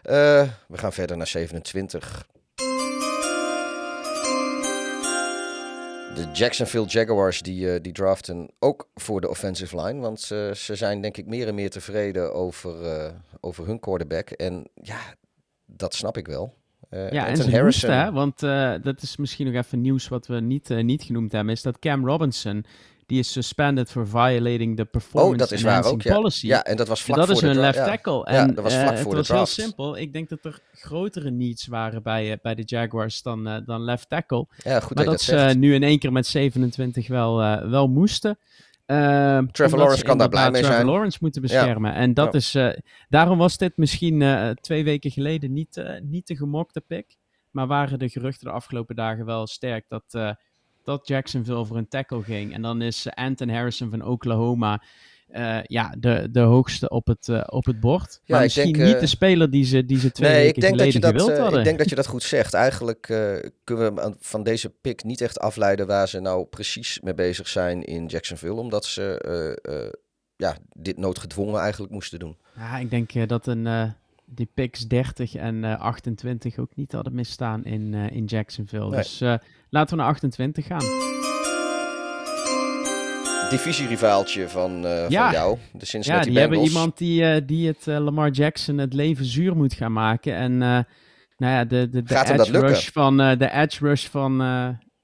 We 0.01 0.77
gaan 0.77 0.93
verder 0.93 1.17
naar 1.17 1.27
27. 1.27 2.27
De 6.15 6.29
Jacksonville 6.33 6.85
Jaguars 6.85 7.41
die, 7.41 7.81
die 7.81 7.93
draften 7.93 8.49
ook 8.59 8.89
voor 8.93 9.21
de 9.21 9.29
offensive 9.29 9.81
line. 9.81 9.99
Want 9.99 10.21
ze, 10.21 10.51
ze 10.55 10.75
zijn 10.75 11.01
denk 11.01 11.17
ik 11.17 11.25
meer 11.25 11.47
en 11.47 11.55
meer 11.55 11.69
tevreden 11.69 12.33
over, 12.33 13.13
over 13.39 13.65
hun 13.65 13.79
quarterback. 13.79 14.29
En 14.29 14.69
ja, 14.73 14.99
dat 15.65 15.93
snap 15.93 16.17
ik 16.17 16.27
wel. 16.27 16.53
Uh, 16.91 17.11
ja, 17.11 17.27
en 17.27 17.37
ze 17.37 17.63
moesten, 17.63 17.97
hè, 17.97 18.11
want 18.11 18.43
uh, 18.43 18.73
dat 18.81 19.01
is 19.01 19.17
misschien 19.17 19.51
nog 19.51 19.63
even 19.63 19.81
nieuws 19.81 20.07
wat 20.07 20.27
we 20.27 20.39
niet, 20.39 20.69
uh, 20.69 20.83
niet 20.83 21.03
genoemd 21.03 21.31
hebben, 21.31 21.53
is 21.53 21.61
dat 21.61 21.79
Cam 21.79 22.07
Robinson, 22.07 22.65
die 23.05 23.19
is 23.19 23.31
suspended 23.31 23.91
for 23.91 24.07
violating 24.07 24.75
the 24.77 24.85
performance 24.85 25.33
oh, 25.33 25.39
dat 25.39 25.51
is 25.51 25.61
waar 25.61 25.85
ook, 25.85 26.01
ja. 26.01 26.13
policy. 26.13 26.47
Ja, 26.47 26.63
en 26.63 26.77
dat 26.77 26.87
was 26.87 27.01
vlak 27.01 27.17
en 27.17 27.27
dat 27.27 27.39
voor 27.39 27.49
is 27.49 27.55
een 27.55 27.61
left 27.61 27.85
tackle. 27.85 28.17
Ja, 28.17 28.25
en 28.25 28.53
dat 28.53 28.63
was 28.63 28.73
vlak 28.73 28.97
voor 28.97 29.15
het 29.15 29.27
was 29.27 29.37
heel 29.37 29.63
simpel. 29.65 29.97
Ik 29.97 30.13
denk 30.13 30.29
dat 30.29 30.45
er 30.45 30.59
grotere 30.71 31.31
needs 31.31 31.67
waren 31.67 32.03
bij, 32.03 32.39
bij 32.41 32.55
de 32.55 32.63
Jaguars 32.65 33.21
dan, 33.21 33.63
dan 33.65 33.83
left 33.83 34.09
tackle. 34.09 34.47
Ja, 34.63 34.79
goed 34.79 34.95
maar 34.95 35.05
dat, 35.05 35.13
dat 35.13 35.21
ze 35.21 35.53
nu 35.57 35.73
in 35.73 35.83
één 35.83 35.99
keer 35.99 36.11
met 36.11 36.27
27 36.27 37.07
wel, 37.07 37.37
wel 37.69 37.87
moesten. 37.87 38.37
Uh, 38.87 39.39
Trevor 39.51 39.77
Lawrence 39.77 40.03
kan 40.03 40.17
daar 40.17 40.29
blij 40.29 40.51
mee 40.51 40.61
Trevor 40.61 40.75
zijn. 40.75 40.87
Lawrence 40.87 41.17
moeten 41.21 41.41
beschermen. 41.41 41.91
Ja. 41.91 41.97
En 41.97 42.13
dat 42.13 42.33
ja. 42.33 42.39
is, 42.39 42.55
uh, 42.55 42.69
daarom 43.09 43.37
was 43.37 43.57
dit 43.57 43.77
misschien 43.77 44.21
uh, 44.21 44.49
twee 44.49 44.83
weken 44.83 45.11
geleden 45.11 45.53
niet, 45.53 45.77
uh, 45.77 45.99
niet 46.01 46.27
de 46.27 46.35
gemokte 46.35 46.81
pick. 46.81 47.15
Maar 47.51 47.67
waren 47.67 47.99
de 47.99 48.09
geruchten 48.09 48.47
de 48.47 48.53
afgelopen 48.53 48.95
dagen 48.95 49.25
wel 49.25 49.47
sterk 49.47 49.85
dat, 49.87 50.37
dat 50.83 51.07
Jacksonville 51.07 51.65
voor 51.65 51.77
een 51.77 51.87
tackle 51.87 52.23
ging. 52.23 52.53
En 52.53 52.61
dan 52.61 52.81
is 52.81 53.09
Anton 53.09 53.49
Harrison 53.49 53.89
van 53.89 54.01
Oklahoma 54.01 54.81
ja, 55.63 55.95
de, 55.97 56.27
de 56.31 56.39
hoogste 56.39 56.89
op 56.89 57.07
het, 57.07 57.49
op 57.49 57.65
het 57.65 57.79
bord. 57.79 58.19
Ja, 58.23 58.35
maar 58.35 58.43
misschien 58.43 58.73
denk, 58.73 58.85
niet 58.87 58.99
de 58.99 59.05
speler 59.05 59.51
die 59.51 59.65
ze, 59.65 59.85
die 59.85 59.99
ze 59.99 60.11
twee 60.11 60.31
nee, 60.31 60.39
weken 60.39 60.55
ik 60.55 60.61
denk 60.61 60.73
geleden 60.73 61.01
dat 61.01 61.11
je 61.11 61.27
dat, 61.27 61.37
hadden. 61.37 61.59
Ik 61.59 61.65
denk 61.65 61.77
dat 61.77 61.89
je 61.89 61.95
dat 61.95 62.07
goed 62.07 62.23
zegt. 62.23 62.53
Eigenlijk 62.53 63.05
kunnen 63.63 63.95
we 63.95 64.15
van 64.19 64.43
deze 64.43 64.69
pick 64.69 65.03
niet 65.03 65.21
echt 65.21 65.39
afleiden 65.39 65.87
waar 65.87 66.07
ze 66.07 66.19
nou 66.19 66.45
precies 66.45 66.99
mee 66.99 67.13
bezig 67.13 67.47
zijn 67.47 67.83
in 67.83 68.05
Jacksonville. 68.05 68.59
Omdat 68.59 68.85
ze 68.85 69.95
ja, 70.35 70.57
dit 70.73 70.97
noodgedwongen 70.97 71.59
eigenlijk 71.59 71.91
moesten 71.91 72.19
doen. 72.19 72.37
Ja, 72.55 72.77
ik 72.77 72.89
denk 72.89 73.29
dat 73.29 73.47
een, 73.47 73.93
die 74.25 74.49
picks 74.53 74.87
30 74.87 75.35
en 75.35 75.63
uh, 75.63 75.79
28 75.79 76.57
ook 76.57 76.75
niet 76.75 76.91
hadden 76.91 77.15
misstaan 77.15 77.65
in, 77.65 77.93
in 77.93 78.25
Jacksonville. 78.25 78.89
Nee. 78.89 78.99
Dus 78.99 79.19
laten 79.69 79.97
we 79.97 80.01
naar 80.01 80.11
28 80.11 80.65
gaan. 80.65 81.16
Divisierivaaltje 83.49 84.49
van, 84.49 84.81
ja. 85.09 85.23
van 85.23 85.31
jou, 85.31 85.57
de 85.73 85.85
Cincinnati 85.85 86.25
Ja, 86.27 86.31
die 86.31 86.39
hebben 86.39 86.59
iemand 86.63 86.97
die, 86.97 87.45
die 87.45 87.67
het 87.67 87.85
Lamar 87.85 88.29
Jackson 88.29 88.77
het 88.77 88.93
leven 88.93 89.25
zuur 89.25 89.55
moet 89.55 89.73
gaan 89.73 89.93
maken. 89.93 90.35
En 90.35 90.57
nou 90.57 90.85
ja, 91.37 91.65
de, 91.65 91.89
de, 91.89 92.03
de 92.03 92.15
edge 92.15 92.59
rush 92.59 92.89
van, 92.89 93.17
de 93.17 93.49
edge 93.51 93.85
rush 93.85 94.07
van 94.07 94.43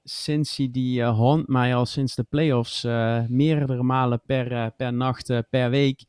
Cincy, 0.04 0.70
die 0.70 1.04
hond 1.04 1.48
mij 1.48 1.74
al 1.74 1.86
sinds 1.86 2.14
de 2.14 2.22
playoffs 2.22 2.82
meerdere 3.28 3.82
malen 3.82 4.22
per, 4.26 4.70
per 4.76 4.92
nacht, 4.92 5.32
per 5.50 5.70
week. 5.70 6.04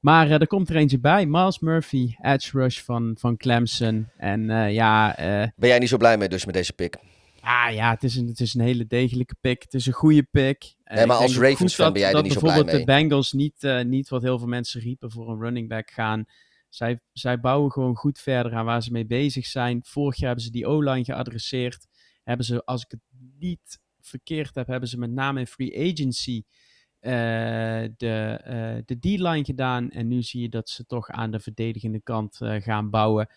Maar 0.00 0.30
er 0.30 0.46
komt 0.46 0.68
er 0.68 0.76
eentje 0.76 1.00
bij. 1.00 1.26
Miles 1.26 1.58
Murphy, 1.58 2.14
edge 2.20 2.58
rush 2.58 2.80
van, 2.80 3.16
van 3.18 3.36
Clemson. 3.36 4.08
En 4.16 4.70
ja... 4.72 5.14
ben 5.56 5.68
jij 5.68 5.78
niet 5.78 5.88
zo 5.88 5.96
blij 5.96 6.18
mee 6.18 6.28
dus 6.28 6.44
met 6.44 6.54
deze 6.54 6.72
pick? 6.72 6.96
Ah 7.40 7.74
ja, 7.74 7.90
het 7.90 8.02
is, 8.02 8.16
een, 8.16 8.26
het 8.26 8.40
is 8.40 8.54
een 8.54 8.60
hele 8.60 8.86
degelijke 8.86 9.34
pick. 9.40 9.62
Het 9.62 9.74
is 9.74 9.86
een 9.86 9.92
goede 9.92 10.22
pick. 10.22 10.74
Nee, 10.94 11.06
maar 11.06 11.16
als 11.16 11.38
Ravens 11.38 11.74
fan 11.74 11.92
ben 11.92 12.02
jij 12.02 12.12
er 12.12 12.22
niet 12.22 12.32
zo 12.32 12.40
blij 12.40 12.54
mee. 12.54 12.62
Dat 12.62 12.72
bijvoorbeeld 12.72 12.86
de 12.86 12.92
Bengals 12.92 13.32
niet, 13.32 13.84
niet 13.86 14.08
wat 14.08 14.22
heel 14.22 14.38
veel 14.38 14.48
mensen 14.48 14.80
riepen 14.80 15.10
voor 15.10 15.30
een 15.30 15.40
running 15.40 15.68
back 15.68 15.90
gaan. 15.90 16.24
Zij, 16.68 17.00
zij 17.12 17.40
bouwen 17.40 17.72
gewoon 17.72 17.96
goed 17.96 18.18
verder 18.18 18.54
aan 18.54 18.64
waar 18.64 18.82
ze 18.82 18.92
mee 18.92 19.06
bezig 19.06 19.46
zijn. 19.46 19.80
Vorig 19.84 20.16
jaar 20.16 20.26
hebben 20.26 20.44
ze 20.44 20.50
die 20.50 20.66
O-line 20.66 21.04
geadresseerd 21.04 21.86
hebben 22.22 22.46
ze, 22.46 22.64
als 22.64 22.82
ik 22.82 22.90
het 22.90 23.00
niet 23.38 23.80
verkeerd 24.00 24.54
heb, 24.54 24.66
hebben 24.66 24.88
ze 24.88 24.98
met 24.98 25.10
name 25.10 25.40
in 25.40 25.46
free 25.46 25.92
agency 25.92 26.42
uh, 27.00 27.10
de, 27.96 28.40
uh, 28.46 28.82
de 28.84 28.98
D-line 28.98 29.44
gedaan. 29.44 29.90
En 29.90 30.08
nu 30.08 30.22
zie 30.22 30.40
je 30.40 30.48
dat 30.48 30.68
ze 30.68 30.86
toch 30.86 31.08
aan 31.08 31.30
de 31.30 31.40
verdedigende 31.40 32.00
kant 32.00 32.38
gaan 32.40 32.90
bouwen. 32.90 33.28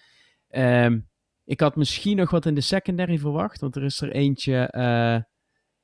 Um, 0.49 1.09
ik 1.43 1.59
had 1.59 1.75
misschien 1.75 2.17
nog 2.17 2.29
wat 2.29 2.45
in 2.45 2.55
de 2.55 2.61
secondary 2.61 3.17
verwacht, 3.17 3.61
want 3.61 3.75
er 3.75 3.83
is 3.83 4.01
er 4.01 4.11
eentje, 4.11 4.69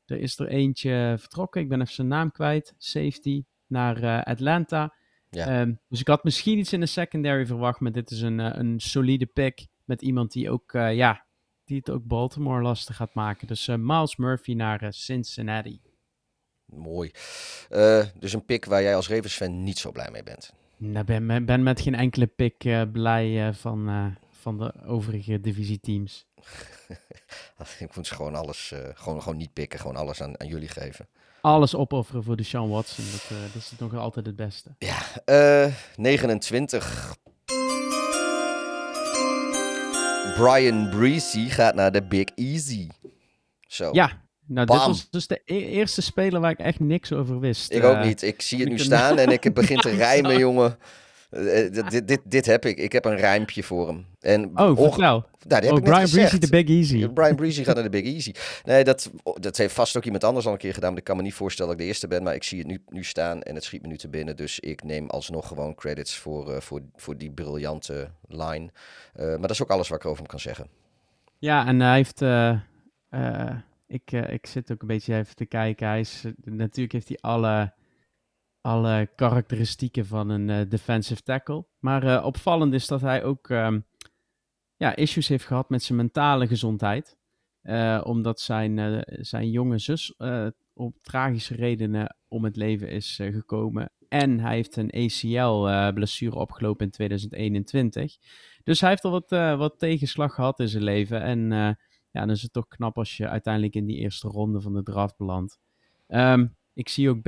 er 0.05 0.19
is 0.19 0.39
er 0.39 0.47
eentje 0.47 1.15
vertrokken. 1.19 1.61
Ik 1.61 1.69
ben 1.69 1.81
even 1.81 1.93
zijn 1.93 2.07
naam 2.07 2.31
kwijt. 2.31 2.73
Safety 2.77 3.43
naar 3.67 4.23
Atlanta. 4.23 4.93
Ja. 5.29 5.61
Um, 5.61 5.79
dus 5.89 5.99
ik 5.99 6.07
had 6.07 6.23
misschien 6.23 6.57
iets 6.57 6.73
in 6.73 6.79
de 6.79 6.85
secondary 6.85 7.45
verwacht, 7.45 7.79
maar 7.79 7.91
dit 7.91 8.11
is 8.11 8.21
een, 8.21 8.39
een 8.59 8.79
solide 8.79 9.25
pick 9.25 9.67
met 9.83 10.01
iemand 10.01 10.31
die 10.31 10.49
ook, 10.49 10.71
ja, 10.71 11.25
die 11.65 11.77
het 11.77 11.89
ook 11.89 12.03
Baltimore 12.03 12.61
lastig 12.61 12.95
gaat 12.95 13.13
maken. 13.13 13.47
Dus 13.47 13.67
Miles 13.67 14.15
Murphy 14.15 14.53
naar 14.53 14.93
Cincinnati. 14.93 15.81
Mooi. 16.65 17.11
Dus 18.19 18.33
een 18.33 18.45
pick 18.45 18.65
waar 18.65 18.81
jij 18.81 18.95
als 18.95 19.09
Ravens 19.09 19.35
fan 19.35 19.63
niet 19.63 19.77
zo 19.77 19.91
blij 19.91 20.09
mee 20.11 20.23
bent. 20.23 20.53
Nou, 20.77 21.05
ben, 21.05 21.45
ben 21.45 21.63
met 21.63 21.81
geen 21.81 21.95
enkele 21.95 22.27
pick 22.27 22.91
blij 22.91 23.53
van, 23.53 24.15
van 24.31 24.57
de 24.57 24.73
overige 24.85 25.39
divisieteams. 25.39 26.25
Ik 27.79 27.95
moet 27.95 28.07
gewoon 28.07 28.35
alles, 28.35 28.73
gewoon, 28.93 29.21
gewoon 29.21 29.37
niet 29.37 29.53
pikken, 29.53 29.79
gewoon 29.79 29.95
alles 29.95 30.21
aan, 30.21 30.39
aan 30.39 30.47
jullie 30.47 30.67
geven. 30.67 31.07
Alles 31.41 31.75
opofferen 31.75 32.23
voor 32.23 32.35
de 32.35 32.43
Sean 32.43 32.69
Watson, 32.69 33.05
dat, 33.11 33.39
dat 33.53 33.61
is 33.61 33.71
nog 33.79 33.95
altijd 33.95 34.25
het 34.25 34.35
beste. 34.35 34.69
Ja, 34.77 35.69
29. 35.95 37.15
Brian 40.37 40.89
Breezy 40.89 41.49
gaat 41.49 41.75
naar 41.75 41.91
de 41.91 42.03
Big 42.03 42.27
Easy. 42.35 42.87
Zo. 43.67 43.89
Ja, 43.91 44.21
nou, 44.45 44.67
Bam. 44.67 44.77
dit 44.77 44.87
was 44.87 45.09
dus 45.09 45.27
de 45.27 45.41
e 45.45 45.55
eerste 45.55 46.01
speler 46.01 46.41
waar 46.41 46.51
ik 46.51 46.59
echt 46.59 46.79
niks 46.79 47.11
over 47.11 47.39
wist. 47.39 47.71
Ik 47.71 47.83
Uh, 47.83 47.89
ook 47.89 48.03
niet. 48.03 48.21
Ik 48.21 48.41
zie 48.41 48.59
het 48.59 48.69
nu 48.69 48.79
staan 48.79 49.17
en 49.19 49.29
ik 49.29 49.53
begin 49.53 49.77
te 49.77 49.89
rijmen, 49.89 50.37
jongen. 50.37 50.77
Eh, 51.33 51.71
dit, 51.71 51.89
dit, 51.89 52.07
dit, 52.07 52.19
dit 52.25 52.45
heb 52.45 52.65
ik. 52.65 52.77
Ik 52.77 52.91
heb 52.91 53.05
een 53.05 53.15
rijmpje 53.15 53.63
voor 53.63 53.87
hem. 53.87 54.05
En 54.19 54.51
Oh, 54.59 54.77
vertel. 54.77 55.25
Nou, 55.47 55.63
heb 55.63 55.71
Oh, 55.71 55.77
ik 55.77 55.83
Brian 55.83 56.09
Breezy, 56.09 56.37
de 56.37 56.47
Big 56.49 56.67
Easy. 56.67 57.07
Brian 57.07 57.35
Breezy 57.35 57.63
gaat 57.63 57.75
naar 57.75 57.83
de 57.83 57.89
Big 57.89 58.03
Easy. 58.03 58.33
Nee, 58.63 58.83
dat, 58.83 59.11
dat 59.39 59.57
heeft 59.57 59.73
vast 59.73 59.97
ook 59.97 60.03
iemand 60.05 60.23
anders 60.23 60.45
al 60.45 60.51
een 60.51 60.57
keer 60.57 60.73
gedaan. 60.73 60.89
Maar 60.89 60.99
ik 60.99 61.03
kan 61.05 61.15
me 61.17 61.21
niet 61.21 61.33
voorstellen 61.33 61.71
dat 61.71 61.79
ik 61.79 61.85
de 61.85 61.91
eerste 61.91 62.07
ben. 62.07 62.23
Maar 62.23 62.35
ik 62.35 62.43
zie 62.43 62.57
het 62.57 62.67
nu, 62.67 62.81
nu 62.89 63.03
staan 63.03 63.41
en 63.41 63.55
het 63.55 63.63
schiet 63.63 63.81
me 63.81 63.87
nu 63.87 63.97
te 63.97 64.09
binnen. 64.09 64.35
Dus 64.35 64.59
ik 64.59 64.83
neem 64.83 65.09
alsnog 65.09 65.47
gewoon 65.47 65.75
credits 65.75 66.17
voor, 66.17 66.53
eh, 66.53 66.61
voor, 66.61 66.81
voor 66.95 67.17
die 67.17 67.31
briljante 67.31 68.09
line. 68.27 68.69
Eh, 69.13 69.25
maar 69.27 69.39
dat 69.41 69.51
is 69.51 69.61
ook 69.61 69.69
alles 69.71 69.87
wat 69.87 69.97
ik 69.99 70.05
over 70.05 70.17
hem 70.19 70.27
kan 70.27 70.39
zeggen. 70.39 70.67
Ja, 71.37 71.67
en 71.67 71.79
hij 71.79 71.95
heeft. 71.95 72.21
eh, 72.21 72.49
eh, 73.09 73.55
ik, 73.87 74.11
eh, 74.11 74.33
ik 74.33 74.45
zit 74.47 74.71
ook 74.71 74.81
een 74.81 74.87
beetje 74.87 75.15
even 75.15 75.35
te 75.35 75.45
kijken. 75.45 75.87
Hij 75.87 75.99
is, 75.99 76.21
eh, 76.25 76.31
natuurlijk 76.53 76.93
heeft 76.93 77.07
hij 77.07 77.17
alle, 77.21 77.73
alle 78.63 79.09
karakteristieken 79.15 80.05
van 80.05 80.29
een 80.29 80.49
eh, 80.49 80.69
defensive 80.69 81.21
tackle. 81.21 81.65
Maar 81.79 82.03
eh, 82.03 82.25
opvallend 82.25 82.73
is 82.73 82.87
dat 82.87 83.01
hij 83.01 83.23
ook 83.23 83.49
ehm, 83.49 83.79
ja, 84.75 84.95
issues 84.95 85.27
heeft 85.27 85.45
gehad 85.45 85.69
met 85.69 85.83
zijn 85.83 85.97
mentale 85.97 86.47
gezondheid. 86.47 87.17
Eh, 87.61 88.01
omdat 88.03 88.39
zijn, 88.39 89.03
zijn 89.05 89.49
jonge 89.49 89.77
zus 89.77 90.15
op 90.73 90.97
tragische 91.01 91.55
redenen 91.55 92.17
om 92.27 92.43
het 92.43 92.55
leven 92.55 92.89
is 92.89 93.19
gekomen. 93.21 93.91
En 94.09 94.39
hij 94.39 94.55
heeft 94.55 94.75
een 94.75 94.91
ACL-blessure 94.91 96.35
opgelopen 96.35 96.85
in 96.85 96.91
2021. 96.91 98.17
Dus 98.63 98.81
hij 98.81 98.89
heeft 98.89 99.03
al 99.03 99.11
wat, 99.11 99.29
wat 99.57 99.79
tegenslag 99.79 100.33
gehad 100.33 100.59
in 100.59 100.67
zijn 100.67 100.83
leven. 100.83 101.21
En 101.21 101.49
ja, 101.49 101.75
dan 102.11 102.29
is 102.29 102.41
het 102.41 102.53
toch 102.53 102.67
knap 102.67 102.97
als 102.97 103.17
je 103.17 103.29
uiteindelijk 103.29 103.75
in 103.75 103.85
die 103.85 103.97
eerste 103.97 104.27
ronde 104.27 104.61
van 104.61 104.73
de 104.73 104.83
draft 104.83 105.17
belandt. 105.17 105.59
Ehm, 106.07 106.45
ik 106.73 106.89
zie 106.89 107.09
ook 107.09 107.21
B+, 107.21 107.27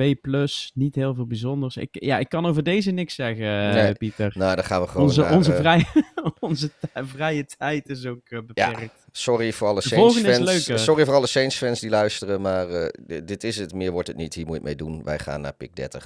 niet 0.74 0.94
heel 0.94 1.14
veel 1.14 1.26
bijzonders. 1.26 1.76
Ik, 1.76 1.88
ja, 1.90 2.18
ik 2.18 2.28
kan 2.28 2.46
over 2.46 2.62
deze 2.62 2.90
niks 2.90 3.14
zeggen, 3.14 3.68
eh, 3.68 3.74
Nee. 3.74 3.92
Pieter. 3.94 4.32
Nou, 4.36 4.54
dan 4.56 4.64
gaan 4.64 4.80
we 4.82 4.88
gewoon 4.88 5.02
Onze, 5.06 5.20
naar, 5.20 5.32
onze, 5.32 5.52
eh, 5.52 5.58
vrije, 5.58 5.84
onze 6.40 6.70
vrije 6.94 7.44
tijd 7.46 7.88
is 7.88 8.06
ook 8.06 8.20
eh, 8.28 8.38
beperkt. 8.46 9.06
Sorry 9.12 9.52
voor 9.52 9.68
alle 9.68 9.80
De 9.80 9.88
Saints 9.88 10.04
volgende 10.14 10.28
is 10.30 10.36
fans. 10.36 10.48
leuker. 10.66 10.78
Sorry 10.84 11.04
voor 11.04 11.14
alle 11.14 11.26
Saints 11.26 11.56
fans 11.56 11.80
die 11.80 11.90
luisteren, 11.90 12.40
maar 12.40 12.68
eh, 12.68 12.88
dit- 13.06 13.28
dit 13.28 13.44
is 13.44 13.56
het. 13.56 13.74
Meer 13.74 13.90
wordt 13.92 14.08
het 14.08 14.16
niet. 14.16 14.34
Hier 14.34 14.46
moet 14.46 14.54
je 14.56 14.60
het 14.68 14.78
mee 14.78 14.88
doen. 14.88 15.04
Wij 15.04 15.18
gaan 15.18 15.40
naar 15.40 15.54
pick 15.54 15.76
30. 15.76 16.04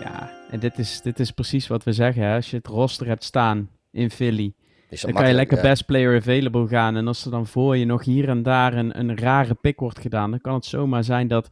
Ja, 0.00 0.30
en 0.50 0.60
dit 0.60 0.78
is, 0.78 1.00
dit 1.02 1.20
is 1.20 1.30
precies 1.30 1.66
wat 1.66 1.84
we 1.84 1.92
zeggen. 1.92 2.22
Hè? 2.22 2.34
Als 2.34 2.50
je 2.50 2.56
het 2.56 2.66
roster 2.66 3.06
hebt 3.06 3.24
staan 3.24 3.70
in 3.92 4.10
Philly, 4.10 4.52
Dan 4.88 5.12
kan 5.12 5.28
je 5.28 5.34
lekker 5.34 5.62
best 5.62 5.86
player 5.86 6.16
available 6.16 6.68
gaan. 6.68 6.96
En 6.96 7.06
als 7.06 7.24
er 7.24 7.30
dan 7.30 7.46
voor 7.46 7.76
je 7.76 7.84
nog 7.84 8.04
hier 8.04 8.28
en 8.28 8.42
daar 8.42 8.74
een, 8.74 8.98
een 8.98 9.16
rare 9.16 9.54
pick 9.54 9.80
wordt 9.80 10.00
gedaan, 10.00 10.30
dan 10.30 10.40
kan 10.40 10.54
het 10.54 10.64
zomaar 10.64 11.04
zijn 11.04 11.28
dat 11.28 11.50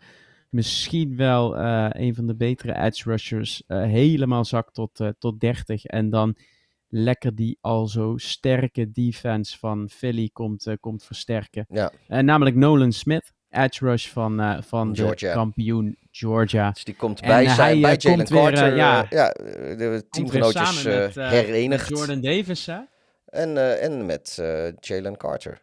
misschien 0.55 1.17
wel 1.17 1.57
eh, 1.57 1.87
een 1.91 2.15
van 2.15 2.27
de 2.27 2.35
betere 2.35 2.75
edge 2.75 3.11
rushers 3.11 3.63
eh, 3.67 3.83
helemaal 3.83 4.45
zakt 4.45 4.75
tot, 4.75 5.01
eh, 5.01 5.09
tot 5.19 5.41
30. 5.41 5.85
En 5.85 6.11
dan 6.11 6.37
lekker 6.89 7.35
die 7.35 7.59
al 7.61 7.87
zo 7.87 8.15
sterke 8.17 8.91
defense 8.91 9.59
van 9.59 9.89
Philly 9.89 10.31
komt, 10.33 10.77
komt 10.81 11.05
versterken. 11.05 11.67
Ja. 11.69 11.93
Namelijk 12.09 12.57
Nolan 12.57 12.93
Smith, 12.93 13.33
edge 13.51 13.85
rush 13.85 14.09
van, 14.09 14.63
van 14.65 14.97
Georgia. 14.97 15.29
de 15.29 15.35
kampioen 15.35 15.97
Georgia. 16.11 16.71
Dus 16.71 16.85
die 16.85 16.97
komt 16.97 17.21
bij, 17.21 17.49
zijn, 17.49 17.81
bij 17.81 17.97
Jalen 17.99 18.27
weer, 18.27 18.43
Carter. 18.43 18.77
ja, 18.77 19.07
ja, 19.11 19.29
de 19.29 20.07
teamgenootjes 20.11 20.83
samen 20.83 21.01
met, 21.01 21.15
herenigd. 21.15 21.89
Jordan 21.89 22.21
Davis, 22.21 22.67
hè? 22.67 22.79
En, 23.35 23.57
eh, 23.57 23.85
en 23.85 24.07
met 24.07 24.39
eh, 24.41 24.73
Jalen 24.81 25.17
Carter. 25.17 25.63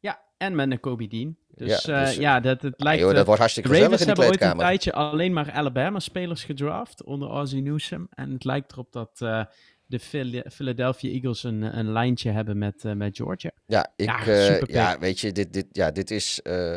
Ja, 0.00 0.20
en 0.38 0.54
met 0.54 0.70
een 0.70 0.80
Kobe 0.80 1.06
Dean. 1.06 1.36
Dus 1.54 1.84
Ja, 1.84 1.96
ja, 1.98 2.04
dus, 2.04 2.16
ja 2.16 2.40
dat, 2.40 2.62
het 2.62 2.72
Ah, 2.76 2.84
lijkt... 2.84 3.00
joh, 3.00 3.10
eh, 3.10 3.16
dat 3.16 3.24
wordt 3.26 3.40
hartstikke 3.40 3.68
de 3.68 3.74
gezellig 3.74 3.98
Ravens 4.00 4.18
in 4.18 4.24
hebben 4.24 4.46
ooit 4.46 4.52
een 4.52 4.66
tijdje 4.66 4.92
alleen 4.92 5.32
maar 5.32 5.52
Alabama-spelers 5.52 6.44
gedraft 6.44 7.02
onder 7.04 7.28
Ozzie 7.30 7.62
Newsome. 7.62 8.06
En 8.10 8.30
het 8.32 8.44
lijkt 8.44 8.72
erop 8.72 8.92
dat, 8.92 9.10
eh, 9.20 9.44
de 9.86 9.98
Phil- 10.00 10.44
Philadelphia 10.52 11.10
Eagles 11.10 11.42
een, 11.44 11.78
een 11.78 11.92
lijntje 11.92 12.30
hebben 12.30 12.58
met, 12.58 12.84
eh, 12.84 12.92
met 12.92 13.16
Georgia. 13.16 13.50
Ja, 13.66 13.92
ik, 13.96 14.06
Ja, 14.06 14.26
eh, 14.26 14.60
ja, 14.60 14.98
weet 14.98 15.20
je, 15.20 15.32
dit, 15.32 15.52
dit, 15.52 15.66
ja, 15.72 15.90
dit 15.90 16.10
is. 16.10 16.42
eh, 16.42 16.76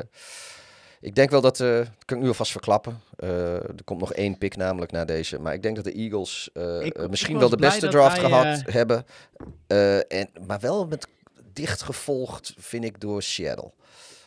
ik 1.04 1.16
denk 1.16 1.30
wel 1.30 1.42
dat. 1.42 1.58
dat 1.58 1.88
kan 2.06 2.18
ik 2.18 2.24
nu 2.24 2.28
alvast 2.30 2.52
verklappen. 2.52 3.02
Eh, 3.18 3.54
er 3.56 3.84
komt 3.84 4.00
nog 4.00 4.14
één 4.14 4.38
pick 4.38 4.56
namelijk 4.56 4.92
na 4.92 5.06
deze. 5.06 5.40
Maar 5.40 5.54
ik 5.54 5.62
denk 5.62 5.76
dat 5.76 5.86
de 5.86 5.92
Eagles 5.94 6.50
eh, 6.54 6.86
Ik- 6.86 6.94
ik 6.98 7.10
misschien 7.10 7.38
wel 7.40 7.50
de 7.50 7.58
beste 7.58 7.88
draft 7.88 8.20
gehad 8.20 8.46
eh, 8.46 8.74
hebben. 8.74 9.06
En, 10.08 10.30
maar 10.48 10.60
wel 10.60 10.88
met 10.88 11.08
dicht 11.54 11.82
gevolgd, 11.82 12.54
vind 12.58 12.84
ik, 12.84 13.00
door 13.02 13.22
Seattle. 13.24 13.72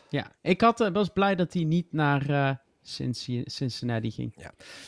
Ja, 0.09 0.33
ik 0.43 0.61
had, 0.61 0.91
was 0.93 1.09
blij 1.09 1.35
dat 1.35 1.53
hij 1.53 1.65
niet 1.65 1.93
naar 1.93 2.61
Cinci- 2.83 3.43
Cincinnati 3.47 4.11
ging. 4.11 4.35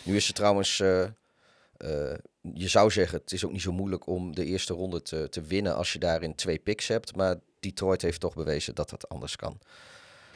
Nu 0.05 0.17
is 0.17 0.27
het 0.27 0.37
trouwens. 0.37 0.77
je 0.77 2.69
zou 2.69 2.91
zeggen, 2.91 3.19
het 3.19 3.33
is 3.33 3.45
ook 3.45 3.53
niet 3.53 3.63
zo 3.63 3.73
moeilijk 3.73 4.07
om 4.07 4.35
de 4.35 4.45
eerste 4.45 4.73
ronde 4.75 5.03
te, 5.03 5.29
te 5.29 5.41
winnen 5.41 5.77
als 5.77 5.93
je 5.93 5.99
daarin 5.99 6.35
twee 6.35 6.59
picks 6.59 6.89
hebt. 6.89 7.17
Maar 7.17 7.37
Detroit 7.61 8.03
heeft 8.03 8.21
toch 8.21 8.35
bewezen 8.35 8.75
dat 8.75 8.91
dat 8.91 9.09
anders 9.09 9.37
kan. 9.37 9.59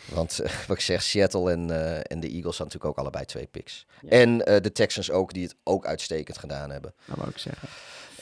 Want 0.09 0.39
eh, 0.39 0.53
wat 0.66 0.77
ik 0.77 0.83
zeg, 0.83 1.03
Seattle 1.03 1.51
en, 1.51 1.70
eh, 1.70 1.97
en 1.97 2.20
de 2.20 2.29
Eagles 2.29 2.59
hadden 2.59 2.66
natuurlijk 2.66 2.85
ook 2.85 2.99
allebei 2.99 3.24
twee 3.24 3.47
picks. 3.47 3.87
Ja. 4.01 4.09
En 4.09 4.47
eh, 4.47 4.61
de 4.61 4.73
Texans 4.73 5.11
ook, 5.11 5.33
die 5.33 5.43
het 5.43 5.55
ook 5.65 5.87
uitstekend 5.87 6.39
gedaan 6.39 6.70
hebben. 6.70 6.95
Dat 7.05 7.16
wou 7.16 7.29
ik 7.29 7.39
zeggen. 7.39 7.69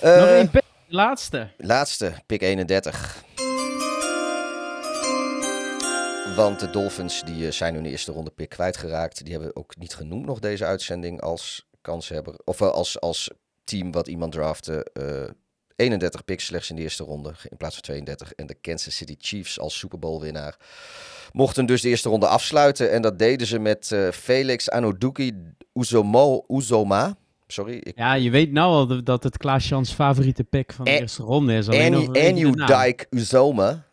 Nog 0.00 0.28
één 0.28 0.50
pick, 0.50 0.62
de 0.88 0.94
laatste. 0.94 1.50
laatste, 1.56 2.12
pick 2.26 2.42
31. 2.42 3.24
Want 6.36 6.60
de 6.60 6.70
Dolphins 6.70 7.22
die 7.24 7.50
zijn 7.50 7.74
hun 7.74 7.86
eerste 7.86 8.12
ronde 8.12 8.30
pick 8.30 8.48
kwijtgeraakt. 8.48 9.24
Die 9.24 9.32
hebben 9.32 9.56
ook 9.56 9.76
niet 9.76 9.94
genoemd 9.94 10.26
nog 10.26 10.38
deze 10.38 10.64
uitzending 10.64 11.20
als 11.20 11.68
kanshebber. 11.80 12.34
Of 12.44 12.62
als, 12.62 13.00
als 13.00 13.30
team 13.64 13.92
wat 13.92 14.08
iemand 14.08 14.32
draftte. 14.32 14.86
Eh 15.80 15.86
31 15.86 16.24
picks 16.24 16.44
slechts 16.44 16.70
in 16.70 16.76
de 16.76 16.82
eerste 16.82 17.04
ronde 17.04 17.34
in 17.50 17.56
plaats 17.56 17.74
van 17.74 17.82
32. 17.82 18.32
En 18.32 18.46
de 18.46 18.54
Kansas 18.54 18.96
City 18.96 19.14
Chiefs 19.18 19.60
als 19.60 19.78
Super 19.78 19.98
Bowl 19.98 20.20
winnaar 20.20 20.56
mochten 21.32 21.66
dus 21.66 21.82
de 21.82 21.88
eerste 21.88 22.08
ronde 22.08 22.26
afsluiten. 22.26 22.90
En 22.92 23.02
dat 23.02 23.18
deden 23.18 23.46
ze 23.46 23.58
met 23.58 23.92
eh, 23.92 24.08
Felix 24.08 24.70
Anoduki 24.70 25.32
Uzomo, 25.74 26.44
Uzoma. 26.48 27.14
Sorry, 27.46 27.74
ik 27.76 27.92
Ja, 27.98 28.14
je 28.14 28.30
weet 28.30 28.52
nou 28.52 28.72
al 28.72 29.02
dat 29.04 29.22
het 29.22 29.36
Klaas-Jans 29.36 29.92
favoriete 29.92 30.44
pick 30.44 30.72
van 30.72 30.84
de 30.84 30.90
En- 30.90 31.00
eerste 31.00 31.22
ronde 31.22 31.54
is. 31.54 31.68
Alleen 31.68 31.94
Anu 32.16 32.50
naam. 32.50 32.82
Dike 32.82 33.06
Uzoma. 33.10 33.84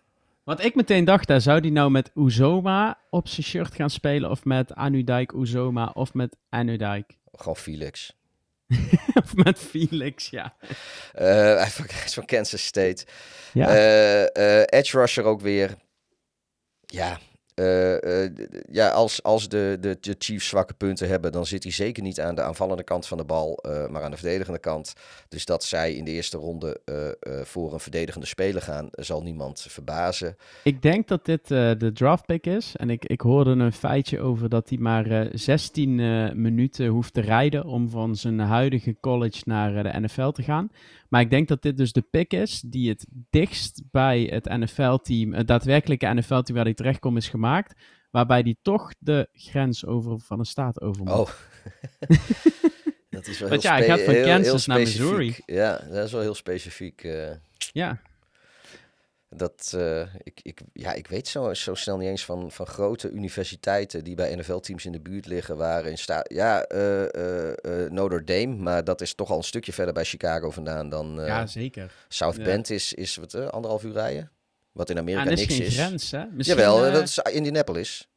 Wat 0.44 0.64
ik 0.64 0.76
meteen 0.76 1.06
dacht, 1.06 1.28
daar 1.28 1.42
zou 1.42 1.60
die 1.62 1.72
nou 1.72 1.92
met 1.92 2.12
Uzoma 2.16 2.98
op 3.10 3.28
zijn 3.28 3.46
shirt 3.46 3.76
gaan 3.76 3.90
spelen. 3.90 4.30
Of 4.30 4.46
met 4.46 4.76
Anudijk 4.76 5.32
Uzoma. 5.32 5.92
Of 5.94 6.14
met 6.14 6.36
Anudijk. 6.50 7.18
Gewoon 7.32 7.56
Felix. 7.56 8.16
of 9.24 9.36
met 9.36 9.60
Felix, 9.60 10.30
ja. 10.30 10.56
Eh, 11.14 11.26
hij 11.56 11.66
is 11.66 11.74
van- 11.74 11.86
hij 11.90 12.06
is 12.06 12.14
van 12.14 12.26
Kansas 12.26 12.66
State. 12.66 13.06
Ja, 13.54 13.68
Eh, 13.70 14.24
eh, 14.60 14.66
edge 14.70 14.98
rusher 15.00 15.24
ook 15.24 15.42
weer. 15.42 15.76
Ja, 16.86 17.20
eh, 17.58 18.24
eh, 18.24 18.32
ja 18.72 18.90
als, 18.90 19.24
als 19.24 19.50
de, 19.50 19.78
de, 19.80 19.98
de 20.00 20.16
Chiefs 20.20 20.48
zwakke 20.48 20.74
punten 20.74 21.08
hebben, 21.08 21.32
dan 21.32 21.46
zit 21.46 21.64
hij 21.64 21.72
zeker 21.72 22.04
niet 22.04 22.20
aan 22.20 22.36
de 22.36 22.42
aanvallende 22.42 22.84
kant 22.84 23.08
van 23.08 23.18
de 23.18 23.26
bal, 23.26 23.58
eh, 23.58 23.88
maar 23.88 24.04
aan 24.04 24.12
de 24.12 24.18
verdedigende 24.18 24.60
kant. 24.60 24.94
Dus 25.30 25.46
dat 25.46 25.64
zij 25.64 25.94
in 25.94 26.04
de 26.04 26.12
eerste 26.12 26.38
ronde 26.38 26.80
voor 27.44 27.74
een 27.74 27.80
verdedigende 27.80 28.28
speler 28.28 28.62
gaan, 28.62 28.88
zal 28.92 29.22
niemand 29.24 29.66
verbazen. 29.70 30.38
ik 30.64 30.82
denk 30.82 31.08
dat 31.08 31.26
dit 31.26 31.48
de 31.48 31.92
draft 31.94 32.26
pick 32.26 32.46
is. 32.46 32.76
En 32.76 32.90
ik, 32.90 33.06
ik 33.06 33.22
hoorde 33.22 33.50
een 33.50 33.74
feitje 33.74 34.20
over 34.20 34.50
dat 34.50 34.70
hij 34.70 34.78
maar 34.78 35.06
eh 35.06 35.30
16 35.58 36.00
eh, 36.00 36.32
minuten 36.34 36.88
hoeft 36.88 37.14
te 37.14 37.22
rijden 37.22 37.66
om 37.66 37.90
van 37.90 38.16
zijn 38.16 38.40
huidige 38.40 38.96
college 39.02 39.42
naar 39.46 39.84
de 39.84 40.00
NFL 40.00 40.30
te 40.30 40.44
gaan. 40.44 40.70
Maar 41.10 41.22
ik 41.22 41.30
denk 41.30 41.48
dat 41.48 41.62
dit 41.62 41.78
dus 41.78 41.92
de 41.94 42.02
pick 42.02 42.34
is 42.34 42.62
die 42.62 42.90
het 42.90 43.06
dichtst 43.30 43.82
bij 43.92 44.22
het 44.24 44.46
NFL-team, 44.46 45.34
het 45.34 45.48
daadwerkelijke 45.48 46.14
NFL-team 46.14 46.56
waar 46.56 46.66
hij 46.66 46.74
terechtkomt, 46.74 47.18
is 47.18 47.30
gemaakt. 47.30 47.82
Waarbij 48.12 48.40
hij 48.40 48.56
toch 48.62 48.94
de 49.00 49.28
grens 49.34 49.86
over, 49.86 50.20
van 50.20 50.40
een 50.40 50.46
staat 50.46 50.82
over 50.82 51.04
moet. 51.04 51.14
Oh. 51.14 51.30
dat 53.10 53.28
is 53.28 53.40
wel 53.40 53.50
Want 53.50 53.64
heel 53.64 53.72
ja, 53.72 53.78
hij 53.78 53.88
gaat 53.88 54.02
van 54.02 54.14
heel- 54.14 54.26
Kansas 54.26 54.66
heel 54.66 54.76
naar. 54.76 54.84
Missouri. 54.84 55.36
Ja, 55.46 55.78
dat 55.92 56.06
is 56.06 56.12
wel 56.12 56.22
heel 56.22 56.34
specifiek. 56.36 57.04
eh. 57.04 57.30
Ja, 57.72 58.02
Dat, 59.30 59.74
eh, 59.76 60.02
ik, 60.24 60.40
ik, 60.42 60.62
ja, 60.74 60.94
ik 60.94 61.08
weet 61.08 61.28
zo, 61.28 61.54
zo 61.54 61.74
snel 61.74 61.98
niet 61.98 62.08
eens 62.10 62.26
van, 62.26 62.52
van 62.52 62.66
grote 62.68 63.10
universiteiten 63.10 64.04
die 64.04 64.16
bij 64.16 64.36
NFL-teams 64.36 64.86
in 64.86 64.92
de 64.92 65.00
buurt 65.00 65.26
liggen, 65.26 65.58
waar 65.58 65.86
in 65.86 65.98
staat. 65.98 66.34
Ja, 66.34 66.62
eh, 66.64 67.04
eh, 67.84 67.92
Notre 67.92 68.24
Dame, 68.24 68.56
maar 68.56 68.84
dat 68.84 69.02
is 69.02 69.14
toch 69.14 69.30
al 69.32 69.38
een 69.38 69.44
stukje 69.44 69.74
verder 69.74 69.94
bij 69.94 70.04
Chicago 70.04 70.50
vandaan 70.52 70.90
dan 70.90 71.14
ja 71.26 71.46
zeker. 71.48 71.92
South 72.08 72.36
ja. 72.36 72.44
Bend 72.44 72.70
is, 72.70 72.94
is 72.94 73.16
wat, 73.16 73.52
anderhalf 73.52 73.84
uur 73.84 73.94
rijden. 73.94 74.32
Wat 74.72 74.90
in 74.90 74.98
Amerika 74.98 75.26
er 75.26 75.32
is 75.32 75.40
niks 75.40 75.60
is. 75.60 75.74
grens, 75.76 76.12
hè? 76.12 76.26
Misschien, 76.32 76.58
Jawel, 76.58 76.92
dat 76.92 77.04
is 77.04 77.18
Indianapolis. 77.32 78.08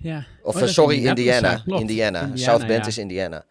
ja. 0.00 0.26
Of 0.42 0.62
Oh, 0.62 0.68
sorry, 0.68 1.04
Indiana. 1.06 1.62
Indiana. 1.66 1.80
Indiana, 1.80 2.30
South 2.36 2.66
Bend 2.66 2.82
ja. 2.82 2.86
is 2.88 2.98
Indiana. 2.98 3.44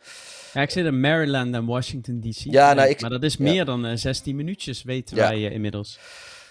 Ja, 0.54 0.62
ik 0.62 0.70
zit 0.70 0.86
in 0.86 1.00
Maryland 1.00 1.54
en 1.56 1.66
Washington 1.66 2.22
D.C. 2.22 2.38
Ja, 2.38 2.74
nou, 2.74 2.90
ik- 2.90 3.02
maar 3.02 3.10
dat 3.10 3.24
is 3.24 3.38
meer 3.38 3.66
dan 3.66 3.86
eh, 3.86 3.96
16 3.96 4.36
minuutjes, 4.36 4.84
weten 4.84 5.16
wij 5.16 5.42
inmiddels. 5.42 6.00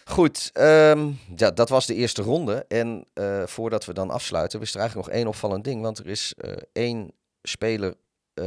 Goed, 0.08 0.50
ehm, 0.52 1.10
ja, 1.36 1.50
dat 1.50 1.68
was 1.68 1.86
de 1.86 1.94
eerste 1.94 2.22
ronde. 2.22 2.64
En 2.68 3.04
eh, 3.14 3.42
voordat 3.46 3.84
we 3.84 3.92
dan 3.92 4.10
afsluiten, 4.10 4.60
is 4.60 4.74
er 4.74 4.80
eigenlijk 4.80 5.08
nog 5.08 5.16
één 5.18 5.26
opvallend 5.26 5.64
ding. 5.64 5.82
Want 5.82 5.98
er 5.98 6.06
is 6.06 6.34
eh, 6.36 6.52
één 6.72 7.12
speler 7.42 7.94
eh, 8.34 8.46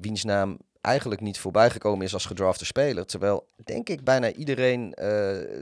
wiens 0.00 0.24
naam 0.24 0.58
eigenlijk 0.80 1.20
niet 1.20 1.38
voorbij 1.38 1.70
gekomen 1.70 2.06
is 2.06 2.14
als 2.14 2.26
gedrafte 2.26 2.64
speler. 2.64 3.06
Terwijl, 3.06 3.48
denk 3.64 3.88
ik, 3.88 4.04
bijna 4.04 4.32
iedereen 4.32 4.94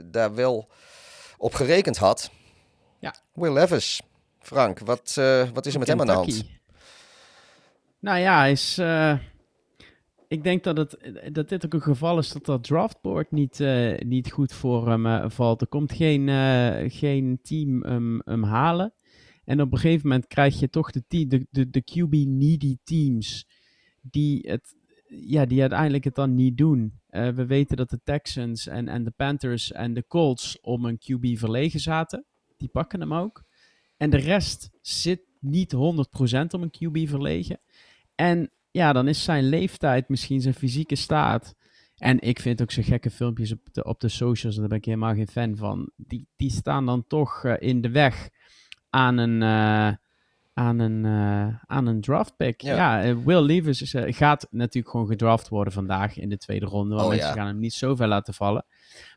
daar 0.05 0.35
wel 0.35 0.67
op 1.37 1.53
gerekend 1.53 1.97
had. 1.97 2.31
Ja. 2.99 3.15
Will 3.33 3.53
Levis. 3.53 4.01
Frank, 4.39 4.79
wat, 4.79 5.13
wat 5.53 5.65
is 5.65 5.73
er 5.73 5.79
met 5.79 5.87
hem 5.87 5.99
aan 5.99 6.07
de 6.07 6.11
hand? 6.11 6.43
Nou 7.99 8.19
ja, 8.19 8.37
hij 8.37 8.51
is. 8.51 8.79
Ik 10.27 10.43
denk 10.43 10.63
dat, 10.63 10.77
het, 10.77 10.97
dat 11.31 11.49
dit 11.49 11.65
ook 11.65 11.73
een 11.73 11.81
geval 11.81 12.17
is 12.17 12.31
dat 12.31 12.45
dat 12.45 12.63
draftboard 12.63 13.31
niet, 13.31 13.59
eh, 13.59 13.97
niet 13.97 14.31
goed 14.31 14.53
voor 14.53 14.89
hem 14.89 15.05
eh, 15.05 15.29
valt. 15.29 15.61
Er 15.61 15.67
komt 15.67 15.93
geen, 15.93 16.29
eh, 16.29 16.83
geen 16.87 17.39
team 17.41 17.83
hem, 18.23 18.43
halen. 18.43 18.93
En 19.43 19.61
op 19.61 19.71
een 19.71 19.79
gegeven 19.79 20.07
moment 20.07 20.27
krijg 20.27 20.59
je 20.59 20.69
toch 20.69 20.91
de, 20.91 21.03
de, 21.07 21.47
de, 21.49 21.69
de 21.69 21.83
QB-needy 21.83 22.77
teams 22.83 23.47
die 24.01 24.39
het, 24.49 24.75
ja, 25.07 25.45
die 25.45 25.61
uiteindelijk 25.61 26.03
het 26.03 26.15
dan 26.15 26.35
niet 26.35 26.57
doen. 26.57 26.99
We 27.09 27.45
weten 27.45 27.77
dat 27.77 27.89
de 27.89 27.99
Texans 28.03 28.67
en, 28.67 28.87
en 28.87 29.03
de 29.03 29.11
Panthers 29.11 29.71
en 29.71 29.93
de 29.93 30.07
Colts 30.07 30.59
om 30.61 30.85
een 30.85 30.97
QB 30.97 31.37
verlegen 31.37 31.79
zaten. 31.79 32.25
Die 32.57 32.69
pakken 32.69 32.99
hem 32.99 33.13
ook. 33.13 33.43
En 33.97 34.09
de 34.09 34.17
rest 34.17 34.69
zit 34.81 35.21
niet 35.39 35.73
100% 35.73 35.77
om 36.51 36.61
een 36.61 36.71
QB 36.71 37.09
verlegen. 37.09 37.59
En 38.15 38.51
ja, 38.77 38.93
dan 38.93 39.07
is 39.07 39.23
zijn 39.23 39.49
leeftijd, 39.49 40.09
misschien 40.09 40.41
zijn 40.41 40.53
fysieke 40.53 40.95
staat. 40.95 41.55
En 41.97 42.19
ik 42.19 42.39
vind 42.39 42.61
ook 42.61 42.71
zo 42.71 42.81
gekke 42.85 43.09
filmpjes 43.09 43.51
op 43.51 43.59
de, 43.71 43.83
op 43.83 43.99
de 43.99 44.09
socials, 44.09 44.55
daar 44.55 44.67
ben 44.67 44.77
ik 44.77 44.85
helemaal 44.85 45.13
geen 45.13 45.27
fan 45.27 45.55
van. 45.55 45.89
Die, 45.95 46.27
die 46.35 46.51
staan 46.51 46.85
dan 46.85 47.07
toch 47.07 47.43
eh, 47.43 47.53
in 47.59 47.81
de 47.81 47.89
weg 47.89 48.29
aan 48.89 49.17
een, 49.17 49.41
eh, 49.41 49.95
aan 50.53 50.79
een, 50.79 51.05
eh, 51.05 51.55
aan 51.65 51.85
een 51.85 52.01
draft 52.01 52.35
pick. 52.35 52.61
Ja. 52.61 53.03
Ja, 53.03 53.23
Will 53.23 53.41
Levis 53.41 53.81
is, 53.81 53.93
gaat 54.17 54.47
natuurlijk 54.49 54.89
gewoon 54.91 55.07
gedraft 55.07 55.49
worden 55.49 55.73
vandaag 55.73 56.17
in 56.17 56.29
de 56.29 56.37
tweede 56.37 56.65
ronde. 56.65 56.95
Want 56.95 57.05
Oh, 57.05 57.09
mensen 57.09 57.29
ja. 57.29 57.35
gaan 57.35 57.47
hem 57.47 57.59
niet 57.59 57.73
zo 57.73 57.95
ver 57.95 58.07
laten 58.07 58.33
vallen. 58.33 58.65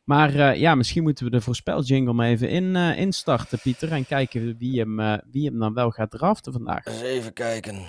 Maar 0.05 0.57
ja, 0.57 0.75
misschien 0.75 1.03
moeten 1.03 1.25
we 1.25 1.31
de 1.31 1.41
voorspeljingle 1.41 2.13
maar 2.13 2.29
even 2.29 2.49
in, 2.49 2.77
instarten, 2.77 3.59
Pieter. 3.59 3.93
En 3.93 4.07
kijken 4.07 4.57
wie 4.59 4.79
hem, 4.81 5.21
wie 5.31 5.47
hem 5.47 5.59
dan 5.59 5.75
wel 5.75 5.91
gaat 5.91 6.11
draften 6.11 6.53
vandaag. 6.53 6.87
Eens 6.87 7.01
even 7.01 7.33
kijken. 7.33 7.87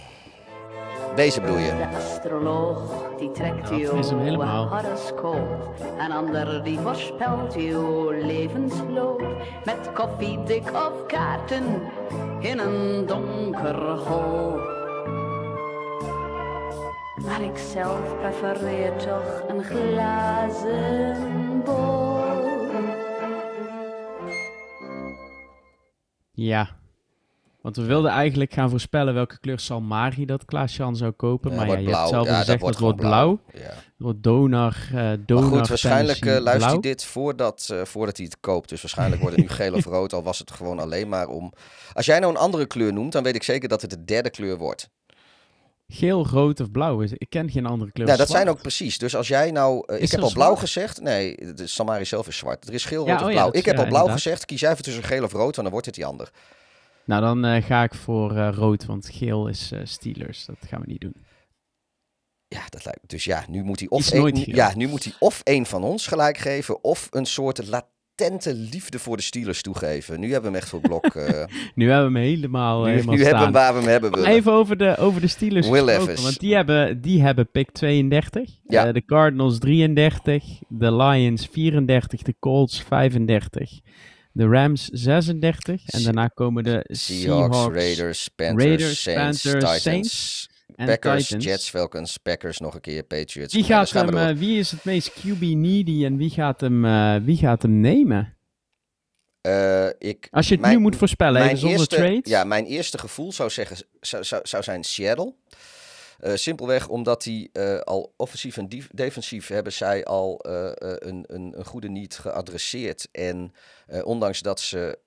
Deze 1.15 1.41
bedoel 1.41 1.57
je? 1.57 1.75
De 1.75 1.95
astroloog 1.95 2.79
die 3.17 3.31
trekt 3.31 3.69
Dat 3.69 3.79
uw 3.79 4.41
horoscoop. 4.41 5.73
Een 5.99 6.11
ander 6.11 6.63
die 6.63 6.79
voorspelt 6.79 7.55
uw 7.55 8.09
levensloop. 8.09 9.23
Met 9.65 9.91
koffiedik 9.93 10.71
of 10.73 11.05
kaarten 11.07 11.63
in 12.39 12.59
een 12.59 13.05
donker 13.05 13.97
hol. 13.97 14.55
Maar 17.25 17.41
ik 17.41 17.57
zelf 17.57 18.17
prefereer 18.19 18.95
toch 18.95 19.43
een 19.47 19.63
glazen 19.63 21.15
bol. 21.63 22.19
Ja. 26.31 26.80
Want 27.61 27.75
we 27.75 27.83
wilden 27.83 28.11
eigenlijk 28.11 28.53
gaan 28.53 28.69
voorspellen 28.69 29.13
welke 29.13 29.39
kleur 29.39 29.59
Salmari 29.59 30.25
dat 30.25 30.45
Klaas-Jan 30.45 30.95
zou 30.95 31.11
kopen. 31.11 31.51
Ja, 31.51 31.57
maar 31.57 31.67
ja, 31.67 31.77
je 31.77 31.95
hebt 31.95 32.09
zelf 32.09 32.27
Ja, 32.27 32.39
gezegd 32.39 32.61
dat 32.61 32.79
wordt 32.79 32.97
blauw. 32.99 33.39
Ja. 33.53 33.59
Het 33.59 33.75
wordt 33.97 34.23
donar, 34.23 34.77
eh 34.93 35.11
donar 35.25 35.49
Maar 35.49 35.57
goed, 35.59 35.67
waarschijnlijk 35.67 36.17
eh, 36.17 36.21
Tennessee 36.23 36.41
luistert 36.43 36.71
hij 36.71 36.79
blauw. 36.79 36.91
dit 36.93 37.03
voordat, 37.05 37.67
eh, 37.71 37.81
voordat 37.85 38.17
hij 38.17 38.25
het 38.25 38.37
koopt. 38.39 38.69
Dus 38.69 38.81
waarschijnlijk 38.81 39.21
wordt 39.21 39.35
het 39.37 39.45
nu 39.45 39.51
geel 39.63 39.73
of 39.73 39.85
rood, 39.85 40.13
al 40.13 40.23
was 40.23 40.39
het 40.39 40.51
gewoon 40.51 40.79
alleen 40.79 41.09
maar 41.09 41.27
om... 41.27 41.53
Als 41.93 42.05
jij 42.05 42.19
nou 42.19 42.31
een 42.33 42.39
andere 42.39 42.65
kleur 42.65 42.93
noemt, 42.93 43.11
dan 43.11 43.23
weet 43.23 43.35
ik 43.35 43.43
zeker 43.43 43.69
dat 43.69 43.81
het 43.81 43.89
de 43.89 44.03
derde 44.03 44.29
kleur 44.29 44.57
wordt. 44.57 44.89
geel, 45.87 46.27
rood 46.27 46.59
of 46.59 46.71
blauw 46.71 47.01
is. 47.01 47.11
Ik 47.13 47.29
ken 47.29 47.49
geen 47.51 47.65
andere 47.65 47.91
kleur. 47.91 48.07
Ja, 48.07 48.15
dat 48.15 48.29
zijn 48.29 48.49
ook 48.49 48.61
precies. 48.61 48.97
Dus 48.97 49.15
als 49.15 49.27
jij 49.27 49.51
nou... 49.51 49.83
eh, 49.87 50.01
ik 50.01 50.11
heb 50.11 50.21
al 50.21 50.31
blauw 50.31 50.45
zwart? 50.55 50.59
gezegd. 50.59 51.01
Nee, 51.01 51.53
de 51.55 51.67
Samari 51.67 52.05
zelf 52.05 52.27
is 52.27 52.37
zwart. 52.37 52.67
Er 52.67 52.73
is 52.73 52.85
geel, 52.85 53.05
Ja, 53.05 53.11
rood 53.11 53.21
of 53.21 53.27
oh 53.27 53.33
ja, 53.33 53.37
blauw. 53.41 53.51
ik 53.53 53.65
heb 53.65 53.77
al 53.77 53.83
blauw 53.85 53.99
inderdaad. 53.99 54.21
gezegd. 54.23 54.45
Kies 54.45 54.59
jij 54.59 54.71
even 54.71 54.83
tussen 54.83 55.03
geel 55.03 55.23
of 55.23 55.31
rood, 55.31 55.41
want 55.41 55.55
dan 55.55 55.69
wordt 55.69 55.85
het 55.85 55.95
die 55.95 56.05
ander. 56.05 56.31
Nou, 57.11 57.23
dan 57.23 57.45
eh, 57.45 57.63
ga 57.63 57.83
ik 57.83 57.93
voor 57.93 58.35
eh, 58.35 58.49
rood, 58.53 58.85
want 58.85 59.09
geel 59.11 59.47
is 59.47 59.71
eh, 59.71 59.79
Steelers. 59.83 60.45
Dat 60.45 60.57
gaan 60.67 60.81
we 60.81 60.87
niet 60.87 61.01
doen. 61.01 61.15
Ja, 62.47 62.61
dat 62.69 62.85
lijkt 62.85 63.09
Dus 63.09 63.23
ja, 63.23 63.45
nu 63.47 63.63
moet 63.63 63.79
hij 63.79 63.89
of, 63.89 64.11
een, 64.11 64.43
ja, 64.45 64.71
nu 64.75 64.87
moet 64.87 65.03
hij 65.03 65.13
of 65.19 65.41
een 65.43 65.65
van 65.65 65.83
ons 65.83 66.07
gelijk 66.07 66.37
geven... 66.37 66.83
of 66.83 67.07
een 67.09 67.25
soort 67.25 67.67
latente 67.67 68.53
liefde 68.53 68.99
voor 68.99 69.17
de 69.17 69.23
Steelers 69.23 69.61
toegeven. 69.61 70.19
Nu 70.19 70.31
hebben 70.31 70.51
we 70.51 70.57
hem 70.57 70.65
echt 70.65 70.69
voor 70.69 70.79
blok. 70.79 71.13
Nu 71.75 71.89
hebben 71.89 72.13
we 72.13 72.19
hem 72.19 72.27
helemaal, 72.27 72.83
nu 72.83 72.89
helemaal 72.89 73.15
nu 73.15 73.21
hebben 73.21 73.39
we 73.39 73.43
hem 73.43 73.53
waar 73.53 73.73
we 73.73 73.79
hem 73.79 73.89
hebben 73.89 74.11
willen. 74.11 74.29
Even 74.29 74.51
over 74.51 74.77
de, 74.77 74.97
over 74.97 75.21
de 75.21 75.27
Steelers 75.27 75.69
Will 75.69 75.85
Levis. 75.85 76.21
want 76.21 76.39
die 76.39 76.55
hebben, 76.55 77.01
die 77.01 77.21
hebben 77.21 77.51
pick 77.51 77.71
32. 77.71 78.49
Ja. 78.63 78.91
De 78.91 79.05
Cardinals 79.05 79.59
33, 79.59 80.43
de 80.67 80.95
Lions 80.95 81.47
34, 81.51 82.21
de 82.21 82.35
Colts 82.39 82.81
35, 82.81 83.81
de 84.33 84.47
Rams 84.47 84.85
36 84.87 85.87
en 85.89 86.03
daarna 86.03 86.27
komen 86.27 86.63
de 86.63 86.85
Seahawks, 86.87 87.57
Seahawks, 87.57 87.75
Raiders, 87.75 88.27
Panthers, 88.27 88.63
Raiders, 88.65 89.01
Saints, 89.01 89.41
Panthers, 89.41 89.63
Titans, 89.63 89.81
Saints 89.81 90.49
en 90.75 90.85
Packers, 90.85 91.23
Titans. 91.25 91.45
Jets, 91.45 91.69
Falcons, 91.69 92.17
Packers, 92.17 92.57
nog 92.59 92.73
een 92.75 92.81
keer 92.81 93.03
Patriots. 93.03 93.53
Wie, 93.53 93.63
gaat 93.63 93.91
hem, 93.91 94.17
eh, 94.17 94.35
wie 94.35 94.59
is 94.59 94.71
het 94.71 94.83
meest 94.83 95.13
QB-needy 95.13 96.05
en 96.05 96.17
wie 96.17 96.29
gaat 96.29 96.61
hem, 96.61 96.85
eh, 96.85 97.15
wie 97.23 97.37
gaat 97.37 97.61
hem 97.61 97.79
nemen? 97.79 98.35
Eh, 99.41 99.87
ik, 99.97 100.27
Als 100.31 100.47
je 100.47 100.51
het 100.53 100.61
mijn- 100.61 100.75
nu 100.75 100.81
moet 100.81 100.95
voorspellen, 100.95 101.41
even 101.43 101.57
zonder 101.57 101.77
eerste, 101.79 101.95
trades. 101.95 102.29
Ja, 102.31 102.43
mijn 102.43 102.65
eerste 102.65 102.97
gevoel 102.97 103.31
zou, 103.31 103.49
zeggen, 103.49 103.77
zou, 103.99 104.23
zou, 104.23 104.41
zou 104.47 104.63
zijn 104.63 104.83
Seattle. 104.83 105.33
Eh, 106.21 106.35
simpelweg 106.35 106.87
omdat 106.87 107.23
die 107.23 107.49
eh, 107.53 107.79
al 107.79 108.13
offensief 108.17 108.57
en 108.57 108.69
defensief 108.91 109.47
hebben 109.47 109.73
zij 109.73 110.05
al 110.05 110.39
eh, 110.39 110.71
een, 110.75 111.23
een, 111.27 111.53
een 111.57 111.65
goede 111.65 111.89
niet 111.89 112.17
geadresseerd. 112.17 113.07
En 113.11 113.53
ondanks 114.03 114.41
dat 114.41 114.59
ze 114.59 114.99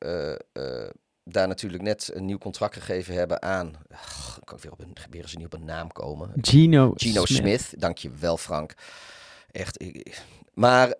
daar 1.24 1.48
natuurlijk 1.48 1.82
net 1.82 2.10
een 2.14 2.24
nieuw 2.24 2.38
contract 2.38 2.74
gegeven 2.74 3.14
hebben 3.14 3.42
aan... 3.42 3.74
Ach, 3.90 4.38
kan 4.44 4.56
ik 4.56 4.62
weer 4.62 4.72
op 4.72 4.80
een, 4.80 4.96
weer 5.10 5.22
eens 5.22 5.36
niet 5.36 5.46
op 5.46 5.52
een 5.52 5.64
naam 5.64 5.92
komen. 5.92 6.32
Gino, 6.40 6.92
Gino 6.96 7.24
Smith. 7.24 7.60
Smith. 7.60 7.80
Dankjewel 7.80 8.36
Frank. 8.36 8.74
Echt. 9.50 9.82
ik- 9.82 10.22
maar 10.52 10.98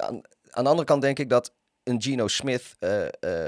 aan, 0.00 0.20
aan 0.50 0.64
de 0.64 0.70
andere 0.70 0.84
kant 0.84 1.02
denk 1.02 1.18
ik 1.18 1.28
dat 1.30 1.52
een 1.82 2.02
Gino 2.02 2.28
Smith 2.28 2.76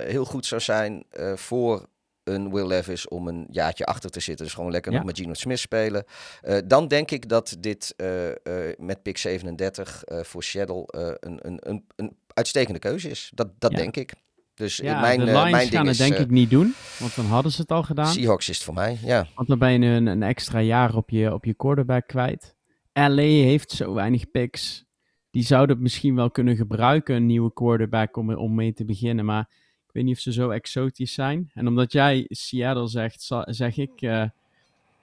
heel 0.06 0.24
goed 0.24 0.46
zou 0.46 0.60
zijn 0.60 1.04
voor 1.34 1.88
een 2.28 2.52
Will 2.52 2.66
Levis 2.66 3.08
om 3.08 3.28
een 3.28 3.46
jaartje 3.50 3.84
achter 3.84 4.10
te 4.10 4.20
zitten. 4.20 4.44
Dus 4.44 4.54
gewoon 4.54 4.70
lekker 4.70 4.92
Ja. 4.92 4.98
nog 4.98 5.06
met 5.06 5.18
Gino 5.18 5.34
Smith 5.34 5.58
spelen. 5.58 6.04
Eh, 6.40 6.58
dan 6.66 6.88
denk 6.88 7.10
ik 7.10 7.28
dat 7.28 7.56
dit 7.60 7.94
eh, 7.96 8.28
eh, 8.30 8.74
met 8.78 9.02
pick 9.02 9.18
37 9.18 10.04
eh, 10.04 10.20
voor 10.22 10.42
Seattle 10.42 10.84
een, 11.20 11.38
een, 11.46 11.58
een, 11.68 11.84
een 11.96 12.16
uitstekende 12.34 12.78
keuze 12.78 13.10
is. 13.10 13.30
Dat, 13.34 13.48
dat 13.58 13.70
Ja. 13.70 13.76
denk 13.76 13.96
ik. 13.96 14.12
Dus 14.54 14.76
Ja, 14.76 15.00
mijn, 15.00 15.18
de 15.18 15.24
Lions 15.24 15.50
mijn 15.50 15.54
ding 15.62 15.72
gaan 15.72 15.86
het 15.86 15.98
is, 16.00 16.08
denk 16.08 16.18
ik 16.20 16.30
niet 16.30 16.50
doen, 16.50 16.74
want 16.98 17.14
dan 17.16 17.24
hadden 17.24 17.52
ze 17.52 17.60
het 17.60 17.70
al 17.70 17.82
gedaan. 17.82 18.06
Seahawks 18.06 18.48
is 18.48 18.54
het 18.56 18.64
voor 18.64 18.74
mij, 18.74 18.98
ja. 19.02 19.26
Want 19.34 19.48
dan 19.48 19.58
ben 19.58 19.70
je 19.82 19.88
een, 19.88 20.06
een 20.06 20.22
extra 20.22 20.60
jaar 20.60 20.94
op 20.96 21.10
je, 21.10 21.32
op 21.34 21.44
je 21.44 21.54
quarterback 21.54 22.06
kwijt. 22.06 22.54
LA 22.92 23.22
heeft 23.22 23.70
zo 23.70 23.94
weinig 23.94 24.30
picks. 24.30 24.84
Die 25.30 25.42
zouden 25.42 25.74
het 25.74 25.82
misschien 25.84 26.14
wel 26.14 26.30
kunnen 26.30 26.56
gebruiken, 26.56 27.14
een 27.14 27.26
nieuwe 27.26 27.52
quarterback, 27.52 28.16
om, 28.16 28.34
om 28.34 28.54
mee 28.54 28.72
te 28.72 28.84
beginnen. 28.84 29.24
Maar 29.24 29.48
ik 29.88 29.94
weet 29.94 30.04
niet 30.04 30.14
of 30.14 30.20
ze 30.22 30.32
zo 30.32 30.50
exotisch 30.50 31.12
zijn. 31.12 31.50
En 31.54 31.66
omdat 31.66 31.92
jij 31.92 32.26
Seattle 32.28 32.88
zegt, 32.88 33.30
zeg 33.44 33.76
ik 33.76 34.02
eh, 34.02 34.24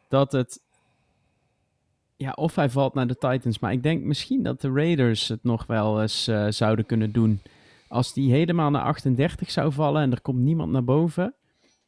dat 0.09 0.31
het... 0.31 0.63
Ja, 2.17 2.31
of 2.31 2.55
hij 2.55 2.69
valt 2.69 2.93
naar 2.93 3.07
de 3.07 3.17
Titans. 3.17 3.59
Maar 3.59 3.71
ik 3.71 3.83
denk 3.83 4.03
misschien 4.03 4.43
dat 4.43 4.61
de 4.61 4.71
Raiders 4.71 5.27
het 5.27 5.43
nog 5.43 5.65
wel 5.65 6.01
eens 6.01 6.27
eh, 6.27 6.47
zouden 6.49 6.85
kunnen 6.85 7.11
doen. 7.11 7.41
Als 7.87 8.13
die 8.13 8.31
helemaal 8.31 8.69
naar 8.69 8.83
38 8.83 9.51
zou 9.51 9.71
vallen 9.71 10.01
en 10.01 10.11
er 10.11 10.21
komt 10.21 10.39
niemand 10.39 10.71
naar 10.71 10.83
boven 10.83 11.35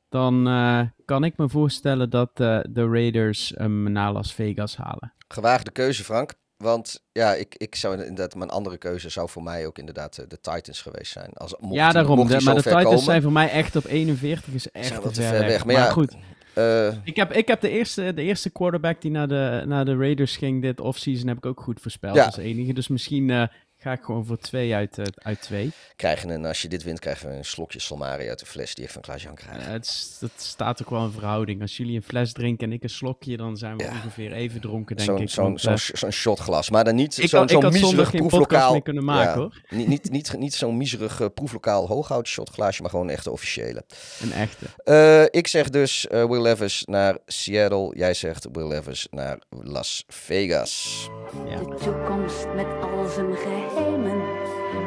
dan 0.10 0.48
eh, 0.48 0.82
kan 1.06 1.24
ik 1.24 1.38
me 1.38 1.49
voorstellen 1.49 2.10
dat 2.10 2.38
de 2.38 2.88
Raiders 2.91 3.53
hem 3.56 3.91
naar 3.91 4.11
Las 4.11 4.34
Vegas 4.34 4.78
halen. 4.78 5.14
Gewaagde 5.28 5.72
keuze, 5.72 6.03
Frank. 6.03 6.34
Want 6.57 7.03
ja, 7.11 7.34
ik, 7.34 7.55
ik 7.57 7.75
zou 7.75 7.97
inderdaad, 7.97 8.35
mijn 8.35 8.49
andere 8.49 8.77
keuze 8.77 9.09
zou 9.09 9.29
voor 9.29 9.43
mij 9.43 9.65
ook 9.65 9.77
inderdaad 9.77 10.17
eh, 10.17 10.25
de 10.27 10.39
Titans 10.41 10.81
geweest 10.81 11.11
zijn. 11.11 11.34
Als, 11.34 11.55
mocht 11.59 11.73
ja, 11.75 11.91
daarom. 11.91 12.27
De- 12.27 12.41
maar 12.43 12.55
de 12.55 12.61
Titans 12.61 12.84
komen, 12.84 12.99
zijn 12.99 13.21
voor 13.21 13.31
mij 13.31 13.49
echt 13.49 13.75
op 13.75 13.85
41 13.85 14.53
is 14.53 14.71
echt 14.71 14.88
zijn 14.88 15.01
te 15.01 15.13
ver, 15.13 15.23
ver 15.23 15.39
weg. 15.45 15.65
Maar, 15.65 15.75
ja, 15.75 15.89
goed, 15.91 16.15
eh, 16.53 16.88
ik 17.03 17.15
heb, 17.15 17.31
ik 17.34 17.47
heb 17.47 17.61
de, 17.61 17.69
eerste, 17.69 18.13
de 18.13 18.21
eerste 18.21 18.49
quarterback 18.49 19.01
die 19.01 19.11
naar 19.11 19.27
de, 19.27 19.63
naar 19.65 19.85
de 19.85 19.95
Raiders 19.97 20.38
ging 20.38 20.61
dit 20.61 20.79
offseason 20.79 21.27
heb 21.27 21.38
ik 21.38 21.45
ook 21.45 21.61
goed 21.61 21.81
voorspeld 21.81 22.15
Ja. 22.15 22.25
als 22.25 22.38
enige. 22.38 22.73
Dus 22.73 22.88
misschien 22.88 23.29
eh, 23.29 23.43
ga 23.79 23.91
ik 23.91 24.01
gewoon 24.03 24.25
voor 24.25 24.37
twee 24.37 24.75
uit, 24.75 24.97
eh, 24.97 25.05
uit 25.15 25.41
twee. 25.41 25.71
krijgen 25.95 26.29
een, 26.29 26.45
als 26.45 26.61
je 26.61 26.67
dit 26.67 26.83
wint, 26.83 26.99
krijgen 26.99 27.29
we 27.29 27.35
een 27.35 27.45
slokje 27.45 27.79
Solmari 27.79 28.29
uit 28.29 28.39
de 28.39 28.45
fles 28.45 28.75
die 28.75 28.83
ik 28.83 28.89
van 28.91 29.01
Klaas-Jan 29.01 29.35
krijg. 29.35 29.65
het, 29.65 29.85
is- 29.85 30.17
het 30.19 30.31
staat 30.35 30.81
ook 30.81 30.89
wel 30.89 31.05
in 31.05 31.11
verhouding. 31.11 31.61
Als 31.61 31.77
jullie 31.77 31.95
een 31.95 32.03
fles 32.03 32.31
drinken 32.33 32.67
en 32.67 32.73
ik 32.73 32.83
een 32.83 32.89
slokje, 32.89 33.37
dan 33.37 33.57
zijn 33.57 33.77
we 33.77 33.83
Ja. 33.83 33.89
ongeveer 33.91 34.31
even 34.31 34.61
dronken, 34.61 34.95
denk 34.95 35.09
Zo'n 35.09 35.21
ik. 35.21 35.29
zo'n 35.29 35.57
eh, 35.57 35.75
zo'n 35.75 36.11
shotglas. 36.11 36.69
Maar 36.69 36.83
dan 36.83 36.95
niet 36.95 37.13
zo'n 37.13 37.49
zonder 37.49 37.71
miserig 37.71 38.11
proeflokaal. 38.11 38.71
meer 38.71 38.81
kunnen 38.81 39.03
maken, 39.03 39.31
Ja. 39.31 39.37
hoor. 39.37 39.61
Niet, 39.77 39.87
niet, 39.87 40.11
niet, 40.11 40.37
niet 40.37 40.53
zo'n 40.53 40.77
miserig 40.77 41.33
proeflokaal 41.33 41.87
hooghout 41.87 42.27
shotglaasje, 42.27 42.81
maar 42.81 42.91
gewoon 42.91 43.09
echt 43.09 43.23
de 43.23 43.31
officiële. 43.31 43.83
Een 44.21 44.31
echte. 44.31 44.65
Eh, 44.83 45.39
ik 45.39 45.47
zeg 45.47 45.69
dus 45.69 46.07
eh, 46.07 46.25
Will 46.25 46.41
Levis 46.41 46.83
naar 46.85 47.17
Seattle. 47.25 47.93
Jij 47.97 48.13
zegt 48.13 48.47
Will 48.51 48.67
Levis 48.67 49.07
naar 49.11 49.41
Las 49.49 50.03
Vegas. 50.07 51.07
Ja. 51.47 51.55
De 51.57 51.75
toekomst 51.83 52.47
met 52.55 52.65
al 52.81 53.07
zijn 53.09 53.35
geheimen 53.69 54.22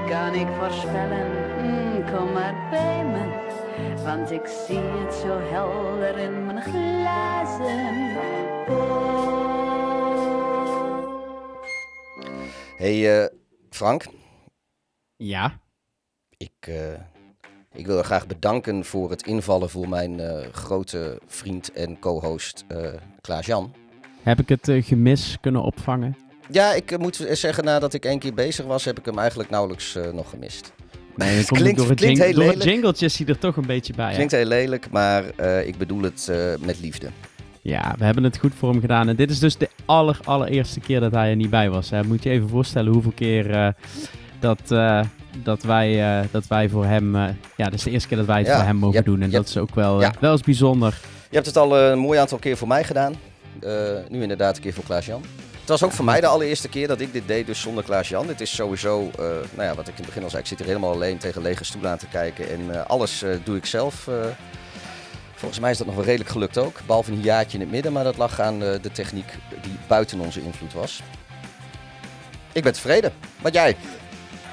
kan 0.08 0.34
ik 0.34 0.46
voorspellen. 0.58 1.26
Mm, 1.62 2.04
kom 2.14 2.32
maar 2.32 2.68
bij 2.70 3.04
me, 3.04 4.04
want 4.04 4.30
ik 4.30 4.46
zie 4.46 4.76
het 4.78 5.14
zo 5.14 5.38
helder 5.40 6.18
in 6.18 6.46
mijn 6.46 6.62
glazen 6.62 8.14
bol. 8.66 9.18
Hey 12.76 13.22
eh, 13.22 13.28
Frank, 13.70 14.06
Ja, 15.16 15.58
ik, 16.36 16.52
eh, 16.60 16.92
ik 17.72 17.86
wil 17.86 17.96
je 17.96 18.02
graag 18.02 18.26
bedanken 18.26 18.84
voor 18.84 19.10
het 19.10 19.26
invallen 19.26 19.70
voor 19.70 19.88
mijn 19.88 20.20
eh, 20.20 20.46
grote 20.52 21.20
vriend 21.26 21.72
en 21.72 21.98
co-host 21.98 22.64
eh 22.68 22.92
Klaas-Jan. 23.20 23.74
heb 24.22 24.38
ik 24.38 24.48
het 24.48 24.68
gemis 24.84 25.38
kunnen 25.40 25.62
opvangen? 25.62 26.29
Ja, 26.52 26.72
ik 26.74 26.90
eh, 26.90 26.98
moet 26.98 27.26
zeggen, 27.30 27.64
nadat 27.64 27.94
ik 27.94 28.04
één 28.04 28.18
keer 28.18 28.34
bezig 28.34 28.66
was, 28.66 28.84
heb 28.84 28.98
ik 28.98 29.04
hem 29.04 29.18
eigenlijk 29.18 29.50
nauwelijks 29.50 29.96
eh, 29.96 30.12
nog 30.12 30.30
gemist. 30.30 30.72
Nee, 31.16 31.44
Klinkt- 31.44 31.66
het 31.68 31.76
door, 31.76 31.88
het 31.88 31.98
klinkt 32.00 32.18
heel 32.22 32.32
door 32.32 32.42
het 32.44 32.52
lelijk. 32.52 32.70
jingletje 32.70 33.06
is 33.06 33.18
hij 33.18 33.26
er 33.26 33.38
toch 33.38 33.56
een 33.56 33.66
beetje 33.66 33.92
bij. 33.92 34.14
Klinkt 34.14 34.32
heel 34.32 34.44
lelijk, 34.44 34.90
maar 34.90 35.24
eh, 35.36 35.66
ik 35.66 35.78
bedoel 35.78 36.02
het 36.02 36.30
met 36.60 36.80
liefde. 36.80 37.08
Ja, 37.62 37.94
we 37.98 38.04
hebben 38.04 38.24
het 38.24 38.38
goed 38.38 38.52
voor 38.58 38.70
hem 38.70 38.80
gedaan. 38.80 39.08
En 39.08 39.16
dit 39.16 39.30
is 39.30 39.38
dus 39.38 39.56
de 39.56 39.68
aller, 39.84 40.18
allereerste 40.24 40.80
keer 40.80 41.00
dat 41.00 41.12
hij 41.12 41.30
er 41.30 41.36
niet 41.36 41.50
bij 41.50 41.70
was. 41.70 41.90
Hè. 41.90 42.04
Moet 42.04 42.22
je 42.22 42.30
even 42.30 42.48
voorstellen 42.48 42.92
hoeveel 42.92 43.12
keer 43.14 43.74
dat, 44.40 44.60
dat, 45.42 45.62
wij, 45.62 46.22
dat 46.30 46.46
wij 46.46 46.68
voor 46.68 46.84
hem... 46.84 47.16
ja, 47.16 47.34
dat 47.56 47.72
is 47.72 47.82
de 47.82 47.90
eerste 47.90 48.08
keer 48.08 48.16
dat 48.16 48.26
wij 48.26 48.38
het 48.38 48.46
Ja, 48.46 48.56
voor 48.56 48.64
hem 48.64 48.76
mogen 48.76 49.04
doen. 49.04 49.22
En 49.22 49.30
dat 49.30 49.48
is 49.48 49.56
ook 49.56 49.74
wel, 49.74 49.98
wel 50.20 50.32
eens 50.32 50.42
bijzonder. 50.42 50.98
Je 51.28 51.34
hebt 51.34 51.46
het 51.46 51.56
al 51.56 51.78
een 51.78 51.98
mooi 51.98 52.18
aantal 52.18 52.38
keer 52.38 52.56
voor 52.56 52.68
mij 52.68 52.84
gedaan. 52.84 53.14
Nu 54.08 54.22
inderdaad 54.22 54.56
een 54.56 54.62
keer 54.62 54.72
voor 54.72 54.84
Klaas-Jan. 54.84 55.22
Was 55.70 55.82
ook 55.82 55.92
voor 55.92 56.04
mij 56.04 56.20
de 56.20 56.26
allereerste 56.26 56.68
keer 56.68 56.88
dat 56.88 57.00
ik 57.00 57.12
dit 57.12 57.26
deed, 57.26 57.46
dus 57.46 57.60
zonder 57.60 57.84
Klaas-Jan. 57.84 58.26
Dit 58.26 58.40
is 58.40 58.54
sowieso, 58.54 59.10
eh, 59.18 59.24
nou 59.54 59.62
ja, 59.62 59.74
wat 59.74 59.88
ik 59.88 59.92
in 59.92 59.94
het 59.94 60.06
begin 60.06 60.22
al 60.22 60.30
zei, 60.30 60.42
ik 60.42 60.48
zit 60.48 60.58
hier 60.58 60.66
helemaal 60.66 60.92
alleen 60.92 61.18
tegen 61.18 61.42
lege 61.42 61.64
stoelen 61.64 61.90
aan 61.90 61.98
te 61.98 62.06
kijken. 62.06 62.50
En 62.50 62.74
eh, 62.74 62.86
alles 62.86 63.22
eh, 63.22 63.30
doe 63.44 63.56
ik 63.56 63.66
zelf. 63.66 64.08
volgens 65.34 65.60
mij 65.60 65.70
is 65.70 65.78
dat 65.78 65.86
nog 65.86 65.96
wel 65.96 66.04
redelijk 66.04 66.30
gelukt 66.30 66.58
ook. 66.58 66.80
Behalve 66.86 67.12
een 67.12 67.20
jaartje 67.20 67.58
in 67.58 67.60
het 67.60 67.72
midden, 67.72 67.92
maar 67.92 68.04
dat 68.04 68.16
lag 68.16 68.40
aan 68.40 68.58
de 68.58 68.90
techniek 68.92 69.38
die 69.62 69.76
buiten 69.86 70.20
onze 70.20 70.42
invloed 70.42 70.72
was. 70.72 71.02
Ik 72.52 72.62
ben 72.62 72.72
tevreden. 72.72 73.12
Wat 73.40 73.54
jij? 73.54 73.76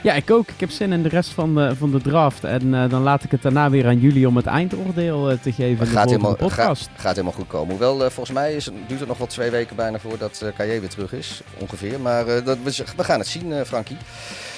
Ja, 0.04 0.14
ik 0.14 0.32
ook. 0.32 0.48
Ik 0.50 0.60
heb 0.60 0.70
zin 0.70 0.92
in 0.92 1.04
de 1.04 1.10
rest 1.10 1.30
van 1.30 1.56
de, 1.56 1.76
van 1.76 1.92
de 1.92 2.02
draft. 2.02 2.44
En 2.44 2.74
eh, 2.74 2.90
dan 2.90 3.02
laat 3.02 3.24
ik 3.24 3.32
het 3.32 3.42
daarna 3.42 3.70
weer 3.70 3.86
aan 3.88 4.00
jullie 4.00 4.28
om 4.28 4.36
het 4.36 4.46
eindoordeel 4.46 5.30
eh, 5.30 5.38
te 5.42 5.52
geven 5.52 5.86
in 5.86 5.92
de 5.92 5.98
Gaat 5.98 6.10
helemaal, 6.10 6.36
podcast. 6.36 6.58
gaat, 6.88 7.02
gaat 7.02 7.12
helemaal 7.12 7.32
goed 7.38 7.48
komen. 7.48 7.70
Hoewel, 7.70 7.94
eh, 8.04 8.10
volgens 8.10 8.36
mij 8.38 8.54
is, 8.54 8.66
het- 8.66 8.74
duurt 8.88 9.00
het 9.00 9.10
nog 9.10 9.18
wel 9.18 9.28
twee 9.28 9.50
weken 9.50 9.76
bijna 9.76 10.00
voordat 10.00 10.42
eh 10.42 10.50
KJ 10.66 10.80
weer 10.80 10.90
terug 10.90 11.14
is. 11.14 11.42
Ongeveer. 11.58 12.00
Maar 12.00 12.26
dat, 12.26 12.58
we, 12.64 12.84
we 12.96 13.04
gaan 13.04 13.20
het 13.20 13.28
zien, 13.28 13.66
Frankie. 13.66 13.98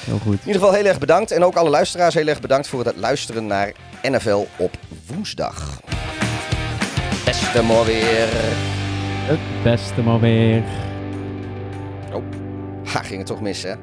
Heel 0.05 0.17
goed. 0.19 0.33
In 0.33 0.39
ieder 0.47 0.61
geval 0.61 0.73
heel 0.75 0.85
erg 0.85 0.99
bedankt. 0.99 1.31
En 1.31 1.43
ook 1.43 1.55
alle 1.55 1.69
luisteraars 1.69 2.13
heel 2.13 2.27
erg 2.27 2.39
bedankt 2.41 2.67
voor 2.67 2.85
het 2.85 2.95
luisteren 2.97 3.45
naar 3.45 3.71
NFL 4.01 4.45
op 4.57 4.77
woensdag. 5.07 5.79
Beste 7.25 7.61
mooi 7.63 7.85
weer. 7.85 8.27
Het 9.27 9.63
beste 9.63 10.01
maar 10.01 10.19
weer. 10.19 10.63
Ha, 12.83 13.01
ging 13.01 13.17
het 13.17 13.27
toch 13.27 13.41
mis, 13.41 13.63
hè? 13.63 13.73